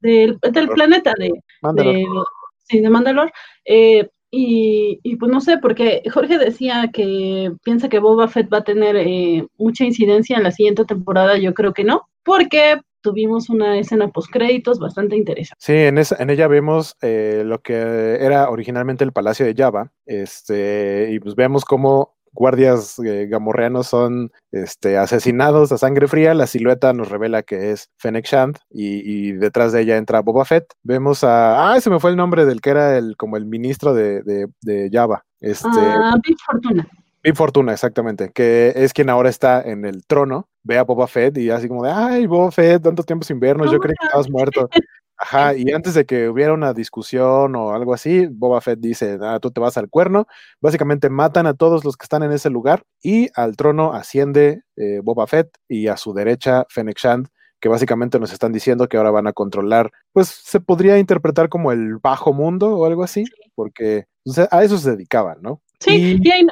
del, 0.01 0.39
planeta 0.75 1.13
de, 1.19 1.33
de, 1.75 2.07
sí, 2.65 2.81
de 2.81 2.91
Mandalor. 2.91 3.33
Eh, 3.65 4.09
y, 4.31 5.01
y, 5.03 5.17
pues 5.17 5.33
no 5.33 5.41
sé, 5.41 5.57
porque 5.59 6.03
Jorge 6.13 6.37
decía 6.37 6.91
que 6.93 7.53
piensa 7.65 7.89
que 7.89 7.99
Boba 7.99 8.29
Fett 8.29 8.53
va 8.53 8.59
a 8.59 8.65
tener 8.65 8.97
eh, 8.97 9.47
mucha 9.57 9.85
incidencia 9.85 10.37
en 10.37 10.43
la 10.43 10.51
siguiente 10.51 10.85
temporada, 10.85 11.39
yo 11.39 11.55
creo 11.55 11.73
que 11.73 11.85
no, 11.85 12.09
porque 12.25 12.79
tuvimos 13.01 13.49
una 13.49 13.79
escena 13.79 14.09
post 14.09 14.31
créditos 14.31 14.79
bastante 14.79 15.17
interesante. 15.17 15.57
Sí, 15.65 15.73
en, 15.73 15.97
esa, 15.97 16.17
en 16.23 16.29
ella 16.29 16.47
vemos 16.47 16.97
eh, 17.01 17.43
lo 17.47 17.61
que 17.61 17.73
era 17.73 18.51
originalmente 18.51 19.03
el 19.03 19.13
Palacio 19.13 19.47
de 19.47 19.55
Java, 19.55 19.93
este, 20.05 21.09
y 21.11 21.21
pues 21.21 21.35
vemos 21.35 21.65
cómo 21.65 22.18
guardias 22.33 22.99
eh, 23.01 23.27
gamorreanos 23.29 23.87
son 23.87 24.33
este, 24.53 24.97
asesinados 24.97 25.73
a 25.73 25.79
sangre 25.79 26.09
fría. 26.09 26.35
La 26.35 26.47
silueta 26.47 26.93
nos 26.93 27.09
revela 27.09 27.43
que 27.43 27.73
es 27.73 27.91
Fennec 27.99 28.27
Shand 28.27 28.59
y, 28.71 29.33
detrás 29.33 29.73
de 29.73 29.83
ella 29.83 29.97
entra 29.97 30.21
Boba 30.21 30.45
Fett. 30.45 30.67
Vemos 30.83 31.25
a. 31.25 31.73
Ah, 31.73 31.81
se 31.81 31.91
me 31.91 32.01
fue 32.01 32.11
el 32.11 32.17
nombre 32.17 32.45
del 32.45 32.61
que 32.61 32.71
era 32.71 32.97
el 32.97 33.17
como 33.17 33.37
el 33.37 33.47
ministro 33.47 33.95
de, 33.95 34.23
de, 34.23 34.91
Java. 34.93 35.25
Este, 35.41 35.69
ah, 35.73 36.17
Big 36.23 36.37
Fortuna. 36.45 36.89
Big 37.23 37.37
Fortuna, 37.37 37.73
exactamente, 37.73 38.31
que 38.33 38.73
es 38.77 38.93
quien 38.93 39.11
ahora 39.11 39.29
está 39.29 39.61
en 39.63 39.85
el 39.85 40.07
trono. 40.07 40.49
Ve 40.63 40.79
a 40.79 40.85
Boba 40.85 41.07
Fett 41.07 41.37
y 41.39 41.51
así 41.51 41.69
como 41.69 41.85
de, 41.85 41.91
ay, 41.91 42.27
Boba 42.27 42.51
Fett, 42.51 42.83
tanto 42.83 43.03
tiempo 43.03 43.25
sin 43.25 43.41
vernos, 43.41 43.73
yo 43.73 43.79
creí 43.79 43.95
que 43.99 44.07
estabas 44.07 44.31
muerto. 44.31 44.69
Ajá, 45.21 45.53
y 45.57 45.73
antes 45.73 45.95
de 45.95 46.07
que 46.07 46.29
hubiera 46.29 46.53
una 46.53 46.73
discusión 46.73 47.57
o 47.57 47.73
algo 47.73 47.93
así, 47.93 48.27
Boba 48.27 48.61
Fett 48.61 48.79
dice, 48.79 49.19
ah, 49.21 49.41
tú 49.41 49.51
te 49.51 49.61
vas 49.61 49.77
al 49.77 49.91
cuerno. 49.91 50.29
Básicamente 50.61 51.11
matan 51.11 51.49
a 51.49 51.55
todos 51.55 51.85
los 51.85 51.97
que 51.97 52.05
están 52.05 52.23
en 52.23 52.31
ese 52.31 52.51
lugar 52.51 52.85
y 53.03 53.29
al 53.35 53.57
trono 53.57 53.95
asciende 53.95 54.63
eh, 54.77 55.01
Boba 55.03 55.27
Fett 55.27 55.49
y 55.69 55.89
a 55.89 55.97
su 55.97 56.15
derecha 56.15 56.67
Fennec 56.69 56.99
Shand, 56.99 57.29
que 57.61 57.69
básicamente 57.69 58.21
nos 58.21 58.33
están 58.33 58.53
diciendo 58.53 58.89
que 58.89 58.97
ahora 58.97 59.11
van 59.11 59.27
a 59.27 59.33
controlar, 59.33 59.91
pues 60.13 60.29
se 60.29 60.61
podría 60.61 60.99
interpretar 60.99 61.49
como 61.49 61.73
el 61.73 61.97
bajo 61.97 62.33
mundo 62.33 62.77
o 62.77 62.87
algo 62.87 63.03
así, 63.03 63.25
porque 63.57 64.07
a 64.53 64.63
eso 64.63 64.79
se 64.79 64.93
dedicaban, 64.93 65.39
¿no? 65.43 65.61
Sí, 65.81 66.21
y, 66.23 66.31
ahí, 66.31 66.47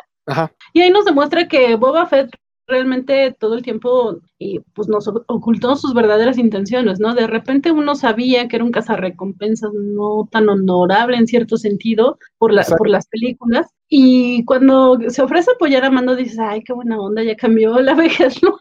y 0.72 0.80
ahí 0.80 0.90
nos 0.90 1.04
demuestra 1.04 1.46
que 1.46 1.76
Boba 1.76 2.06
Fett 2.06 2.30
realmente 2.66 3.34
todo 3.38 3.54
el 3.54 3.62
tiempo 3.62 4.20
y 4.38 4.60
pues 4.74 4.88
nos 4.88 5.08
ocultó 5.08 5.76
sus 5.76 5.94
verdaderas 5.94 6.38
intenciones, 6.38 7.00
¿no? 7.00 7.14
De 7.14 7.26
repente 7.26 7.70
uno 7.72 7.94
sabía 7.94 8.48
que 8.48 8.56
era 8.56 8.64
un 8.64 8.72
cazarrecompensas 8.72 9.72
no 9.72 10.28
tan 10.30 10.48
honorable 10.48 11.16
en 11.16 11.26
cierto 11.26 11.56
sentido 11.56 12.18
por, 12.38 12.52
la, 12.52 12.64
por 12.76 12.88
las 12.88 13.06
películas 13.06 13.66
y 13.88 14.44
cuando 14.44 14.98
se 15.08 15.22
ofrece 15.22 15.52
apoyar 15.52 15.84
a 15.84 15.90
Mando 15.90 16.16
dices, 16.16 16.38
ay, 16.40 16.62
qué 16.64 16.72
buena 16.72 17.00
onda, 17.00 17.22
ya 17.22 17.36
cambió 17.36 17.78
la 17.80 17.94
vejez, 17.94 18.42
lo, 18.42 18.58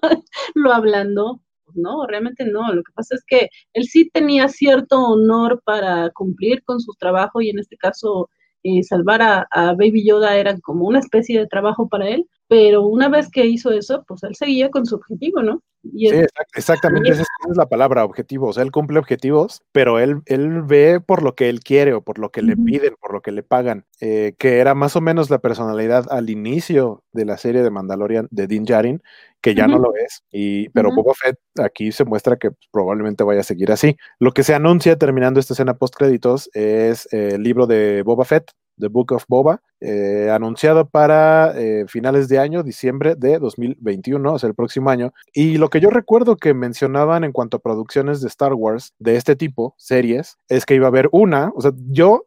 lo 0.54 0.74
hablando. 0.74 1.42
No, 1.74 2.06
realmente 2.08 2.46
no. 2.46 2.74
Lo 2.74 2.84
que 2.84 2.94
pasa 2.94 3.16
es 3.16 3.24
que 3.28 3.50
él 3.74 3.84
sí 3.86 4.10
tenía 4.14 4.48
cierto 4.48 4.98
honor 4.98 5.62
para 5.66 6.10
cumplir 6.12 6.64
con 6.64 6.80
su 6.80 6.94
trabajo 6.94 7.42
y 7.42 7.50
en 7.50 7.60
este 7.60 7.76
caso 7.76 8.30
eh, 8.68 8.82
salvar 8.82 9.22
a, 9.22 9.48
a, 9.52 9.74
Baby 9.74 10.04
Yoda 10.04 10.38
era 10.38 10.60
como 10.60 10.88
una 10.88 10.98
especie 10.98 11.40
de 11.40 11.46
trabajo 11.46 11.88
para 11.88 12.10
él, 12.10 12.28
pero 12.48 12.82
una 12.82 13.10
vez 13.10 13.30
que 13.30 13.46
hizo 13.46 13.72
eso, 13.72 14.04
pues 14.08 14.24
él 14.24 14.36
seguía 14.36 14.72
con 14.72 14.88
su 14.88 14.96
objetivo, 14.96 15.44
¿no? 15.44 15.62
sí, 15.94 16.10
exactamente, 16.56 17.12
esa 17.12 17.22
es 17.22 17.58
la 17.58 17.68
palabra, 17.68 18.04
objetivo. 18.04 18.48
O 18.48 18.54
sea, 18.54 18.64
él 18.64 18.72
cumple 18.72 18.98
objetivos, 18.98 19.62
pero 19.72 20.00
él, 20.00 20.22
él 20.26 20.64
ve 20.64 21.00
por 21.00 21.22
lo 21.22 21.36
que 21.36 21.48
él 21.48 21.60
quiere 21.60 21.94
o 21.94 22.02
por 22.02 22.18
lo 22.18 22.32
que 22.32 22.42
le 22.42 22.58
piden, 22.58 22.96
por 23.00 23.14
lo 23.14 23.22
que 23.22 23.32
le 23.32 23.44
pagan, 23.44 23.86
eh, 24.02 24.34
que 24.40 24.58
era 24.58 24.74
más 24.74 24.96
o 24.96 25.02
menos 25.02 25.30
la 25.30 25.40
personalidad 25.40 26.08
al 26.10 26.32
inicio 26.32 27.04
de 27.12 27.26
la 27.26 27.38
serie 27.38 27.62
de 27.62 27.70
Mandalorian 27.70 28.28
de 28.32 28.48
Din 28.48 28.66
Djarin, 28.66 29.04
que 29.46 29.54
ya 29.54 29.68
no 29.68 29.78
lo 29.78 29.94
es, 29.96 30.24
y, 30.32 30.70
pero 30.70 30.90
Boba 30.92 31.14
Fett 31.14 31.38
aquí 31.64 31.92
se 31.92 32.04
muestra 32.04 32.36
que 32.36 32.50
probablemente 32.72 33.24
vaya 33.24 33.42
a 33.42 33.44
seguir 33.44 33.72
así. 33.72 33.96
Lo 34.18 34.32
que 34.32 34.42
se 34.42 34.56
anuncia 34.56 34.98
terminando 34.98 35.40
esta 35.40 35.54
escena 35.54 35.76
post 35.76 35.94
créditos 35.96 36.50
es 36.56 37.08
el 37.14 37.44
libro 37.44 37.68
de 37.68 38.02
Boba 38.02 38.26
Fett, 38.26 38.50
The 38.80 38.88
Book 38.88 39.12
of 39.12 39.26
Boba, 39.28 39.62
eh, 39.82 40.32
anunciado 40.32 40.90
para 40.90 41.54
eh, 41.56 41.86
finales 41.88 42.28
de 42.28 42.40
año, 42.40 42.64
diciembre 42.64 43.14
de 43.16 43.38
2021, 43.38 44.34
o 44.34 44.40
sea, 44.40 44.50
el 44.50 44.56
próximo 44.56 44.90
año. 44.90 45.14
Y 45.32 45.60
lo 45.60 45.70
que 45.70 45.80
yo 45.80 45.92
recuerdo 45.92 46.38
que 46.38 46.56
mencionaban 46.56 47.24
en 47.24 47.32
cuanto 47.32 47.58
a 47.58 47.62
producciones 47.62 48.22
de 48.22 48.28
Star 48.30 48.56
Wars 48.56 48.96
de 48.98 49.16
este 49.16 49.36
tipo, 49.36 49.76
series, 49.78 50.40
es 50.50 50.66
que 50.66 50.74
iba 50.74 50.88
a 50.88 50.90
haber 50.90 51.08
una, 51.12 51.52
o 51.56 51.62
sea, 51.62 51.72
yo 51.92 52.24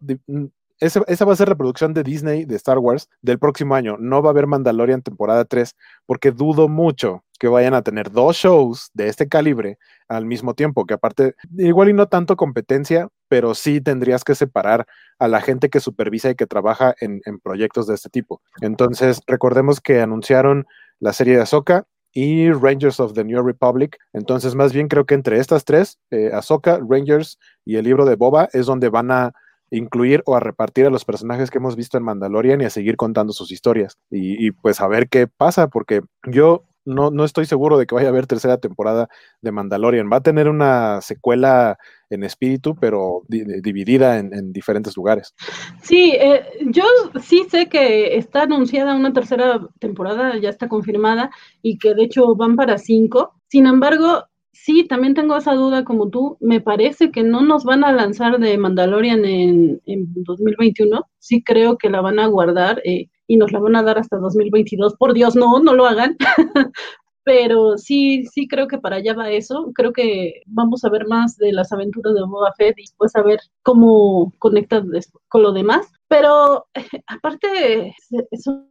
esa, 0.80 1.24
va 1.24 1.32
a 1.32 1.36
ser 1.36 1.48
la 1.48 1.56
producción 1.56 1.92
de 1.92 2.04
Disney 2.04 2.44
de 2.44 2.56
Star 2.56 2.78
Wars 2.78 3.08
del 3.20 3.38
próximo 3.38 3.74
año. 3.74 3.96
No 3.98 4.22
va 4.22 4.30
a 4.30 4.32
haber 4.32 4.46
Mandalorian 4.46 5.02
temporada 5.02 5.44
3 5.44 5.74
porque 6.06 6.30
dudo 6.30 6.68
mucho 6.68 7.24
que 7.40 7.48
vayan 7.48 7.74
a 7.74 7.82
tener 7.82 8.10
dos 8.10 8.36
shows 8.36 8.90
de 8.94 9.08
este 9.08 9.28
calibre 9.28 9.78
al 10.08 10.26
mismo 10.26 10.54
tiempo, 10.54 10.86
que 10.86 10.94
aparte, 10.94 11.34
igual 11.56 11.88
y 11.88 11.92
no 11.92 12.06
tanto 12.06 12.36
competencia, 12.36 13.08
pero 13.28 13.54
sí 13.54 13.80
tendrías 13.80 14.24
que 14.24 14.34
separar 14.34 14.86
a 15.18 15.28
la 15.28 15.40
gente 15.40 15.68
que 15.68 15.80
supervisa 15.80 16.30
y 16.30 16.34
que 16.34 16.46
trabaja 16.46 16.94
en, 17.00 17.20
proyectos 17.42 17.86
de 17.86 17.94
este 17.94 18.08
tipo. 18.08 18.40
Entonces, 18.60 19.20
recordemos 19.26 19.80
que 19.80 20.00
anunciaron 20.00 20.66
la 20.98 21.12
serie 21.12 21.36
de 21.36 21.42
Ahsoka 21.42 21.86
y 22.12 22.50
Rangers 22.50 22.98
of 23.00 23.12
the 23.12 23.24
New 23.24 23.42
Republic. 23.42 23.98
Entonces, 24.12 24.54
más 24.54 24.72
bien 24.72 24.88
creo 24.88 25.06
que 25.06 25.14
entre 25.14 25.38
estas 25.38 25.64
tres, 25.64 25.98
eh, 26.10 26.30
Ahsoka, 26.32 26.80
Rangers 26.88 27.38
y 27.64 27.76
el 27.76 27.84
libro 27.84 28.04
de 28.04 28.16
Boba, 28.16 28.48
es 28.52 28.66
donde 28.66 28.88
van 28.88 29.10
a 29.10 29.32
incluir 29.70 30.22
o 30.26 30.36
a 30.36 30.40
repartir 30.40 30.86
a 30.86 30.90
los 30.90 31.04
personajes 31.04 31.50
que 31.50 31.58
hemos 31.58 31.76
visto 31.76 31.98
en 31.98 32.04
Mandalorian 32.04 32.60
y 32.60 32.64
a 32.64 32.70
seguir 32.70 32.96
contando 32.96 33.32
sus 33.32 33.52
historias. 33.52 33.98
Y, 34.10 34.50
pues 34.52 34.80
a 34.80 34.88
ver 34.88 35.08
qué 35.08 35.26
pasa, 35.26 35.68
porque 35.68 36.02
yo 36.26 36.64
no, 36.84 37.10
no 37.10 37.24
estoy 37.24 37.44
seguro 37.44 37.76
de 37.76 37.86
que 37.86 37.94
vaya 37.94 38.08
a 38.08 38.10
haber 38.10 38.26
tercera 38.26 38.58
temporada 38.58 39.08
de 39.42 39.52
Mandalorian. 39.52 40.10
Va 40.10 40.18
a 40.18 40.22
tener 40.22 40.48
una 40.48 41.00
secuela 41.02 41.78
en 42.10 42.24
espíritu, 42.24 42.74
pero 42.76 43.22
dividida 43.28 44.18
en, 44.18 44.52
diferentes 44.52 44.96
lugares. 44.96 45.34
Sí, 45.82 46.12
eh, 46.18 46.42
yo 46.66 46.84
sí 47.20 47.46
sé 47.50 47.68
que 47.68 48.16
está 48.16 48.42
anunciada 48.42 48.96
una 48.96 49.12
tercera 49.12 49.60
temporada, 49.78 50.38
ya 50.38 50.48
está 50.48 50.68
confirmada, 50.68 51.30
y 51.60 51.78
que 51.78 51.94
de 51.94 52.04
hecho 52.04 52.34
van 52.34 52.56
para 52.56 52.78
cinco. 52.78 53.34
Sin 53.48 53.66
embargo, 53.66 54.24
sí, 54.52 54.84
también 54.84 55.14
tengo 55.14 55.36
esa 55.36 55.54
duda 55.54 55.84
como 55.84 56.08
tú. 56.10 56.36
Me 56.40 56.60
parece 56.60 57.10
que 57.10 57.22
no 57.22 57.42
nos 57.42 57.64
van 57.64 57.84
a 57.84 57.92
lanzar 57.92 58.38
de 58.38 58.58
Mandalorian 58.58 59.24
en, 59.24 59.80
en 59.86 60.12
2021. 60.24 61.06
Sí 61.18 61.42
creo 61.42 61.78
que 61.78 61.90
la 61.90 62.00
van 62.00 62.18
a 62.18 62.26
guardar. 62.26 62.80
Eh, 62.84 63.08
y 63.26 63.36
nos 63.36 63.52
la 63.52 63.60
van 63.60 63.76
a 63.76 63.82
dar 63.82 63.98
hasta 63.98 64.16
2022. 64.16 64.96
Por 64.96 65.14
Dios, 65.14 65.36
no, 65.36 65.60
no 65.60 65.74
lo 65.74 65.86
hagan. 65.86 66.16
pero 67.28 67.76
sí, 67.76 68.24
sí 68.24 68.48
creo 68.48 68.68
que 68.68 68.78
para 68.78 68.96
allá 68.96 69.12
va 69.12 69.30
eso. 69.30 69.70
Creo 69.74 69.92
que 69.92 70.40
vamos 70.46 70.82
a 70.82 70.88
ver 70.88 71.06
más 71.06 71.36
de 71.36 71.52
las 71.52 71.70
aventuras 71.72 72.14
de 72.14 72.22
Boba 72.22 72.54
Fett 72.56 72.78
y 72.78 72.82
después 72.82 73.14
a 73.14 73.22
ver 73.22 73.38
cómo 73.62 74.32
conecta 74.38 74.82
con 75.28 75.42
lo 75.42 75.52
demás. 75.52 75.86
Pero 76.08 76.66
aparte, 77.06 77.94
son 78.40 78.66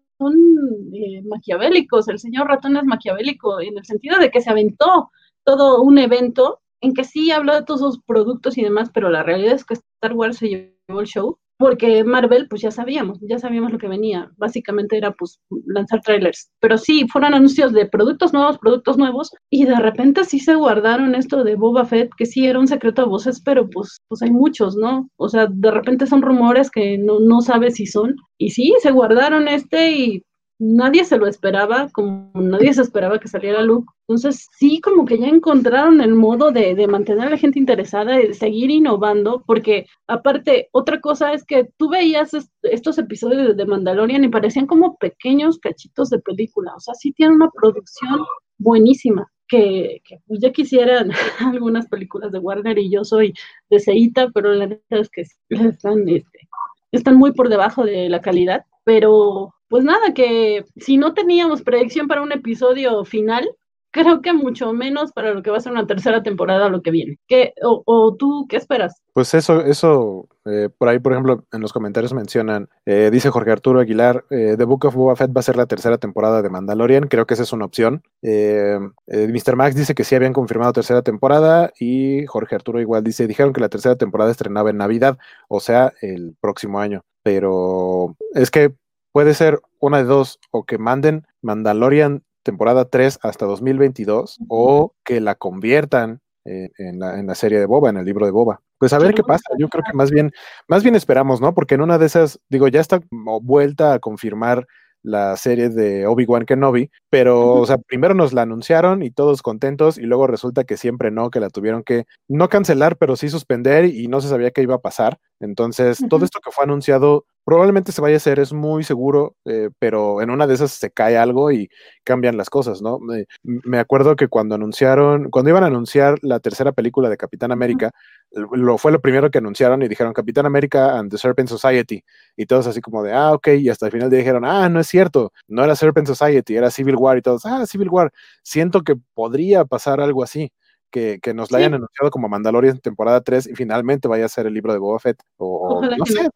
eh, 0.92 1.22
maquiavélicos. 1.30 2.08
El 2.08 2.18
señor 2.18 2.48
Ratón 2.48 2.78
es 2.78 2.84
maquiavélico 2.84 3.62
en 3.62 3.78
el 3.78 3.86
sentido 3.86 4.18
de 4.18 4.32
que 4.32 4.42
se 4.42 4.50
aventó 4.50 5.12
todo 5.48 5.82
un 5.82 5.98
evento 5.98 6.60
en 6.82 6.94
que 6.94 7.06
sí 7.06 7.32
habló 7.32 7.56
de 7.56 7.64
todos 7.64 7.80
sus 7.80 8.04
productos 8.04 8.58
y 8.58 8.64
demás, 8.64 8.92
pero 8.94 9.10
la 9.10 9.24
realidad 9.24 9.56
es 9.56 9.64
que 9.64 9.76
Star 9.76 10.14
Wars 10.14 10.38
se 10.38 10.50
llevó 10.50 11.00
el 11.00 11.08
show 11.08 11.40
porque 11.58 12.04
Marvel, 12.04 12.48
pues 12.48 12.62
ya 12.62 12.70
sabíamos, 12.70 13.18
ya 13.22 13.40
sabíamos 13.40 13.72
lo 13.72 13.80
que 13.80 13.88
venía. 13.88 14.30
Básicamente 14.38 14.96
era 14.96 15.12
pues 15.14 15.40
lanzar 15.66 16.02
trailers. 16.02 16.52
Pero 16.60 16.78
sí, 16.78 17.08
fueron 17.12 17.34
anuncios 17.34 17.74
de 17.74 17.88
productos 17.88 18.32
nuevos, 18.32 18.60
productos 18.60 18.98
nuevos, 18.98 19.32
y 19.50 19.66
de 19.66 19.76
repente 19.78 20.24
sí 20.24 20.40
se 20.40 20.54
guardaron 20.54 21.16
esto 21.16 21.44
de 21.44 21.56
Boba 21.56 21.86
Fett, 21.86 22.12
que 22.16 22.28
sí 22.28 22.46
era 22.46 22.60
un 22.60 22.68
secreto 22.68 23.02
a 23.02 23.06
voces, 23.06 23.42
pero 23.44 23.68
pues, 23.70 24.02
pues 24.08 24.22
hay 24.22 24.30
muchos, 24.30 24.76
¿no? 24.76 25.10
O 25.18 25.30
sea, 25.30 25.48
de 25.50 25.72
repente 25.72 26.06
son 26.06 26.22
rumores 26.22 26.70
que 26.70 26.98
no, 27.00 27.20
no 27.20 27.42
sabes 27.42 27.76
si 27.76 27.88
son. 27.88 28.16
Y 28.38 28.52
sí, 28.52 28.76
se 28.80 28.92
guardaron 28.92 29.48
este 29.48 29.92
y 29.92 30.24
nadie 30.60 31.06
se 31.06 31.18
lo 31.18 31.28
esperaba, 31.28 31.90
como 31.90 32.32
nadie 32.34 32.74
se 32.74 32.82
esperaba 32.82 33.20
que 33.20 33.28
saliera 33.28 33.62
Luke. 33.62 33.92
Entonces, 34.08 34.48
sí, 34.58 34.82
como 34.82 35.06
que 35.06 35.20
ya 35.20 35.28
encontraron 35.28 36.02
el 36.02 36.16
modo 36.16 36.52
de, 36.52 36.76
de 36.76 36.88
mantener 36.88 37.28
a 37.28 37.32
la 37.32 37.38
gente 37.38 37.60
interesada, 37.60 38.18
de 38.18 38.34
seguir 38.34 38.72
innovando, 38.72 39.44
porque 39.46 39.86
aparte, 40.08 40.70
otra 40.72 41.00
cosa 41.00 41.34
es 41.34 41.44
que 41.44 41.70
tú 41.78 41.90
veías 41.90 42.32
estos 42.64 42.98
episodios 42.98 43.56
de 43.56 43.66
Mandalorian 43.66 44.24
y 44.24 44.30
parecían 44.30 44.68
como 44.68 44.98
pequeños 44.98 45.60
cachitos 45.60 46.10
de 46.10 46.20
película, 46.20 46.74
o 46.76 46.80
sea, 46.80 46.94
sí 46.96 47.12
tiene 47.14 47.34
una 47.36 47.50
producción 47.50 48.26
buenísima. 48.58 49.30
Que, 49.50 50.02
pues, 50.28 50.42
ya 50.42 50.52
quisieran 50.52 51.12
algunas 51.40 51.88
películas 51.88 52.34
de 52.34 52.40
Warner 52.40 52.78
y 52.80 52.92
yo 52.92 53.06
soy 53.06 53.34
de 53.70 53.80
Seita, 53.80 54.30
pero 54.34 54.54
la 54.54 54.68
verdad 54.68 54.82
es 54.90 55.10
que 55.10 55.24
están, 55.50 56.10
este, 56.10 56.50
están 56.92 57.16
muy 57.16 57.32
por 57.32 57.48
debajo 57.48 57.86
de 57.86 58.10
la 58.10 58.22
calidad, 58.22 58.66
pero 58.84 59.54
pues 59.70 59.84
nada, 59.84 60.14
que 60.14 60.66
si 60.78 60.98
no 60.98 61.14
teníamos 61.14 61.62
predicción 61.62 62.08
para 62.08 62.22
un 62.22 62.32
episodio 62.32 63.04
final, 63.06 63.48
creo 63.92 64.22
que 64.22 64.34
mucho 64.34 64.74
menos 64.74 65.12
para 65.12 65.34
lo 65.34 65.42
que 65.42 65.50
va 65.50 65.58
a 65.58 65.62
ser 65.62 65.72
una 65.72 65.88
tercera 65.88 66.22
temporada 66.22 66.70
lo 66.70 66.82
que 66.82 66.92
viene. 66.92 67.18
¿Qué, 67.28 67.54
o, 67.64 68.16
tú 68.18 68.46
qué 68.48 68.58
esperas? 68.58 69.02
Pues 69.14 69.34
eso, 69.34 69.62
eso, 69.62 70.28
eh, 70.46 70.70
por 70.78 70.90
ahí, 70.90 71.00
por 71.00 71.14
ejemplo, 71.14 71.44
en 71.52 71.62
los 71.62 71.74
comentarios 71.74 72.14
mencionan, 72.14 72.70
eh, 72.86 73.10
dice 73.12 73.30
Jorge 73.30 73.52
Arturo 73.52 73.80
Aguilar, 73.80 74.26
eh, 74.30 74.56
The 74.58 74.66
Book 74.66 74.86
of 74.86 74.96
Boba 74.96 75.16
Fett 75.16 75.36
va 75.36 75.40
a 75.40 75.44
ser 75.44 75.58
la 75.58 75.66
tercera 75.66 75.98
temporada 75.98 76.42
de 76.42 76.50
Mandalorian, 76.50 77.08
creo 77.08 77.26
que 77.26 77.34
esa 77.34 77.44
es 77.44 77.54
una 77.54 77.66
opción. 77.66 78.04
Mr. 78.22 79.56
Max 79.56 79.76
dice 79.76 79.96
que 79.96 80.04
sí 80.04 80.16
habían 80.16 80.34
confirmado 80.34 80.74
tercera 80.74 81.02
temporada 81.02 81.72
y 81.80 82.26
Jorge 82.28 82.56
Arturo 82.56 82.80
igual 82.80 83.04
dice, 83.04 83.28
dijeron 83.28 83.54
que 83.54 83.62
la 83.62 83.70
tercera 83.70 83.96
temporada 83.96 84.32
estrenaba 84.32 84.70
en 84.70 84.78
Navidad, 84.78 85.18
o 85.48 85.60
sea, 85.60 85.94
el 86.02 86.36
próximo 86.40 86.80
año. 86.80 87.04
Pero 87.24 88.16
es 88.34 88.52
que 88.52 88.74
puede 89.18 89.34
ser 89.34 89.62
una 89.80 89.98
de 89.98 90.04
dos, 90.04 90.40
o 90.52 90.64
que 90.64 90.78
manden 90.78 91.26
Mandalorian 91.42 92.22
temporada 92.44 92.86
3 92.86 93.18
hasta 93.24 93.48
2022, 93.48 94.38
o 94.48 94.94
que 95.04 95.22
la 95.22 95.34
conviertan 95.34 96.22
en, 96.46 97.00
la, 97.00 97.34
serie 97.34 97.58
de 97.58 97.66
Boba, 97.66 97.90
en 97.90 97.98
el 97.98 98.06
libro 98.06 98.28
de 98.28 98.32
Boba. 98.32 98.62
Pues 98.78 98.94
a 98.94 99.00
ver 99.00 99.16
qué 99.16 99.24
pasa. 99.24 99.50
Yo 99.58 99.70
creo 99.70 99.84
que 99.84 99.98
más 99.98 100.12
bien, 100.12 100.32
más 100.68 100.84
bien 100.84 100.94
esperamos, 100.94 101.42
¿no? 101.42 101.56
Porque 101.56 101.74
en 101.74 101.82
una 101.82 101.98
de 101.98 102.06
esas, 102.06 102.40
digo, 102.48 102.68
ya 102.68 102.80
está 102.80 103.02
vuelta 103.10 103.94
a 103.94 104.00
confirmar 104.00 104.68
la 105.02 105.36
serie 105.36 105.70
de 105.70 106.06
Obi-Wan 106.06 106.46
Kenobi, 106.46 106.92
pero, 107.10 107.54
o 107.56 107.66
sea, 107.66 107.80
primero 107.80 108.14
nos 108.14 108.34
la 108.34 108.44
anunciaron 108.44 109.02
y 109.02 109.10
todos 109.10 109.42
contentos, 109.42 109.98
y 109.98 110.04
luego 110.04 110.28
resulta 110.28 110.64
que 110.64 110.78
siempre 110.78 111.10
no, 111.10 111.32
que 111.32 111.40
la 111.40 111.50
tuvieron 111.50 111.82
que 111.82 112.06
no 112.28 112.50
cancelar, 112.50 112.98
pero 112.98 113.16
sí 113.16 113.30
suspender 113.30 113.86
y 113.86 114.10
no 114.10 114.22
se 114.22 114.30
sabía 114.30 114.52
qué 114.52 114.62
iba 114.62 114.76
a 114.76 114.82
pasar. 114.82 115.18
Entonces, 115.40 116.06
todo 116.08 116.24
esto 116.24 116.40
que 116.40 116.52
fue 116.52 116.66
anunciado 116.66 117.26
probablemente 117.48 117.94
se 117.94 118.02
vaya 118.02 118.16
a 118.16 118.18
hacer, 118.18 118.40
es 118.40 118.52
muy 118.52 118.84
seguro, 118.84 119.38
eh, 119.46 119.70
pero 119.80 120.22
en 120.22 120.32
una 120.32 120.46
de 120.48 120.56
esas 120.56 120.72
se 120.72 120.92
cae 120.92 121.18
algo 121.18 121.50
y 121.50 121.70
cambian 122.04 122.36
las 122.36 122.50
cosas, 122.50 122.82
¿no? 122.82 123.00
me 123.42 123.80
acuerdo 123.80 124.18
que 124.18 124.28
cuando 124.28 124.56
anunciaron, 124.56 125.30
cuando 125.30 125.52
iban 125.52 125.64
a 125.64 125.68
anunciar 125.68 126.20
la 126.24 126.42
tercera 126.42 126.74
película 126.74 127.10
de 127.10 127.16
Capitán 127.16 127.54
América, 127.54 127.92
lo 128.32 128.78
fue 128.78 128.92
lo 128.92 129.00
primero 129.00 129.32
que 129.32 129.38
anunciaron 129.38 129.82
y 129.82 129.88
dijeron 129.88 130.12
Capitán 130.12 130.46
América 130.46 131.00
and 131.00 131.10
the 131.10 131.18
Serpent 131.18 131.48
Society, 131.48 132.04
y 132.36 132.48
todos 132.48 132.68
así 132.68 132.82
como 132.82 133.02
de, 133.02 133.14
ah, 133.14 133.32
ok, 133.32 133.48
y 133.60 133.70
hasta 133.70 133.86
el 133.86 133.94
final 133.94 134.10
dijeron, 134.10 134.44
ah, 134.44 134.68
no 134.68 134.82
es 134.82 134.88
cierto, 134.88 135.32
no 135.48 135.64
era 135.64 135.74
Serpent 135.78 136.06
Society, 136.06 136.58
era 136.58 136.70
Civil 136.70 136.98
War, 136.98 137.18
y 137.18 137.22
todos, 137.22 137.46
ah, 137.46 137.66
Civil 137.66 137.88
War, 137.88 138.12
siento 138.44 138.82
que 138.82 138.98
podría 139.14 139.64
pasar 139.64 140.02
algo 140.02 140.22
así 140.22 140.52
que, 140.92 141.34
nos 141.34 141.50
la 141.52 141.60
hayan 141.60 141.76
anunciado 141.76 142.12
como 142.12 142.28
Mandalorian 142.28 142.80
temporada 142.80 143.22
3 143.22 143.48
y 143.48 143.56
finalmente 143.56 144.10
vaya 144.10 144.26
a 144.26 144.30
ser 144.30 144.48
el 144.48 144.54
libro 144.54 144.74
de 144.74 144.80
Boba 144.80 145.00
Fett. 145.00 145.22
O, 145.38 145.82
no, 145.82 146.06
sé, 146.06 146.24
no. 146.24 146.30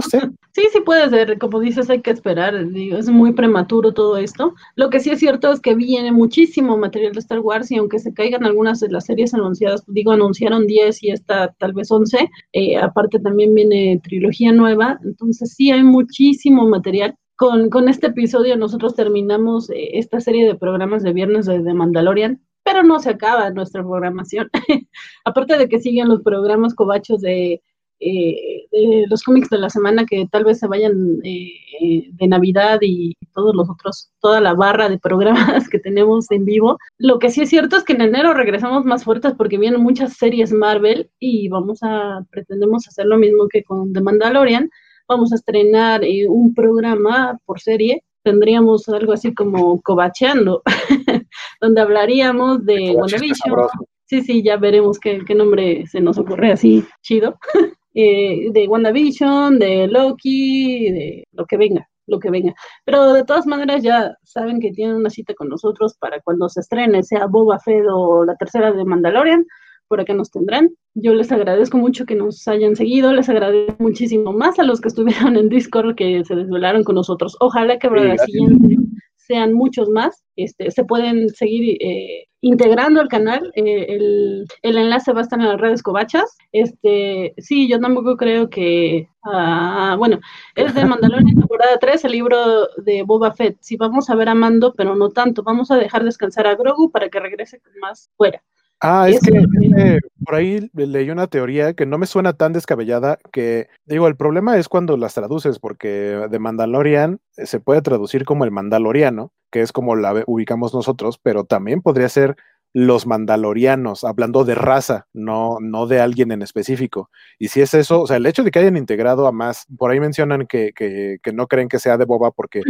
Sé, 0.00 0.20
Sí, 0.52 0.62
sí 0.72 0.80
puede 0.80 1.08
ser, 1.10 1.38
como 1.38 1.60
dices, 1.60 1.88
hay 1.90 2.02
que 2.02 2.10
esperar, 2.10 2.54
es 2.56 3.08
muy 3.08 3.32
prematuro 3.32 3.92
todo 3.94 4.16
esto. 4.16 4.54
Lo 4.74 4.90
que 4.90 4.98
sí 4.98 5.10
es 5.10 5.20
cierto 5.20 5.52
es 5.52 5.60
que 5.60 5.76
viene 5.76 6.10
muchísimo 6.10 6.76
material 6.76 7.12
de 7.12 7.20
Star 7.20 7.38
Wars 7.38 7.70
y 7.70 7.76
aunque 7.76 8.00
se 8.00 8.12
caigan 8.12 8.44
algunas 8.44 8.80
de 8.80 8.90
las 8.90 9.06
series 9.06 9.32
anunciadas, 9.32 9.84
digo, 9.86 10.10
anunciaron 10.10 10.66
10 10.66 11.04
y 11.04 11.10
esta 11.10 11.52
tal 11.58 11.72
vez 11.72 11.90
11, 11.90 12.28
eh, 12.52 12.76
aparte 12.78 13.20
también 13.20 13.54
viene 13.54 14.00
trilogía 14.02 14.52
nueva, 14.52 14.98
entonces 15.04 15.54
sí 15.54 15.70
hay 15.70 15.84
muchísimo 15.84 16.68
material. 16.68 17.14
Con, 17.36 17.70
con 17.70 17.88
este 17.88 18.08
episodio 18.08 18.56
nosotros 18.56 18.94
terminamos 18.96 19.70
eh, 19.70 19.98
esta 19.98 20.20
serie 20.20 20.46
de 20.46 20.56
programas 20.56 21.02
de 21.04 21.12
viernes 21.12 21.46
de, 21.46 21.62
de 21.62 21.74
Mandalorian 21.74 22.42
pero 22.62 22.82
no 22.82 23.00
se 23.00 23.10
acaba 23.10 23.50
nuestra 23.50 23.82
programación. 23.82 24.50
Aparte 25.24 25.56
de 25.56 25.68
que 25.68 25.80
siguen 25.80 26.08
los 26.08 26.22
programas 26.22 26.74
cobachos 26.74 27.20
de, 27.20 27.62
eh, 28.00 28.66
de, 28.72 29.04
los 29.08 29.22
cómics 29.22 29.50
de 29.50 29.58
la 29.58 29.70
semana 29.70 30.06
que 30.06 30.26
tal 30.30 30.44
vez 30.44 30.58
se 30.58 30.66
vayan 30.66 31.20
eh, 31.22 32.08
de 32.10 32.28
Navidad 32.28 32.78
y 32.82 33.14
todos 33.34 33.54
los 33.54 33.68
otros, 33.68 34.10
toda 34.20 34.40
la 34.40 34.54
barra 34.54 34.88
de 34.88 34.98
programas 34.98 35.68
que 35.70 35.78
tenemos 35.78 36.30
en 36.30 36.44
vivo. 36.44 36.78
Lo 36.98 37.18
que 37.18 37.30
sí 37.30 37.42
es 37.42 37.50
cierto 37.50 37.76
es 37.76 37.84
que 37.84 37.92
en 37.92 38.02
enero 38.02 38.34
regresamos 38.34 38.84
más 38.84 39.04
fuertes 39.04 39.34
porque 39.36 39.58
vienen 39.58 39.82
muchas 39.82 40.14
series 40.14 40.52
Marvel 40.52 41.10
y 41.18 41.48
vamos 41.48 41.80
a, 41.82 42.24
pretendemos 42.30 42.88
hacer 42.88 43.06
lo 43.06 43.18
mismo 43.18 43.48
que 43.48 43.62
con 43.62 43.92
The 43.92 44.00
Mandalorian. 44.00 44.70
Vamos 45.08 45.32
a 45.32 45.36
estrenar 45.36 46.04
eh, 46.04 46.26
un 46.28 46.54
programa 46.54 47.38
por 47.44 47.60
serie 47.60 48.02
tendríamos 48.22 48.88
algo 48.88 49.12
así 49.12 49.34
como 49.34 49.80
cobacheando, 49.80 50.62
donde 51.60 51.80
hablaríamos 51.80 52.64
de 52.64 52.94
WandaVision. 52.94 53.68
Sí, 54.06 54.22
sí, 54.22 54.42
ya 54.42 54.56
veremos 54.56 54.98
qué, 54.98 55.22
nombre 55.34 55.86
se 55.86 56.00
nos 56.00 56.18
ocurre 56.18 56.52
así 56.52 56.84
chido. 57.02 57.38
eh, 57.94 58.50
de 58.52 58.68
WandaVision, 58.68 59.58
de 59.58 59.88
Loki, 59.88 60.90
de 60.90 61.24
lo 61.32 61.46
que 61.46 61.56
venga, 61.56 61.88
lo 62.06 62.18
que 62.18 62.30
venga. 62.30 62.54
Pero 62.84 63.12
de 63.12 63.24
todas 63.24 63.46
maneras 63.46 63.82
ya 63.82 64.14
saben 64.24 64.60
que 64.60 64.72
tienen 64.72 64.96
una 64.96 65.10
cita 65.10 65.34
con 65.34 65.48
nosotros 65.48 65.96
para 65.98 66.20
cuando 66.20 66.48
se 66.48 66.60
estrene, 66.60 67.02
sea 67.02 67.26
Boba 67.26 67.58
Fett 67.58 67.84
o 67.92 68.24
la 68.24 68.36
tercera 68.36 68.72
de 68.72 68.84
Mandalorian 68.84 69.44
por 69.90 70.00
acá 70.00 70.14
nos 70.14 70.30
tendrán. 70.30 70.70
Yo 70.94 71.14
les 71.14 71.32
agradezco 71.32 71.76
mucho 71.76 72.06
que 72.06 72.14
nos 72.14 72.46
hayan 72.46 72.76
seguido, 72.76 73.12
les 73.12 73.28
agradezco 73.28 73.74
muchísimo 73.80 74.32
más 74.32 74.60
a 74.60 74.62
los 74.62 74.80
que 74.80 74.86
estuvieron 74.86 75.36
en 75.36 75.48
Discord 75.48 75.96
que 75.96 76.24
se 76.24 76.36
desvelaron 76.36 76.84
con 76.84 76.94
nosotros. 76.94 77.36
Ojalá 77.40 77.76
que 77.76 77.88
para 77.88 78.04
la 78.04 78.18
siguiente 78.18 78.76
sean 79.16 79.52
muchos 79.52 79.88
más. 79.88 80.22
Este, 80.36 80.70
se 80.70 80.84
pueden 80.84 81.28
seguir 81.30 81.76
eh, 81.80 82.26
integrando 82.40 83.00
al 83.00 83.08
canal. 83.08 83.52
Eh, 83.54 83.86
el, 83.88 84.46
enlace 84.62 85.12
va 85.12 85.20
a 85.20 85.22
estar 85.22 85.38
en 85.40 85.48
las 85.48 85.60
redes 85.60 85.82
covachas. 85.82 86.36
Este, 86.52 87.34
sí, 87.38 87.68
yo 87.68 87.80
tampoco 87.80 88.16
creo 88.16 88.48
que. 88.50 89.08
Ah, 89.24 89.96
bueno, 89.98 90.20
es 90.54 90.74
de 90.74 90.84
Mandalorian 90.84 91.36
temporada 91.40 91.78
3, 91.78 92.04
el 92.04 92.12
libro 92.12 92.68
de 92.78 93.02
Boba 93.02 93.32
Fett. 93.32 93.58
Sí, 93.60 93.76
vamos 93.76 94.10
a 94.10 94.14
ver 94.14 94.28
a 94.28 94.34
Mando, 94.34 94.74
pero 94.74 94.96
no 94.96 95.10
tanto. 95.10 95.42
Vamos 95.42 95.70
a 95.70 95.76
dejar 95.76 96.04
descansar 96.04 96.46
a 96.46 96.54
Grogu 96.54 96.90
para 96.90 97.08
que 97.08 97.20
regrese 97.20 97.60
más 97.80 98.10
fuera. 98.16 98.42
Ah, 98.82 99.10
es 99.10 99.20
que 99.20 99.98
por 100.24 100.34
ahí 100.34 100.70
leí 100.72 101.10
una 101.10 101.26
teoría 101.26 101.74
que 101.74 101.84
no 101.84 101.98
me 101.98 102.06
suena 102.06 102.32
tan 102.32 102.54
descabellada, 102.54 103.18
que 103.30 103.68
digo, 103.84 104.08
el 104.08 104.16
problema 104.16 104.56
es 104.56 104.68
cuando 104.70 104.96
las 104.96 105.12
traduces, 105.12 105.58
porque 105.58 105.88
de 106.30 106.38
Mandalorian 106.38 107.20
eh, 107.36 107.44
se 107.44 107.60
puede 107.60 107.82
traducir 107.82 108.24
como 108.24 108.44
el 108.44 108.50
mandaloriano, 108.50 109.32
que 109.50 109.60
es 109.60 109.72
como 109.72 109.96
la 109.96 110.24
ubicamos 110.26 110.72
nosotros, 110.72 111.18
pero 111.22 111.44
también 111.44 111.82
podría 111.82 112.08
ser 112.08 112.36
los 112.72 113.06
mandalorianos, 113.06 114.04
hablando 114.04 114.44
de 114.44 114.54
raza, 114.54 115.06
no, 115.12 115.58
no 115.60 115.86
de 115.86 116.00
alguien 116.00 116.30
en 116.30 116.42
específico. 116.42 117.10
Y 117.38 117.48
si 117.48 117.60
es 117.60 117.74
eso, 117.74 118.02
o 118.02 118.06
sea, 118.06 118.16
el 118.16 118.26
hecho 118.26 118.44
de 118.44 118.50
que 118.50 118.60
hayan 118.60 118.76
integrado 118.76 119.26
a 119.26 119.32
más, 119.32 119.66
por 119.76 119.90
ahí 119.90 119.98
mencionan 119.98 120.46
que, 120.46 120.72
que, 120.74 121.18
que 121.22 121.32
no 121.32 121.48
creen 121.48 121.68
que 121.68 121.80
sea 121.80 121.98
de 121.98 122.04
Boba 122.04 122.30
porque 122.30 122.62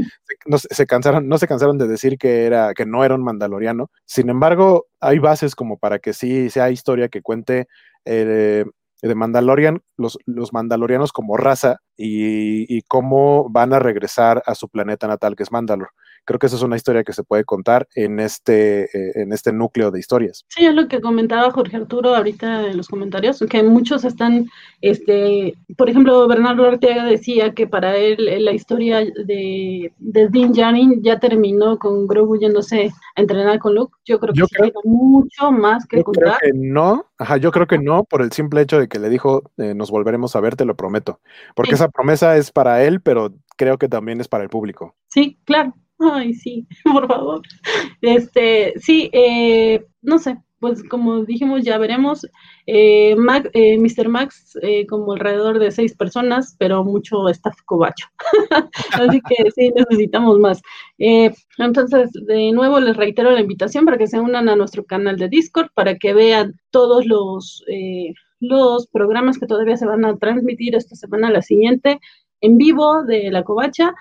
no, 0.47 0.59
se 0.59 0.86
cansaron, 0.86 1.28
no 1.28 1.36
se 1.36 1.47
cansaron 1.47 1.77
de 1.77 1.86
decir 1.86 2.16
que, 2.16 2.47
era, 2.47 2.72
que 2.72 2.86
no 2.86 3.05
era 3.05 3.14
un 3.14 3.22
mandaloriano. 3.22 3.90
Sin 4.06 4.31
embargo, 4.31 4.86
hay 5.01 5.18
bases 5.18 5.55
como 5.55 5.78
para 5.78 5.98
que 5.98 6.14
sí 6.14 6.48
sea 6.48 6.70
historia 6.70 7.09
que 7.09 7.20
cuente 7.20 7.66
eh, 8.06 8.64
de 9.02 9.14
Mandalorian, 9.14 9.82
los, 9.97 10.18
los 10.27 10.52
mandalorianos 10.52 11.12
como 11.12 11.36
raza 11.36 11.78
y, 11.97 12.74
y, 12.74 12.82
cómo 12.82 13.48
van 13.51 13.72
a 13.72 13.78
regresar 13.78 14.43
a 14.47 14.55
su 14.55 14.68
planeta 14.68 15.06
natal, 15.09 15.36
que 15.36 15.43
es 15.43 15.52
Mandalor 15.52 15.90
creo 16.24 16.38
que 16.38 16.47
esa 16.47 16.56
es 16.56 16.62
una 16.62 16.76
historia 16.76 17.05
que 17.05 17.12
se 17.12 17.22
puede 17.22 17.44
contar 17.44 17.88
en 17.94 18.20
este, 18.20 18.84
eh, 18.84 19.12
en 19.14 19.32
este 19.32 19.52
núcleo 19.52 19.90
de 19.90 19.98
historias. 19.98 20.44
Sí, 20.48 20.64
es 20.64 20.74
lo 20.74 20.88
que 20.88 21.01
comentaba 21.01 21.51
Jorge 21.51 21.76
Arturo 21.76 22.14
ahorita 22.14 22.66
en 22.68 22.76
los 22.76 22.88
comentarios, 22.88 23.44
que 23.48 23.62
muchos 23.62 24.05
están, 24.05 24.48
este, 24.80 25.55
por 25.76 25.88
ejemplo, 25.88 26.26
Bernardo 26.28 26.64
Ortega 26.64 27.05
decía 27.05 27.55
que 27.55 27.66
para 27.66 27.97
él 27.97 28.44
la 28.44 28.52
historia 28.52 28.98
de, 28.98 29.92
de 29.98 30.28
Dean 30.28 30.55
Jarin 30.55 31.02
ya 31.02 31.18
terminó 31.18 31.78
con 31.78 32.06
Grogu 32.06 32.38
yéndose 32.38 32.90
a 33.16 33.20
entrenar 33.20 33.59
con 33.59 33.74
Luke. 33.74 33.97
Yo 34.05 34.18
creo 34.18 34.32
que 34.34 34.44
sí 34.47 34.72
mucho 34.84 35.52
más 35.52 35.86
que 35.86 35.98
yo 35.98 36.05
Creo 36.05 36.34
que 36.40 36.52
no, 36.55 37.06
ajá, 37.18 37.36
yo 37.36 37.51
creo 37.52 37.66
que 37.66 37.78
no, 37.78 38.05
por 38.05 38.22
el 38.22 38.32
simple 38.32 38.60
hecho 38.60 38.78
de 38.78 38.88
que 38.88 38.98
le 38.98 39.09
dijo, 39.09 39.51
eh, 39.56 39.74
nos 39.74 39.90
volveremos 39.90 40.36
a 40.36 40.40
ver, 40.40 40.56
te 40.56 40.64
lo 40.64 40.76
prometo. 40.76 41.20
Porque 41.55 41.74
esa 41.74 41.88
promesa 41.88 42.36
es 42.36 42.51
para 42.51 42.82
él, 42.84 43.01
pero 43.01 43.32
creo 43.56 43.78
que 43.78 43.88
también 43.88 44.20
es 44.20 44.28
para 44.28 44.44
el 44.44 44.51
público. 44.51 44.94
Sí, 45.09 45.38
claro. 45.44 45.74
Ay, 46.01 46.32
sí, 46.35 46.66
por 46.85 47.06
favor. 47.06 47.43
Este, 48.01 48.72
sí, 48.78 49.10
eh, 49.12 49.85
no 50.01 50.18
sé, 50.18 50.39
pues 50.59 50.82
como 50.82 51.24
dijimos, 51.24 51.62
ya 51.62 51.77
veremos. 51.77 52.24
Eh, 52.66 53.14
eh 53.52 53.78
Mr. 53.78 54.09
Max, 54.09 54.59
eh, 54.62 54.86
como 54.86 55.12
alrededor 55.12 55.59
de 55.59 55.70
seis 55.70 55.94
personas, 55.94 56.56
pero 56.59 56.85
mucho 56.85 57.28
staff 57.28 57.56
cobacho. 57.66 58.06
Así 58.93 59.20
que 59.20 59.51
sí, 59.51 59.70
necesitamos 59.74 60.39
más. 60.39 60.62
entonces, 61.59 62.10
de 62.12 62.52
nuevo 62.52 62.81
les 62.81 62.97
reitero 62.97 63.31
la 63.32 63.40
invitación 63.40 63.85
para 63.85 63.98
que 63.98 64.06
se 64.06 64.20
unan 64.20 64.48
a 64.48 64.56
nuestro 64.56 64.85
canal 64.86 65.18
de 65.18 65.28
Discord, 65.28 65.68
para 65.74 65.97
que 65.97 66.14
vean 66.14 66.55
todos 66.70 67.05
los, 67.05 67.62
los 68.40 68.86
programas 68.89 69.39
que 69.39 69.47
todavía 69.47 69.77
se 69.77 69.86
van 69.86 70.05
a 70.06 70.16
transmitir 70.16 70.74
esta 70.77 70.97
semana, 70.97 71.31
la 71.31 71.43
siguiente, 71.43 72.01
en 72.40 72.56
vivo 72.56 73.02
de 73.05 73.31
la 73.31 73.44
covacha. 73.44 73.94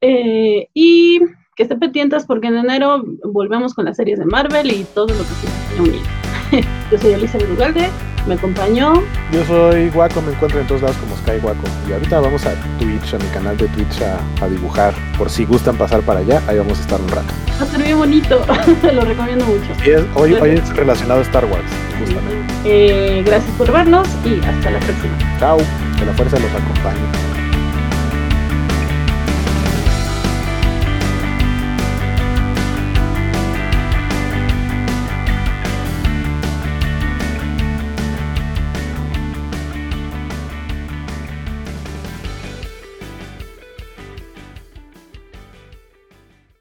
y 0.00 1.20
que 1.60 1.64
estén 1.64 1.78
pendientes 1.78 2.24
porque 2.24 2.46
en 2.46 2.56
enero 2.56 3.04
volvemos 3.22 3.74
con 3.74 3.84
las 3.84 3.98
series 3.98 4.18
de 4.18 4.24
Marvel 4.24 4.72
y 4.72 4.84
todo 4.94 5.08
lo 5.08 5.18
que 5.18 5.76
se 5.76 5.82
unido. 5.82 6.02
Yo 6.90 6.98
soy 6.98 7.12
Elizabeth 7.12 7.50
Ugalde, 7.50 7.90
me 8.26 8.32
acompañó. 8.32 8.94
Yo 9.30 9.44
soy 9.44 9.90
Guaco, 9.90 10.22
me 10.22 10.32
encuentro 10.32 10.58
en 10.58 10.66
todos 10.66 10.80
lados 10.80 10.96
como 10.96 11.14
Sky 11.18 11.38
Guaco. 11.42 11.64
Y 11.86 11.92
ahorita 11.92 12.18
vamos 12.18 12.46
a 12.46 12.54
Twitch, 12.78 13.12
a 13.12 13.18
mi 13.18 13.26
canal 13.34 13.58
de 13.58 13.68
Twitch 13.68 14.00
a, 14.00 14.48
dibujar. 14.48 14.94
Por 15.18 15.28
si 15.28 15.44
gustan 15.44 15.76
pasar 15.76 16.00
para 16.00 16.20
allá, 16.20 16.40
ahí 16.48 16.56
vamos 16.56 16.78
a 16.78 16.80
estar 16.80 16.98
un 16.98 17.08
rato. 17.08 17.28
Va 17.60 17.64
a 17.64 17.66
ser 17.66 17.82
bien 17.82 17.98
bonito, 17.98 18.42
lo 18.94 19.02
recomiendo 19.02 19.44
mucho. 19.44 19.68
hoy, 20.14 20.32
hoy 20.32 20.50
es 20.52 20.74
relacionado 20.74 21.20
a 21.20 21.24
Star 21.24 21.44
Wars, 21.44 21.70
justamente. 21.98 22.54
Eh, 22.64 23.22
gracias 23.22 23.54
por 23.58 23.70
vernos 23.70 24.08
y 24.24 24.42
hasta 24.46 24.70
la 24.70 24.78
próxima. 24.78 25.38
Chao, 25.38 25.58
que 25.98 26.06
la 26.06 26.14
fuerza 26.14 26.38
los 26.38 26.50
acompañe. 26.52 27.29